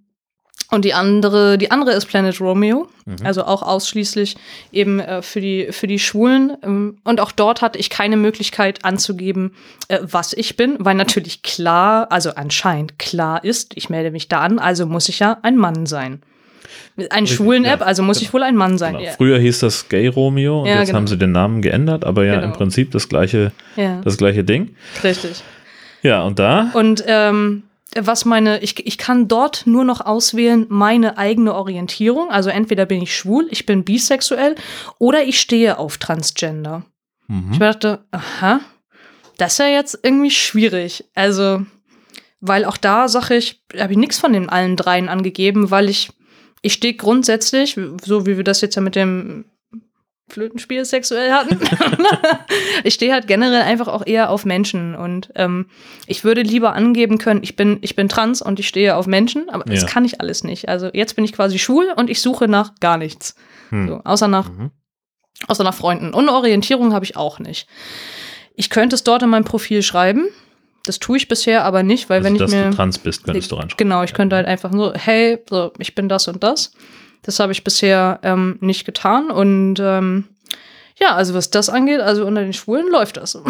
und 0.71 0.85
die 0.85 0.93
andere, 0.93 1.57
die 1.57 1.71
andere 1.71 1.91
ist 1.93 2.05
Planet 2.05 2.39
Romeo, 2.41 2.87
Mhm. 3.05 3.25
also 3.25 3.43
auch 3.45 3.63
ausschließlich 3.63 4.35
eben 4.71 4.99
äh, 4.99 5.21
für 5.23 5.41
die 5.41 5.69
für 5.71 5.87
die 5.87 5.97
Schwulen. 5.99 6.55
Ähm, 6.63 6.97
und 7.03 7.19
auch 7.21 7.31
dort 7.31 7.61
hatte 7.63 7.79
ich 7.79 7.89
keine 7.89 8.17
Möglichkeit 8.17 8.85
anzugeben, 8.85 9.53
äh, 9.87 9.99
was 10.03 10.33
ich 10.33 10.55
bin, 10.57 10.75
weil 10.79 10.93
natürlich 10.95 11.41
klar, 11.41 12.11
also 12.11 12.31
anscheinend 12.35 12.99
klar 12.99 13.43
ist, 13.43 13.71
ich 13.75 13.89
melde 13.89 14.11
mich 14.11 14.27
da 14.27 14.41
an, 14.41 14.59
also 14.59 14.85
muss 14.85 15.09
ich 15.09 15.19
ja 15.19 15.37
ein 15.41 15.55
Mann 15.57 15.85
sein. 15.87 16.21
Ein 16.97 17.23
Richtig, 17.23 17.37
schwulen 17.37 17.65
App, 17.65 17.79
ja, 17.79 17.85
also 17.85 18.03
muss 18.03 18.21
ich 18.21 18.31
wohl 18.33 18.43
ein 18.43 18.55
Mann 18.57 18.77
sein. 18.77 18.93
Genau. 18.93 19.05
Ja. 19.05 19.11
Früher 19.13 19.39
hieß 19.39 19.59
das 19.59 19.87
Gay 19.89 20.07
Romeo 20.07 20.61
und 20.61 20.67
Ja, 20.67 20.79
jetzt 20.79 20.87
genau. 20.87 20.97
haben 20.97 21.07
sie 21.07 21.17
den 21.17 21.31
Namen 21.31 21.61
geändert, 21.61 22.03
aber 22.05 22.25
ja 22.25 22.35
Genau. 22.35 22.47
im 22.47 22.53
Prinzip 22.53 22.91
das 22.91 23.07
gleiche, 23.09 23.53
das 24.03 24.17
gleiche 24.17 24.43
Ding. 24.43 24.75
richtig. 25.03 25.41
Ja, 26.03 26.21
und 26.23 26.37
da 26.39 26.69
Und 26.73 27.03
ähm, 27.07 27.63
was 27.95 28.25
meine, 28.25 28.59
ich, 28.59 28.85
ich 28.85 28.97
kann 28.97 29.27
dort 29.27 29.65
nur 29.65 29.83
noch 29.83 30.01
auswählen, 30.01 30.65
meine 30.69 31.17
eigene 31.17 31.55
Orientierung. 31.55 32.29
Also 32.29 32.49
entweder 32.49 32.85
bin 32.85 33.01
ich 33.01 33.15
schwul, 33.15 33.47
ich 33.49 33.65
bin 33.65 33.83
bisexuell 33.83 34.55
oder 34.99 35.23
ich 35.23 35.39
stehe 35.39 35.77
auf 35.79 35.97
Transgender. 35.97 36.83
Mhm. 37.27 37.53
Ich 37.53 37.59
dachte, 37.59 38.05
aha. 38.11 38.61
das 39.37 39.53
ist 39.53 39.59
ja 39.59 39.67
jetzt 39.67 39.99
irgendwie 40.03 40.31
schwierig. 40.31 41.05
Also, 41.15 41.65
weil 42.41 42.65
auch 42.65 42.77
da 42.77 43.07
sage 43.07 43.35
ich, 43.35 43.63
habe 43.77 43.93
ich 43.93 43.99
nichts 43.99 44.19
von 44.19 44.33
den 44.33 44.49
allen 44.49 44.75
dreien 44.75 45.09
angegeben, 45.09 45.71
weil 45.71 45.89
ich, 45.89 46.11
ich 46.61 46.73
stehe 46.73 46.93
grundsätzlich, 46.93 47.79
so 48.03 48.25
wie 48.27 48.37
wir 48.37 48.43
das 48.43 48.61
jetzt 48.61 48.75
ja 48.75 48.81
mit 48.81 48.95
dem 48.95 49.45
Flötenspiel 50.29 50.85
sexuell 50.85 51.31
hatten. 51.31 51.59
ich 52.83 52.93
stehe 52.93 53.13
halt 53.13 53.27
generell 53.27 53.61
einfach 53.61 53.87
auch 53.87 54.05
eher 54.05 54.29
auf 54.29 54.45
Menschen 54.45 54.95
und 54.95 55.29
ähm, 55.35 55.67
ich 56.07 56.23
würde 56.23 56.41
lieber 56.41 56.73
angeben 56.73 57.17
können, 57.17 57.41
ich 57.43 57.55
bin, 57.55 57.77
ich 57.81 57.95
bin 57.95 58.09
trans 58.09 58.41
und 58.41 58.59
ich 58.59 58.67
stehe 58.67 58.95
auf 58.95 59.07
Menschen, 59.07 59.49
aber 59.49 59.63
das 59.65 59.81
Ja. 59.81 59.87
kann 59.87 60.05
ich 60.05 60.21
alles 60.21 60.43
nicht. 60.43 60.69
Also 60.69 60.89
jetzt 60.93 61.15
bin 61.15 61.25
ich 61.25 61.33
quasi 61.33 61.59
schwul 61.59 61.87
und 61.95 62.09
ich 62.09 62.21
suche 62.21 62.47
nach 62.47 62.75
gar 62.79 62.97
nichts. 62.97 63.35
Hm. 63.69 63.87
So, 63.87 64.01
außer 64.03 64.27
nach, 64.27 64.49
Mhm. 64.49 64.71
außer 65.47 65.63
nach 65.63 65.73
Freunden. 65.73 66.13
Und 66.13 66.29
Orientierung 66.29 66.93
habe 66.93 67.05
ich 67.05 67.15
auch 67.17 67.39
nicht. 67.39 67.67
Ich 68.55 68.69
könnte 68.69 68.95
es 68.95 69.03
dort 69.03 69.23
in 69.23 69.29
meinem 69.29 69.45
Profil 69.45 69.81
schreiben. 69.83 70.27
Das 70.85 70.97
tue 70.99 71.17
ich 71.17 71.27
bisher 71.27 71.65
aber 71.65 71.83
nicht, 71.83 72.09
weil 72.09 72.17
Also, 72.17 72.25
wenn 72.27 72.35
ich 72.35 72.39
dass 72.41 72.51
mir. 72.51 72.69
du 72.69 72.75
trans 72.75 72.97
bist, 72.97 73.23
könntest 73.23 73.51
du 73.51 73.55
reinschreiben. 73.55 73.77
Genau, 73.77 74.03
ich 74.03 74.13
könnte 74.13 74.35
halt 74.35 74.47
einfach 74.47 74.71
so, 74.71 74.93
hey, 74.93 75.37
so, 75.49 75.71
ich 75.77 75.93
bin 75.93 76.09
das 76.09 76.27
und 76.27 76.41
das. 76.43 76.71
Das 77.21 77.39
habe 77.39 77.51
ich 77.51 77.63
bisher 77.63 78.19
ähm, 78.23 78.57
nicht 78.61 78.85
getan. 78.85 79.31
Und 79.31 79.79
ähm, 79.79 80.25
ja, 80.99 81.15
also 81.15 81.33
was 81.33 81.49
das 81.49 81.69
angeht, 81.69 82.01
also 82.01 82.25
unter 82.25 82.41
den 82.41 82.53
Schwulen 82.53 82.91
läuft 82.91 83.17
das. 83.17 83.35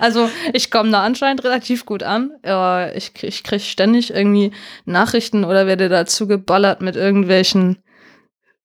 also 0.00 0.28
ich 0.52 0.70
komme 0.70 0.90
da 0.90 1.02
anscheinend 1.02 1.44
relativ 1.44 1.86
gut 1.86 2.02
an. 2.02 2.32
Ich 2.94 3.12
ich 3.22 3.44
krieg 3.44 3.62
ständig 3.62 4.12
irgendwie 4.12 4.52
Nachrichten 4.84 5.44
oder 5.44 5.66
werde 5.66 5.88
dazu 5.88 6.26
geballert 6.26 6.82
mit 6.82 6.96
irgendwelchen 6.96 7.78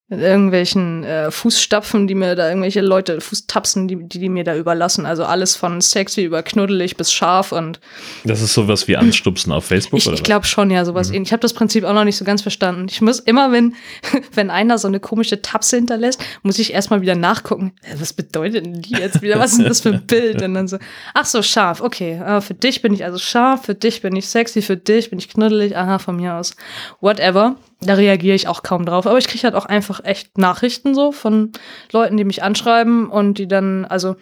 mit 0.09 0.19
irgendwelchen 0.19 1.03
äh, 1.05 1.31
Fußstapfen, 1.31 2.07
die 2.07 2.15
mir 2.15 2.35
da 2.35 2.49
irgendwelche 2.49 2.81
Leute, 2.81 3.21
Fußtapsen, 3.21 3.87
die, 3.87 3.95
die 3.95 4.19
die 4.19 4.29
mir 4.29 4.43
da 4.43 4.55
überlassen. 4.55 5.05
Also 5.05 5.23
alles 5.23 5.55
von 5.55 5.79
sexy 5.79 6.23
über 6.23 6.43
knuddelig 6.43 6.97
bis 6.97 7.13
scharf 7.13 7.53
und 7.53 7.79
Das 8.25 8.41
ist 8.41 8.53
sowas 8.53 8.87
wie 8.89 8.97
Anstupsen 8.97 9.53
auf 9.53 9.65
Facebook 9.65 9.99
ich, 9.99 10.07
oder 10.07 10.15
ich 10.15 10.23
glaube 10.23 10.45
schon, 10.45 10.69
ja, 10.71 10.83
sowas 10.83 11.09
ähnlich. 11.09 11.29
Ich 11.29 11.31
habe 11.31 11.41
das 11.41 11.53
Prinzip 11.53 11.85
auch 11.85 11.93
noch 11.93 12.03
nicht 12.03 12.17
so 12.17 12.25
ganz 12.25 12.41
verstanden. 12.41 12.87
Ich 12.89 13.01
muss 13.01 13.19
immer, 13.19 13.53
wenn, 13.53 13.75
wenn 14.33 14.49
einer 14.49 14.77
so 14.77 14.89
eine 14.89 14.99
komische 14.99 15.41
Tapse 15.41 15.77
hinterlässt, 15.77 16.23
muss 16.43 16.59
ich 16.59 16.73
erstmal 16.73 17.01
wieder 17.01 17.15
nachgucken. 17.15 17.73
Was 17.97 18.11
bedeutet 18.11 18.65
denn 18.65 18.81
die 18.81 18.95
jetzt 18.95 19.21
wieder? 19.21 19.39
Was 19.39 19.51
ist 19.51 19.59
denn 19.59 19.67
das 19.67 19.81
für 19.81 19.89
ein 19.89 20.05
Bild? 20.05 20.41
Und 20.41 20.53
dann 20.53 20.67
so, 20.67 20.79
ach 21.13 21.25
so, 21.25 21.41
scharf, 21.41 21.79
okay. 21.79 22.21
äh, 22.23 22.41
für 22.41 22.53
dich 22.53 22.81
bin 22.81 22.93
ich 22.93 23.05
also 23.05 23.17
scharf, 23.17 23.65
für 23.65 23.75
dich 23.75 24.01
bin 24.01 24.15
ich 24.17 24.27
sexy, 24.27 24.61
für 24.61 24.75
dich 24.75 25.09
bin 25.09 25.19
ich 25.19 25.29
knuddelig, 25.29 25.77
aha, 25.77 25.97
von 25.97 26.17
mir 26.17 26.35
aus. 26.35 26.55
Whatever. 26.99 27.55
Da 27.85 27.95
reagiere 27.95 28.35
ich 28.35 28.47
auch 28.47 28.63
kaum 28.63 28.85
drauf. 28.85 29.07
Aber 29.07 29.17
ich 29.17 29.27
kriege 29.27 29.43
halt 29.43 29.55
auch 29.55 29.65
einfach 29.65 30.03
echt 30.03 30.37
Nachrichten 30.37 30.93
so 30.95 31.11
von 31.11 31.51
Leuten, 31.91 32.17
die 32.17 32.23
mich 32.23 32.43
anschreiben 32.43 33.09
und 33.09 33.37
die 33.37 33.47
dann, 33.47 33.85
also 33.85 34.15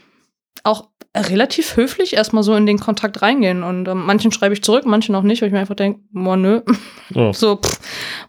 auch 0.64 0.90
relativ 1.16 1.76
höflich 1.76 2.14
erstmal 2.14 2.44
so 2.44 2.56
in 2.56 2.66
den 2.66 2.80
Kontakt 2.80 3.22
reingehen. 3.22 3.64
Und 3.64 3.88
ähm, 3.88 4.06
manchen 4.06 4.32
schreibe 4.32 4.54
ich 4.54 4.64
zurück, 4.64 4.86
manchen 4.86 5.16
auch 5.16 5.24
nicht, 5.24 5.42
weil 5.42 5.48
ich 5.48 5.54
mir 5.54 5.60
einfach 5.60 5.76
denke, 5.76 6.00
boah, 6.12 6.38
nö, 6.38 6.62
Oh, 7.16 7.32
so, 7.34 7.58
pff, 7.58 7.80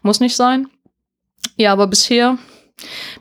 muss 0.01 0.19
nicht 0.19 0.35
sein. 0.35 0.67
Ja, 1.55 1.71
aber 1.71 1.87
bisher, 1.87 2.37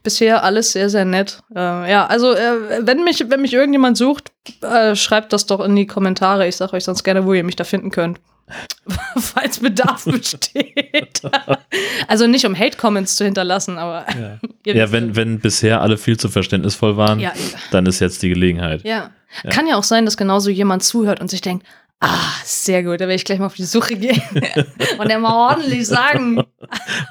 bisher 0.02 0.42
alles 0.42 0.72
sehr, 0.72 0.90
sehr 0.90 1.04
nett. 1.04 1.42
Äh, 1.54 1.90
ja, 1.90 2.06
also 2.06 2.32
äh, 2.32 2.86
wenn 2.86 3.04
mich, 3.04 3.24
wenn 3.28 3.42
mich 3.42 3.52
irgendjemand 3.52 3.96
sucht, 3.96 4.32
äh, 4.62 4.96
schreibt 4.96 5.32
das 5.32 5.46
doch 5.46 5.60
in 5.60 5.76
die 5.76 5.86
Kommentare. 5.86 6.48
Ich 6.48 6.56
sage 6.56 6.74
euch 6.74 6.84
sonst 6.84 7.04
gerne, 7.04 7.24
wo 7.24 7.32
ihr 7.32 7.44
mich 7.44 7.56
da 7.56 7.64
finden 7.64 7.90
könnt. 7.90 8.20
Falls 9.16 9.60
Bedarf 9.60 10.04
besteht. 10.04 11.22
also 12.08 12.26
nicht 12.26 12.44
um 12.44 12.58
Hate-Comments 12.58 13.14
zu 13.14 13.24
hinterlassen, 13.24 13.78
aber 13.78 14.06
ja. 14.64 14.72
ja, 14.72 14.92
wenn, 14.92 15.16
wenn 15.16 15.40
bisher 15.40 15.80
alle 15.80 15.98
viel 15.98 16.18
zu 16.18 16.28
verständnisvoll 16.28 16.96
waren, 16.96 17.20
Ja, 17.20 17.32
dann 17.70 17.86
ist 17.86 18.00
jetzt 18.00 18.22
die 18.22 18.28
Gelegenheit. 18.28 18.84
Ja. 18.84 19.10
Kann 19.48 19.66
ja 19.66 19.76
auch 19.76 19.84
sein, 19.84 20.04
dass 20.04 20.16
genauso 20.16 20.50
jemand 20.50 20.82
zuhört 20.82 21.20
und 21.20 21.30
sich 21.30 21.40
denkt, 21.40 21.66
ah, 22.00 22.18
sehr 22.44 22.82
gut, 22.82 22.94
da 22.94 23.00
werde 23.00 23.14
ich 23.14 23.24
gleich 23.24 23.38
mal 23.38 23.46
auf 23.46 23.54
die 23.54 23.64
Suche 23.64 23.96
gehen 23.96 24.20
und 24.98 25.08
er 25.08 25.18
mal 25.18 25.34
ordentlich 25.34 25.86
sagen, 25.86 26.42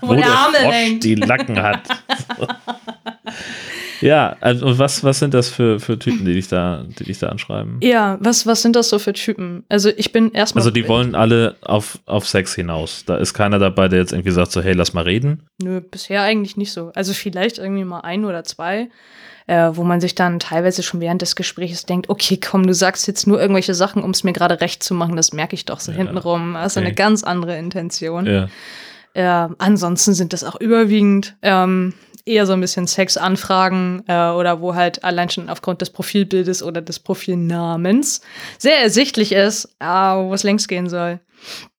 wo, 0.02 0.14
der 0.14 0.28
Arme 0.28 0.58
Frosch 0.58 0.74
hängt. 0.74 1.04
die 1.04 1.16
Lacken 1.16 1.62
hat. 1.62 1.82
Ja, 4.02 4.36
also 4.42 4.66
und 4.66 4.80
was, 4.80 5.04
was 5.04 5.20
sind 5.20 5.34
das 5.34 5.50
für, 5.50 5.80
für 5.80 5.98
Typen, 5.98 6.26
die 6.26 6.34
dich 6.34 6.48
da, 6.48 6.86
die 7.00 7.04
dich 7.04 7.20
da 7.20 7.30
anschreiben? 7.30 7.78
Ja, 7.82 8.18
was, 8.20 8.46
was 8.46 8.62
sind 8.62 8.76
das 8.76 8.90
so 8.90 9.00
für 9.00 9.14
Typen? 9.14 9.64
Also 9.70 9.90
ich 9.96 10.12
bin 10.12 10.32
erstmal. 10.32 10.62
Also 10.62 10.72
die 10.72 10.88
wollen 10.88 11.16
alle 11.16 11.56
auf, 11.62 12.00
auf 12.06 12.28
Sex 12.28 12.56
hinaus. 12.56 13.04
Da 13.06 13.18
ist 13.18 13.34
keiner 13.34 13.60
dabei, 13.60 13.88
der 13.88 14.00
jetzt 14.00 14.12
irgendwie 14.12 14.32
sagt 14.32 14.52
so, 14.52 14.62
hey, 14.62 14.74
lass 14.74 14.94
mal 14.94 15.04
reden. 15.04 15.44
Nö, 15.62 15.82
bisher 15.82 16.22
eigentlich 16.24 16.58
nicht 16.58 16.72
so. 16.74 16.92
Also 16.96 17.14
vielleicht 17.14 17.58
irgendwie 17.58 17.86
mal 17.86 18.02
ein 18.02 18.26
oder 18.26 18.44
zwei, 18.44 18.90
äh, 19.48 19.70
wo 19.74 19.84
man 19.84 20.02
sich 20.02 20.16
dann 20.16 20.40
teilweise 20.40 20.84
schon 20.84 21.00
während 21.02 21.22
des 21.22 21.36
Gesprächs 21.36 21.86
denkt, 21.86 22.10
okay, 22.10 22.38
komm, 22.38 22.66
du 22.66 22.74
sagst 22.74 23.08
jetzt 23.08 23.28
nur 23.28 23.40
irgendwelche 23.40 23.74
Sachen, 23.74 24.04
um 24.04 24.12
es 24.12 24.24
mir 24.24 24.34
gerade 24.34 24.62
recht 24.62 24.84
zu 24.84 24.94
machen. 24.94 25.16
Das 25.16 25.34
merke 25.34 25.56
ich 25.56 25.66
doch 25.66 25.80
so 25.80 25.92
Ja, 25.92 25.98
hintenrum. 25.98 26.54
Das 26.54 26.74
ist 26.74 26.78
okay. 26.78 26.86
eine 26.86 26.96
ganz 26.96 27.24
andere 27.24 27.58
Intention. 27.58 28.26
Ja. 28.26 28.48
Äh, 29.14 29.50
ansonsten 29.58 30.14
sind 30.14 30.32
das 30.32 30.44
auch 30.44 30.60
überwiegend 30.60 31.36
ähm, 31.42 31.94
eher 32.26 32.46
so 32.46 32.54
ein 32.54 32.62
bisschen 32.62 32.88
Sexanfragen 32.88 34.04
äh, 34.08 34.30
oder 34.32 34.62
wo 34.62 34.76
halt 34.76 35.04
allein 35.04 35.30
schon 35.30 35.50
aufgrund 35.50 35.82
des 35.82 35.90
Profilbildes 35.90 36.64
oder 36.64 36.82
des 36.82 37.00
Profilnamens 37.00 38.22
sehr 38.58 38.80
ersichtlich 38.82 39.32
ist, 39.32 39.66
äh, 39.80 39.86
wo 39.86 40.34
es 40.34 40.44
längst 40.44 40.68
gehen 40.68 40.90
soll. 40.90 41.20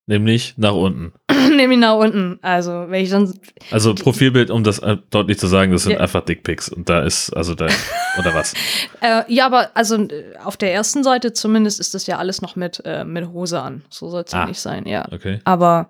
Nämlich 0.06 0.54
nach 0.56 0.74
unten. 0.74 1.12
Ihn 1.30 1.78
nach 1.78 1.94
unten. 1.94 2.38
Also, 2.42 2.86
wenn 2.88 3.04
ich 3.04 3.10
dann. 3.10 3.32
Also 3.70 3.94
Profilbild, 3.94 4.50
um 4.50 4.64
das 4.64 4.80
äh, 4.80 4.96
deutlich 5.10 5.38
zu 5.38 5.46
sagen, 5.46 5.70
das 5.70 5.84
sind 5.84 5.92
Ja. 5.92 5.98
einfach 6.00 6.22
Dickpics. 6.24 6.68
Und 6.68 6.88
da 6.88 7.02
ist, 7.04 7.30
also 7.30 7.54
da, 7.54 7.66
oder 8.18 8.34
was? 8.34 8.52
Äh, 9.00 9.22
ja, 9.32 9.46
aber 9.46 9.70
also 9.74 9.96
äh, 10.02 10.34
auf 10.42 10.56
der 10.56 10.74
ersten 10.74 11.04
Seite 11.04 11.32
zumindest 11.32 11.78
ist 11.78 11.94
das 11.94 12.06
ja 12.08 12.18
alles 12.18 12.42
noch 12.42 12.56
mit, 12.56 12.82
äh, 12.84 13.04
mit 13.04 13.28
Hose 13.28 13.60
an. 13.62 13.84
So 13.90 14.10
soll 14.10 14.24
es 14.26 14.32
ja 14.32 14.42
Ah. 14.42 14.46
nicht 14.46 14.60
sein, 14.60 14.86
ja. 14.86 15.06
Okay. 15.12 15.38
Aber 15.44 15.88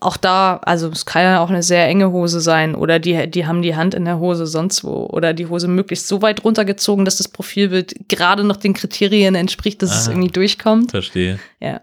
auch 0.00 0.16
da, 0.16 0.58
also 0.64 0.88
es 0.88 1.06
kann 1.06 1.22
ja 1.22 1.40
auch 1.40 1.48
eine 1.50 1.62
sehr 1.62 1.86
enge 1.86 2.10
Hose 2.12 2.40
sein 2.40 2.74
oder 2.74 2.98
die, 2.98 3.30
die 3.30 3.46
haben 3.46 3.62
die 3.62 3.76
Hand 3.76 3.94
in 3.94 4.04
der 4.04 4.18
Hose 4.18 4.46
sonst 4.46 4.84
wo 4.84 5.06
oder 5.06 5.32
die 5.32 5.46
Hose 5.46 5.68
möglichst 5.68 6.06
so 6.08 6.22
weit 6.22 6.44
runtergezogen, 6.44 7.04
dass 7.04 7.16
das 7.16 7.28
Profilbild 7.28 8.08
gerade 8.08 8.44
noch 8.44 8.56
den 8.56 8.74
Kriterien 8.74 9.34
entspricht, 9.34 9.82
dass 9.82 9.96
es 9.98 10.08
Ah. 10.08 10.12
irgendwie 10.12 10.30
durchkommt. 10.30 10.90
Verstehe. 10.90 11.38
Ja. 11.60 11.80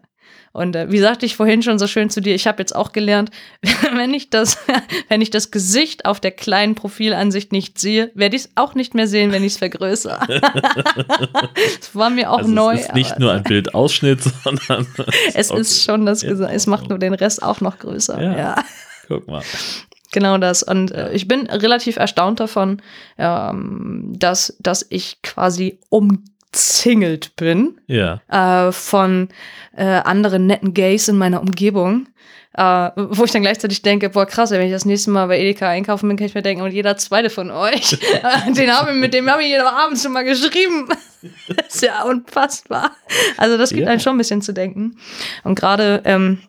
Und 0.54 0.76
äh, 0.76 0.91
wie 0.91 0.99
sagte 0.99 1.26
ich 1.26 1.36
vorhin 1.36 1.64
schon 1.64 1.80
so 1.80 1.88
schön 1.88 2.12
zu 2.12 2.22
dir, 2.22 2.36
ich 2.36 2.45
habe 2.47 2.62
jetzt 2.62 2.76
auch 2.76 2.91
gelernt, 2.93 3.32
wenn 3.93 4.14
ich 4.14 4.30
das, 4.30 4.58
wenn 5.10 5.20
ich 5.20 5.32
das 5.32 5.49
Gesicht 5.51 6.06
auf 6.06 6.20
der 6.20 6.32
kleinen 6.32 6.76
Profilansicht 6.76 7.51
nicht 7.51 7.80
sehe, 7.80 8.12
werde 8.14 8.36
ich 8.36 8.43
es 8.43 8.49
auch 8.56 8.76
nicht 8.76 8.93
mehr 8.93 9.08
sehen, 9.08 9.32
wenn 9.32 9.43
ich 9.43 9.54
es 9.54 9.58
vergrößere. 9.58 10.20
das 11.80 11.95
war 11.95 12.10
mir 12.10 12.32
auch 12.32 12.38
Also 12.39 12.51
neu. 12.51 12.76
es 12.76 12.82
ist 12.82 12.93
nicht 12.93 13.20
nur 13.20 13.32
ein 13.34 13.43
Bildausschnitt, 13.43 14.22
sondern 14.43 14.88
es 15.34 15.49
Okay. 15.51 15.62
ist 15.62 15.84
schon 15.84 16.06
das. 16.06 16.22
Gesicht. 16.22 16.51
Es 16.54 16.68
macht 16.68 16.89
nur 16.89 16.99
den 16.99 17.14
Rest 17.14 17.41
auch 17.43 17.60
noch 17.60 17.80
größer. 17.80 18.22
Ja. 18.22 18.38
ja. 18.38 18.64
Guck 19.08 19.28
mal. 19.28 19.41
Genau 20.12 20.38
das. 20.38 20.62
Und 20.62 20.91
äh, 20.91 21.12
ich 21.14 21.28
bin 21.28 21.47
relativ 21.47 21.97
erstaunt 21.97 22.39
davon, 22.39 22.82
ähm, 23.18 24.14
dass, 24.16 24.56
dass 24.60 24.86
ich 24.89 25.22
quasi 25.24 25.80
umzingelt 26.54 27.36
bin 27.36 27.80
Ja. 27.88 28.22
äh, 28.30 28.72
von 28.72 29.30
äh, 29.76 29.84
anderen 29.84 30.45
netten 30.47 30.74
Gays 30.74 31.08
in 31.08 31.18
meiner 31.18 31.41
Umgebung. 31.41 32.08
Äh, 32.56 32.91
wo 32.95 33.24
ich 33.24 33.32
dann 33.32 33.41
gleichzeitig 33.41 33.82
denke, 33.82 34.12
boah 34.12 34.28
krass, 34.28 34.51
wenn 34.51 34.62
ich 34.62 34.72
das 34.72 34.86
nächste 34.86 35.10
Mal 35.10 35.26
bei 35.26 35.39
Edeka 35.39 35.68
einkaufen 35.68 36.08
bin, 36.08 36.18
kann 36.18 36.28
ich 36.28 36.36
mir 36.36 36.43
denken, 36.43 36.62
und 36.64 36.72
jeder 36.72 36.95
zweite 36.97 37.32
von 37.32 37.49
euch, 37.49 37.97
den 38.56 38.72
habe 38.72 38.93
mit 38.93 39.16
dem 39.16 39.28
habe 39.28 39.41
ich 39.41 39.49
jeden 39.49 39.66
Abend 39.66 39.97
schon 39.99 40.14
mal 40.14 40.24
geschrieben. 40.24 40.88
das 41.58 41.74
ist 41.76 41.82
ja 41.82 42.04
unfassbar. 42.04 42.91
Also 43.38 43.58
das 43.58 43.70
gibt 43.72 43.82
Ja. 43.82 43.88
einem 43.89 43.99
schon 43.99 44.14
ein 44.16 44.20
bisschen 44.20 44.43
zu 44.43 44.54
denken. 44.54 44.97
Und 45.43 45.56
gerade 45.56 46.04
ähm, 46.06 46.43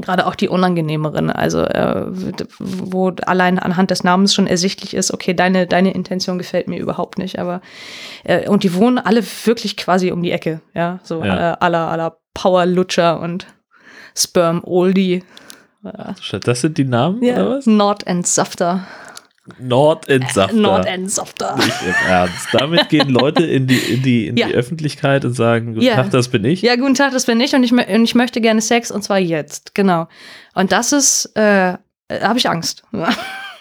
gerade 0.00 0.26
auch 0.26 0.34
die 0.34 0.48
unangenehmeren, 0.48 1.30
also 1.30 1.62
äh, 1.62 2.06
wo 2.58 3.10
allein 3.26 3.58
anhand 3.58 3.90
des 3.90 4.04
Namens 4.04 4.34
schon 4.34 4.46
ersichtlich 4.46 4.94
ist, 4.94 5.12
okay, 5.12 5.34
deine, 5.34 5.66
deine 5.66 5.92
Intention 5.92 6.38
gefällt 6.38 6.68
mir 6.68 6.78
überhaupt 6.78 7.18
nicht, 7.18 7.38
aber 7.38 7.60
äh, 8.24 8.48
und 8.48 8.62
die 8.64 8.74
wohnen 8.74 8.98
alle 8.98 9.22
wirklich 9.44 9.76
quasi 9.76 10.10
um 10.12 10.22
die 10.22 10.30
Ecke, 10.32 10.60
ja, 10.74 10.98
so 11.02 11.22
Ja. 11.22 11.52
äh, 11.52 11.56
aller 11.60 11.88
aller 11.88 12.16
Power 12.34 12.64
Lutscher 12.66 13.20
und 13.20 13.46
Sperm 14.16 14.62
Oldie, 14.64 15.22
Das 16.44 16.60
sind 16.60 16.78
die 16.78 16.84
Namen, 16.84 17.22
oder 17.22 17.50
was? 17.50 17.66
Nord 17.66 18.06
and 18.06 18.26
Softer, 19.44 19.62
Nordentsafter. 19.64 20.56
Nord 20.56 20.86
and 20.88 21.10
Softer. 21.10 21.56
Nicht 21.56 21.82
im 21.82 21.94
Ernst. 22.08 22.48
Damit 22.52 22.88
gehen 22.88 23.08
Leute 23.08 23.44
in 23.44 23.66
die, 23.66 23.76
in 23.76 24.02
die, 24.02 24.26
in 24.28 24.36
Ja. 24.36 24.46
die 24.46 24.54
Öffentlichkeit 24.54 25.24
und 25.24 25.34
sagen, 25.34 25.74
guten 25.74 25.84
Ja. 25.84 25.96
Tag, 25.96 26.10
das 26.10 26.28
bin 26.28 26.44
ich. 26.44 26.62
Ja, 26.62 26.76
guten 26.76 26.94
Tag, 26.94 27.12
das 27.12 27.26
bin 27.26 27.40
ich 27.40 27.52
und 27.54 27.64
ich, 27.64 27.72
und 27.72 28.04
ich 28.04 28.14
möchte 28.14 28.40
gerne 28.40 28.60
Sex 28.60 28.90
und 28.92 29.02
zwar 29.02 29.18
jetzt, 29.18 29.74
genau. 29.74 30.06
Und 30.54 30.70
das 30.70 30.92
ist, 30.92 31.32
äh, 31.36 31.76
habe 32.10 32.38
ich 32.38 32.48
Angst. 32.48 32.84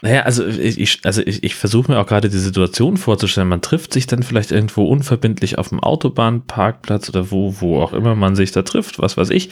Naja, 0.03 0.21
also 0.23 0.43
ich, 0.47 0.79
ich, 0.79 0.99
also 1.03 1.21
ich, 1.23 1.43
ich 1.43 1.53
versuche 1.53 1.91
mir 1.91 1.99
auch 1.99 2.07
gerade 2.07 2.27
die 2.27 2.37
Situation 2.39 2.97
vorzustellen. 2.97 3.47
Man 3.47 3.61
trifft 3.61 3.93
sich 3.93 4.07
dann 4.07 4.23
vielleicht 4.23 4.51
irgendwo 4.51 4.85
unverbindlich 4.85 5.59
auf 5.59 5.69
dem 5.69 5.79
Autobahnparkplatz 5.79 7.07
oder 7.09 7.29
wo, 7.29 7.53
wo 7.61 7.79
auch 7.79 7.93
immer 7.93 8.15
man 8.15 8.35
sich 8.35 8.51
da 8.51 8.63
trifft, 8.63 8.97
was 8.97 9.15
weiß 9.15 9.29
ich. 9.29 9.51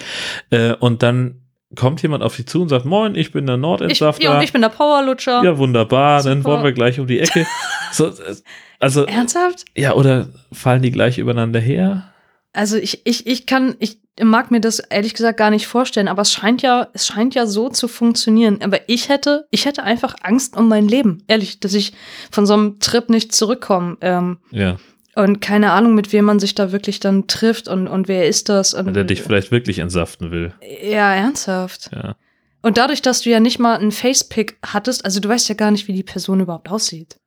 Äh, 0.49 0.73
und 0.73 1.03
dann 1.03 1.35
kommt 1.75 2.01
jemand 2.01 2.23
auf 2.23 2.35
dich 2.35 2.47
zu 2.47 2.61
und 2.61 2.69
sagt, 2.69 2.85
moin, 2.85 3.15
ich 3.15 3.31
bin 3.31 3.45
der 3.45 3.55
Ich, 3.55 3.61
Nordentsafter. 3.61 4.23
ja, 4.23 4.35
und 4.37 4.43
ich 4.43 4.51
bin 4.51 4.61
der 4.61 4.69
Powerlutscher. 4.69 5.43
Ja, 5.43 5.57
wunderbar, 5.57 6.23
dann 6.23 6.39
Super. 6.41 6.53
wollen 6.55 6.63
wir 6.63 6.71
gleich 6.73 6.99
um 6.99 7.07
die 7.07 7.19
Ecke. 7.19 7.45
So, 7.91 8.05
äh, 8.07 8.35
also, 8.79 9.05
Ernsthaft? 9.05 9.65
ja, 9.75 9.93
oder 9.93 10.29
fallen 10.53 10.83
die 10.83 10.91
gleich 10.91 11.17
übereinander 11.17 11.59
her? 11.59 12.13
Also 12.53 12.77
ich, 12.77 13.01
ich, 13.05 13.25
ich 13.25 13.45
kann, 13.47 13.75
ich 13.79 13.97
mag 14.21 14.51
mir 14.51 14.61
das 14.61 14.77
ehrlich 14.79 15.15
gesagt 15.15 15.37
gar 15.39 15.49
nicht 15.49 15.65
vorstellen, 15.65 16.07
aber 16.07 16.21
es 16.21 16.31
scheint 16.31 16.61
ja, 16.61 16.87
es 16.93 17.07
scheint 17.07 17.33
ja 17.33 17.45
so 17.47 17.69
zu 17.69 17.87
funktionieren. 17.87 18.59
Aber 18.61 18.79
ich 18.87 19.09
hätte, 19.09 19.47
ich 19.49 19.65
hätte 19.65 19.81
einfach 19.83 20.15
Angst 20.21 20.55
um 20.55 20.67
mein 20.67 20.87
Leben. 20.87 21.23
Ehrlich, 21.27 21.59
dass 21.59 21.73
ich 21.73 21.93
von 22.31 22.45
so 22.45 22.53
einem 22.53 22.79
Trip 22.79 23.09
nicht 23.09 23.33
zurückkomme. 23.33 23.97
Ähm, 24.01 24.37
Ja, 24.51 24.77
und 25.23 25.41
keine 25.41 25.71
Ahnung, 25.71 25.95
mit 25.95 26.11
wem 26.13 26.25
man 26.25 26.39
sich 26.39 26.55
da 26.55 26.71
wirklich 26.71 26.99
dann 26.99 27.27
trifft 27.27 27.67
und, 27.67 27.87
und 27.87 28.07
wer 28.07 28.27
ist 28.27 28.49
das? 28.49 28.73
Und, 28.73 28.93
der 28.93 29.03
dich 29.03 29.21
vielleicht 29.21 29.51
wirklich 29.51 29.79
entsaften 29.79 30.31
will. 30.31 30.53
ja, 30.83 31.13
ernsthaft. 31.13 31.89
Ja. 31.93 32.15
Und 32.61 32.77
dadurch, 32.77 33.01
dass 33.01 33.21
du 33.21 33.29
ja 33.29 33.39
nicht 33.39 33.59
mal 33.59 33.77
einen 33.77 33.91
Facepick 33.91 34.57
hattest, 34.65 35.05
also 35.05 35.19
du 35.19 35.29
weißt 35.29 35.47
ja 35.49 35.55
gar 35.55 35.71
nicht, 35.71 35.87
wie 35.87 35.93
die 35.93 36.03
Person 36.03 36.39
überhaupt 36.41 36.69
aussieht. 36.69 37.17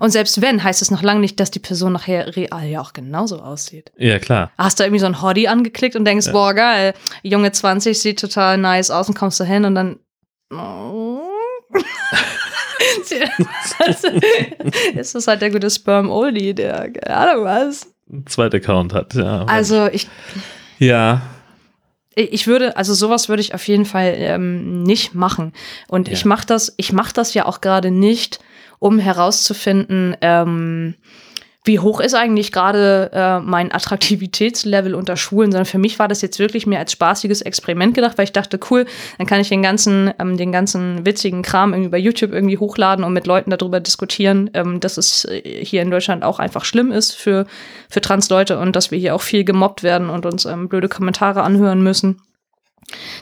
Und 0.00 0.10
selbst 0.10 0.40
wenn, 0.42 0.64
heißt 0.64 0.82
es 0.82 0.90
noch 0.90 1.02
lange 1.02 1.20
nicht, 1.20 1.38
dass 1.38 1.50
die 1.50 1.58
Person 1.60 1.92
nachher 1.92 2.34
real 2.36 2.64
ja 2.66 2.80
auch 2.80 2.92
genauso 2.92 3.40
aussieht. 3.40 3.92
Ja, 3.96 4.18
klar. 4.18 4.50
Hast 4.58 4.80
du 4.80 4.84
irgendwie 4.84 5.00
so 5.00 5.06
ein 5.06 5.22
Hottie 5.22 5.48
angeklickt 5.48 5.96
und 5.96 6.04
denkst, 6.04 6.26
Ja. 6.26 6.32
boah, 6.32 6.54
geil, 6.54 6.94
Junge 7.22 7.52
20 7.52 7.98
sieht 7.98 8.18
total 8.20 8.58
nice 8.58 8.90
aus 8.90 9.08
und 9.08 9.14
kommst 9.14 9.38
du 9.40 9.44
hin 9.44 9.64
und 9.64 9.74
dann. 9.74 9.98
ist 14.94 15.14
das 15.14 15.26
halt 15.26 15.42
der 15.42 15.50
gute 15.50 15.70
Sperm 15.70 16.10
Oldie, 16.10 16.54
der, 16.54 16.90
keine 16.90 17.16
Ahnung 17.16 17.44
was. 17.44 17.86
Zweiter 18.26 18.58
Account 18.58 18.92
hat, 18.92 19.14
ja. 19.14 19.44
Also 19.44 19.86
ich, 19.86 20.08
ja, 20.78 21.22
ich 22.14 22.46
würde, 22.46 22.76
also 22.76 22.92
sowas 22.94 23.28
würde 23.28 23.40
ich 23.40 23.54
auf 23.54 23.66
jeden 23.66 23.86
Fall 23.86 24.14
ähm, 24.16 24.82
nicht 24.82 25.14
machen. 25.14 25.52
Und 25.88 26.08
Ja. 26.08 26.14
ich 26.14 26.24
mache 26.24 26.46
das, 26.46 26.74
ich 26.76 26.92
mache 26.92 27.14
das 27.14 27.32
ja 27.34 27.46
auch 27.46 27.60
gerade 27.60 27.90
nicht, 27.90 28.40
um 28.78 28.98
herauszufinden, 28.98 30.16
ähm, 30.20 30.94
wie 31.64 31.78
hoch 31.78 32.00
ist 32.00 32.14
eigentlich 32.14 32.50
gerade 32.50 33.10
äh, 33.12 33.38
mein 33.38 33.70
Attraktivitätslevel 33.72 34.94
unter 34.96 35.16
Schwulen, 35.16 35.52
sondern 35.52 35.66
für 35.66 35.78
mich 35.78 35.98
war 36.00 36.08
das 36.08 36.20
jetzt 36.20 36.40
wirklich 36.40 36.66
mehr 36.66 36.80
als 36.80 36.92
spaßiges 36.92 37.40
Experiment 37.42 37.94
gedacht, 37.94 38.18
weil 38.18 38.24
ich 38.24 38.32
dachte, 38.32 38.58
cool, 38.70 38.84
dann 39.18 39.28
kann 39.28 39.40
ich 39.40 39.48
den 39.48 39.62
ganzen, 39.62 40.12
ähm, 40.18 40.36
den 40.36 40.50
ganzen 40.50 41.06
witzigen 41.06 41.42
Kram 41.42 41.72
irgendwie 41.72 41.90
bei 41.90 41.98
YouTube 41.98 42.32
irgendwie 42.32 42.58
hochladen 42.58 43.04
und 43.04 43.12
mit 43.12 43.28
Leuten 43.28 43.50
darüber 43.50 43.78
diskutieren, 43.78 44.50
ähm, 44.54 44.80
dass 44.80 44.96
es 44.96 45.24
äh, 45.24 45.64
hier 45.64 45.82
in 45.82 45.90
Deutschland 45.92 46.24
auch 46.24 46.40
einfach 46.40 46.64
schlimm 46.64 46.90
ist 46.90 47.12
für, 47.12 47.46
für 47.88 48.00
Trans-Leute 48.00 48.58
und 48.58 48.74
dass 48.74 48.90
wir 48.90 48.98
hier 48.98 49.14
auch 49.14 49.22
viel 49.22 49.44
gemobbt 49.44 49.84
werden 49.84 50.10
und 50.10 50.26
uns 50.26 50.44
ähm, 50.46 50.68
blöde 50.68 50.88
Kommentare 50.88 51.42
anhören 51.42 51.82
müssen. 51.82 52.20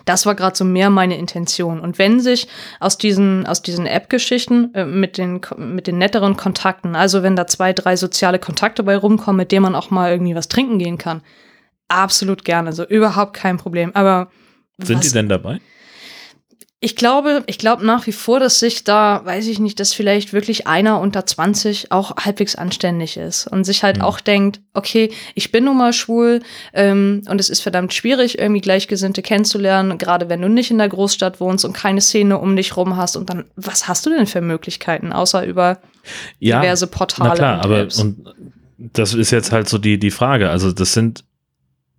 Das 0.04 0.26
war 0.26 0.34
gerade 0.34 0.56
so 0.56 0.64
mehr 0.64 0.90
meine 0.90 1.16
Intention. 1.16 1.80
Und 1.80 1.98
wenn 1.98 2.20
sich 2.20 2.48
aus 2.80 2.98
diesen, 2.98 3.46
aus 3.46 3.62
diesen 3.62 3.86
App-Geschichten 3.86 4.74
äh, 4.74 4.84
mit, 4.84 5.18
den, 5.18 5.40
mit 5.56 5.86
den 5.86 5.98
netteren 5.98 6.36
Kontakten, 6.36 6.96
also 6.96 7.22
wenn 7.22 7.36
da 7.36 7.46
zwei, 7.46 7.72
drei 7.72 7.96
soziale 7.96 8.38
Kontakte 8.38 8.82
bei 8.82 8.96
rumkommen, 8.96 9.36
mit 9.36 9.52
denen 9.52 9.62
man 9.64 9.74
auch 9.74 9.90
mal 9.90 10.10
irgendwie 10.10 10.34
was 10.34 10.48
trinken 10.48 10.78
gehen 10.78 10.98
kann, 10.98 11.22
absolut 11.88 12.44
gerne. 12.44 12.72
So 12.72 12.84
überhaupt 12.84 13.34
kein 13.34 13.56
Problem. 13.58 13.90
Aber 13.94 14.30
sind 14.78 14.98
was- 14.98 15.06
die 15.06 15.12
denn 15.12 15.28
dabei? 15.28 15.60
Ich 16.82 16.96
glaube, 16.96 17.42
ich 17.46 17.58
glaube 17.58 17.84
nach 17.84 18.06
wie 18.06 18.12
vor, 18.12 18.40
dass 18.40 18.58
sich 18.58 18.84
da, 18.84 19.20
weiß 19.24 19.46
ich 19.48 19.58
nicht, 19.58 19.78
dass 19.80 19.92
vielleicht 19.92 20.32
wirklich 20.32 20.66
einer 20.66 20.98
unter 20.98 21.26
20 21.26 21.92
auch 21.92 22.16
halbwegs 22.16 22.56
anständig 22.56 23.18
ist 23.18 23.46
und 23.46 23.64
sich 23.64 23.82
halt 23.82 23.98
Mhm. 23.98 24.02
auch 24.02 24.18
denkt, 24.18 24.60
okay, 24.72 25.10
ich 25.34 25.52
bin 25.52 25.64
nun 25.64 25.76
mal 25.76 25.92
schwul 25.92 26.40
ähm, 26.72 27.20
und 27.28 27.38
es 27.38 27.50
ist 27.50 27.60
verdammt 27.60 27.92
schwierig, 27.92 28.38
irgendwie 28.38 28.62
Gleichgesinnte 28.62 29.20
kennenzulernen, 29.20 29.98
gerade 29.98 30.30
wenn 30.30 30.40
du 30.40 30.48
nicht 30.48 30.70
in 30.70 30.78
der 30.78 30.88
Großstadt 30.88 31.38
wohnst 31.38 31.66
und 31.66 31.74
keine 31.74 32.00
Szene 32.00 32.38
um 32.38 32.56
dich 32.56 32.74
rum 32.78 32.96
hast. 32.96 33.14
Und 33.16 33.28
dann, 33.28 33.44
was 33.56 33.86
hast 33.86 34.06
du 34.06 34.10
denn 34.10 34.26
für 34.26 34.40
Möglichkeiten, 34.40 35.12
außer 35.12 35.44
über 35.44 35.80
Ja, 36.38 36.60
diverse 36.62 36.86
Portale 36.86 37.28
na 37.28 37.34
klar, 37.34 37.54
und 37.58 37.64
aber 37.66 37.80
Apps? 37.80 37.98
und 38.00 38.24
das 38.78 39.12
ist 39.12 39.30
jetzt 39.32 39.52
halt 39.52 39.68
so 39.68 39.76
die, 39.76 39.98
die 39.98 40.10
Frage. 40.10 40.48
Also 40.48 40.72
das 40.72 40.94
sind 40.94 41.24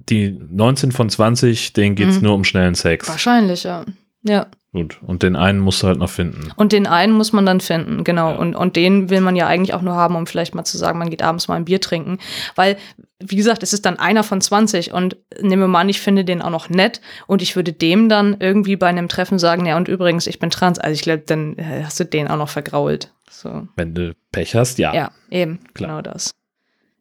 die 0.09 0.35
19 0.49 0.91
von 0.91 1.07
20, 1.07 1.73
denen 1.73 1.95
geht's 1.95 2.15
Mhm. 2.15 2.23
nur 2.23 2.33
um 2.33 2.43
schnellen 2.43 2.73
Sex. 2.73 3.07
Wahrscheinlich, 3.07 3.61
ja. 3.63 3.85
Ja. 4.23 4.47
Gut. 4.73 4.99
Und 5.06 5.22
den 5.22 5.35
einen 5.35 5.60
musst 5.60 5.84
du 5.84 5.88
halt 5.88 5.99
noch 5.99 6.10
finden. 6.10 6.52
Und 6.56 6.72
den 6.72 6.88
einen 6.88 7.11
muss 7.11 7.34
man 7.34 7.45
dann 7.45 7.60
finden, 7.60 8.06
genau. 8.06 8.31
Ja. 8.31 8.38
Und, 8.38 8.56
und 8.56 8.77
den 8.77 9.10
will 9.10 9.19
man 9.19 9.35
ja 9.35 9.45
eigentlich 9.45 9.73
auch 9.73 9.81
nur 9.81 9.95
haben, 9.95 10.15
um 10.15 10.26
vielleicht 10.26 10.56
mal 10.56 10.64
zu 10.64 10.77
sagen, 10.77 10.98
man 10.98 11.10
geht 11.10 11.22
abends 11.22 11.49
mal 11.49 11.56
ein 11.56 11.65
Bier 11.65 11.81
trinken. 11.81 12.19
Weil, 12.56 12.77
wie 13.19 13.35
gesagt, 13.35 13.64
es 13.64 13.73
ist 13.73 13.85
dann 13.85 13.99
einer 13.99 14.23
von 14.23 14.39
20 14.39 14.93
und 14.93 15.18
nehmen 15.41 15.64
wir 15.64 15.68
mal 15.68 15.81
an, 15.81 15.89
ich 15.89 15.99
finde 15.99 16.23
den 16.23 16.41
auch 16.41 16.49
noch 16.49 16.69
nett 16.69 17.02
und 17.27 17.41
ich 17.41 17.57
würde 17.57 17.73
dem 17.73 18.07
dann 18.07 18.38
irgendwie 18.39 18.77
bei 18.77 18.88
einem 18.88 19.10
Treffen 19.10 19.39
sagen, 19.39 19.65
ja, 19.65 19.76
und 19.76 19.89
übrigens, 19.89 20.26
ich 20.26 20.39
bin 20.39 20.49
trans. 20.49 20.80
Also 20.80 20.93
ich 20.93 21.02
glaube, 21.02 21.23
dann 21.26 21.57
äh, 21.57 21.84
hast 21.84 21.99
du 21.99 22.06
den 22.06 22.30
auch 22.30 22.38
noch 22.38 22.49
vergrault. 22.49 23.11
So. 23.30 23.68
Wenn 23.76 23.93
du 23.93 24.15
Pech 24.31 24.56
hast, 24.56 24.77
ja. 24.77 24.93
Ja, 24.93 25.11
eben, 25.30 25.60
Klar. 25.73 25.89
genau 25.89 26.02
das. 26.02 26.31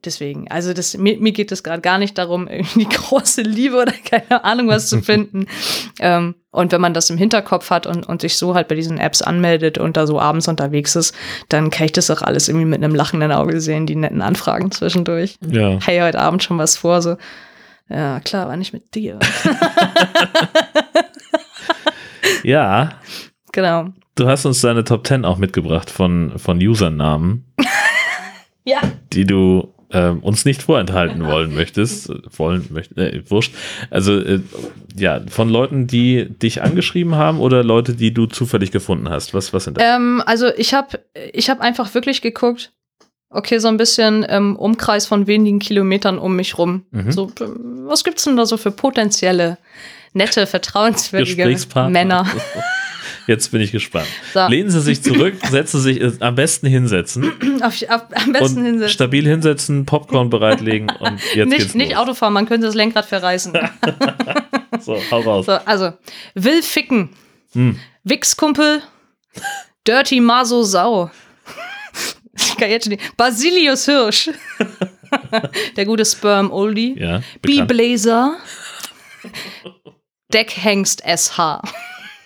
Deswegen, 0.04 0.50
also 0.50 0.72
das, 0.72 0.96
mir, 0.96 1.18
mir 1.18 1.32
geht 1.32 1.52
es 1.52 1.62
gerade 1.62 1.82
gar 1.82 1.98
nicht 1.98 2.16
darum, 2.16 2.48
irgendwie 2.50 2.84
große 2.84 3.42
Liebe 3.42 3.76
oder 3.76 3.92
keine 3.92 4.44
Ahnung 4.44 4.68
was 4.68 4.88
zu 4.88 5.02
finden. 5.02 5.46
ähm, 6.00 6.34
und 6.50 6.72
wenn 6.72 6.80
man 6.80 6.94
das 6.94 7.10
im 7.10 7.18
Hinterkopf 7.18 7.70
hat 7.70 7.86
und, 7.86 8.08
und 8.08 8.20
sich 8.22 8.36
so 8.36 8.54
halt 8.54 8.68
bei 8.68 8.74
diesen 8.74 8.98
Apps 8.98 9.22
anmeldet 9.22 9.78
und 9.78 9.96
da 9.96 10.06
so 10.06 10.18
abends 10.20 10.48
unterwegs 10.48 10.96
ist, 10.96 11.14
dann 11.48 11.70
kann 11.70 11.86
ich 11.86 11.92
das 11.92 12.10
auch 12.10 12.22
alles 12.22 12.48
irgendwie 12.48 12.66
mit 12.66 12.82
einem 12.82 12.94
lachenden 12.94 13.30
Auge 13.30 13.60
sehen, 13.60 13.86
die 13.86 13.94
netten 13.96 14.22
Anfragen 14.22 14.70
zwischendurch. 14.70 15.36
Ja. 15.46 15.78
Hey, 15.84 16.00
heute 16.00 16.18
Abend 16.18 16.42
schon 16.42 16.58
was 16.58 16.76
vor, 16.76 17.02
so. 17.02 17.16
Ja, 17.88 18.20
klar, 18.20 18.44
aber 18.44 18.56
nicht 18.56 18.72
mit 18.72 18.94
dir. 18.94 19.18
Ja. 22.42 22.92
genau. 23.52 23.88
Du 24.14 24.26
hast 24.28 24.44
uns 24.44 24.60
deine 24.60 24.84
Top 24.84 25.06
10 25.06 25.24
auch 25.24 25.38
mitgebracht 25.38 25.90
von, 25.90 26.38
von 26.38 26.58
Usernamen, 26.58 27.44
Ja. 28.64 28.80
die 29.12 29.24
du 29.24 29.72
ähm, 29.92 30.20
uns 30.20 30.44
nicht 30.44 30.62
vorenthalten 30.62 31.24
wollen 31.24 31.54
möchtest. 31.54 32.10
Äh, 32.10 32.14
Wollen, 32.38 32.66
möcht, 32.70 32.96
äh, 32.96 33.22
wurscht. 33.28 33.54
Also, 33.90 34.18
äh, 34.18 34.40
ja, 34.96 35.20
von 35.28 35.48
Leuten, 35.48 35.86
die 35.86 36.26
dich 36.28 36.62
angeschrieben 36.62 37.16
haben 37.16 37.40
oder 37.40 37.64
Leute, 37.64 37.94
die 37.94 38.12
du 38.14 38.26
zufällig 38.26 38.70
gefunden 38.70 39.08
hast. 39.08 39.34
Was, 39.34 39.52
was 39.52 39.64
sind 39.64 39.76
das? 39.76 39.84
Ähm, 39.84 40.22
also 40.24 40.48
ich 40.56 40.74
habe 40.74 41.00
ich 41.32 41.50
hab 41.50 41.60
einfach 41.60 41.92
wirklich 41.94 42.22
geguckt, 42.22 42.72
okay, 43.30 43.58
so 43.58 43.68
ein 43.68 43.76
bisschen 43.76 44.24
ähm, 44.28 44.56
Umkreis 44.56 45.06
von 45.06 45.26
wenigen 45.26 45.58
Kilometern 45.58 46.18
um 46.18 46.36
mich 46.36 46.58
rum. 46.58 46.84
Mhm. 46.90 47.12
So, 47.12 47.30
ähm, 47.40 47.84
was 47.86 48.04
gibt's 48.04 48.24
denn 48.24 48.36
da 48.36 48.46
so 48.46 48.56
für 48.56 48.70
potenzielle, 48.70 49.58
nette, 50.12 50.46
vertrauenswürdige. 50.46 51.56
Männer? 51.88 52.26
Jetzt 53.30 53.52
bin 53.52 53.60
ich 53.60 53.70
gespannt. 53.70 54.08
So, 54.34 54.44
Lehnen 54.48 54.70
Sie 54.70 54.80
sich 54.80 55.04
zurück, 55.04 55.34
setzen 55.50 55.80
Sie 55.80 55.94
sich 55.94 56.02
äh, 56.02 56.10
am 56.18 56.34
besten 56.34 56.66
hinsetzen 56.66 57.30
auf, 57.62 57.80
auf, 57.88 58.02
am 58.12 58.32
besten 58.32 58.64
hinsetzen. 58.64 58.88
stabil 58.88 59.24
hinsetzen, 59.24 59.86
Popcorn 59.86 60.30
bereitlegen 60.30 60.90
und 60.98 61.20
jetzt 61.36 61.48
Nicht, 61.48 61.58
geht's 61.60 61.74
nicht 61.74 61.92
los. 61.92 62.00
Autofahren, 62.00 62.34
man 62.34 62.46
könnte 62.46 62.66
das 62.66 62.74
Lenkrad 62.74 63.06
verreißen. 63.06 63.52
So, 64.80 64.98
hau 65.10 65.20
raus. 65.20 65.46
so, 65.46 65.52
also, 65.52 65.92
will 66.34 66.62
ficken. 66.62 67.10
Hm. 67.52 67.78
Wichskumpel. 68.02 68.80
Dirty 69.86 70.20
Maso 70.20 70.62
Sau. 70.62 71.10
Ich 72.34 72.56
kann 72.56 72.70
jetzt 72.70 72.84
schon 72.84 72.92
nicht. 72.92 73.16
Basilius 73.16 73.84
Hirsch. 73.84 74.30
Der 75.76 75.84
gute 75.84 76.06
Sperm 76.06 76.50
Oldie. 76.50 76.94
Ja. 76.98 77.20
B-Blazer. 77.42 78.38
Deckhengst 80.32 81.02
SH. 81.04 81.60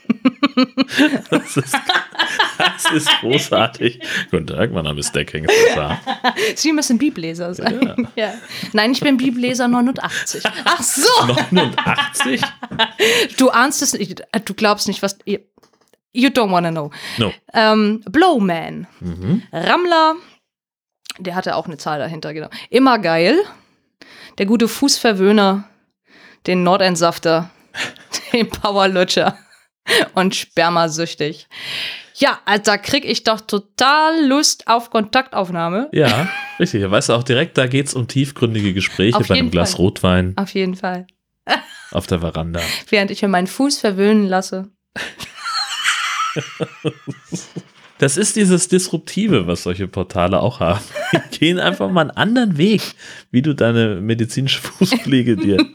Das 1.31 1.57
ist, 1.57 1.77
das 2.59 2.93
ist 2.93 3.09
großartig. 3.21 4.01
Guten 4.31 4.47
Tag, 4.47 4.73
mein 4.73 4.85
Name 4.85 5.01
ist 5.01 5.15
Deckhänger. 5.15 5.49
Sie 6.55 6.73
müssen 6.73 6.99
B-Blazer 6.99 7.55
sein. 7.55 8.09
Ja. 8.17 8.35
Nein, 8.73 8.93
ich 8.93 9.01
bin 9.01 9.17
B-Blazer 9.17 9.67
89. 9.69 10.45
Ach 10.65 10.83
so! 10.83 11.09
89? 11.51 12.41
Du 13.39 13.51
ahnst 13.51 13.83
es 13.83 13.95
nicht. 13.95 14.23
Du 14.45 14.55
glaubst 14.55 14.87
nicht, 14.89 15.03
was. 15.03 15.19
You 15.25 15.39
you 16.13 16.29
don't 16.29 16.51
wanna 16.53 16.71
know. 16.71 16.91
No. 17.19 17.33
Ähm, 17.53 18.03
Blowman. 18.09 18.87
Mhm. 19.01 19.43
Rammler. 19.53 20.15
Der 21.19 21.35
hatte 21.35 21.57
auch 21.57 21.67
eine 21.67 21.77
Zahl 21.77 21.99
dahinter, 21.99 22.33
genau. 22.35 22.49
Immer 22.71 22.99
geil. 22.99 23.37
Der 24.39 24.47
gute 24.47 24.69
Fußverwöhner. 24.69 25.69
Den 26.47 26.63
Nordentsafter. 26.63 27.51
Den 28.33 28.49
Powerlutscher. 28.49 29.37
Und 30.15 30.35
spermasüchtig. 30.35 31.49
Ja, 32.17 32.39
also 32.45 32.63
da 32.65 32.79
krieg 32.79 33.05
ich 33.05 33.25
doch 33.25 33.41
total 33.41 34.25
Lust 34.27 34.69
auf 34.69 34.91
Kontaktaufnahme. 34.91 35.89
Ja, 35.93 36.29
richtig. 36.61 36.89
Weißt 36.89 37.09
du 37.09 37.15
auch 37.15 37.25
direkt, 37.25 37.59
da 37.59 37.67
geht 37.67 37.89
es 37.89 37.95
um 37.95 38.07
tiefgründige 38.07 38.73
Gespräche 38.73 39.17
Auf 39.17 39.29
bei 39.29 39.35
einem 39.35 39.51
Glas 39.51 39.73
Fall. 39.73 39.81
Rotwein 39.81 40.33
Auf 40.37 40.55
jeden 40.55 40.77
Fall. 40.77 41.07
auf 41.91 42.07
der 42.07 42.21
Veranda. 42.21 42.61
Während 42.89 43.11
ich 43.11 43.23
mir 43.23 43.29
meinen 43.29 43.47
Fuß 43.47 43.79
verwöhnen 43.79 44.27
lasse. 44.27 44.71
Das 47.99 48.17
ist 48.17 48.35
dieses 48.35 48.69
Disruptive, 48.69 49.47
was 49.47 49.63
solche 49.63 49.87
Portale 49.87 50.41
auch 50.41 50.59
haben. 50.61 50.81
Die 51.33 51.39
gehen 51.39 51.61
einfach 51.61 51.91
mal 51.91 52.01
einen 52.03 52.11
anderen 52.11 52.59
Weg, 52.59 52.83
wie 53.31 53.41
du 53.41 53.55
deine 53.55 53.97
medizinische 54.01 54.61
Fußpflege 54.63 55.37
dir. 55.37 55.65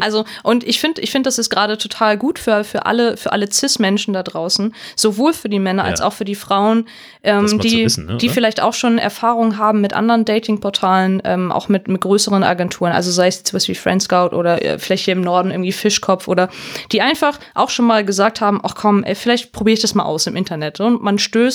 Also, 0.00 0.24
und 0.42 0.64
ich 0.64 0.80
finde, 0.80 1.00
ich 1.00 1.12
finde, 1.12 1.28
das 1.28 1.38
ist 1.38 1.48
gerade 1.48 1.78
total 1.78 2.18
gut 2.18 2.40
für, 2.40 2.64
für 2.64 2.86
alle, 2.86 3.16
für 3.16 3.30
alle 3.30 3.48
Cis-Menschen 3.50 4.12
da 4.12 4.24
draußen, 4.24 4.74
sowohl 4.96 5.32
für 5.32 5.48
die 5.48 5.60
Männer 5.60 5.84
Ja. 5.84 5.90
als 5.90 6.00
auch 6.00 6.12
für 6.12 6.24
die 6.24 6.34
Frauen, 6.34 6.88
ähm, 7.22 7.60
die, 7.60 7.84
wissen, 7.84 8.06
ne, 8.06 8.16
die 8.16 8.28
vielleicht 8.28 8.60
auch 8.60 8.74
schon 8.74 8.98
Erfahrung 8.98 9.56
haben 9.56 9.80
mit 9.80 9.92
anderen 9.92 10.24
Dating-Portalen, 10.24 11.22
ähm, 11.24 11.52
auch 11.52 11.68
mit, 11.68 11.86
mit 11.86 12.00
größeren 12.00 12.42
Agenturen, 12.42 12.90
also 12.90 13.12
sei 13.12 13.28
es 13.28 13.36
jetzt 13.38 13.54
was 13.54 13.68
wie 13.68 13.76
Friendscout 13.76 14.34
oder 14.34 14.60
äh, 14.64 14.78
vielleicht 14.80 15.04
hier 15.04 15.14
im 15.14 15.20
Norden 15.20 15.52
irgendwie 15.52 15.70
Fischkopf 15.72 16.26
oder 16.26 16.48
die 16.90 17.00
einfach 17.00 17.38
auch 17.54 17.70
schon 17.70 17.86
mal 17.86 18.04
gesagt 18.04 18.40
haben, 18.40 18.60
ach 18.64 18.74
komm, 18.74 19.04
ey, 19.04 19.14
vielleicht 19.14 19.52
probiere 19.52 19.74
ich 19.74 19.80
das 19.82 19.94
mal 19.94 20.02
aus 20.04 20.26
im 20.26 20.34
Internet. 20.34 20.80
Und 20.80 21.00
man 21.00 21.18
stößt 21.18 21.53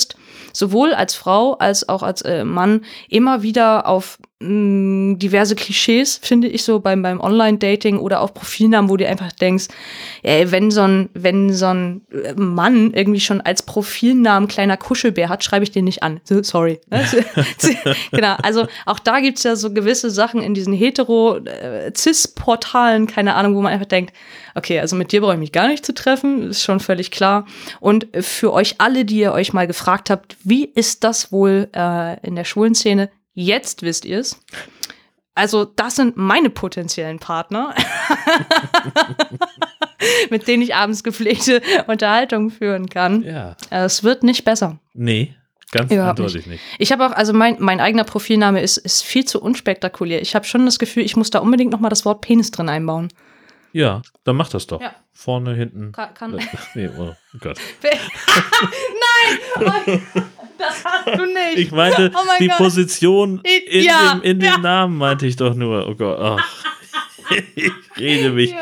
sowohl 0.52 0.94
als 0.94 1.14
Frau 1.14 1.54
als 1.54 1.88
auch 1.88 2.02
als 2.02 2.22
äh, 2.22 2.44
Mann 2.44 2.84
immer 3.08 3.42
wieder 3.42 3.86
auf 3.86 4.18
mh, 4.40 5.18
diverse 5.18 5.54
Klischees, 5.54 6.18
finde 6.22 6.48
ich 6.48 6.64
so 6.64 6.80
beim, 6.80 7.02
beim 7.02 7.20
Online-Dating 7.20 7.98
oder 7.98 8.20
auf 8.20 8.32
Profilnamen, 8.34 8.90
wo 8.90 8.96
du 8.96 9.06
einfach 9.06 9.30
denkst, 9.32 9.68
ey, 10.22 10.50
wenn 10.50 10.70
so 10.70 10.80
ein, 10.82 11.10
wenn 11.14 11.52
so 11.52 11.66
ein 11.66 12.00
äh, 12.10 12.32
Mann 12.34 12.92
irgendwie 12.94 13.20
schon 13.20 13.42
als 13.42 13.62
Profilnamen 13.62 14.48
kleiner 14.48 14.76
Kuschelbär 14.76 15.28
hat, 15.28 15.44
schreibe 15.44 15.62
ich 15.64 15.70
den 15.70 15.84
nicht 15.84 16.02
an. 16.02 16.20
So, 16.24 16.42
Sorry. 16.42 16.80
Genau, 18.12 18.34
also 18.42 18.66
auch 18.86 18.98
da 18.98 19.20
gibt's 19.20 19.42
ja 19.42 19.56
so 19.56 19.72
gewisse 19.72 20.10
Sachen 20.10 20.42
in 20.42 20.54
diesen 20.54 20.72
hetero-cis-Portalen, 20.72 23.06
keine 23.06 23.34
Ahnung, 23.34 23.54
wo 23.54 23.62
man 23.62 23.72
einfach 23.72 23.86
denkt, 23.86 24.14
okay, 24.54 24.80
also 24.80 24.96
mit 24.96 25.12
dir 25.12 25.20
brauche 25.20 25.34
ich 25.34 25.38
mich 25.38 25.52
gar 25.52 25.68
nicht 25.68 25.84
zu 25.84 25.92
treffen, 25.94 26.48
ist 26.50 26.62
schon 26.62 26.80
völlig 26.80 27.10
klar. 27.10 27.46
Und 27.78 28.06
für 28.20 28.52
euch 28.52 28.76
alle, 28.78 29.04
die 29.04 29.18
ihr 29.18 29.32
euch 29.32 29.52
mal 29.52 29.66
gefragt 29.66 30.10
habt, 30.10 30.36
wie 30.42 30.64
ist 30.64 31.04
das 31.04 31.32
wohl 31.32 31.68
äh, 31.74 32.18
in 32.26 32.36
der 32.36 32.44
schwulen 32.44 32.74
Szene? 32.74 33.10
Jetzt 33.34 33.82
wisst 33.82 34.04
ihr 34.04 34.18
es. 34.20 34.40
Also, 35.34 35.64
das 35.64 35.96
sind 35.96 36.16
meine 36.16 36.50
potenziellen 36.50 37.18
Partner, 37.18 37.74
mit 40.30 40.48
denen 40.48 40.62
ich 40.62 40.74
abends 40.74 41.02
gepflegte 41.04 41.62
Unterhaltung 41.86 42.50
führen 42.50 42.88
kann. 42.88 43.22
Ja. 43.22 43.56
Äh, 43.70 43.84
Es 43.84 44.02
wird 44.02 44.22
nicht 44.22 44.44
besser. 44.44 44.78
Nee, 44.92 45.34
ganz 45.70 45.90
Überhaupt 45.92 46.18
eindeutig 46.20 46.46
nicht. 46.46 46.62
Ich 46.78 46.92
habe 46.92 47.06
auch, 47.06 47.12
also 47.12 47.32
mein, 47.32 47.56
mein 47.60 47.80
eigener 47.80 48.04
Profilname 48.04 48.60
ist, 48.60 48.76
ist 48.76 49.02
viel 49.02 49.24
zu 49.24 49.40
unspektakulär. 49.40 50.20
Ich 50.20 50.34
habe 50.34 50.44
schon 50.44 50.64
das 50.66 50.78
Gefühl, 50.78 51.04
ich 51.04 51.16
muss 51.16 51.30
da 51.30 51.38
unbedingt 51.38 51.72
noch 51.72 51.80
mal 51.80 51.88
das 51.90 52.04
Wort 52.04 52.20
Penis 52.22 52.50
drin 52.50 52.68
einbauen. 52.68 53.08
Ja, 53.72 54.02
dann 54.24 54.34
mach 54.36 54.48
das 54.48 54.66
doch. 54.66 54.80
Ja. 54.80 54.94
Vorne, 55.12 55.54
hinten. 55.54 55.92
Kann, 55.92 56.12
kann. 56.14 56.40
Nee, 56.74 56.90
oh 56.98 57.12
Gott. 57.38 57.58
Nein! 59.66 60.02
Das 60.60 60.84
hast 60.84 61.18
du 61.18 61.24
nicht. 61.26 61.56
Ich 61.56 61.72
meinte, 61.72 62.12
Oh 62.14 62.18
die 62.38 62.48
Gott. 62.48 62.58
Position 62.58 63.40
in, 63.68 63.82
Ja, 63.82 64.14
dem, 64.14 64.22
in 64.22 64.40
ja. 64.40 64.52
dem 64.56 64.62
Namen 64.62 64.98
meinte 64.98 65.26
ich 65.26 65.36
doch 65.36 65.54
nur. 65.54 65.88
Oh 65.88 65.94
Gott. 65.94 66.18
ach. 66.20 66.64
Ich 67.54 67.70
rede 67.96 68.30
mich. 68.30 68.52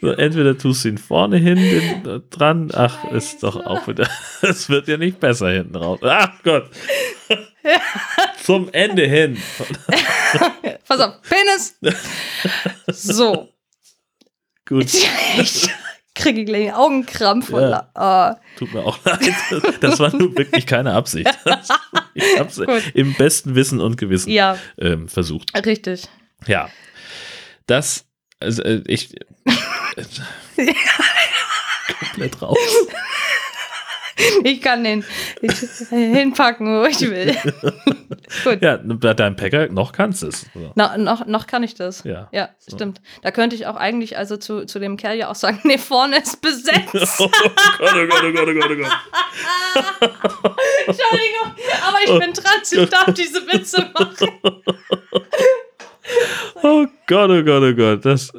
So, 0.00 0.08
entweder 0.12 0.56
tust 0.56 0.82
du 0.84 0.88
ihn 0.88 0.96
vorne 0.96 1.36
hin 1.36 1.56
den, 1.56 2.06
äh, 2.08 2.20
dran. 2.30 2.70
Ach, 2.72 3.04
ist 3.12 3.42
doch 3.42 3.56
auch 3.66 3.86
wieder. 3.86 4.08
Es 4.40 4.70
wird 4.70 4.88
ja 4.88 4.96
nicht 4.96 5.20
besser 5.20 5.50
hinten 5.50 5.76
raus. 5.76 6.00
Ach 6.02 6.30
Gott. 6.42 6.70
Zum 8.42 8.70
Ende 8.72 9.06
hin. 9.06 9.36
Pass 10.88 11.00
auf, 11.00 11.16
Penis. 11.20 11.78
So. 12.86 13.50
Gut, 14.66 14.86
Ich 14.94 15.68
kriege 16.14 16.44
gleich 16.44 16.72
Augenkrampf. 16.74 17.50
Ja. 17.50 17.56
und 17.56 17.62
la- 17.62 17.90
ah. 17.94 18.36
tut 18.56 18.72
mir 18.72 18.84
auch 18.84 18.98
leid. 19.04 19.20
Das 19.80 19.98
war 19.98 20.14
nun 20.14 20.36
wirklich 20.36 20.66
keine 20.66 20.92
Absicht. 20.92 21.28
Ich 22.16 22.36
Gut. 22.54 22.92
im 22.94 23.14
besten 23.14 23.56
Wissen 23.56 23.80
und 23.80 23.96
Gewissen 23.96 24.30
ja, 24.30 24.56
ähm, 24.78 25.08
versucht. 25.08 25.50
richtig. 25.66 26.04
Ja. 26.46 26.68
Das, 27.66 28.04
also 28.38 28.62
äh, 28.62 28.84
ich. 28.86 29.16
komplett 31.98 32.40
raus. 32.40 32.58
Ich 34.44 34.60
kann 34.60 34.84
den 34.84 35.04
ich, 35.42 35.52
hinpacken, 35.90 36.66
wo 36.80 36.84
ich 36.84 37.00
will. 37.00 37.34
Gut. 38.44 38.62
Ja, 38.62 38.78
bei 38.82 39.14
deinem 39.14 39.36
Packer 39.36 39.68
noch 39.68 39.92
kannst 39.92 40.22
du 40.22 40.28
es. 40.28 40.46
Na, 40.74 40.96
noch, 40.96 41.26
noch 41.26 41.46
kann 41.46 41.62
ich 41.62 41.74
das. 41.74 42.04
Ja. 42.04 42.28
Ja, 42.32 42.50
So. 42.58 42.76
stimmt. 42.76 43.00
Da 43.22 43.30
könnte 43.30 43.56
ich 43.56 43.66
auch 43.66 43.76
eigentlich 43.76 44.16
also 44.16 44.36
zu, 44.36 44.66
zu 44.66 44.78
dem 44.78 44.96
Kerl 44.96 45.16
ja 45.16 45.28
auch 45.30 45.34
sagen, 45.34 45.60
nee, 45.64 45.78
vorne 45.78 46.18
ist 46.18 46.40
besetzt. 46.40 47.20
Oh 47.80 47.86
Gott, 47.86 47.94
oh 47.96 48.06
Gott, 48.06 48.24
oh 48.24 48.32
Gott, 48.32 48.48
oh 48.48 48.54
Gott, 48.54 48.70
oh 48.70 48.76
Gott. 48.76 48.92
Entschuldigung, 50.86 51.54
aber 51.86 51.98
ich 52.04 52.18
bin 52.18 52.34
trans, 52.34 52.72
ich 52.72 52.88
darf 52.88 53.12
diese 53.14 53.40
Witze 53.46 53.90
machen. 53.92 54.28
Oh 56.62 56.86
Gott, 57.06 57.30
oh 57.30 57.42
Gott, 57.42 57.62
oh 57.62 57.74
Gott. 57.74 58.04
Das. 58.04 58.32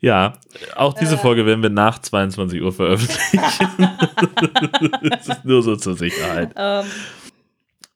Ja, 0.00 0.34
auch 0.76 0.94
diese 0.94 1.16
Äh. 1.16 1.18
Folge 1.18 1.44
werden 1.44 1.62
wir 1.62 1.70
nach 1.70 1.98
22 1.98 2.62
Uhr 2.62 2.72
veröffentlichen. 2.72 3.40
das 5.10 5.28
ist 5.28 5.44
nur 5.44 5.62
so 5.62 5.74
zur 5.76 5.96
Sicherheit. 5.96 6.52
Ähm, 6.56 6.84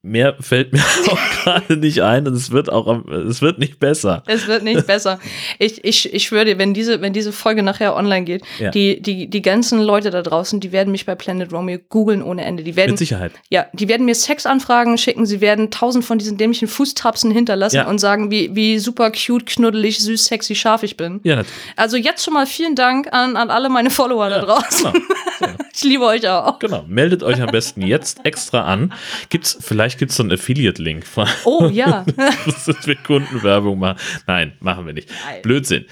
Mehr 0.04 0.34
fällt 0.40 0.72
mir 0.72 0.80
auch 1.10 1.18
gerade 1.44 1.76
nicht 1.76 2.02
ein 2.02 2.26
und 2.26 2.34
es 2.34 2.50
wird 2.50 2.70
auch, 2.72 3.06
es 3.06 3.40
wird 3.40 3.60
nicht 3.60 3.78
besser. 3.78 4.24
es 4.26 4.48
wird 4.48 4.64
nicht 4.64 4.84
besser. 4.84 5.20
Ich, 5.60 5.84
ich, 5.84 6.12
ich 6.12 6.24
schwöre 6.24 6.44
dir, 6.44 6.58
wenn 6.58 6.74
diese, 6.74 7.00
wenn 7.00 7.12
diese 7.12 7.30
Folge 7.30 7.62
nachher 7.62 7.94
online 7.94 8.24
geht, 8.24 8.42
Ja. 8.58 8.72
die, 8.72 9.00
die, 9.00 9.28
die 9.30 9.42
ganzen 9.42 9.80
Leute 9.80 10.10
da 10.10 10.22
draußen, 10.22 10.58
die 10.58 10.72
werden 10.72 10.90
mich 10.90 11.06
bei 11.06 11.14
Planet 11.14 11.52
Romeo 11.52 11.78
googeln 11.88 12.20
ohne 12.20 12.44
Ende. 12.44 12.64
Die 12.64 12.74
werden, 12.74 12.90
Mit 12.90 12.98
Sicherheit. 12.98 13.30
ja, 13.48 13.66
die 13.74 13.88
werden 13.88 14.04
mir 14.04 14.16
Sexanfragen 14.16 14.98
schicken, 14.98 15.24
sie 15.24 15.40
werden 15.40 15.70
tausend 15.70 16.04
von 16.04 16.18
diesen 16.18 16.36
dämlichen 16.36 16.66
Fußtapsen 16.66 17.30
hinterlassen 17.30 17.76
Ja. 17.76 17.86
und 17.86 17.98
sagen, 18.00 18.32
wie, 18.32 18.56
wie 18.56 18.80
super 18.80 19.12
cute, 19.12 19.46
knuddelig, 19.46 20.00
süß, 20.00 20.24
sexy, 20.24 20.56
scharf 20.56 20.82
ich 20.82 20.96
bin. 20.96 21.20
Ja, 21.22 21.36
natürlich. 21.36 21.56
Also 21.76 21.96
jetzt 21.96 22.24
schon 22.24 22.34
mal 22.34 22.46
vielen 22.46 22.74
Dank 22.74 23.12
an, 23.12 23.36
an 23.36 23.50
alle 23.50 23.68
meine 23.68 23.90
Follower 23.90 24.28
da 24.28 24.40
draußen. 24.40 24.92
Genau. 25.38 25.52
Ich 25.76 25.84
liebe 25.84 26.04
euch 26.04 26.28
auch. 26.28 26.58
Genau, 26.58 26.84
meldet 26.86 27.22
euch 27.22 27.40
am 27.40 27.50
besten 27.50 27.82
jetzt 27.82 28.24
extra 28.24 28.64
an. 28.64 28.92
Gibt's, 29.30 29.56
vielleicht 29.60 29.98
gibt 29.98 30.10
es 30.10 30.16
so 30.16 30.22
einen 30.22 30.32
Affiliate-Link, 30.32 31.04
Oh 31.44 31.68
ja. 31.72 32.04
dass 32.16 32.86
wir 32.86 32.96
Kundenwerbung 32.96 33.78
machen. 33.78 33.98
Nein, 34.26 34.52
machen 34.60 34.86
wir 34.86 34.92
nicht. 34.92 35.08
Nein. 35.26 35.42
Blödsinn. 35.42 35.86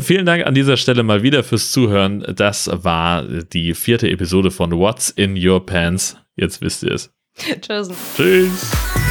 Vielen 0.00 0.26
Dank 0.26 0.46
an 0.46 0.54
dieser 0.54 0.76
Stelle 0.76 1.02
mal 1.02 1.22
wieder 1.22 1.44
fürs 1.44 1.70
Zuhören. 1.70 2.24
Das 2.34 2.70
war 2.72 3.22
die 3.24 3.74
vierte 3.74 4.08
Episode 4.08 4.50
von 4.50 4.72
What's 4.72 5.10
in 5.10 5.36
Your 5.36 5.64
Pants. 5.64 6.16
Jetzt 6.36 6.60
wisst 6.62 6.82
ihr 6.82 6.92
es. 6.92 7.12
Tschüss. 7.60 7.90
Tschüss. 8.16 9.05